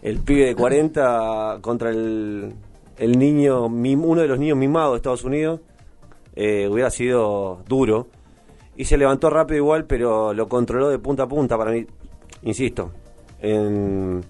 El 0.00 0.18
pibe 0.18 0.46
de 0.46 0.54
40 0.54 1.58
contra 1.60 1.90
el, 1.90 2.54
el 2.96 3.18
niño, 3.18 3.66
uno 3.66 4.20
de 4.20 4.28
los 4.28 4.38
niños 4.38 4.56
mimados 4.56 4.92
de 4.92 4.96
Estados 4.96 5.24
Unidos, 5.24 5.60
eh, 6.34 6.68
hubiera 6.70 6.90
sido 6.90 7.62
duro. 7.68 8.08
Y 8.76 8.84
se 8.84 8.96
levantó 8.96 9.28
rápido 9.28 9.58
igual, 9.58 9.84
pero 9.84 10.32
lo 10.32 10.48
controló 10.48 10.88
de 10.88 10.98
punta 10.98 11.24
a 11.24 11.28
punta 11.28 11.58
para 11.58 11.72
mí. 11.72 11.86
Insisto, 12.42 12.90
en, 13.40 14.22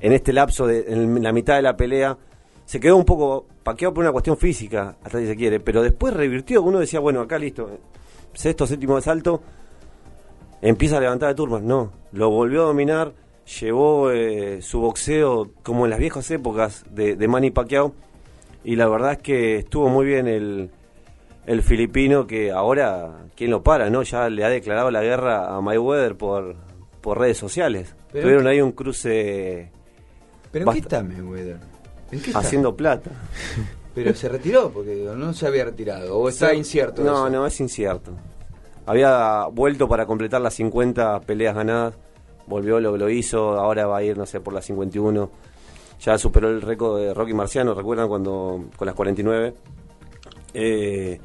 en 0.00 0.12
este 0.12 0.32
lapso, 0.32 0.66
de, 0.66 0.86
en 0.88 1.22
la 1.22 1.32
mitad 1.32 1.56
de 1.56 1.62
la 1.62 1.76
pelea, 1.76 2.16
se 2.64 2.80
quedó 2.80 2.96
un 2.96 3.04
poco 3.04 3.46
paqueado 3.62 3.92
por 3.92 4.02
una 4.02 4.12
cuestión 4.12 4.36
física, 4.36 4.96
hasta 5.04 5.18
si 5.18 5.26
se 5.26 5.36
quiere, 5.36 5.60
pero 5.60 5.82
después 5.82 6.14
revirtió. 6.14 6.62
Uno 6.62 6.78
decía, 6.78 7.00
bueno, 7.00 7.20
acá 7.20 7.38
listo, 7.38 7.68
sexto, 8.32 8.66
séptimo 8.66 8.96
asalto, 8.96 9.42
empieza 10.62 10.96
a 10.96 11.00
levantar 11.00 11.28
de 11.28 11.34
turmas. 11.34 11.62
No, 11.62 11.92
lo 12.12 12.30
volvió 12.30 12.62
a 12.62 12.66
dominar, 12.66 13.12
llevó 13.60 14.10
eh, 14.10 14.62
su 14.62 14.80
boxeo 14.80 15.50
como 15.62 15.84
en 15.84 15.90
las 15.90 15.98
viejas 15.98 16.30
épocas 16.30 16.84
de, 16.90 17.16
de 17.16 17.28
Manny 17.28 17.50
Pacquiao, 17.50 17.92
y 18.64 18.76
la 18.76 18.88
verdad 18.88 19.12
es 19.12 19.18
que 19.18 19.56
estuvo 19.58 19.88
muy 19.88 20.06
bien 20.06 20.26
el, 20.26 20.70
el 21.52 21.62
filipino 21.62 22.26
que 22.26 22.52
ahora, 22.52 23.24
¿quién 23.36 23.50
lo 23.50 23.62
para? 23.62 23.90
no 23.90 24.02
Ya 24.02 24.28
le 24.28 24.44
ha 24.44 24.48
declarado 24.48 24.90
la 24.90 25.02
guerra 25.02 25.54
a 25.56 25.60
Mayweather 25.60 26.16
por, 26.16 26.54
por 27.00 27.18
redes 27.18 27.38
sociales. 27.38 27.94
Pero- 28.12 28.22
Tuvieron 28.22 28.46
ahí 28.46 28.60
un 28.60 28.72
cruce 28.72 29.70
¿Pero 30.52 30.66
en 30.66 30.72
qué 30.72 30.78
está 30.80 31.02
Mayweather? 31.02 31.58
¿En 32.12 32.20
qué 32.20 32.26
está? 32.30 32.38
haciendo 32.38 32.76
plata. 32.76 33.10
Pero 33.94 34.14
se 34.14 34.28
retiró 34.28 34.70
porque 34.70 34.94
no 35.16 35.32
se 35.32 35.46
había 35.48 35.64
retirado. 35.64 36.16
O 36.16 36.28
está 36.28 36.50
Sí. 36.50 36.56
incierto. 36.58 37.02
No, 37.02 37.26
eso? 37.26 37.30
no, 37.30 37.46
es 37.46 37.60
incierto. 37.60 38.12
Había 38.86 39.46
vuelto 39.52 39.88
para 39.88 40.06
completar 40.06 40.40
las 40.40 40.54
50 40.54 41.20
peleas 41.22 41.54
ganadas. 41.56 41.94
Volvió, 42.46 42.78
lo, 42.80 42.96
lo 42.96 43.10
hizo. 43.10 43.58
Ahora 43.58 43.86
va 43.86 43.98
a 43.98 44.02
ir, 44.04 44.16
no 44.16 44.26
sé, 44.26 44.40
por 44.40 44.54
las 44.54 44.64
51. 44.66 45.30
Ya 46.00 46.16
superó 46.18 46.48
el 46.48 46.62
récord 46.62 46.98
de 47.00 47.12
Rocky 47.12 47.34
Marciano, 47.34 47.74
¿recuerdan? 47.74 48.08
cuando 48.08 48.64
Con 48.76 48.86
las 48.86 48.94
49. 48.94 49.54
Eh, 50.54 51.20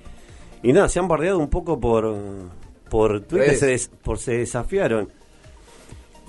y 0.68 0.74
nada, 0.74 0.90
se 0.90 1.00
han 1.00 1.08
bardeado 1.08 1.38
un 1.40 1.50
poco 1.50 1.80
por, 1.80 2.16
por 2.90 3.22
Twitter, 3.22 3.56
se, 3.56 3.68
des- 3.68 3.88
por 4.04 4.18
se 4.18 4.38
desafiaron. 4.38 5.10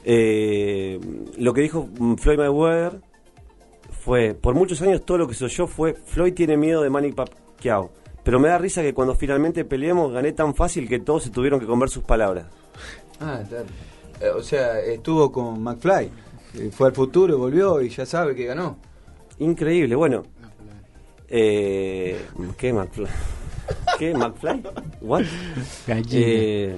Eh, 0.04 1.00
lo 1.38 1.52
que 1.52 1.62
dijo 1.62 1.88
mm, 1.98 2.14
Floyd 2.16 2.38
Mayweather 2.38 3.00
fue, 4.04 4.34
por 4.34 4.54
muchos 4.54 4.80
años 4.82 5.04
todo 5.04 5.18
lo 5.18 5.26
que 5.28 5.34
se 5.34 5.44
oyó 5.44 5.66
fue, 5.66 5.94
Floyd 5.94 6.32
tiene 6.34 6.56
miedo 6.56 6.82
de 6.82 6.90
Manny 6.90 7.12
Pacquiao, 7.12 7.90
pero 8.22 8.38
me 8.38 8.48
da 8.48 8.58
risa 8.58 8.82
que 8.82 8.94
cuando 8.94 9.14
finalmente 9.16 9.64
peleemos 9.64 10.12
gané 10.12 10.32
tan 10.32 10.54
fácil 10.54 10.88
que 10.88 11.00
todos 11.00 11.24
se 11.24 11.30
tuvieron 11.30 11.58
que 11.58 11.66
comer 11.66 11.88
sus 11.88 12.04
palabras. 12.04 12.46
Ah. 13.20 13.40
Eh, 14.20 14.28
o 14.28 14.42
sea, 14.42 14.78
estuvo 14.80 15.32
con 15.32 15.60
McFly. 15.62 16.10
Eh, 16.54 16.70
Fue 16.72 16.88
al 16.88 16.94
futuro, 16.94 17.36
volvió 17.38 17.80
y 17.82 17.88
ya 17.88 18.06
sabe 18.06 18.34
que 18.34 18.44
ganó. 18.46 18.76
Increíble, 19.38 19.94
bueno. 19.96 20.22
Eh, 21.28 22.16
¿Qué 22.56 22.72
McFly? 22.72 23.06
¿Qué 23.98 24.14
McFly? 24.14 24.62
What? 25.00 25.22
Eh, 26.12 26.76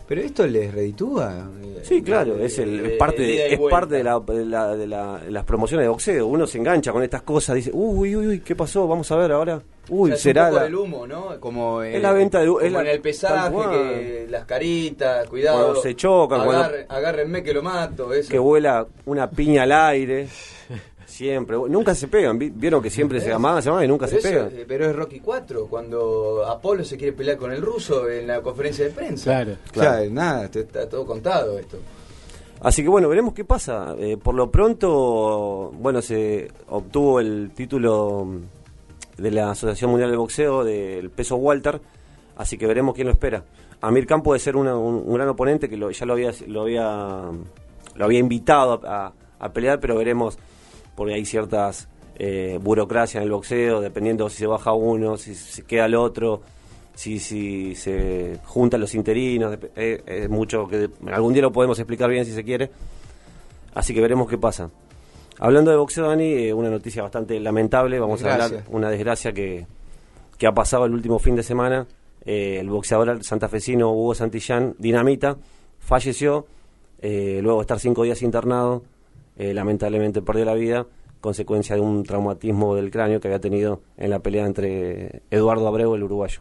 Pero 0.07 0.23
esto 0.23 0.47
les 0.47 0.73
reditúa. 0.73 1.51
Sí, 1.83 2.01
claro, 2.03 2.39
es, 2.39 2.59
el, 2.59 2.87
es 2.87 2.97
parte, 2.97 3.21
de, 3.21 3.53
es 3.53 3.61
parte 3.61 3.97
de, 3.97 4.05
la, 4.05 4.19
de, 4.19 4.45
la- 4.47 4.75
de 4.75 4.87
la- 4.87 5.19
de 5.19 5.31
las 5.31 5.45
promociones 5.45 5.85
de 5.85 5.89
boxeo. 5.91 6.27
Uno 6.27 6.47
se 6.47 6.57
engancha 6.57 6.93
con 6.93 7.03
estas 7.03 7.21
cosas, 7.23 7.57
dice, 7.57 7.71
uy, 7.75 8.17
uy, 8.17 8.27
uy, 8.27 8.41
¿qué 8.41 8.57
pasó? 8.57 8.89
Vamos 8.89 9.11
a 9.13 9.17
ver 9.17 9.33
ahora. 9.33 9.61
Uy, 9.91 10.05
O 10.05 10.07
sea, 10.07 10.15
es 10.17 10.23
será 10.23 10.43
un 10.45 10.49
poco 10.49 10.57
la- 10.61 10.65
del 10.65 10.75
humo, 10.77 11.07
¿no? 11.07 11.39
Como 11.39 11.83
eh, 11.83 11.97
Es 11.99 12.03
la 12.03 12.13
venta 12.13 12.39
de- 12.39 12.47
es 12.47 12.51
como 12.51 12.71
la- 12.71 12.81
en 12.81 12.87
el 12.87 13.01
pesaje, 13.03 13.55
que 13.71 14.27
las 14.31 14.45
caritas, 14.47 15.29
cuidado. 15.29 15.59
Cuando 15.63 15.83
se 15.83 15.95
chocan, 15.95 16.43
cuando- 16.43 16.65
agarre- 16.65 16.87
agárrenme 16.89 17.43
que 17.43 17.53
lo 17.53 17.63
mato. 17.63 18.11
Eso. 18.15 18.31
que 18.31 18.39
vuela 18.39 18.87
una 19.05 19.29
piña 19.29 19.65
al 19.65 19.73
aire. 19.73 20.27
Siempre, 21.19 21.57
nunca 21.69 21.97
se 21.97 22.07
pegan. 22.07 22.39
Vi- 22.39 22.51
Vieron 22.55 22.81
que 22.81 22.91
siempre 22.91 23.21
se 23.21 23.33
amaban, 23.33 23.61
se 23.61 23.69
amaban 23.71 23.85
y 23.87 23.89
nunca 23.89 24.07
pero 24.07 24.21
se 24.21 24.29
pegan. 24.29 24.49
eh, 24.53 24.65
pero 24.69 24.87
es 24.89 24.95
Rocky 24.95 25.19
4, 25.19 25.67
cuando 25.67 26.47
Apolo 26.47 26.85
se 26.85 26.97
quiere 26.97 27.13
pelear 27.13 27.37
con 27.37 27.51
el 27.51 27.61
ruso 27.61 28.09
en 28.09 28.29
la 28.29 28.41
conferencia 28.41 28.85
de 28.85 28.93
prensa. 28.93 29.25
Claro. 29.25 29.57
Claro, 29.73 30.11
nada, 30.13 30.49
te- 30.49 30.61
está 30.61 30.89
todo 30.89 31.05
contado 31.05 31.59
esto. 31.59 31.77
Así 32.61 32.85
que 32.85 32.89
bueno, 32.89 33.09
veremos 33.09 33.35
qué 33.35 33.45
pasa. 33.45 33.97
Eh, 33.99 34.17
por 34.17 34.37
lo 34.37 34.49
pronto, 34.53 35.73
bueno, 35.77 36.01
se 36.03 36.53
obtuvo 36.69 37.19
el 37.19 37.51
título 37.53 38.27
de 39.17 39.31
la 39.33 39.51
Asociación 39.51 39.91
Mundial 39.91 40.13
de 40.13 40.17
Boxeo 40.17 40.63
del 40.63 41.11
peso 41.11 41.35
Walter, 41.35 41.81
así 42.37 42.57
que 42.57 42.67
veremos 42.69 42.95
quién 42.95 43.09
lo 43.09 43.13
espera. 43.13 43.43
Amir 43.81 44.07
Khan 44.07 44.23
puede 44.23 44.39
ser 44.39 44.55
una- 44.55 44.77
un, 44.77 45.03
un 45.05 45.15
gran 45.15 45.29
oponente 45.29 45.69
que 45.69 45.77
lo- 45.77 45.91
ya 45.91 46.07
lo 46.07 46.13
había, 46.13 46.31
lo 46.47 46.63
había 46.63 47.23
lo 47.97 48.05
había 48.05 48.21
invitado 48.21 48.81
a, 48.85 49.07
a- 49.09 49.13
a 49.41 49.53
pelear, 49.53 49.81
pero 49.81 49.97
veremos 49.97 50.39
porque 50.99 51.15
hay 51.15 51.25
ciertas 51.25 51.89
eh, 52.17 52.59
burocracia 52.61 53.19
en 53.19 53.25
el 53.25 53.31
boxeo, 53.31 53.81
dependiendo 53.81 54.29
si 54.29 54.39
se 54.39 54.47
baja 54.49 54.73
uno, 54.73 55.17
si 55.17 55.37
se 55.37 55.63
queda 55.63 55.87
el 55.87 55.95
otro, 55.95 56.43
si, 56.93 57.21
si 57.21 57.77
se 57.77 58.41
juntan 58.45 58.81
los 58.81 58.97
interinos, 58.97 59.57
eh, 59.77 60.03
es 60.05 60.29
mucho 60.29 60.67
que 60.67 60.91
algún 61.07 61.33
día 61.33 61.43
lo 61.43 61.53
podemos 61.53 61.79
explicar 61.79 62.11
bien 62.11 62.25
si 62.25 62.33
se 62.33 62.43
quiere. 62.43 62.69
Así 63.75 63.95
que 63.95 64.01
veremos 64.01 64.29
qué 64.29 64.39
pasa. 64.39 64.71
Hablando 65.39 65.71
de 65.71 65.77
boxeo, 65.77 66.09
Dani, 66.09 66.33
eh, 66.33 66.53
una 66.53 66.69
noticia 66.69 67.05
bastante 67.05 67.39
lamentable, 67.39 68.01
vamos 68.01 68.25
a 68.25 68.33
hablar 68.33 68.65
una 68.71 68.91
desgracia 68.91 69.33
que, 69.33 69.69
que 70.37 70.49
ha 70.49 70.53
pasado 70.53 70.85
el 70.85 70.95
último 70.95 71.21
fin 71.21 71.37
de 71.37 71.45
semana. 71.45 71.87
Eh, 72.25 72.59
el 72.59 72.69
boxeador 72.71 73.23
santafesino 73.23 73.93
Hugo 73.93 74.17
Santillán, 74.17 74.75
Dinamita, 74.79 75.37
falleció 75.79 76.47
luego 77.01 77.59
de 77.59 77.63
estar 77.63 77.79
cinco 77.79 78.03
días 78.03 78.21
internado. 78.23 78.83
Eh, 79.39 79.55
lamentablemente 79.55 80.21
perdió 80.23 80.45
la 80.45 80.55
vida, 80.55 80.87
consecuencia 81.21 81.75
de 81.75 81.81
un 81.81 82.05
traumatismo 82.05 82.75
del 82.77 82.91
cráneo 82.91 83.21
que 83.21 83.29
había 83.29 83.41
tenido 83.41 83.81
en 83.97 84.11
la 84.11 84.19
pelea 84.21 84.47
entre 84.47 85.23
Eduardo 85.31 85.67
Abreu, 85.67 85.95
el 85.95 86.03
uruguayo. 86.03 86.41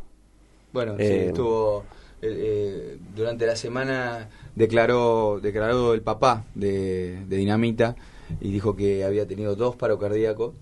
Bueno, 0.74 0.96
sí, 0.98 1.04
Eh, 1.04 1.26
estuvo. 1.28 1.84
eh, 2.22 2.98
durante 3.16 3.46
la 3.46 3.56
semana 3.56 4.30
declaró, 4.56 5.40
declaró 5.42 5.94
el 5.94 6.02
papá 6.02 6.46
de, 6.56 7.24
de 7.28 7.38
Dinamita 7.38 7.96
y 8.42 8.52
dijo 8.52 8.76
que 8.76 9.04
había 9.04 9.26
tenido 9.28 9.56
dos 9.56 9.76
paros 9.76 10.00
cardíacos, 10.00 10.54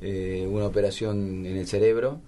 eh, 0.00 0.46
una 0.50 0.66
operación 0.66 1.46
en 1.46 1.56
el 1.56 1.66
cerebro 1.66 2.18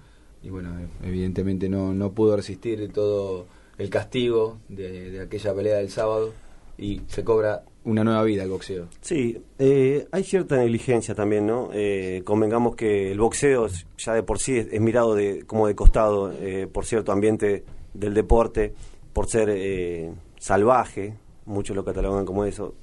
y 0.42 0.50
bueno, 0.50 0.70
evidentemente 1.04 1.68
no, 1.68 1.92
no 1.92 2.12
pudo 2.12 2.36
resistir 2.36 2.90
todo 2.92 3.46
el 3.78 3.90
castigo 3.90 4.58
de, 4.68 5.10
de 5.10 5.20
aquella 5.20 5.52
pelea 5.54 5.76
del 5.78 5.90
sábado 5.90 6.32
y 6.78 7.02
se 7.08 7.24
cobra 7.24 7.64
una 7.86 8.02
nueva 8.02 8.22
vida 8.24 8.42
el 8.42 8.50
boxeo. 8.50 8.88
Sí, 9.00 9.40
eh, 9.58 10.08
hay 10.10 10.24
cierta 10.24 10.56
negligencia 10.56 11.14
también, 11.14 11.46
¿no? 11.46 11.70
Eh, 11.72 12.22
convengamos 12.24 12.74
que 12.74 13.12
el 13.12 13.18
boxeo 13.18 13.68
ya 13.96 14.12
de 14.12 14.24
por 14.24 14.40
sí 14.40 14.58
es, 14.58 14.80
mirado 14.80 15.14
de, 15.14 15.44
como 15.46 15.68
de 15.68 15.76
costado 15.76 16.32
eh, 16.32 16.66
por 16.66 16.84
cierto 16.84 17.12
ambiente 17.12 17.64
del 17.94 18.12
deporte, 18.12 18.74
por 19.12 19.28
ser 19.28 19.50
eh, 19.50 20.12
salvaje, 20.36 21.16
muchos 21.46 21.76
lo 21.76 21.84
catalogan 21.84 22.26
como 22.26 22.44
eso, 22.44 22.74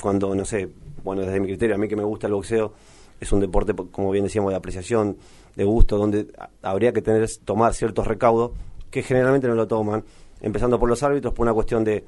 cuando, 0.00 0.34
no 0.34 0.44
sé, 0.44 0.68
bueno, 1.02 1.22
desde 1.22 1.40
mi 1.40 1.46
criterio, 1.46 1.74
a 1.74 1.78
mí 1.78 1.88
que 1.88 1.96
me 1.96 2.04
gusta 2.04 2.26
el 2.26 2.34
boxeo, 2.34 2.74
es 3.18 3.32
un 3.32 3.40
deporte, 3.40 3.72
como 3.74 4.10
bien 4.10 4.24
decíamos, 4.24 4.50
de 4.50 4.56
apreciación, 4.56 5.16
de 5.56 5.64
gusto, 5.64 5.96
donde 5.96 6.26
habría 6.60 6.92
que 6.92 7.00
tener 7.00 7.26
tomar 7.44 7.72
ciertos 7.72 8.06
recaudos 8.06 8.50
que 8.90 9.02
generalmente 9.02 9.48
no 9.48 9.54
lo 9.54 9.66
toman, 9.66 10.04
empezando 10.42 10.78
por 10.78 10.90
los 10.90 11.02
árbitros, 11.02 11.32
por 11.32 11.44
una 11.44 11.54
cuestión 11.54 11.82
de 11.82 12.04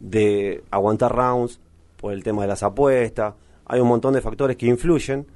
de 0.00 0.64
aguantar 0.70 1.14
rounds, 1.14 1.60
por 1.96 2.12
el 2.12 2.22
tema 2.24 2.42
de 2.42 2.48
las 2.48 2.62
apuestas. 2.62 3.34
Hay 3.66 3.80
un 3.80 3.88
montón 3.88 4.14
de 4.14 4.20
factores 4.22 4.56
que 4.56 4.66
influyen 4.66 5.26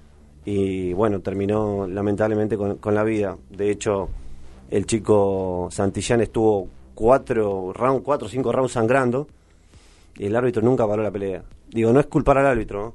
y 0.44 0.92
bueno, 0.94 1.20
terminó 1.20 1.86
lamentablemente 1.86 2.56
con, 2.56 2.76
con 2.78 2.94
la 2.94 3.04
vida. 3.04 3.36
De 3.50 3.70
hecho, 3.70 4.08
el 4.70 4.86
chico 4.86 5.68
Santillán 5.70 6.22
estuvo 6.22 6.68
cuatro 6.94 7.72
rounds, 7.74 8.02
cuatro 8.02 8.26
o 8.26 8.30
cinco 8.30 8.50
rounds 8.52 8.72
sangrando 8.72 9.28
y 10.16 10.26
el 10.26 10.34
árbitro 10.36 10.62
nunca 10.62 10.86
paró 10.86 11.02
la 11.02 11.10
pelea. 11.10 11.42
Digo, 11.68 11.92
no 11.92 12.00
es 12.00 12.06
culpar 12.06 12.38
al 12.38 12.46
árbitro, 12.46 12.82
¿no? 12.82 12.94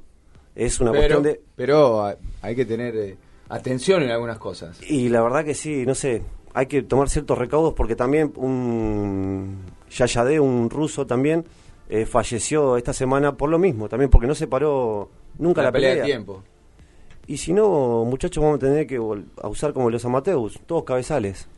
Es 0.56 0.80
una 0.80 0.90
pero, 0.90 1.00
cuestión 1.02 1.22
de... 1.22 1.40
pero 1.54 2.04
hay- 2.04 2.16
hay 2.42 2.56
que 2.56 2.64
tener 2.64 2.96
eh, 2.96 3.16
atención 3.48 4.02
en 4.02 4.10
algunas 4.10 4.38
cosas. 4.38 4.80
Y 4.90 5.08
la 5.08 5.22
verdad 5.22 5.44
que 5.44 5.54
sí, 5.54 5.84
no 5.86 5.94
sé, 5.94 6.22
hay 6.54 6.66
que 6.66 6.82
tomar 6.82 7.08
ciertos 7.08 7.38
recaudos 7.38 7.74
porque 7.74 7.94
también 7.94 8.32
un 8.36 9.58
Yayade, 9.90 10.40
un 10.40 10.70
ruso 10.70 11.06
también, 11.06 11.44
eh, 11.88 12.06
falleció 12.06 12.76
esta 12.76 12.92
semana 12.92 13.36
por 13.36 13.50
lo 13.50 13.58
mismo, 13.58 13.88
también 13.88 14.10
porque 14.10 14.26
no 14.26 14.34
se 14.34 14.46
paró 14.46 15.10
nunca 15.38 15.62
la, 15.62 15.72
pelea 15.72 15.90
pelea. 15.90 16.04
de 16.04 16.10
tiempo. 16.10 16.42
Y 17.26 17.36
si 17.36 17.52
no, 17.52 18.04
muchachos, 18.04 18.42
vamos 18.42 18.56
a 18.56 18.60
tener 18.60 18.86
que 18.86 18.96
a 18.96 19.48
usar 19.48 19.72
como 19.72 19.90
los 19.90 20.04
amateurs, 20.04 20.58
todos 20.66 20.84
cabezales. 20.84 21.48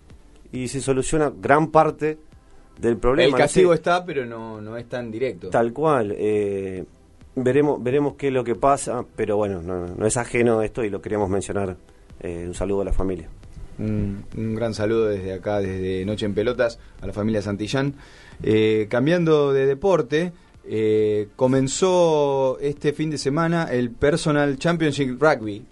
Y 0.51 0.69
se 0.69 0.81
soluciona 0.81 1.33
gran 1.35 1.71
parte 1.71 2.19
del 2.79 2.99
problema. 2.99 3.25
el 3.27 3.33
no 3.33 3.39
castigo 3.39 3.73
sé, 3.73 3.77
está, 3.77 4.05
pero 4.05 4.27
no, 4.27 4.61
no 4.61 4.77
es 4.77 4.87
tan 4.89 5.11
directo. 5.11 5.49
Tal 5.49 5.73
cual. 5.73 6.15
eh, 6.17 6.85
veremos, 7.35 7.83
veremos 7.83 8.15
qué 8.15 8.29
es 8.29 8.33
lo 8.33 8.45
que 8.45 8.55
pasa, 8.55 9.05
pero 9.17 9.37
bueno, 9.37 9.63
no, 9.63 9.87
no 9.87 10.07
es 10.07 10.17
ajeno 10.17 10.61
esto 10.63 10.85
y 10.85 10.91
lo 10.91 11.01
queríamos 11.01 11.31
mencionar. 11.31 11.77
eh, 12.21 12.45
un 12.47 12.55
saludo 12.55 12.83
a 12.83 12.85
la 12.85 12.93
familia. 12.93 13.29
Un, 13.79 14.25
un 14.37 14.55
gran 14.55 14.75
saludo 14.75 15.07
desde 15.07 15.33
acá, 15.33 15.61
desde 15.61 16.05
Noche 16.05 16.27
en 16.27 16.35
Pelotas, 16.35 16.79
a 17.01 17.07
la 17.07 17.13
familia 17.13 17.43
Santillán. 17.43 17.95
Eh, 18.43 18.87
cambiando 18.91 19.53
de 19.53 19.67
deporte, 19.67 20.33
eh, 20.65 21.29
comenzó 21.37 22.59
este 22.61 22.93
fin 22.93 23.11
de 23.11 23.19
semana 23.19 23.65
el 23.71 23.91
Personal 23.91 24.59
Championship 24.59 25.21
Rugby. 25.21 25.65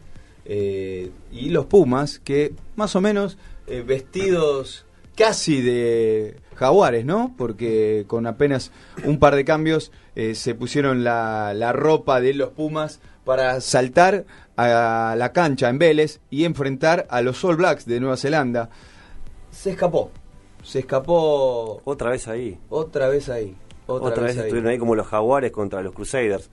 eh, 0.47 1.11
y 1.31 1.51
los 1.51 1.67
Pumas, 1.67 2.19
que 2.19 2.55
más 2.75 2.97
o 2.97 3.01
menos 3.01 3.39
eh, 3.69 3.85
vestidos 3.87 4.85
casi 5.15 5.61
de 5.61 6.37
jaguares, 6.57 7.05
¿no? 7.05 7.35
Porque 7.39 8.05
con 8.09 8.27
apenas 8.27 8.73
un 9.05 9.19
par 9.19 9.37
de 9.37 9.45
cambios 9.45 9.93
se 10.35 10.55
pusieron 10.55 11.03
la, 11.05 11.55
la 11.55 11.73
ropa 11.73 12.21
de 12.21 12.35
los 12.35 12.51
Pumas 12.51 13.01
para 13.31 13.61
saltar 13.61 14.25
a 14.57 15.15
la 15.17 15.33
cancha 15.33 15.69
en 15.69 15.79
Vélez 15.79 16.19
y 16.31 16.45
enfrentar 16.45 17.07
a 17.09 17.23
los 17.23 17.45
All 17.45 17.55
Blacks 17.55 17.87
de 17.87 18.01
Nueva 18.01 18.17
Zelanda. 18.17 18.71
Se 19.53 19.71
escapó. 19.71 20.11
Se 20.65 20.81
escapó 20.81 21.81
Otra 21.85 22.11
vez 22.11 22.27
ahí. 22.27 22.59
otra 22.71 23.07
vez 23.09 23.29
ahí. 23.29 23.57
Otra, 23.87 24.09
Otra, 24.09 24.23
vez, 24.25 24.37
ahí. 24.37 24.43
estuvieron 24.47 24.73
ahí 24.73 24.79
como 24.79 24.97
los 24.97 25.07
jaguares 25.07 25.53
contra 25.53 25.81
los 25.81 25.95
Crusaders. 25.95 26.51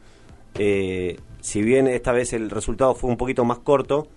Eh, 0.54 1.20
si 1.42 1.64
bien 1.64 1.88
esta 1.88 2.12
vez 2.12 2.32
el 2.34 2.52
resultado 2.52 2.94
fue 2.94 3.10
un 3.10 3.18
poquito 3.18 3.44
más 3.44 3.58
corto, 3.58 4.08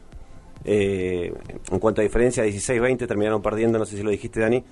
eh, 0.63 1.33
en 1.71 1.79
cuanto 1.79 2.03
a 2.03 2.05
diferencia, 2.05 2.45
16-20 2.45 3.09
terminaron 3.09 3.41
perdiendo, 3.41 3.79
no 3.79 3.87
sé 3.87 3.97
si 3.97 4.03
lo 4.03 4.11
dijiste, 4.11 4.39
Dani. 4.41 4.63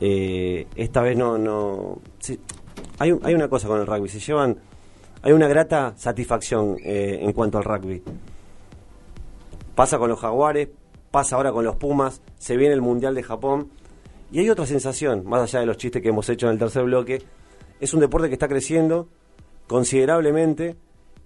Eh, 0.00 0.66
esta 0.74 1.00
vez 1.02 1.16
no... 1.16 1.38
no 1.38 2.00
sí, 2.18 2.40
hay, 2.98 3.16
hay 3.22 3.34
una 3.34 3.46
cosa 3.46 3.68
con 3.68 3.78
el 3.78 3.86
rugby, 3.86 4.08
se 4.08 4.18
llevan... 4.18 4.58
Hay 5.28 5.34
una 5.34 5.46
grata 5.46 5.92
satisfacción 5.94 6.78
eh, 6.82 7.18
en 7.20 7.34
cuanto 7.34 7.58
al 7.58 7.64
rugby. 7.64 8.02
Pasa 9.74 9.98
con 9.98 10.08
los 10.08 10.18
jaguares, 10.18 10.70
pasa 11.10 11.36
ahora 11.36 11.52
con 11.52 11.66
los 11.66 11.76
Pumas, 11.76 12.22
se 12.38 12.56
viene 12.56 12.72
el 12.72 12.80
Mundial 12.80 13.14
de 13.14 13.22
Japón. 13.22 13.68
Y 14.32 14.38
hay 14.38 14.48
otra 14.48 14.64
sensación, 14.64 15.26
más 15.26 15.42
allá 15.42 15.60
de 15.60 15.66
los 15.66 15.76
chistes 15.76 16.00
que 16.00 16.08
hemos 16.08 16.26
hecho 16.30 16.46
en 16.46 16.54
el 16.54 16.58
tercer 16.58 16.84
bloque, 16.84 17.20
es 17.78 17.92
un 17.92 18.00
deporte 18.00 18.28
que 18.28 18.36
está 18.36 18.48
creciendo 18.48 19.06
considerablemente 19.66 20.76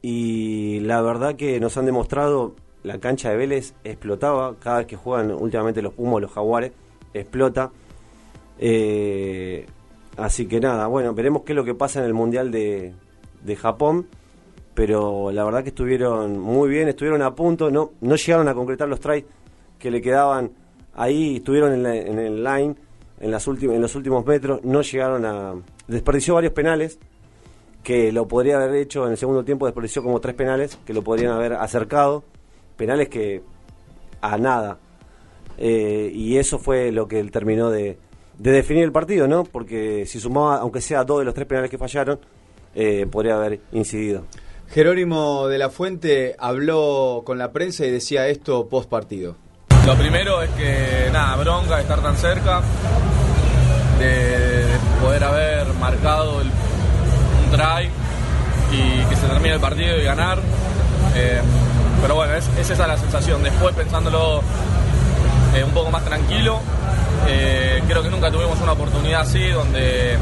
y 0.03 0.81
la 0.81 1.01
verdad 1.01 1.37
que 1.37 1.61
nos 1.61 1.77
han 1.77 1.87
demostrado, 1.87 2.57
la 2.83 2.99
cancha 2.99 3.31
de 3.31 3.37
Vélez 3.37 3.74
explotaba, 3.85 4.57
cada 4.59 4.79
vez 4.79 4.89
que 4.89 4.97
juegan 4.97 5.31
últimamente 5.31 5.81
los 5.81 5.93
Pumas, 5.93 6.23
los 6.23 6.33
Jaguares, 6.33 6.73
explota. 7.15 7.70
Eh, 8.59 9.65
así 10.16 10.49
que 10.49 10.59
nada, 10.59 10.89
bueno, 10.89 11.15
veremos 11.15 11.43
qué 11.45 11.53
es 11.53 11.57
lo 11.57 11.65
que 11.65 11.77
pasa 11.77 12.01
en 12.01 12.07
el 12.07 12.15
Mundial 12.15 12.51
de, 12.51 12.95
de 13.44 13.56
Japón, 13.56 14.06
pero 14.74 15.31
la 15.31 15.44
verdad 15.44 15.62
que 15.62 15.69
estuvieron 15.70 16.39
muy 16.39 16.69
bien, 16.70 16.89
estuvieron 16.89 17.23
a 17.23 17.35
punto, 17.35 17.70
no, 17.70 17.93
no 18.01 18.16
llegaron 18.16 18.48
a 18.48 18.55
concretar 18.55 18.89
los 18.89 19.01
tries 19.01 19.24
que 19.78 19.90
le 19.90 20.01
quedaban 20.01 20.51
ahí, 20.94 21.36
estuvieron 21.36 21.73
en, 21.74 21.82
la- 21.82 21.97
en 21.97 22.19
el 22.19 22.43
line 22.44 22.74
en, 23.20 23.31
las 23.31 23.47
últimas, 23.47 23.77
en 23.77 23.82
los 23.82 23.94
últimos 23.94 24.24
metros, 24.27 24.64
no 24.64 24.82
llegaron 24.82 25.24
a... 25.24 25.55
Desperdició 25.86 26.35
varios 26.35 26.52
penales, 26.52 26.98
que 27.82 28.12
lo 28.12 28.27
podría 28.28 28.56
haber 28.56 28.74
hecho 28.77 29.05
en 29.06 29.12
el 29.12 29.16
segundo 29.19 29.44
tiempo, 29.44 29.66
desperdició 29.66 30.02
como 30.02 30.20
tres 30.20 30.35
penales, 30.35 30.78
que 30.86 30.93
lo 30.94 31.02
podrían 31.02 31.32
haber 31.32 31.52
acercado, 31.55 32.24
penales 32.77 33.09
que 33.09 33.43
a 34.20 34.39
nada. 34.39 34.78
Eh, 35.59 36.10
y 36.14 36.36
eso 36.39 36.59
fue 36.59 36.90
lo 36.93 37.06
que 37.09 37.23
terminó 37.24 37.70
de, 37.70 37.98
de 38.39 38.51
definir 38.52 38.85
el 38.85 38.93
partido, 38.93 39.28
¿no? 39.28 39.44
Porque 39.44 40.06
si 40.06 40.19
sumaba, 40.19 40.56
aunque 40.59 40.81
sea 40.81 41.05
dos 41.05 41.19
de 41.19 41.24
los 41.24 41.35
tres 41.35 41.47
penales 41.47 41.70
que 41.70 41.78
fallaron, 41.78 42.19
eh, 42.74 43.07
podría 43.11 43.35
haber 43.36 43.61
incidido. 43.73 44.24
Jerónimo 44.70 45.49
de 45.49 45.59
la 45.59 45.69
Fuente 45.69 46.35
habló 46.39 47.23
con 47.27 47.36
la 47.39 47.53
prensa 47.53 47.85
y 47.85 47.90
decía 47.90 48.28
esto 48.28 48.69
post 48.69 48.89
partido. 48.89 49.36
Lo 49.86 49.94
primero 49.97 50.43
es 50.43 50.51
que, 50.51 51.11
nada, 51.12 51.36
bronca 51.36 51.77
de 51.77 51.82
estar 51.82 52.01
tan 52.01 52.16
cerca, 52.16 52.62
de, 53.99 54.07
de 54.07 54.78
poder 55.03 55.24
haber 55.24 55.66
marcado 55.74 56.40
el- 56.40 56.49
un 56.49 57.51
try 57.51 57.90
y 58.73 59.05
que 59.11 59.16
se 59.16 59.27
termine 59.27 59.55
el 59.55 59.61
partido 59.61 59.99
y 59.99 60.05
ganar. 60.05 60.39
Eh, 61.15 61.40
pero 62.01 62.15
bueno, 62.15 62.35
es, 62.35 62.49
es 62.59 62.70
esa 62.70 62.86
la 62.86 62.97
sensación. 62.97 63.43
Después 63.43 63.74
pensándolo 63.74 64.43
eh, 65.55 65.65
un 65.65 65.70
poco 65.73 65.91
más 65.91 66.05
tranquilo, 66.05 66.61
eh, 67.29 67.83
creo 67.87 68.03
que 68.03 68.11
nunca 68.11 68.31
tuvimos 68.31 68.59
una 68.61 68.73
oportunidad 68.73 69.20
así 69.20 69.49
donde 69.49 70.16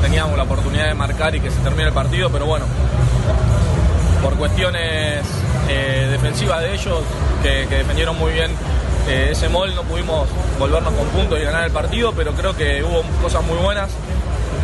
teníamos 0.00 0.36
la 0.36 0.44
oportunidad 0.44 0.86
de 0.86 0.94
marcar 0.94 1.34
y 1.34 1.40
que 1.40 1.50
se 1.50 1.60
termine 1.60 1.88
el 1.88 1.92
partido, 1.92 2.30
pero 2.30 2.46
bueno, 2.46 2.64
por 4.22 4.34
cuestiones 4.36 5.24
eh, 5.68 6.08
defensivas 6.10 6.62
de 6.62 6.74
ellos, 6.74 7.00
que, 7.42 7.66
defendieron 7.66 8.18
muy 8.18 8.32
bien 8.32 8.50
ese 9.06 9.50
mol, 9.50 9.74
no 9.74 9.82
pudimos 9.82 10.26
volvernos 10.58 10.94
con 10.94 11.06
puntos 11.08 11.38
y 11.38 11.42
ganar 11.42 11.64
el 11.64 11.72
partido, 11.72 12.14
pero 12.16 12.32
creo 12.32 12.56
que 12.56 12.82
hubo 12.82 13.02
cosas 13.20 13.44
muy 13.44 13.58
buenas. 13.58 13.90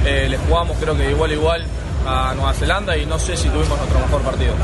Les 0.03 0.41
jugamos 0.49 0.78
creo 0.81 0.97
que 0.97 1.11
igual 1.11 1.31
igual 1.31 1.62
a 2.07 2.32
Nueva 2.35 2.55
Zelanda 2.55 2.97
y 2.97 3.05
no 3.05 3.19
sé 3.19 3.37
si 3.37 3.51
tuvimos 3.51 3.77
nuestro 3.78 3.99
mejor 4.01 4.23
partido. 4.23 4.55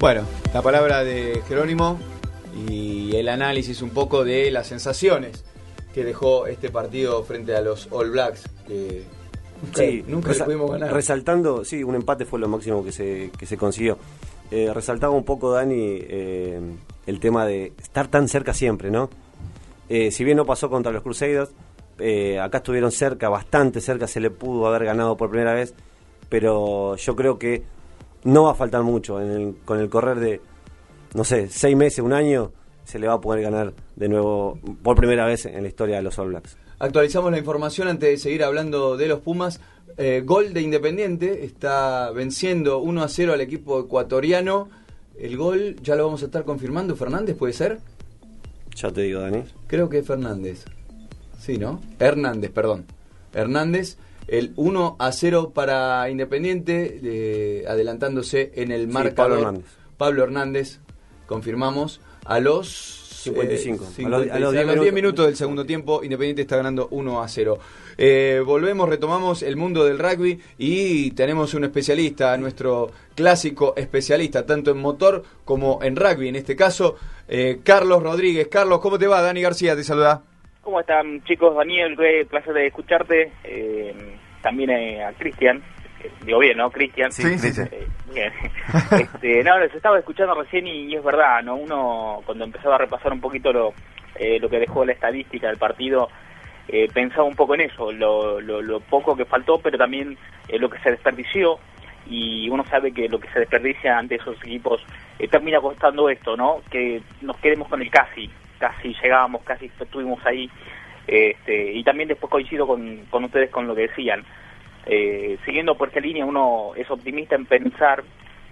Bueno, 0.00 0.22
la 0.52 0.60
palabra 0.60 1.04
de 1.04 1.42
Jerónimo 1.48 1.98
y 2.56 3.16
el 3.16 3.28
análisis 3.28 3.82
un 3.82 3.90
poco 3.90 4.24
de 4.24 4.50
las 4.50 4.66
sensaciones 4.68 5.44
que 5.92 6.04
dejó 6.04 6.46
este 6.46 6.70
partido 6.70 7.22
frente 7.24 7.54
a 7.54 7.60
los 7.60 7.88
All 7.90 8.10
Blacks, 8.10 8.44
que 8.66 9.04
nunca, 9.62 9.78
Sí, 9.82 10.04
nunca 10.06 10.28
le 10.28 10.34
resa- 10.34 10.44
pudimos 10.44 10.70
ganar. 10.70 10.92
Resaltando, 10.92 11.64
sí, 11.64 11.82
un 11.84 11.94
empate 11.94 12.24
fue 12.24 12.38
lo 12.40 12.48
máximo 12.48 12.84
que 12.84 12.92
se, 12.92 13.30
que 13.38 13.46
se 13.46 13.56
consiguió. 13.56 13.98
Eh, 14.50 14.70
resaltaba 14.74 15.12
un 15.14 15.24
poco, 15.24 15.52
Dani, 15.52 15.76
eh, 16.00 16.60
el 17.06 17.20
tema 17.20 17.46
de 17.46 17.72
estar 17.80 18.08
tan 18.08 18.28
cerca 18.28 18.52
siempre, 18.54 18.90
¿no? 18.90 19.08
Eh, 19.88 20.10
si 20.10 20.24
bien 20.24 20.36
no 20.36 20.44
pasó 20.46 20.68
contra 20.70 20.92
los 20.92 21.02
Crusaders, 21.02 21.50
eh, 21.98 22.40
acá 22.40 22.58
estuvieron 22.58 22.90
cerca, 22.90 23.28
bastante 23.28 23.80
cerca, 23.80 24.06
se 24.08 24.18
le 24.20 24.30
pudo 24.30 24.66
haber 24.66 24.84
ganado 24.84 25.16
por 25.16 25.30
primera 25.30 25.54
vez, 25.54 25.74
pero 26.28 26.96
yo 26.96 27.14
creo 27.16 27.38
que 27.38 27.62
no 28.24 28.44
va 28.44 28.52
a 28.52 28.54
faltar 28.54 28.82
mucho. 28.82 29.20
En 29.20 29.30
el- 29.30 29.54
con 29.64 29.78
el 29.78 29.88
correr 29.88 30.18
de, 30.18 30.40
no 31.14 31.24
sé, 31.24 31.48
seis 31.48 31.76
meses, 31.76 32.00
un 32.00 32.12
año, 32.12 32.52
se 32.84 32.98
le 32.98 33.06
va 33.06 33.14
a 33.14 33.20
poder 33.20 33.42
ganar 33.42 33.72
de 33.96 34.08
nuevo 34.08 34.58
por 34.82 34.96
primera 34.96 35.24
vez 35.26 35.46
en 35.46 35.62
la 35.62 35.68
historia 35.68 35.96
de 35.96 36.02
los 36.02 36.18
All 36.18 36.28
Blacks. 36.28 36.56
Actualizamos 36.78 37.30
la 37.30 37.38
información 37.38 37.88
antes 37.88 38.10
de 38.10 38.16
seguir 38.18 38.44
hablando 38.44 38.96
de 38.96 39.08
los 39.08 39.20
Pumas. 39.20 39.60
Eh, 39.96 40.22
gol 40.24 40.52
de 40.52 40.60
Independiente, 40.60 41.44
está 41.44 42.10
venciendo 42.10 42.80
1 42.80 43.02
a 43.02 43.08
0 43.08 43.32
al 43.32 43.40
equipo 43.40 43.80
ecuatoriano. 43.80 44.68
El 45.18 45.36
gol 45.36 45.76
ya 45.82 45.94
lo 45.94 46.04
vamos 46.04 46.22
a 46.22 46.26
estar 46.26 46.44
confirmando. 46.44 46.96
¿Fernández 46.96 47.36
puede 47.36 47.52
ser? 47.52 47.78
Ya 48.74 48.90
te 48.90 49.02
digo, 49.02 49.20
Dani. 49.20 49.44
Creo 49.68 49.88
que 49.88 49.98
es 49.98 50.06
Fernández. 50.06 50.64
Sí, 51.38 51.58
¿no? 51.58 51.80
Hernández, 52.00 52.50
perdón. 52.50 52.86
Hernández, 53.32 53.96
el 54.26 54.52
1 54.56 54.96
a 54.98 55.12
0 55.12 55.52
para 55.54 56.10
Independiente, 56.10 57.00
eh, 57.04 57.64
adelantándose 57.68 58.50
en 58.56 58.72
el 58.72 58.86
Sí, 58.88 58.92
marcador. 58.92 59.14
Pablo 59.30 59.36
Hernández. 59.48 59.64
Pablo 59.96 60.24
Hernández, 60.24 60.80
confirmamos, 61.26 62.00
a 62.24 62.40
los... 62.40 63.00
55. 63.24 63.84
eh, 63.98 64.04
A 64.04 64.08
los- 64.10 64.20
a 64.30 64.38
los 64.38 64.52
56, 64.52 64.52
10 64.52 64.52
10 64.52 64.66
minutos. 64.66 64.92
minutos 64.94 65.26
del 65.26 65.36
segundo 65.36 65.64
tiempo, 65.64 66.04
Independiente 66.04 66.42
está 66.42 66.56
ganando 66.58 66.88
1 66.90 67.22
a 67.22 67.28
0. 67.28 67.58
Eh, 67.96 68.42
volvemos, 68.44 68.86
retomamos 68.86 69.42
el 69.42 69.56
mundo 69.56 69.82
del 69.86 69.98
rugby 69.98 70.38
y 70.58 71.12
tenemos 71.12 71.54
un 71.54 71.64
especialista, 71.64 72.36
nuestro 72.36 72.90
clásico 73.14 73.72
especialista, 73.78 74.44
tanto 74.44 74.72
en 74.72 74.76
motor 74.78 75.22
como 75.46 75.78
en 75.82 75.96
rugby. 75.96 76.28
En 76.28 76.36
este 76.36 76.54
caso, 76.54 76.96
eh, 77.26 77.60
Carlos 77.64 78.02
Rodríguez. 78.02 78.48
Carlos, 78.48 78.80
¿cómo 78.80 78.98
te 78.98 79.06
va? 79.06 79.22
Dani 79.22 79.40
García 79.40 79.74
te 79.74 79.84
saluda. 79.84 80.20
¿Cómo 80.60 80.80
están 80.80 81.24
chicos? 81.24 81.56
Daniel, 81.56 81.96
qué 81.96 82.26
placer 82.28 82.52
de 82.52 82.66
escucharte. 82.66 83.32
Eh, 83.44 83.94
también 84.42 84.68
eh, 84.68 85.02
a 85.02 85.12
Cristian. 85.14 85.62
Digo 86.24 86.38
bien, 86.38 86.56
¿no? 86.56 86.70
Cristian. 86.70 87.12
Sí, 87.12 87.22
Sí, 87.22 87.40
Cristian. 87.40 87.68
Eh, 87.72 87.86
bien. 88.12 88.32
este, 89.00 89.42
no, 89.44 89.58
los 89.58 89.74
estaba 89.74 89.98
escuchando 89.98 90.34
recién 90.34 90.66
y, 90.66 90.92
y 90.92 90.96
es 90.96 91.04
verdad, 91.04 91.42
¿no? 91.42 91.56
Uno 91.56 92.20
cuando 92.24 92.44
empezaba 92.44 92.76
a 92.76 92.78
repasar 92.78 93.12
un 93.12 93.20
poquito 93.20 93.52
lo, 93.52 93.74
eh, 94.16 94.38
lo 94.40 94.48
que 94.48 94.58
dejó 94.58 94.84
la 94.84 94.92
estadística 94.92 95.48
del 95.48 95.58
partido, 95.58 96.08
eh, 96.68 96.88
pensaba 96.92 97.24
un 97.24 97.36
poco 97.36 97.54
en 97.54 97.62
eso, 97.62 97.92
lo, 97.92 98.40
lo, 98.40 98.62
lo 98.62 98.80
poco 98.80 99.16
que 99.16 99.24
faltó, 99.24 99.58
pero 99.58 99.78
también 99.78 100.16
lo 100.58 100.70
que 100.70 100.78
se 100.78 100.90
desperdició. 100.90 101.58
Y 102.06 102.50
uno 102.50 102.64
sabe 102.64 102.92
que 102.92 103.08
lo 103.08 103.18
que 103.18 103.30
se 103.30 103.40
desperdicia 103.40 103.96
ante 103.96 104.16
esos 104.16 104.36
equipos 104.42 104.84
termina 105.30 105.58
costando 105.58 106.10
esto, 106.10 106.36
¿no? 106.36 106.60
Que 106.70 107.00
nos 107.22 107.38
quedemos 107.38 107.66
con 107.68 107.80
el 107.80 107.90
casi, 107.90 108.28
casi 108.58 108.94
llegábamos, 109.02 109.42
casi 109.42 109.70
estuvimos 109.80 110.24
ahí. 110.26 110.50
Este, 111.06 111.72
y 111.72 111.84
también 111.84 112.08
después 112.08 112.30
coincido 112.30 112.66
con, 112.66 113.04
con 113.10 113.24
ustedes 113.24 113.50
con 113.50 113.66
lo 113.66 113.74
que 113.74 113.88
decían. 113.88 114.22
Eh, 114.86 115.38
siguiendo 115.44 115.76
por 115.76 115.88
esa 115.88 116.00
línea, 116.00 116.24
uno 116.24 116.72
es 116.76 116.90
optimista 116.90 117.34
en 117.34 117.46
pensar 117.46 118.04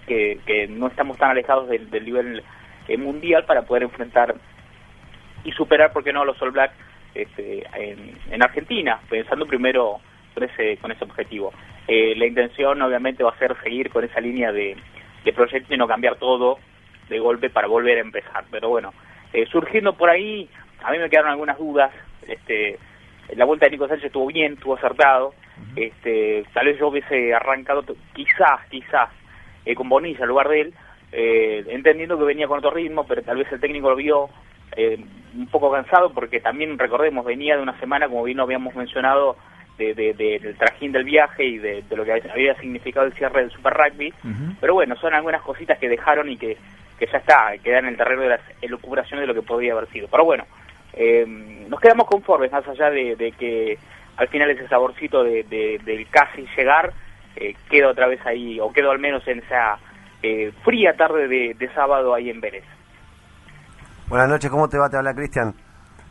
que, 0.06 0.68
no 0.68 0.88
estamos 0.88 1.16
tan 1.16 1.30
alejados 1.30 1.68
del, 1.68 2.04
nivel 2.04 2.42
eh, 2.88 2.96
mundial 2.98 3.44
para 3.44 3.62
poder 3.62 3.84
enfrentar 3.84 4.34
y 5.44 5.52
superar, 5.52 5.92
¿por 5.92 6.04
qué 6.04 6.12
no?, 6.12 6.22
a 6.22 6.24
los 6.24 6.40
All 6.42 6.50
Blacks 6.50 6.74
este, 7.14 7.64
en, 7.74 8.18
en 8.30 8.42
Argentina, 8.42 9.00
pensando 9.08 9.46
primero 9.46 10.00
con 10.34 10.44
ese, 10.44 10.76
con 10.78 10.92
ese 10.92 11.04
objetivo. 11.04 11.52
Eh, 11.88 12.14
la 12.16 12.26
intención, 12.26 12.80
obviamente, 12.80 13.24
va 13.24 13.30
a 13.30 13.38
ser 13.38 13.56
seguir 13.62 13.90
con 13.90 14.04
esa 14.04 14.20
línea 14.20 14.52
de, 14.52 14.76
de 15.24 15.32
proyecto 15.32 15.74
y 15.74 15.78
no 15.78 15.88
cambiar 15.88 16.16
todo 16.16 16.58
de 17.08 17.18
golpe 17.18 17.50
para 17.50 17.66
volver 17.66 17.98
a 17.98 18.02
empezar. 18.02 18.44
Pero 18.50 18.68
bueno, 18.68 18.92
eh, 19.32 19.46
surgiendo 19.50 19.94
por 19.94 20.10
ahí, 20.10 20.48
a 20.82 20.90
mí 20.92 20.98
me 20.98 21.10
quedaron 21.10 21.30
algunas 21.30 21.58
dudas. 21.58 21.92
Este, 22.26 22.78
la 23.34 23.44
vuelta 23.44 23.66
de 23.66 23.72
Nico 23.72 23.88
Sánchez 23.88 24.06
estuvo 24.06 24.26
bien, 24.26 24.54
estuvo 24.54 24.74
acertado. 24.74 25.34
Este, 25.76 26.44
tal 26.52 26.66
vez 26.66 26.78
yo 26.78 26.88
hubiese 26.88 27.34
arrancado, 27.34 27.84
quizás, 28.14 28.60
quizás, 28.70 29.08
eh, 29.64 29.74
con 29.74 29.88
Bonilla 29.88 30.20
en 30.22 30.28
lugar 30.28 30.48
de 30.48 30.60
él, 30.62 30.74
eh, 31.12 31.64
entendiendo 31.68 32.18
que 32.18 32.24
venía 32.24 32.48
con 32.48 32.58
otro 32.58 32.70
ritmo, 32.70 33.06
pero 33.06 33.22
tal 33.22 33.36
vez 33.36 33.50
el 33.52 33.60
técnico 33.60 33.90
lo 33.90 33.96
vio 33.96 34.28
eh, 34.76 34.98
un 35.36 35.46
poco 35.48 35.70
cansado, 35.70 36.12
porque 36.12 36.40
también, 36.40 36.78
recordemos, 36.78 37.24
venía 37.24 37.56
de 37.56 37.62
una 37.62 37.78
semana, 37.80 38.08
como 38.08 38.24
bien 38.24 38.38
lo 38.38 38.44
habíamos 38.44 38.74
mencionado, 38.74 39.36
de, 39.78 39.94
de- 39.94 40.12
de- 40.14 40.38
del 40.38 40.56
trajín 40.56 40.92
del 40.92 41.04
viaje 41.04 41.44
y 41.44 41.58
de, 41.58 41.82
lo 41.96 42.04
que 42.04 42.12
había 42.30 42.54
significado 42.56 43.06
el 43.06 43.12
cierre 43.14 43.40
del 43.42 43.50
Super 43.50 43.72
Rugby. 43.74 44.12
Pero 44.60 44.74
bueno, 44.74 44.94
son 44.96 45.14
algunas 45.14 45.42
cositas 45.42 45.78
que 45.78 45.88
dejaron 45.88 46.30
y 46.30 46.36
que, 46.36 46.56
que 46.98 47.06
ya 47.06 47.18
está, 47.18 47.52
quedan 47.62 47.84
en 47.86 47.92
el 47.92 47.96
terreno 47.96 48.22
de 48.22 48.28
las 48.28 48.40
elucubraciones 48.60 49.22
de 49.22 49.26
lo 49.26 49.34
que 49.34 49.46
podría 49.46 49.72
haber 49.72 49.88
sido. 49.88 50.08
Pero 50.10 50.24
bueno, 50.24 50.44
eh, 50.92 51.24
nos 51.68 51.80
quedamos 51.80 52.06
conformes, 52.06 52.52
más 52.52 52.66
allá 52.68 52.90
de 52.90 53.32
que 53.38 53.78
al 54.16 54.28
final 54.28 54.50
ese 54.50 54.68
saborcito 54.68 55.22
de, 55.24 55.42
de- 55.44 55.80
del 55.84 56.08
casi 56.08 56.46
llegar 56.56 56.92
eh, 57.36 57.54
queda 57.70 57.88
otra 57.88 58.06
vez 58.08 58.20
ahí, 58.26 58.60
o 58.60 58.72
quedó 58.72 58.90
al 58.90 58.98
menos 58.98 59.26
en 59.26 59.38
esa 59.38 59.78
eh, 60.22 60.52
fría 60.64 60.94
tarde 60.96 61.28
de, 61.28 61.54
de 61.58 61.72
sábado 61.74 62.14
ahí 62.14 62.28
en 62.30 62.40
Vélez. 62.40 62.64
Buenas 64.08 64.28
noches, 64.28 64.50
¿cómo 64.50 64.68
te 64.68 64.78
va? 64.78 64.90
Te 64.90 64.96
habla 64.96 65.14
Cristian. 65.14 65.54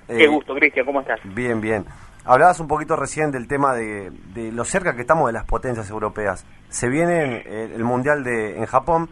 Qué 0.07 0.23
Eh, 0.23 0.27
gusto, 0.27 0.55
Cristian, 0.55 0.85
¿cómo 0.85 1.01
estás? 1.01 1.19
Bien, 1.23 1.61
bien. 1.61 1.85
Hablabas 2.25 2.59
un 2.59 2.67
poquito 2.67 2.95
recién 2.95 3.31
del 3.31 3.47
tema 3.47 3.73
de, 3.73 4.11
de 4.33 4.51
lo 4.51 4.63
cerca 4.65 4.95
que 4.95 5.01
estamos 5.01 5.27
de 5.27 5.33
las 5.33 5.45
potencias 5.45 5.89
europeas. 5.89 6.45
Se 6.69 6.87
viene 6.89 7.41
el, 7.45 7.71
el 7.73 7.83
Mundial 7.83 8.23
de, 8.23 8.57
en 8.57 8.65
Japón 8.65 9.09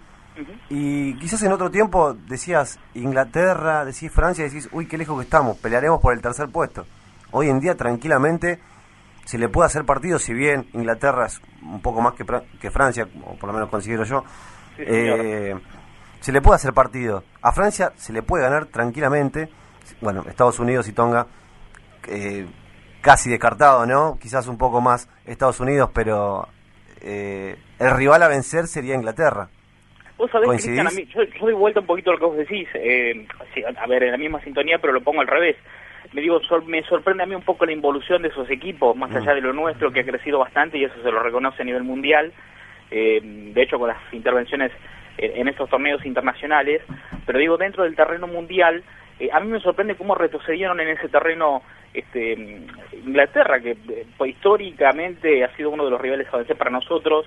y 0.69 1.15
quizás 1.15 1.41
en 1.43 1.51
otro 1.51 1.69
tiempo 1.69 2.13
decías 2.13 2.79
Inglaterra, 2.93 3.83
decís 3.83 4.11
Francia, 4.11 4.45
decís, 4.45 4.69
uy, 4.71 4.87
qué 4.87 4.97
lejos 4.97 5.17
que 5.17 5.23
estamos, 5.23 5.57
pelearemos 5.57 5.99
por 6.01 6.13
el 6.13 6.21
tercer 6.21 6.49
puesto. 6.49 6.85
Hoy 7.31 7.49
en 7.49 7.59
día 7.59 7.75
tranquilamente 7.75 8.59
se 9.29 9.37
le 9.37 9.47
puede 9.47 9.67
hacer 9.67 9.85
partido, 9.85 10.17
si 10.17 10.33
bien 10.33 10.65
Inglaterra 10.73 11.27
es 11.27 11.39
un 11.61 11.83
poco 11.83 12.01
más 12.01 12.15
que, 12.15 12.25
que 12.59 12.71
Francia, 12.71 13.07
o 13.23 13.35
por 13.35 13.45
lo 13.49 13.53
menos 13.53 13.69
considero 13.69 14.03
yo, 14.03 14.23
Sí, 14.75 14.83
eh, 14.87 15.53
se 16.19 16.31
le 16.31 16.41
puede 16.41 16.55
hacer 16.55 16.73
partido. 16.73 17.23
A 17.43 17.51
Francia 17.51 17.91
se 17.95 18.11
le 18.11 18.23
puede 18.23 18.45
ganar 18.45 18.65
tranquilamente. 18.65 19.47
Bueno, 20.01 20.23
Estados 20.27 20.57
Unidos 20.57 20.87
y 20.87 20.93
Tonga 20.93 21.27
eh, 22.07 22.47
casi 23.01 23.29
descartado, 23.29 23.85
¿no? 23.85 24.17
Quizás 24.19 24.47
un 24.47 24.57
poco 24.57 24.81
más 24.81 25.07
Estados 25.27 25.59
Unidos, 25.59 25.91
pero 25.93 26.47
eh, 26.99 27.55
el 27.77 27.91
rival 27.91 28.23
a 28.23 28.29
vencer 28.29 28.65
sería 28.65 28.95
Inglaterra. 28.95 29.47
Vos 30.17 30.31
sabés. 30.31 30.49
Cristian, 30.49 30.87
a 30.87 30.89
mí, 30.89 31.05
yo, 31.13 31.21
yo 31.21 31.45
doy 31.45 31.53
vuelta 31.53 31.81
un 31.81 31.85
poquito 31.85 32.09
a 32.09 32.13
lo 32.13 32.19
que 32.19 32.25
vos 32.25 32.37
decís. 32.37 32.67
eh, 32.73 33.27
sí, 33.53 33.61
a 33.63 33.85
ver, 33.85 34.01
en 34.05 34.11
la 34.11 34.17
misma 34.17 34.41
sintonía, 34.43 34.79
pero 34.81 34.91
lo 34.91 35.01
pongo 35.01 35.21
al 35.21 35.27
revés. 35.27 35.55
Me 36.13 36.21
digo, 36.21 36.39
sor- 36.41 36.65
me 36.65 36.81
sorprende 36.83 37.23
a 37.23 37.25
mí 37.25 37.35
un 37.35 37.43
poco 37.43 37.65
la 37.65 37.71
involución 37.71 38.21
de 38.21 38.29
esos 38.29 38.49
equipos, 38.49 38.95
más 38.95 39.15
allá 39.15 39.33
de 39.35 39.41
lo 39.41 39.53
nuestro, 39.53 39.91
que 39.91 39.99
ha 39.99 40.05
crecido 40.05 40.39
bastante 40.39 40.77
y 40.77 40.83
eso 40.83 40.95
se 41.03 41.11
lo 41.11 41.21
reconoce 41.21 41.61
a 41.61 41.65
nivel 41.65 41.83
mundial. 41.83 42.31
eh, 42.91 43.19
de 43.23 43.61
hecho, 43.61 43.77
con 43.77 43.89
las 43.89 43.97
intervenciones 44.11 44.71
en, 45.19 45.47
estos 45.47 45.69
torneos 45.69 46.03
internacionales. 46.05 46.81
Pero 47.25 47.39
digo, 47.39 47.57
dentro 47.57 47.83
del 47.83 47.95
terreno 47.95 48.27
mundial, 48.27 48.83
eh, 49.19 49.29
a 49.31 49.39
mí 49.39 49.51
me 49.51 49.59
sorprende 49.59 49.95
cómo 49.95 50.15
retrocedieron 50.15 50.79
en 50.79 50.87
ese 50.89 51.09
terreno 51.09 51.61
este, 51.93 52.33
Inglaterra, 53.05 53.59
que 53.59 53.71
eh, 53.71 54.05
históricamente 54.27 55.43
ha 55.43 55.55
sido 55.55 55.69
uno 55.69 55.85
de 55.85 55.91
los 55.91 56.01
rivales 56.01 56.27
a 56.33 56.55
para 56.55 56.71
nosotros, 56.71 57.25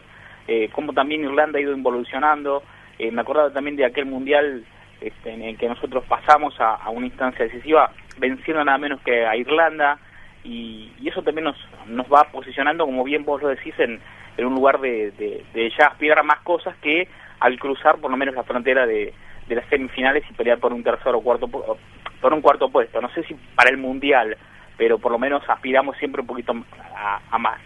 eh, 0.48 0.68
cómo 0.72 0.92
también 0.92 1.24
Irlanda 1.24 1.58
ha 1.58 1.62
ido 1.62 1.72
involucionando. 1.72 2.62
Eh, 2.98 3.10
me 3.10 3.20
acordaba 3.22 3.52
también 3.52 3.76
de 3.76 3.84
aquel 3.84 4.06
mundial 4.06 4.64
este, 5.02 5.32
en 5.32 5.42
el 5.42 5.58
que 5.58 5.68
nosotros 5.68 6.04
pasamos 6.08 6.54
a, 6.60 6.88
una 6.90 7.06
instancia 7.06 7.44
decisiva, 7.44 7.92
venciendo 8.18 8.64
nada 8.64 8.78
menos 8.78 9.00
que 9.02 9.26
a 9.26 9.36
Irlanda, 9.36 9.98
y, 10.44 10.90
eso 11.04 11.22
también 11.22 11.44
nos, 11.44 11.56
nos 11.86 12.06
va 12.06 12.24
posicionando, 12.32 12.86
como 12.86 13.04
bien 13.04 13.24
vos 13.24 13.42
lo 13.42 13.48
decís, 13.48 13.74
en, 13.78 14.00
en 14.36 14.46
un 14.46 14.54
lugar 14.54 14.80
de, 14.80 15.10
de, 15.12 15.72
ya 15.78 15.86
aspirar 15.86 16.20
a 16.20 16.22
más 16.22 16.40
cosas 16.40 16.76
que 16.76 17.08
al 17.40 17.58
cruzar 17.58 17.98
por 17.98 18.10
lo 18.10 18.16
menos 18.16 18.34
la 18.34 18.44
frontera 18.44 18.86
de, 18.86 19.12
de 19.48 19.54
las 19.54 19.66
semifinales 19.68 20.24
y 20.30 20.34
pelear 20.34 20.58
por 20.58 20.72
un 20.72 20.82
tercer 20.82 21.14
o 21.14 21.20
cuarto 21.20 21.48
por 21.48 22.32
un 22.32 22.40
cuarto 22.40 22.70
puesto. 22.70 23.00
No 23.00 23.10
sé 23.10 23.24
si 23.24 23.34
para 23.56 23.70
el 23.70 23.78
mundial, 23.78 24.36
pero 24.76 24.98
por 24.98 25.10
lo 25.10 25.18
menos 25.18 25.42
aspiramos 25.48 25.96
siempre 25.96 26.20
un 26.20 26.26
poquito 26.28 26.54
a, 26.94 27.20
a 27.30 27.38
más. 27.38 27.60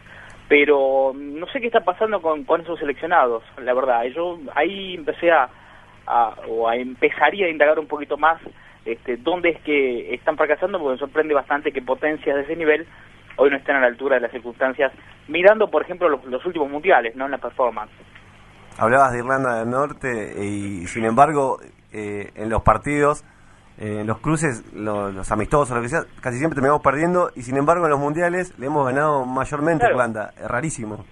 Pero 0.49 1.13
no 1.15 1.47
sé 1.49 1.61
qué 1.61 1.67
está 1.67 1.81
pasando 1.81 2.23
con, 2.23 2.45
con 2.45 2.63
esos 2.63 2.79
seleccionados, 2.79 3.43
la 3.63 3.75
verdad. 3.75 4.05
Yo 4.05 4.39
ahí 4.55 4.95
empecé 4.95 5.31
a, 5.31 5.49
a- 6.07 6.35
o 6.49 6.69
a 6.69 6.77
empezaría 6.77 7.47
a 7.47 7.51
indagar 7.51 7.79
un 7.79 7.87
poquito 7.87 8.17
más 8.17 8.41
este, 8.85 9.17
dónde 9.17 9.49
es 9.51 9.61
que 9.63 10.15
están 10.15 10.37
fracasando, 10.37 10.79
porque 10.79 10.93
me 10.93 10.99
sorprende 10.99 11.35
bastante 11.35 11.73
que 11.73 11.83
potencias 11.83 12.37
de 12.37 12.43
ese 12.43 12.55
nivel 12.57 12.87
hoy 13.37 13.51
no 13.51 13.57
estén 13.57 13.75
a 13.77 13.81
la 13.81 13.89
altura 13.89 14.15
de 14.15 14.21
las 14.23 14.31
circunstancias, 14.31 14.93
mirando, 15.29 15.69
por 15.69 15.83
ejemplo, 15.83 16.09
los, 16.09 16.25
los 16.27 16.45
últimos 16.47 16.71
mundiales, 16.71 17.17
no 17.17 17.25
en 17.25 17.33
la 17.33 17.39
performance. 17.39 17.91
Hablabas 18.79 19.13
de 19.13 19.19
Irlanda 19.19 19.59
del 19.59 19.71
Norte 19.71 20.35
y 20.45 20.87
sin 20.87 21.05
embargo 21.05 21.59
eh, 21.93 22.31
en 22.37 22.49
los 22.51 22.63
partidos, 22.63 23.25
eh, 23.79 24.05
los 24.07 24.19
cruces, 24.21 24.73
lo- 24.75 25.11
los 25.11 25.31
amistosos, 25.33 25.75
lo 25.77 25.83
que 25.83 25.89
sea, 25.89 26.03
casi 26.21 26.39
siempre 26.39 26.55
terminamos 26.55 26.83
perdiendo 26.83 27.31
y 27.35 27.43
sin 27.43 27.57
embargo 27.57 27.85
en 27.87 27.91
los 27.91 27.99
mundiales 28.01 28.57
le 28.59 28.67
hemos 28.67 28.87
ganado 28.87 29.25
mayormente 29.27 29.85
a. 29.87 29.91
Irlanda. 29.91 30.31
Es 30.37 30.47
rarísimo. 30.47 31.05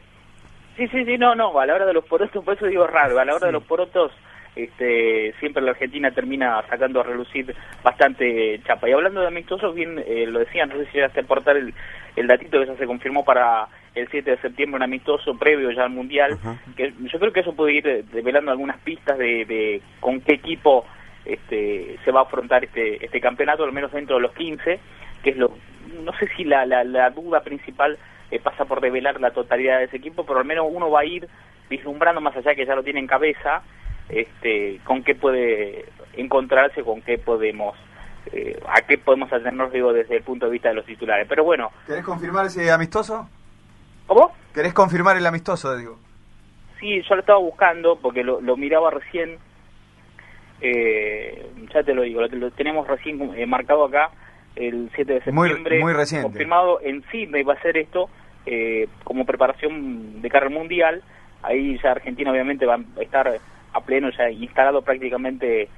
Sí, 0.76 0.86
sí, 0.88 1.04
sí, 1.04 1.18
no, 1.18 1.34
no, 1.34 1.58
a 1.58 1.66
la 1.66 1.74
hora 1.74 1.86
de 1.86 1.92
los 1.92 2.04
porotos, 2.04 2.44
por 2.44 2.54
eso 2.54 2.66
digo 2.66 2.86
raro, 2.86 3.18
a 3.18 3.24
la 3.24 3.34
hora 3.34 3.46
de 3.46 3.52
los 3.52 3.64
porotos 3.64 4.12
este, 4.56 5.34
siempre 5.40 5.62
la 5.62 5.72
Argentina 5.72 6.10
termina 6.10 6.62
sacando 6.68 7.00
a 7.00 7.04
relucir 7.04 7.54
bastante 7.82 8.60
chapa. 8.66 8.88
Y 8.88 8.92
hablando 8.92 9.20
de 9.20 9.28
amistosos, 9.28 9.74
bien 9.74 10.02
eh, 10.06 10.26
lo 10.26 10.40
decían, 10.40 10.68
no 10.68 10.76
sé 10.76 10.86
si 10.86 10.92
llegaste 10.94 11.20
a 11.20 11.22
aportar 11.24 11.56
el, 11.56 11.74
el 12.16 12.26
datito 12.26 12.60
que 12.60 12.66
ya 12.66 12.76
se 12.76 12.86
confirmó 12.86 13.24
para 13.24 13.68
el 13.94 14.08
7 14.08 14.30
de 14.30 14.38
septiembre, 14.38 14.76
un 14.76 14.82
amistoso 14.82 15.36
previo 15.38 15.70
ya 15.70 15.84
al 15.84 15.90
Mundial, 15.90 16.38
que 16.76 16.92
yo 16.98 17.18
creo 17.18 17.32
que 17.32 17.40
eso 17.40 17.54
puede 17.54 17.74
ir 17.74 18.04
develando 18.12 18.50
algunas 18.50 18.78
pistas 18.80 19.18
de, 19.18 19.44
de 19.44 19.82
con 20.00 20.20
qué 20.20 20.34
equipo 20.34 20.84
este, 21.24 21.96
se 22.04 22.10
va 22.10 22.20
a 22.20 22.24
afrontar 22.24 22.64
este, 22.64 23.04
este 23.04 23.20
campeonato, 23.20 23.64
al 23.64 23.72
menos 23.72 23.92
dentro 23.92 24.16
de 24.16 24.22
los 24.22 24.34
15, 24.34 24.80
que 25.22 25.30
es 25.30 25.36
lo, 25.36 25.52
no 26.02 26.12
sé 26.18 26.28
si 26.36 26.44
la, 26.44 26.66
la, 26.66 26.84
la 26.84 27.10
duda 27.10 27.40
principal 27.40 27.98
eh, 28.30 28.40
pasa 28.40 28.64
por 28.64 28.80
revelar 28.80 29.20
la 29.20 29.30
totalidad 29.30 29.78
de 29.78 29.84
ese 29.84 29.96
equipo, 29.96 30.24
pero 30.24 30.40
al 30.40 30.44
menos 30.44 30.66
uno 30.68 30.90
va 30.90 31.00
a 31.00 31.04
ir 31.04 31.28
vislumbrando 31.70 32.20
más 32.20 32.36
allá 32.36 32.54
que 32.54 32.66
ya 32.66 32.74
lo 32.74 32.82
tiene 32.82 33.00
en 33.00 33.06
cabeza, 33.06 33.62
este, 34.08 34.80
con 34.84 35.02
qué 35.02 35.14
puede 35.14 35.84
encontrarse, 36.16 36.82
con 36.82 37.02
qué 37.02 37.18
podemos, 37.18 37.76
eh, 38.32 38.58
a 38.68 38.82
qué 38.82 38.98
podemos 38.98 39.32
atenernos 39.32 39.72
digo 39.72 39.92
desde 39.92 40.16
el 40.16 40.22
punto 40.22 40.46
de 40.46 40.52
vista 40.52 40.68
de 40.68 40.74
los 40.76 40.86
titulares. 40.86 41.26
Pero 41.28 41.44
bueno, 41.44 41.70
¿Querés 41.86 42.04
confirmar 42.04 42.46
ese 42.46 42.70
amistoso? 42.70 43.28
¿Cómo? 44.06 44.32
¿Querés 44.54 44.72
confirmar 44.74 45.16
el 45.16 45.26
amistoso, 45.26 45.76
digo? 45.76 45.98
sí, 46.80 47.00
yo 47.08 47.14
lo 47.14 47.20
estaba 47.22 47.38
buscando 47.38 47.96
porque 47.96 48.22
lo, 48.22 48.40
lo 48.42 48.56
miraba 48.58 48.90
recién, 48.90 49.38
eh, 50.60 51.46
ya 51.72 51.82
te 51.82 51.94
lo 51.94 52.02
digo, 52.02 52.20
lo, 52.20 52.28
lo 52.28 52.50
tenemos 52.50 52.86
recién 52.86 53.20
eh, 53.36 53.46
marcado 53.46 53.84
acá, 53.84 54.10
el 54.56 54.90
7 54.94 55.20
de 55.24 55.32
Muy- 55.32 55.48
septiembre, 55.48 55.80
muy 55.80 55.92
reciente. 55.92 56.26
confirmado 56.28 56.80
en 56.82 57.02
Sydney 57.10 57.42
va 57.42 57.54
a 57.54 57.62
ser 57.62 57.76
esto 57.76 58.08
eh, 58.46 58.88
como 59.04 59.24
preparación 59.24 60.20
de 60.22 60.28
cara 60.28 60.46
al 60.46 60.52
Mundial, 60.52 61.02
ahí 61.42 61.78
ya 61.82 61.92
Argentina 61.92 62.30
obviamente 62.30 62.66
va 62.66 62.74
a 62.76 63.02
estar 63.02 63.40
a 63.74 63.80
pleno 63.82 64.10
ya 64.10 64.30
instalado 64.30 64.82
prácticamente 64.82 65.68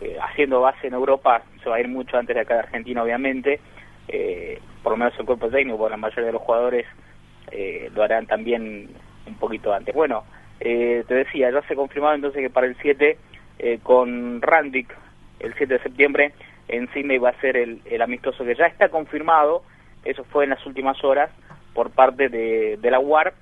eh, 0.00 0.16
haciendo 0.20 0.60
base 0.60 0.86
en 0.88 0.94
Europa, 0.94 1.42
se 1.62 1.68
va 1.68 1.76
a 1.76 1.80
ir 1.80 1.88
mucho 1.88 2.16
antes 2.16 2.34
de 2.34 2.40
acá 2.42 2.54
de 2.54 2.60
Argentina 2.60 3.02
obviamente, 3.02 3.60
eh, 4.08 4.58
por 4.82 4.92
lo 4.92 4.96
menos 4.96 5.14
el 5.18 5.26
cuerpo 5.26 5.48
técnico, 5.48 5.78
por 5.78 5.90
la 5.90 5.96
mayoría 5.96 6.26
de 6.26 6.32
los 6.32 6.42
jugadores 6.42 6.86
eh, 7.50 7.90
lo 7.94 8.02
harán 8.02 8.26
también 8.26 8.88
un 9.26 9.34
poquito 9.36 9.72
antes. 9.72 9.94
Bueno, 9.94 10.24
te 10.58 11.04
decía, 11.08 11.50
ya 11.50 11.60
se 11.62 11.74
ha 11.74 11.76
confirmado 11.76 12.14
entonces 12.14 12.40
que 12.40 12.50
para 12.50 12.68
el 12.68 12.76
7 12.80 13.18
eh, 13.58 13.78
con 13.82 14.40
Randic, 14.42 14.92
el 15.40 15.54
7 15.54 15.74
de 15.74 15.82
septiembre, 15.82 16.32
en 16.68 16.92
Sydney 16.92 17.18
va 17.18 17.30
a 17.30 17.40
ser 17.40 17.56
el, 17.56 18.02
amistoso 18.02 18.44
que 18.44 18.54
ya 18.54 18.66
está 18.66 18.88
confirmado, 18.88 19.62
eso 20.04 20.24
fue 20.24 20.44
en 20.44 20.50
las 20.50 20.64
últimas 20.66 21.02
horas 21.04 21.30
por 21.74 21.90
parte 21.90 22.28
de, 22.28 22.76
de 22.78 22.90
la 22.90 22.98
UAR, 22.98 23.34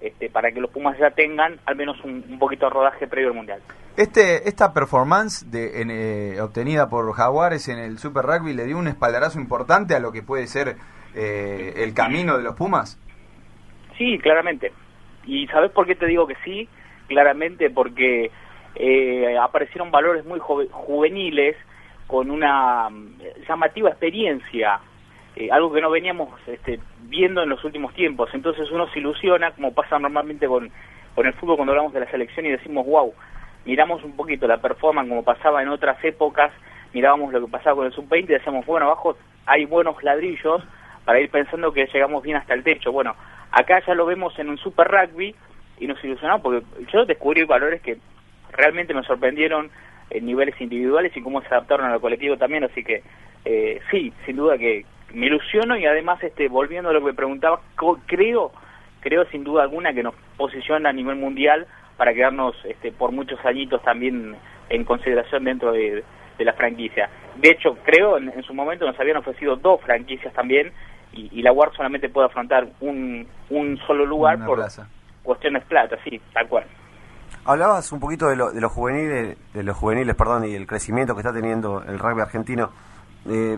este, 0.00 0.30
para 0.30 0.52
que 0.52 0.60
los 0.60 0.70
Pumas 0.70 0.98
ya 0.98 1.10
tengan 1.10 1.58
al 1.66 1.76
menos 1.76 2.02
un, 2.04 2.24
un 2.28 2.38
poquito 2.38 2.66
de 2.66 2.70
rodaje 2.70 3.06
previo 3.06 3.30
al 3.30 3.36
Mundial. 3.36 3.60
Este, 3.96 4.48
esta 4.48 4.72
performance 4.72 5.50
de, 5.50 5.82
en, 5.82 5.90
eh, 5.90 6.40
obtenida 6.40 6.88
por 6.88 7.12
Jaguares 7.12 7.68
en 7.68 7.78
el 7.78 7.98
Super 7.98 8.24
Rugby 8.24 8.54
le 8.54 8.64
dio 8.64 8.78
un 8.78 8.86
espaldarazo 8.86 9.40
importante 9.40 9.96
a 9.96 9.98
lo 9.98 10.12
que 10.12 10.22
puede 10.22 10.46
ser 10.46 10.76
eh, 11.16 11.74
el 11.78 11.94
camino 11.94 12.36
de 12.36 12.44
los 12.44 12.54
Pumas. 12.54 12.96
Sí, 13.96 14.18
claramente. 14.18 14.72
¿Y 15.26 15.48
sabes 15.48 15.72
por 15.72 15.86
qué 15.86 15.96
te 15.96 16.06
digo 16.06 16.28
que 16.28 16.36
sí? 16.44 16.68
Claramente 17.08 17.70
porque 17.70 18.30
eh, 18.76 19.36
aparecieron 19.36 19.90
valores 19.90 20.24
muy 20.24 20.38
juveniles 20.38 21.56
con 22.06 22.30
una 22.30 22.88
mm, 22.88 23.18
llamativa 23.48 23.90
experiencia, 23.90 24.78
eh, 25.38 25.50
algo 25.52 25.72
que 25.72 25.80
no 25.80 25.88
veníamos 25.88 26.30
este, 26.48 26.80
viendo 27.02 27.44
en 27.44 27.48
los 27.48 27.62
últimos 27.62 27.94
tiempos. 27.94 28.28
Entonces 28.32 28.68
uno 28.72 28.88
se 28.90 28.98
ilusiona, 28.98 29.52
como 29.52 29.72
pasa 29.72 29.96
normalmente 29.96 30.48
con, 30.48 30.68
con 31.14 31.26
el 31.26 31.32
fútbol 31.34 31.54
cuando 31.54 31.72
hablamos 31.72 31.92
de 31.92 32.00
la 32.00 32.10
selección 32.10 32.44
y 32.46 32.50
decimos, 32.50 32.84
wow, 32.84 33.14
miramos 33.64 34.02
un 34.02 34.16
poquito 34.16 34.48
la 34.48 34.60
performance 34.60 35.08
como 35.08 35.22
pasaba 35.22 35.62
en 35.62 35.68
otras 35.68 36.02
épocas, 36.02 36.50
mirábamos 36.92 37.32
lo 37.32 37.40
que 37.42 37.52
pasaba 37.52 37.76
con 37.76 37.86
el 37.86 37.92
sub-20 37.92 38.24
y 38.24 38.26
decíamos, 38.26 38.66
bueno, 38.66 38.86
abajo 38.86 39.16
hay 39.46 39.64
buenos 39.64 40.02
ladrillos 40.02 40.64
para 41.04 41.20
ir 41.20 41.30
pensando 41.30 41.72
que 41.72 41.86
llegamos 41.86 42.24
bien 42.24 42.36
hasta 42.36 42.54
el 42.54 42.64
techo. 42.64 42.90
Bueno, 42.90 43.14
acá 43.52 43.80
ya 43.86 43.94
lo 43.94 44.06
vemos 44.06 44.36
en 44.40 44.48
un 44.48 44.58
super 44.58 44.88
rugby 44.88 45.36
y 45.78 45.86
nos 45.86 46.02
ilusionamos 46.02 46.42
porque 46.42 46.66
yo 46.92 47.04
descubrí 47.04 47.44
valores 47.44 47.80
que 47.80 47.98
realmente 48.50 48.92
me 48.92 49.04
sorprendieron 49.04 49.70
en 50.10 50.26
niveles 50.26 50.60
individuales 50.60 51.16
y 51.16 51.22
cómo 51.22 51.42
se 51.42 51.48
adaptaron 51.48 51.86
a 51.86 51.92
lo 51.92 52.00
colectivo 52.00 52.36
también, 52.36 52.64
así 52.64 52.82
que 52.82 53.04
eh, 53.44 53.80
sí, 53.88 54.12
sin 54.26 54.34
duda 54.34 54.58
que 54.58 54.84
me 55.14 55.26
ilusiono 55.26 55.76
y 55.76 55.86
además 55.86 56.22
este 56.22 56.48
volviendo 56.48 56.90
a 56.90 56.92
lo 56.92 57.00
que 57.00 57.06
me 57.06 57.14
preguntaba, 57.14 57.60
creo 58.06 58.52
creo 59.00 59.24
sin 59.30 59.44
duda 59.44 59.62
alguna 59.62 59.92
que 59.92 60.02
nos 60.02 60.14
posiciona 60.36 60.90
a 60.90 60.92
nivel 60.92 61.16
mundial 61.16 61.66
para 61.96 62.12
quedarnos 62.12 62.54
este, 62.64 62.92
por 62.92 63.12
muchos 63.12 63.38
añitos 63.44 63.82
también 63.82 64.36
en 64.68 64.84
consideración 64.84 65.44
dentro 65.44 65.72
de, 65.72 66.04
de 66.36 66.44
la 66.44 66.52
franquicia. 66.52 67.08
De 67.36 67.50
hecho, 67.50 67.76
creo 67.84 68.18
en, 68.18 68.28
en 68.28 68.42
su 68.42 68.52
momento 68.54 68.84
nos 68.86 68.98
habían 69.00 69.16
ofrecido 69.18 69.56
dos 69.56 69.80
franquicias 69.82 70.32
también 70.34 70.72
y, 71.12 71.28
y 71.32 71.42
la 71.42 71.52
UAR 71.52 71.72
solamente 71.74 72.08
puede 72.08 72.26
afrontar 72.26 72.68
un, 72.80 73.26
un 73.50 73.78
solo 73.86 74.04
lugar 74.04 74.36
Una 74.36 74.46
por 74.46 74.56
plaza. 74.58 74.88
cuestiones 75.22 75.64
plata, 75.64 75.96
sí, 76.04 76.20
tal 76.32 76.48
cual. 76.48 76.64
Hablabas 77.44 77.90
un 77.92 78.00
poquito 78.00 78.26
de, 78.28 78.36
lo- 78.36 78.50
de 78.50 78.60
los 78.60 78.72
juveniles, 78.72 79.38
de 79.54 79.62
los 79.62 79.76
juveniles, 79.76 80.14
perdón, 80.16 80.44
y 80.44 80.54
el 80.54 80.66
crecimiento 80.66 81.14
que 81.14 81.20
está 81.20 81.32
teniendo 81.32 81.82
el 81.82 81.98
rugby 81.98 82.20
argentino. 82.20 82.70
Eh, 83.28 83.56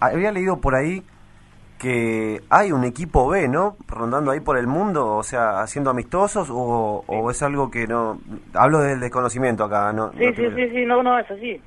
había 0.00 0.32
leído 0.32 0.60
por 0.60 0.74
ahí 0.74 1.02
que 1.78 2.40
hay 2.50 2.72
un 2.72 2.84
equipo 2.84 3.28
B, 3.28 3.46
¿no? 3.48 3.76
Rondando 3.86 4.32
ahí 4.32 4.40
por 4.40 4.58
el 4.58 4.66
mundo, 4.66 5.14
o 5.16 5.22
sea, 5.22 5.60
haciendo 5.60 5.90
amistosos, 5.90 6.50
o, 6.50 7.04
o 7.06 7.30
es 7.30 7.40
algo 7.42 7.70
que 7.70 7.86
no. 7.86 8.18
Hablo 8.54 8.80
del 8.80 8.98
desconocimiento 9.00 9.64
acá, 9.64 9.92
¿no? 9.92 10.10
Sí, 10.12 10.24
no 10.24 10.32
sí, 10.34 10.42
sí, 10.56 10.70
sí, 10.70 10.84
no, 10.84 11.02
no, 11.02 11.18
es 11.18 11.30
así. 11.30 11.60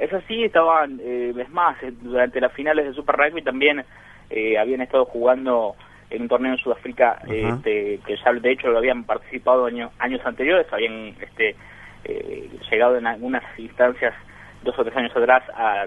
Es 0.00 0.12
así, 0.12 0.42
estaban, 0.42 0.98
eh, 1.00 1.32
es 1.38 1.50
más, 1.50 1.80
eh, 1.82 1.92
durante 2.00 2.40
las 2.40 2.52
finales 2.54 2.86
de 2.86 2.92
Super 2.92 3.14
Rugby 3.16 3.42
también 3.42 3.84
eh, 4.30 4.58
habían 4.58 4.80
estado 4.80 5.04
jugando 5.04 5.76
en 6.10 6.22
un 6.22 6.28
torneo 6.28 6.52
en 6.52 6.58
Sudáfrica, 6.58 7.18
este, 7.28 8.00
que 8.04 8.16
ya 8.16 8.32
de 8.32 8.50
hecho 8.50 8.68
lo 8.68 8.78
habían 8.78 9.04
participado 9.04 9.64
año- 9.66 9.90
años 10.00 10.20
anteriores, 10.26 10.66
habían 10.72 11.14
este, 11.20 11.54
eh, 12.04 12.50
llegado 12.68 12.96
en 12.96 13.06
algunas 13.06 13.44
instancias 13.58 14.12
dos 14.64 14.76
o 14.76 14.82
tres 14.84 14.96
años 14.96 15.16
atrás 15.16 15.42
a 15.54 15.86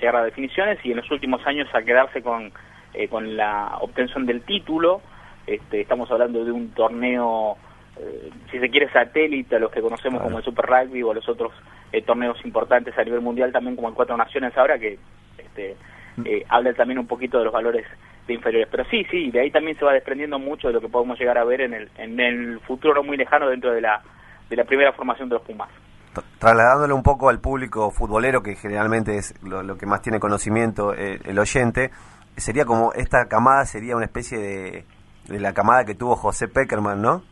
llegar 0.00 0.16
a 0.16 0.24
definiciones 0.24 0.78
y 0.84 0.90
en 0.90 0.98
los 0.98 1.10
últimos 1.10 1.46
años 1.46 1.68
a 1.74 1.82
quedarse 1.82 2.22
con, 2.22 2.52
eh, 2.94 3.08
con 3.08 3.36
la 3.36 3.78
obtención 3.80 4.26
del 4.26 4.42
título. 4.42 5.00
Este, 5.46 5.80
estamos 5.80 6.10
hablando 6.10 6.44
de 6.44 6.52
un 6.52 6.70
torneo 6.70 7.56
eh, 8.00 8.30
si 8.50 8.58
se 8.58 8.70
quiere, 8.70 8.88
satélite 8.90 9.56
a 9.56 9.58
los 9.58 9.72
que 9.72 9.80
conocemos 9.80 10.22
como 10.22 10.38
el 10.38 10.44
Super 10.44 10.66
Rugby 10.66 11.02
o 11.02 11.12
los 11.12 11.28
otros 11.28 11.52
eh, 11.92 12.02
torneos 12.02 12.38
importantes 12.44 12.96
a 12.96 13.04
nivel 13.04 13.20
mundial, 13.20 13.52
también 13.52 13.76
como 13.76 13.88
el 13.88 13.94
Cuatro 13.94 14.16
Naciones 14.16 14.56
ahora, 14.56 14.78
que 14.78 14.98
este, 15.36 15.76
eh, 16.24 16.44
habla 16.48 16.72
también 16.74 16.98
un 16.98 17.06
poquito 17.06 17.38
de 17.38 17.44
los 17.44 17.52
valores 17.52 17.86
de 18.26 18.34
inferiores. 18.34 18.68
Pero 18.70 18.84
sí, 18.84 19.04
sí, 19.10 19.30
de 19.30 19.40
ahí 19.40 19.50
también 19.50 19.76
se 19.78 19.84
va 19.84 19.92
desprendiendo 19.92 20.38
mucho 20.38 20.68
de 20.68 20.74
lo 20.74 20.80
que 20.80 20.88
podemos 20.88 21.18
llegar 21.18 21.38
a 21.38 21.44
ver 21.44 21.62
en 21.62 21.74
el, 21.74 21.88
en 21.98 22.20
el 22.20 22.60
futuro 22.60 22.94
no 22.94 23.02
muy 23.02 23.16
lejano 23.16 23.48
dentro 23.48 23.72
de 23.72 23.80
la, 23.80 24.00
de 24.48 24.56
la 24.56 24.64
primera 24.64 24.92
formación 24.92 25.28
de 25.28 25.34
los 25.34 25.42
Pumas. 25.42 25.70
Trasladándolo 26.38 26.94
un 26.94 27.02
poco 27.02 27.28
al 27.28 27.40
público 27.40 27.90
futbolero, 27.90 28.42
que 28.42 28.54
generalmente 28.56 29.16
es 29.16 29.34
lo, 29.42 29.62
lo 29.62 29.76
que 29.76 29.86
más 29.86 30.02
tiene 30.02 30.20
conocimiento 30.20 30.94
eh, 30.94 31.18
el 31.24 31.38
oyente, 31.38 31.90
sería 32.36 32.64
como 32.64 32.92
esta 32.92 33.26
camada 33.28 33.64
sería 33.64 33.96
una 33.96 34.06
especie 34.06 34.38
de, 34.38 34.84
de 35.28 35.40
la 35.40 35.52
camada 35.52 35.84
que 35.84 35.94
tuvo 35.94 36.16
José 36.16 36.48
Peckerman, 36.48 37.00
¿no? 37.00 37.22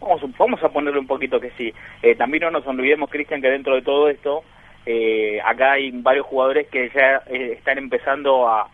Vamos, 0.00 0.22
vamos 0.38 0.62
a 0.62 0.68
ponerle 0.70 0.98
un 0.98 1.06
poquito 1.06 1.38
que 1.38 1.50
sí. 1.52 1.72
Eh, 2.02 2.14
también 2.14 2.44
no 2.44 2.50
nos 2.50 2.66
olvidemos, 2.66 3.10
Cristian, 3.10 3.42
que 3.42 3.48
dentro 3.48 3.74
de 3.74 3.82
todo 3.82 4.08
esto, 4.08 4.42
eh, 4.86 5.40
acá 5.44 5.72
hay 5.72 5.90
varios 5.90 6.26
jugadores 6.26 6.68
que 6.68 6.88
ya 6.94 7.22
eh, 7.26 7.52
están 7.58 7.76
empezando 7.78 8.48
a, 8.48 8.68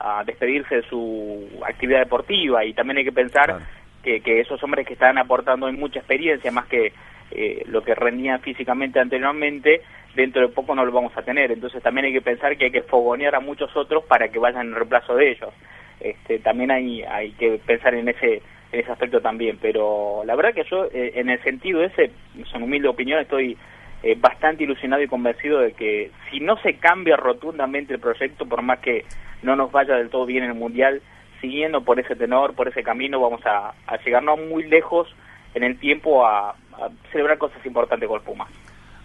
a 0.00 0.24
despedirse 0.24 0.76
de 0.76 0.82
su 0.82 1.48
actividad 1.64 2.00
deportiva 2.00 2.64
y 2.64 2.74
también 2.74 2.98
hay 2.98 3.04
que 3.04 3.12
pensar 3.12 3.60
que, 4.02 4.20
que 4.20 4.40
esos 4.40 4.60
hombres 4.64 4.86
que 4.86 4.94
están 4.94 5.18
aportando 5.18 5.66
hoy 5.66 5.72
mucha 5.76 6.00
experiencia, 6.00 6.50
más 6.50 6.66
que 6.66 6.92
eh, 7.34 7.62
lo 7.66 7.82
que 7.82 7.94
rendían 7.94 8.40
físicamente 8.40 9.00
anteriormente, 9.00 9.82
dentro 10.14 10.42
de 10.42 10.48
poco 10.48 10.74
no 10.74 10.84
lo 10.84 10.92
vamos 10.92 11.16
a 11.16 11.22
tener. 11.22 11.52
Entonces 11.52 11.82
también 11.82 12.06
hay 12.06 12.12
que 12.12 12.20
pensar 12.20 12.56
que 12.56 12.66
hay 12.66 12.70
que 12.70 12.82
fogonear 12.82 13.34
a 13.34 13.40
muchos 13.40 13.74
otros 13.76 14.04
para 14.04 14.28
que 14.28 14.38
vayan 14.38 14.68
en 14.68 14.74
reemplazo 14.74 15.14
de 15.14 15.30
ellos. 15.30 15.54
Este, 16.00 16.38
también 16.40 16.70
hay, 16.70 17.02
hay 17.02 17.32
que 17.32 17.60
pensar 17.64 17.94
en 17.94 18.08
ese 18.08 18.42
en 18.72 18.80
ese 18.80 18.90
aspecto 18.90 19.20
también, 19.20 19.58
pero 19.60 20.22
la 20.24 20.34
verdad 20.34 20.54
que 20.54 20.64
yo 20.64 20.86
eh, 20.86 21.12
en 21.16 21.28
el 21.28 21.42
sentido 21.42 21.84
ese, 21.84 22.10
son 22.50 22.62
humilde 22.62 22.88
opinión, 22.88 23.20
estoy 23.20 23.56
eh, 24.02 24.16
bastante 24.18 24.64
ilusionado 24.64 25.02
y 25.02 25.08
convencido 25.08 25.60
de 25.60 25.74
que 25.74 26.10
si 26.30 26.40
no 26.40 26.56
se 26.56 26.76
cambia 26.76 27.16
rotundamente 27.16 27.92
el 27.92 28.00
proyecto, 28.00 28.46
por 28.46 28.62
más 28.62 28.78
que 28.80 29.04
no 29.42 29.56
nos 29.56 29.70
vaya 29.70 29.96
del 29.96 30.08
todo 30.08 30.24
bien 30.24 30.44
en 30.44 30.50
el 30.52 30.56
Mundial, 30.56 31.02
siguiendo 31.42 31.84
por 31.84 32.00
ese 32.00 32.16
tenor, 32.16 32.54
por 32.54 32.66
ese 32.66 32.82
camino, 32.82 33.20
vamos 33.20 33.44
a, 33.44 33.74
a 33.86 33.96
llegar 33.98 34.22
no 34.22 34.38
muy 34.38 34.64
lejos 34.64 35.14
en 35.54 35.64
el 35.64 35.78
tiempo 35.78 36.24
a, 36.26 36.54
a 36.74 36.88
celebrar 37.10 37.38
cosas 37.38 37.64
importantes 37.64 38.08
con 38.08 38.20
Puma. 38.22 38.46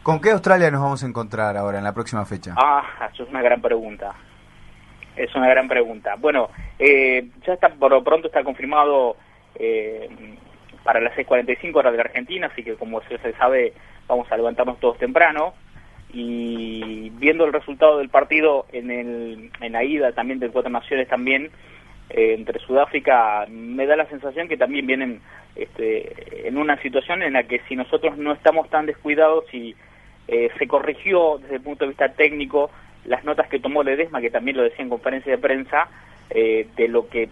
¿Con 0.03 0.22
qué 0.22 0.31
Australia 0.31 0.72
nos 0.72 0.81
vamos 0.81 1.03
a 1.03 1.07
encontrar 1.07 1.57
ahora 1.57 1.80
en 1.80 1.84
la 1.84 1.94
próxima 1.94 2.26
fecha? 2.26 2.56
Ah, 2.56 3.10
eso 3.14 3.23
es 3.23 3.30
una 3.30 3.41
gran 3.41 3.61
pregunta. 3.61 4.15
Es 5.15 5.35
una 5.35 5.49
gran 5.49 5.68
pregunta. 5.68 6.15
Bueno, 6.18 6.49
eh, 6.80 7.27
ya 7.45 7.53
está 7.53 7.69
por 7.69 7.91
lo 7.91 8.03
pronto 8.03 8.27
está 8.27 8.44
confirmado 8.44 9.18
eh, 9.56 10.10
para 10.84 11.02
las 11.02 11.14
6.45 11.18 11.76
horas 11.76 11.91
de 11.91 11.98
la 11.98 12.03
Argentina, 12.03 12.48
así 12.48 12.64
que 12.64 12.76
como 12.76 13.02
se 13.02 13.34
sabe, 13.34 13.73
vamos 14.07 14.31
a 14.31 14.38
levantarnos 14.38 14.80
todos 14.80 14.98
temprano. 14.98 15.53
Y 16.14 17.10
viendo 17.15 17.44
el 17.44 17.52
resultado 17.52 17.98
del 17.98 18.07
partido 18.07 18.65
en, 18.72 18.89
el, 18.89 19.52
en 19.60 19.72
la 19.73 19.84
ida 19.84 20.14
también 20.14 20.39
de 20.39 20.49
Cuatro 20.49 20.72
Naciones 20.72 21.10
también, 21.10 21.52
eh, 22.10 22.36
entre 22.38 22.60
Sudáfrica, 22.60 23.46
me 23.50 23.86
da 23.86 23.96
la 23.96 24.08
sensación 24.08 24.48
que 24.48 24.58
también 24.58 24.88
vienen 24.88 25.22
este, 25.56 26.48
en 26.48 26.58
una 26.58 26.82
situación 26.82 27.24
en 27.24 27.34
la 27.34 27.44
que 27.44 27.62
si 27.68 27.76
nosotros 27.76 28.18
no 28.18 28.32
estamos 28.32 28.70
tan 28.70 28.86
descuidados 28.86 29.46
y 29.54 29.76
eh, 30.28 30.50
se 30.58 30.68
corrigió 30.68 31.38
desde 31.40 31.56
el 31.56 31.62
punto 31.62 31.86
de 31.86 31.90
vista 31.90 32.10
técnico 32.10 32.70
las 33.06 33.24
notas 33.24 33.48
que 33.48 33.60
tomó 33.60 33.84
Ledesma, 33.84 34.22
que 34.22 34.30
también 34.30 34.58
lo 34.58 34.64
decía 34.64 34.84
en 34.84 34.90
conferencia 34.90 35.32
de 35.32 35.38
prensa, 35.38 35.88
eh, 36.30 36.68
de 36.76 36.88
lo 36.88 37.08
que 37.10 37.30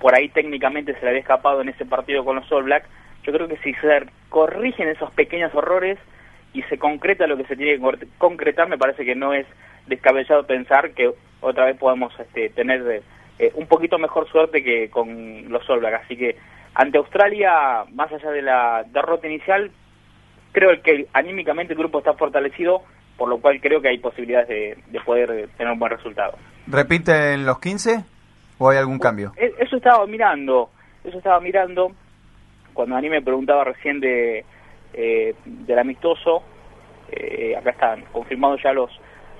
por 0.00 0.14
ahí 0.14 0.28
técnicamente 0.28 0.94
se 0.94 1.00
le 1.02 1.08
había 1.08 1.20
escapado 1.20 1.60
en 1.60 1.68
ese 1.68 1.84
partido 1.84 2.24
con 2.24 2.36
los 2.36 2.50
All 2.50 2.64
Black, 2.64 2.84
yo 3.24 3.32
creo 3.32 3.48
que 3.48 3.58
si 3.58 3.74
se 3.74 4.06
corrigen 4.28 4.88
esos 4.88 5.10
pequeños 5.12 5.52
errores 5.54 5.98
y 6.54 6.62
se 6.62 6.78
concreta 6.78 7.26
lo 7.26 7.36
que 7.36 7.44
se 7.44 7.56
tiene 7.56 7.78
que 7.78 8.06
concretar, 8.16 8.68
me 8.68 8.78
parece 8.78 9.04
que 9.04 9.14
no 9.14 9.34
es 9.34 9.46
descabellado 9.86 10.46
pensar 10.46 10.92
que 10.92 11.10
otra 11.40 11.66
vez 11.66 11.76
podemos 11.76 12.18
este, 12.18 12.48
tener 12.50 13.02
eh, 13.38 13.52
un 13.54 13.66
poquito 13.66 13.98
mejor 13.98 14.28
suerte 14.30 14.62
que 14.62 14.90
con 14.90 15.48
los 15.50 15.68
All 15.70 15.80
Black. 15.80 16.02
Así 16.04 16.16
que 16.16 16.36
ante 16.74 16.98
Australia, 16.98 17.84
más 17.92 18.12
allá 18.12 18.30
de 18.30 18.42
la 18.42 18.84
derrota 18.92 19.26
inicial, 19.26 19.70
creo 20.52 20.70
que 20.82 21.06
anímicamente 21.12 21.72
el 21.72 21.78
grupo 21.78 21.98
está 21.98 22.14
fortalecido, 22.14 22.82
por 23.16 23.28
lo 23.28 23.38
cual 23.40 23.60
creo 23.60 23.80
que 23.80 23.88
hay 23.88 23.98
posibilidades 23.98 24.48
de, 24.48 24.78
de 24.86 25.00
poder 25.00 25.48
tener 25.56 25.72
un 25.72 25.78
buen 25.78 25.92
resultado. 25.92 26.36
¿Repiten 26.66 27.44
los 27.46 27.58
15 27.58 28.04
o 28.58 28.70
hay 28.70 28.78
algún 28.78 28.98
cambio? 28.98 29.32
E- 29.36 29.54
Eso 29.58 29.76
estaba 29.76 30.06
mirando, 30.06 30.70
eso 31.04 31.18
estaba 31.18 31.40
mirando 31.40 31.92
cuando 32.74 32.94
Ani 32.96 33.08
me 33.10 33.22
preguntaba 33.22 33.64
recién 33.64 33.98
de 34.00 34.44
eh, 34.94 35.34
del 35.44 35.78
amistoso. 35.78 36.42
eh, 37.10 37.56
acá 37.56 37.70
están 37.70 38.02
confirmados 38.12 38.60
ya 38.62 38.72
los 38.72 38.90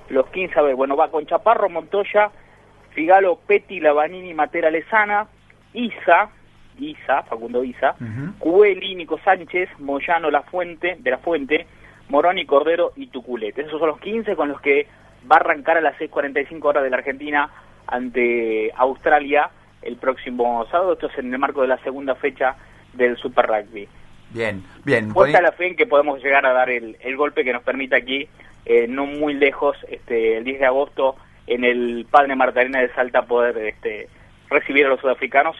los 0.09 0.25
15. 0.31 0.59
A 0.59 0.63
ver, 0.63 0.75
bueno, 0.75 0.95
va 0.97 1.09
con 1.11 1.25
Chaparro, 1.27 1.69
Montoya, 1.69 2.31
Figalo, 2.91 3.39
Peti, 3.47 3.79
Lavanini, 3.79 4.33
Matera, 4.33 4.69
Lezana, 4.69 5.27
Isa, 5.73 6.29
Isa, 6.79 7.23
Facundo 7.23 7.63
Isa, 7.63 7.95
Cueli, 8.39 8.95
Nico 8.95 9.19
Sánchez, 9.23 9.69
Moyano, 9.79 10.31
La 10.31 10.41
Fuente, 10.43 10.97
de 10.99 11.11
La 11.11 11.17
Fuente, 11.17 11.67
Moroni, 12.09 12.45
Cordero 12.45 12.93
y 12.95 13.07
Tuculete. 13.07 13.61
Esos 13.61 13.79
son 13.79 13.89
los 13.89 13.99
15 13.99 14.35
con 14.35 14.49
los 14.49 14.61
que 14.61 14.87
va 15.29 15.37
a 15.37 15.39
arrancar 15.39 15.77
a 15.77 15.81
las 15.81 15.97
6.45 15.97 16.63
horas 16.63 16.83
de 16.83 16.89
la 16.89 16.97
Argentina 16.97 17.49
ante 17.87 18.71
Australia 18.75 19.49
el 19.81 19.97
próximo 19.97 20.65
sábado. 20.71 20.93
Esto 20.93 21.07
es 21.07 21.17
en 21.19 21.33
el 21.33 21.39
marco 21.39 21.61
de 21.61 21.67
la 21.67 21.77
segunda 21.79 22.15
fecha 22.15 22.55
del 22.93 23.17
Super 23.17 23.47
Rugby. 23.47 23.87
Bien, 24.31 24.63
bien. 24.85 25.11
Puesta 25.13 25.41
la 25.41 25.51
fe 25.51 25.67
en 25.67 25.75
que 25.75 25.87
podemos 25.87 26.21
llegar 26.23 26.45
a 26.45 26.53
dar 26.53 26.69
el, 26.69 26.97
el 27.01 27.17
golpe 27.17 27.43
que 27.43 27.53
nos 27.53 27.63
permite 27.63 27.95
aquí, 27.95 28.27
eh, 28.65 28.87
no 28.87 29.05
muy 29.05 29.33
lejos, 29.33 29.77
este, 29.89 30.37
el 30.37 30.43
10 30.43 30.59
de 30.59 30.65
agosto, 30.65 31.15
en 31.49 31.63
el 31.63 32.05
Padre 32.09 32.35
Martarena 32.35 32.79
de 32.81 32.93
Salta, 32.93 33.23
poder 33.23 33.57
este, 33.57 34.07
recibir 34.49 34.85
a 34.85 34.89
los 34.89 34.99
sudafricanos. 35.01 35.55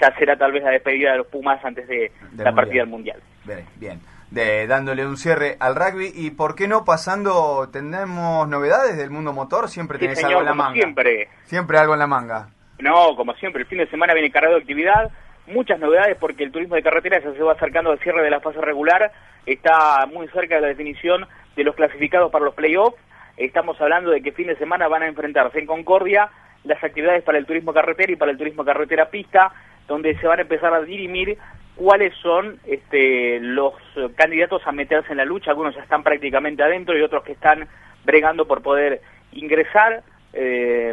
Ya 0.00 0.12
será 0.18 0.36
tal 0.36 0.52
vez 0.52 0.62
la 0.64 0.70
despedida 0.70 1.12
de 1.12 1.18
los 1.18 1.26
Pumas 1.28 1.64
antes 1.64 1.86
de 1.86 2.10
Del 2.32 2.44
la 2.44 2.50
Mundial. 2.50 2.54
partida 2.54 2.80
del 2.82 2.90
Mundial. 2.90 3.22
Bien, 3.44 3.64
bien. 3.76 4.00
De, 4.30 4.66
dándole 4.66 5.06
un 5.06 5.16
cierre 5.16 5.56
al 5.60 5.76
rugby 5.76 6.10
y 6.12 6.30
por 6.32 6.56
qué 6.56 6.66
no 6.66 6.84
pasando, 6.84 7.68
tenemos 7.72 8.48
novedades 8.48 8.96
del 8.96 9.10
mundo 9.10 9.32
motor, 9.32 9.68
siempre 9.68 9.98
Sí, 9.98 10.04
tenés 10.06 10.18
señor, 10.18 10.38
algo 10.38 10.40
en 10.40 10.46
la 10.46 10.54
manga. 10.54 10.74
siempre. 10.74 11.28
Siempre 11.44 11.78
algo 11.78 11.92
en 11.92 12.00
la 12.00 12.06
manga. 12.08 12.48
No, 12.80 13.14
como 13.14 13.34
siempre, 13.34 13.62
el 13.62 13.68
fin 13.68 13.78
de 13.78 13.86
semana 13.86 14.14
viene 14.14 14.32
cargado 14.32 14.56
de 14.56 14.62
actividad, 14.62 15.12
muchas 15.46 15.78
novedades 15.78 16.16
porque 16.18 16.42
el 16.42 16.50
turismo 16.50 16.74
de 16.74 16.82
carretera 16.82 17.20
ya 17.22 17.32
se 17.32 17.42
va 17.42 17.52
acercando 17.52 17.92
al 17.92 18.00
cierre 18.00 18.22
de 18.24 18.30
la 18.30 18.40
fase 18.40 18.60
regular, 18.60 19.12
está 19.46 20.04
muy 20.12 20.26
cerca 20.28 20.56
de 20.56 20.62
la 20.62 20.68
definición 20.68 21.24
de 21.54 21.62
los 21.62 21.76
clasificados 21.76 22.32
para 22.32 22.44
los 22.46 22.54
playoffs. 22.54 22.96
Estamos 23.36 23.80
hablando 23.80 24.10
de 24.10 24.22
que 24.22 24.32
fin 24.32 24.46
de 24.46 24.56
semana 24.56 24.88
van 24.88 25.02
a 25.02 25.08
enfrentarse 25.08 25.58
en 25.58 25.66
Concordia 25.66 26.28
las 26.64 26.82
actividades 26.82 27.22
para 27.24 27.38
el 27.38 27.46
turismo 27.46 27.72
carretera 27.72 28.12
y 28.12 28.16
para 28.16 28.30
el 28.30 28.38
turismo 28.38 28.64
carretera 28.64 29.10
pista, 29.10 29.52
donde 29.88 30.16
se 30.18 30.26
van 30.26 30.38
a 30.38 30.42
empezar 30.42 30.72
a 30.72 30.80
dirimir 30.82 31.36
cuáles 31.76 32.14
son 32.22 32.58
este, 32.66 33.40
los 33.40 33.74
candidatos 34.16 34.62
a 34.66 34.72
meterse 34.72 35.10
en 35.12 35.18
la 35.18 35.24
lucha. 35.24 35.50
Algunos 35.50 35.74
ya 35.74 35.82
están 35.82 36.02
prácticamente 36.02 36.62
adentro 36.62 36.96
y 36.96 37.02
otros 37.02 37.24
que 37.24 37.32
están 37.32 37.66
bregando 38.04 38.46
por 38.46 38.62
poder 38.62 39.00
ingresar. 39.32 40.02
Eh, 40.32 40.92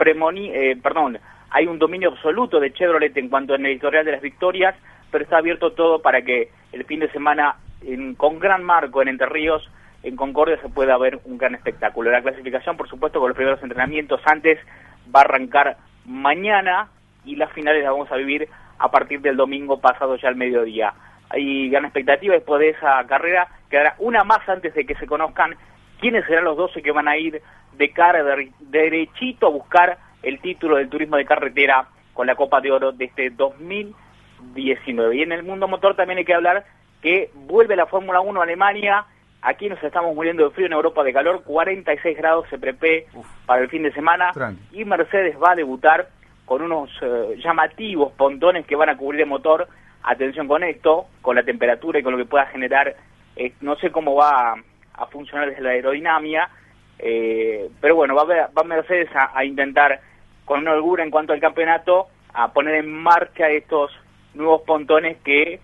eh, 0.00 0.76
perdón, 0.82 1.18
hay 1.50 1.66
un 1.66 1.78
dominio 1.78 2.10
absoluto 2.10 2.58
de 2.58 2.72
Chevrolet 2.72 3.16
en 3.16 3.28
cuanto 3.28 3.54
al 3.54 3.64
editorial 3.64 4.04
de 4.04 4.12
las 4.12 4.22
victorias, 4.22 4.74
pero 5.10 5.24
está 5.24 5.38
abierto 5.38 5.72
todo 5.72 6.00
para 6.02 6.22
que 6.22 6.50
el 6.72 6.84
fin 6.84 7.00
de 7.00 7.10
semana, 7.10 7.56
en- 7.82 8.14
con 8.14 8.38
gran 8.38 8.64
marco 8.64 9.02
en 9.02 9.08
Entre 9.08 9.26
Ríos, 9.26 9.68
en 10.02 10.16
Concordia 10.16 10.60
se 10.62 10.68
pueda 10.68 10.96
ver 10.98 11.18
un 11.24 11.38
gran 11.38 11.54
espectáculo. 11.54 12.10
La 12.10 12.22
clasificación, 12.22 12.76
por 12.76 12.88
supuesto, 12.88 13.18
con 13.20 13.28
los 13.28 13.36
primeros 13.36 13.62
entrenamientos 13.62 14.20
antes, 14.24 14.58
va 15.14 15.20
a 15.20 15.24
arrancar 15.24 15.76
mañana 16.04 16.88
y 17.24 17.36
las 17.36 17.52
finales 17.52 17.82
las 17.82 17.92
vamos 17.92 18.10
a 18.12 18.16
vivir 18.16 18.48
a 18.78 18.90
partir 18.90 19.20
del 19.20 19.36
domingo 19.36 19.80
pasado 19.80 20.16
ya 20.16 20.28
al 20.28 20.36
mediodía. 20.36 20.94
Hay 21.30 21.68
gran 21.68 21.84
expectativa 21.84 22.34
después 22.34 22.60
de 22.60 22.70
esa 22.70 23.04
carrera, 23.06 23.48
quedará 23.68 23.94
una 23.98 24.24
más 24.24 24.48
antes 24.48 24.72
de 24.74 24.86
que 24.86 24.94
se 24.94 25.06
conozcan 25.06 25.56
quiénes 26.00 26.24
serán 26.26 26.44
los 26.44 26.56
12 26.56 26.80
que 26.82 26.92
van 26.92 27.08
a 27.08 27.16
ir 27.16 27.42
de 27.76 27.90
cara 27.90 28.22
de- 28.22 28.52
derechito 28.60 29.48
a 29.48 29.50
buscar 29.50 29.98
el 30.22 30.40
título 30.40 30.76
del 30.76 30.88
turismo 30.88 31.16
de 31.16 31.24
carretera 31.26 31.88
con 32.14 32.26
la 32.26 32.34
Copa 32.34 32.60
de 32.60 32.70
Oro 32.72 32.92
de 32.92 33.04
este 33.06 33.30
2019. 33.30 35.16
Y 35.16 35.22
en 35.22 35.32
el 35.32 35.42
mundo 35.42 35.68
motor 35.68 35.94
también 35.96 36.18
hay 36.18 36.24
que 36.24 36.34
hablar 36.34 36.64
que 37.02 37.30
vuelve 37.34 37.76
la 37.76 37.86
Fórmula 37.86 38.20
1 38.20 38.40
a 38.40 38.44
Alemania, 38.44 39.04
aquí 39.42 39.68
nos 39.68 39.82
estamos 39.82 40.14
muriendo 40.14 40.44
de 40.44 40.50
frío 40.50 40.66
en 40.66 40.72
Europa 40.72 41.04
de 41.04 41.12
calor, 41.12 41.42
46 41.44 42.16
grados 42.16 42.46
se 42.48 42.58
prevé 42.58 43.06
para 43.46 43.62
el 43.62 43.68
fin 43.68 43.82
de 43.82 43.92
semana. 43.92 44.32
Y 44.72 44.84
Mercedes 44.84 45.36
va 45.42 45.52
a 45.52 45.56
debutar 45.56 46.08
con 46.44 46.62
unos 46.62 46.90
eh, 47.02 47.36
llamativos 47.42 48.12
pontones 48.12 48.66
que 48.66 48.76
van 48.76 48.88
a 48.88 48.96
cubrir 48.96 49.22
el 49.22 49.28
motor. 49.28 49.68
Atención 50.02 50.48
con 50.48 50.62
esto, 50.62 51.06
con 51.20 51.36
la 51.36 51.42
temperatura 51.42 51.98
y 51.98 52.02
con 52.02 52.12
lo 52.12 52.18
que 52.18 52.24
pueda 52.30 52.46
generar, 52.46 52.96
eh, 53.36 53.52
no 53.60 53.76
sé 53.76 53.90
cómo 53.90 54.14
va 54.14 54.52
a, 54.52 54.56
a 54.94 55.06
funcionar 55.06 55.48
desde 55.48 55.62
la 55.62 55.70
aerodinámica, 55.70 56.50
eh, 56.98 57.68
pero 57.80 57.96
bueno, 57.96 58.14
va, 58.14 58.24
va 58.24 58.64
Mercedes 58.64 59.08
a, 59.14 59.36
a 59.36 59.44
intentar, 59.44 60.00
con 60.44 60.60
una 60.60 60.72
holgura 60.72 61.04
en 61.04 61.10
cuanto 61.10 61.32
al 61.32 61.40
campeonato, 61.40 62.06
a 62.32 62.52
poner 62.52 62.76
en 62.76 62.90
marcha 62.90 63.48
estos 63.50 63.92
nuevos 64.34 64.62
pontones 64.62 65.18
que 65.24 65.60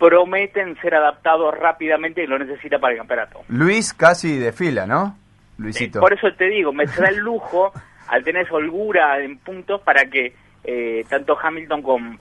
prometen 0.00 0.76
ser 0.80 0.94
adaptados 0.96 1.56
rápidamente 1.56 2.24
y 2.24 2.26
lo 2.26 2.38
necesita 2.38 2.78
para 2.80 2.94
el 2.94 2.98
campeonato. 2.98 3.42
Luis 3.48 3.94
casi 3.94 4.36
de 4.38 4.50
fila, 4.52 4.86
¿no? 4.86 5.16
Luisito. 5.58 6.00
Por 6.00 6.14
eso 6.14 6.26
te 6.36 6.46
digo, 6.46 6.72
me 6.72 6.86
será 6.88 7.10
el 7.10 7.18
lujo 7.18 7.70
al 8.08 8.24
tener 8.24 8.46
esa 8.46 8.54
holgura 8.54 9.20
en 9.20 9.38
puntos 9.38 9.82
para 9.82 10.06
que 10.06 10.34
eh, 10.64 11.04
tanto 11.08 11.38
Hamilton 11.40 11.82
como, 11.82 12.16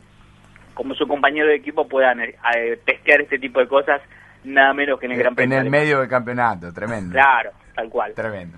como 0.73 0.93
su 0.93 1.07
compañero 1.07 1.47
de 1.47 1.55
equipo 1.55 1.87
puedan 1.87 2.19
eh, 2.19 2.35
eh, 2.55 2.79
testear 2.85 3.21
este 3.21 3.39
tipo 3.39 3.59
de 3.61 3.67
cosas 3.67 4.01
nada 4.43 4.73
menos 4.73 4.99
que 4.99 5.05
en 5.05 5.13
el 5.13 5.17
Gran 5.19 5.31
En 5.31 5.35
Premio. 5.35 5.57
el 5.59 5.63
de- 5.63 5.69
medio 5.69 5.99
del 6.01 6.09
campeonato, 6.09 6.73
tremendo. 6.73 7.13
Claro, 7.13 7.51
tal 7.75 7.89
cual. 7.89 8.13
Tremendo. 8.13 8.57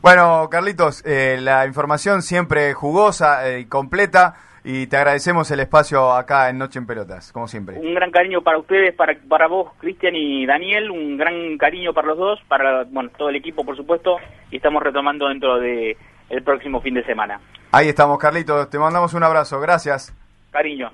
Bueno, 0.00 0.48
Carlitos, 0.50 1.04
eh, 1.06 1.38
la 1.40 1.66
información 1.66 2.22
siempre 2.22 2.72
jugosa 2.74 3.48
eh, 3.48 3.60
y 3.60 3.64
completa 3.66 4.34
y 4.64 4.86
te 4.86 4.96
agradecemos 4.96 5.50
el 5.50 5.60
espacio 5.60 6.12
acá 6.12 6.48
en 6.48 6.58
Noche 6.58 6.78
en 6.78 6.86
Pelotas, 6.86 7.32
como 7.32 7.48
siempre. 7.48 7.78
Un 7.78 7.94
gran 7.94 8.10
cariño 8.10 8.42
para 8.42 8.58
ustedes, 8.58 8.94
para, 8.94 9.16
para 9.28 9.48
vos, 9.48 9.72
Cristian 9.78 10.14
y 10.14 10.46
Daniel, 10.46 10.90
un 10.90 11.16
gran 11.16 11.58
cariño 11.58 11.92
para 11.92 12.08
los 12.08 12.18
dos, 12.18 12.40
para 12.46 12.84
bueno, 12.84 13.10
todo 13.16 13.28
el 13.28 13.36
equipo, 13.36 13.64
por 13.64 13.76
supuesto, 13.76 14.18
y 14.50 14.56
estamos 14.56 14.82
retomando 14.82 15.28
dentro 15.28 15.58
de 15.58 15.96
el 16.30 16.42
próximo 16.42 16.80
fin 16.80 16.94
de 16.94 17.04
semana. 17.04 17.40
Ahí 17.72 17.88
estamos, 17.88 18.18
Carlitos, 18.18 18.70
te 18.70 18.78
mandamos 18.78 19.14
un 19.14 19.24
abrazo, 19.24 19.60
gracias. 19.60 20.14
Cariño. 20.50 20.90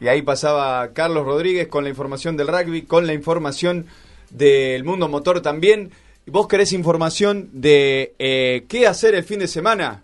Y 0.00 0.08
ahí 0.08 0.22
pasaba 0.22 0.92
Carlos 0.92 1.24
Rodríguez 1.24 1.66
con 1.68 1.84
la 1.84 1.90
información 1.90 2.36
del 2.36 2.48
rugby, 2.48 2.82
con 2.82 3.06
la 3.06 3.12
información 3.12 3.86
del 4.30 4.84
mundo 4.84 5.08
motor 5.08 5.40
también. 5.40 5.90
¿Vos 6.26 6.46
querés 6.48 6.72
información 6.72 7.50
de 7.52 8.14
eh, 8.18 8.64
qué 8.68 8.86
hacer 8.86 9.14
el 9.14 9.24
fin 9.24 9.40
de 9.40 9.48
semana? 9.48 10.03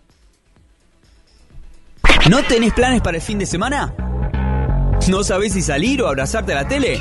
¿No 2.28 2.42
tenés 2.44 2.72
planes 2.72 3.00
para 3.00 3.16
el 3.16 3.22
fin 3.22 3.38
de 3.38 3.46
semana? 3.46 3.94
¿No 5.08 5.24
sabés 5.24 5.52
si 5.54 5.62
salir 5.62 6.02
o 6.02 6.08
abrazarte 6.08 6.52
a 6.52 6.56
la 6.56 6.68
tele? 6.68 7.00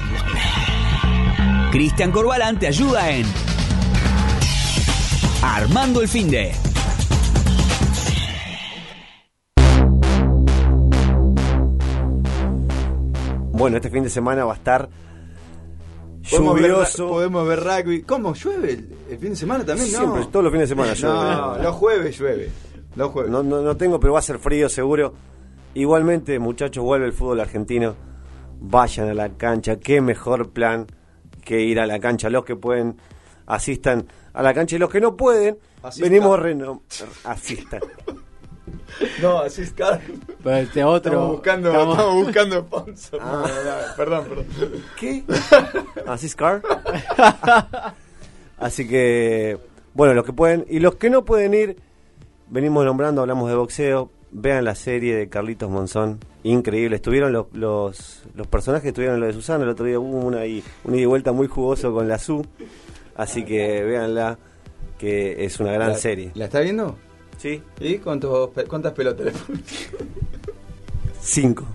Cristian 1.71 2.11
Corbalán 2.11 2.57
te 2.57 2.67
ayuda 2.67 3.11
en 3.11 3.25
Armando 5.43 6.01
el 6.01 6.07
fin 6.07 6.29
de. 6.31 6.51
Bueno, 13.51 13.77
este 13.77 13.89
fin 13.89 14.03
de 14.03 14.09
semana 14.09 14.45
va 14.45 14.53
a 14.53 14.55
estar 14.55 14.89
Podemos 16.29 16.55
ver, 16.55 16.63
lluvioso. 16.71 17.07
podemos 17.09 17.47
ver 17.47 17.59
rugby. 17.63 18.01
¿Cómo? 18.03 18.33
¿Llueve 18.35 18.71
el, 18.73 18.89
el 19.09 19.17
fin 19.17 19.29
de 19.31 19.35
semana 19.35 19.65
también? 19.65 19.91
No. 19.91 19.97
Siempre, 19.99 20.25
todos 20.31 20.43
los 20.43 20.51
fines 20.53 20.69
de 20.69 20.75
semana 20.75 20.93
llueve. 20.95 21.35
No, 21.35 21.57
los 21.57 21.75
jueves 21.75 22.19
llueve. 22.19 22.49
No, 22.95 23.11
no, 23.27 23.43
no 23.43 23.77
tengo, 23.77 23.99
pero 23.99 24.13
va 24.13 24.19
a 24.19 24.23
ser 24.23 24.39
frío 24.39 24.67
seguro. 24.69 25.13
Igualmente, 25.73 26.39
muchachos, 26.39 26.83
vuelve 26.83 27.05
el 27.05 27.13
fútbol 27.13 27.39
argentino. 27.39 27.95
Vayan 28.59 29.09
a 29.09 29.13
la 29.13 29.29
cancha. 29.29 29.77
Qué 29.79 30.01
mejor 30.01 30.49
plan 30.49 30.87
que 31.45 31.61
ir 31.61 31.79
a 31.79 31.85
la 31.87 31.99
cancha. 31.99 32.29
Los 32.29 32.43
que 32.43 32.55
pueden, 32.55 32.97
asistan 33.45 34.07
a 34.33 34.41
la 34.43 34.53
cancha. 34.53 34.75
Y 34.75 34.79
los 34.79 34.89
que 34.89 34.99
no 34.99 35.15
pueden, 35.15 35.57
Asistan. 35.83 36.11
venimos 36.11 36.39
reno... 36.39 36.81
Asistan. 37.23 37.81
No, 39.21 39.39
así 39.39 39.61
es 39.63 39.71
caro. 39.71 39.99
Pero 40.43 40.55
este 40.57 40.83
otro. 40.83 41.11
Estamos 41.11 41.31
buscando, 41.31 41.69
estamos- 41.69 41.95
estamos 41.97 42.15
buscando 42.25 42.59
sponsor. 42.61 43.19
Ah. 43.21 43.43
No, 43.47 43.95
perdón, 43.95 44.25
perdón. 44.27 44.45
¿Qué? 44.99 45.23
¿Así 46.07 46.25
es 46.27 46.35
car? 46.35 46.61
Así 48.57 48.87
que, 48.87 49.57
bueno, 49.93 50.13
los 50.13 50.25
que 50.25 50.33
pueden. 50.33 50.65
Y 50.69 50.79
los 50.79 50.95
que 50.95 51.09
no 51.09 51.23
pueden 51.25 51.53
ir, 51.53 51.77
venimos 52.49 52.85
nombrando, 52.85 53.21
hablamos 53.21 53.49
de 53.49 53.55
boxeo. 53.55 54.09
Vean 54.31 54.63
la 54.63 54.75
serie 54.75 55.15
de 55.15 55.27
Carlitos 55.27 55.69
Monzón. 55.71 56.19
Increíble. 56.43 56.97
Estuvieron 56.97 57.31
los, 57.33 57.47
los, 57.53 58.23
los 58.35 58.45
personajes, 58.47 58.87
estuvieron 58.89 59.15
en 59.15 59.21
lo 59.21 59.27
de 59.27 59.33
Susana. 59.33 59.63
El 59.63 59.71
otro 59.71 59.85
día 59.85 59.99
hubo 59.99 60.19
una, 60.19 60.45
y, 60.45 60.63
una 60.83 60.95
ida 60.97 61.03
y 61.03 61.05
vuelta 61.07 61.31
muy 61.31 61.47
jugoso 61.47 61.91
con 61.93 62.07
la 62.07 62.19
SU. 62.19 62.45
Así 63.15 63.43
que 63.43 63.83
véanla, 63.83 64.37
que 64.99 65.43
es 65.45 65.59
una 65.59 65.71
gran 65.71 65.89
¿La- 65.89 65.95
serie. 65.95 66.31
¿La 66.35 66.45
está 66.45 66.59
viendo? 66.59 66.95
Sí. 67.37 67.61
¿Y 67.79 67.97
cuántos, 67.97 68.51
cuántas 68.67 68.93
pelotas 68.93 69.25
le 69.25 69.31
ponen? 69.31 69.63
Cinco. 71.21 71.65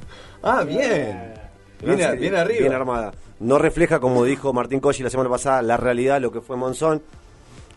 Ah, 0.43 0.63
bien. 0.63 1.35
Gran 1.81 1.97
Bien, 1.97 1.99
serie, 1.99 2.21
bien 2.21 2.35
arriba. 2.37 2.61
Bien 2.61 2.73
armada. 2.73 3.13
No 3.41 3.59
refleja, 3.59 3.99
como 3.99 4.25
dijo 4.25 4.53
Martín 4.53 4.81
Cossi 4.81 5.03
la 5.03 5.11
semana 5.11 5.29
pasada, 5.29 5.61
la 5.63 5.77
realidad, 5.77 6.21
lo 6.21 6.31
que 6.31 6.41
fue 6.41 6.57
Monzón, 6.57 7.03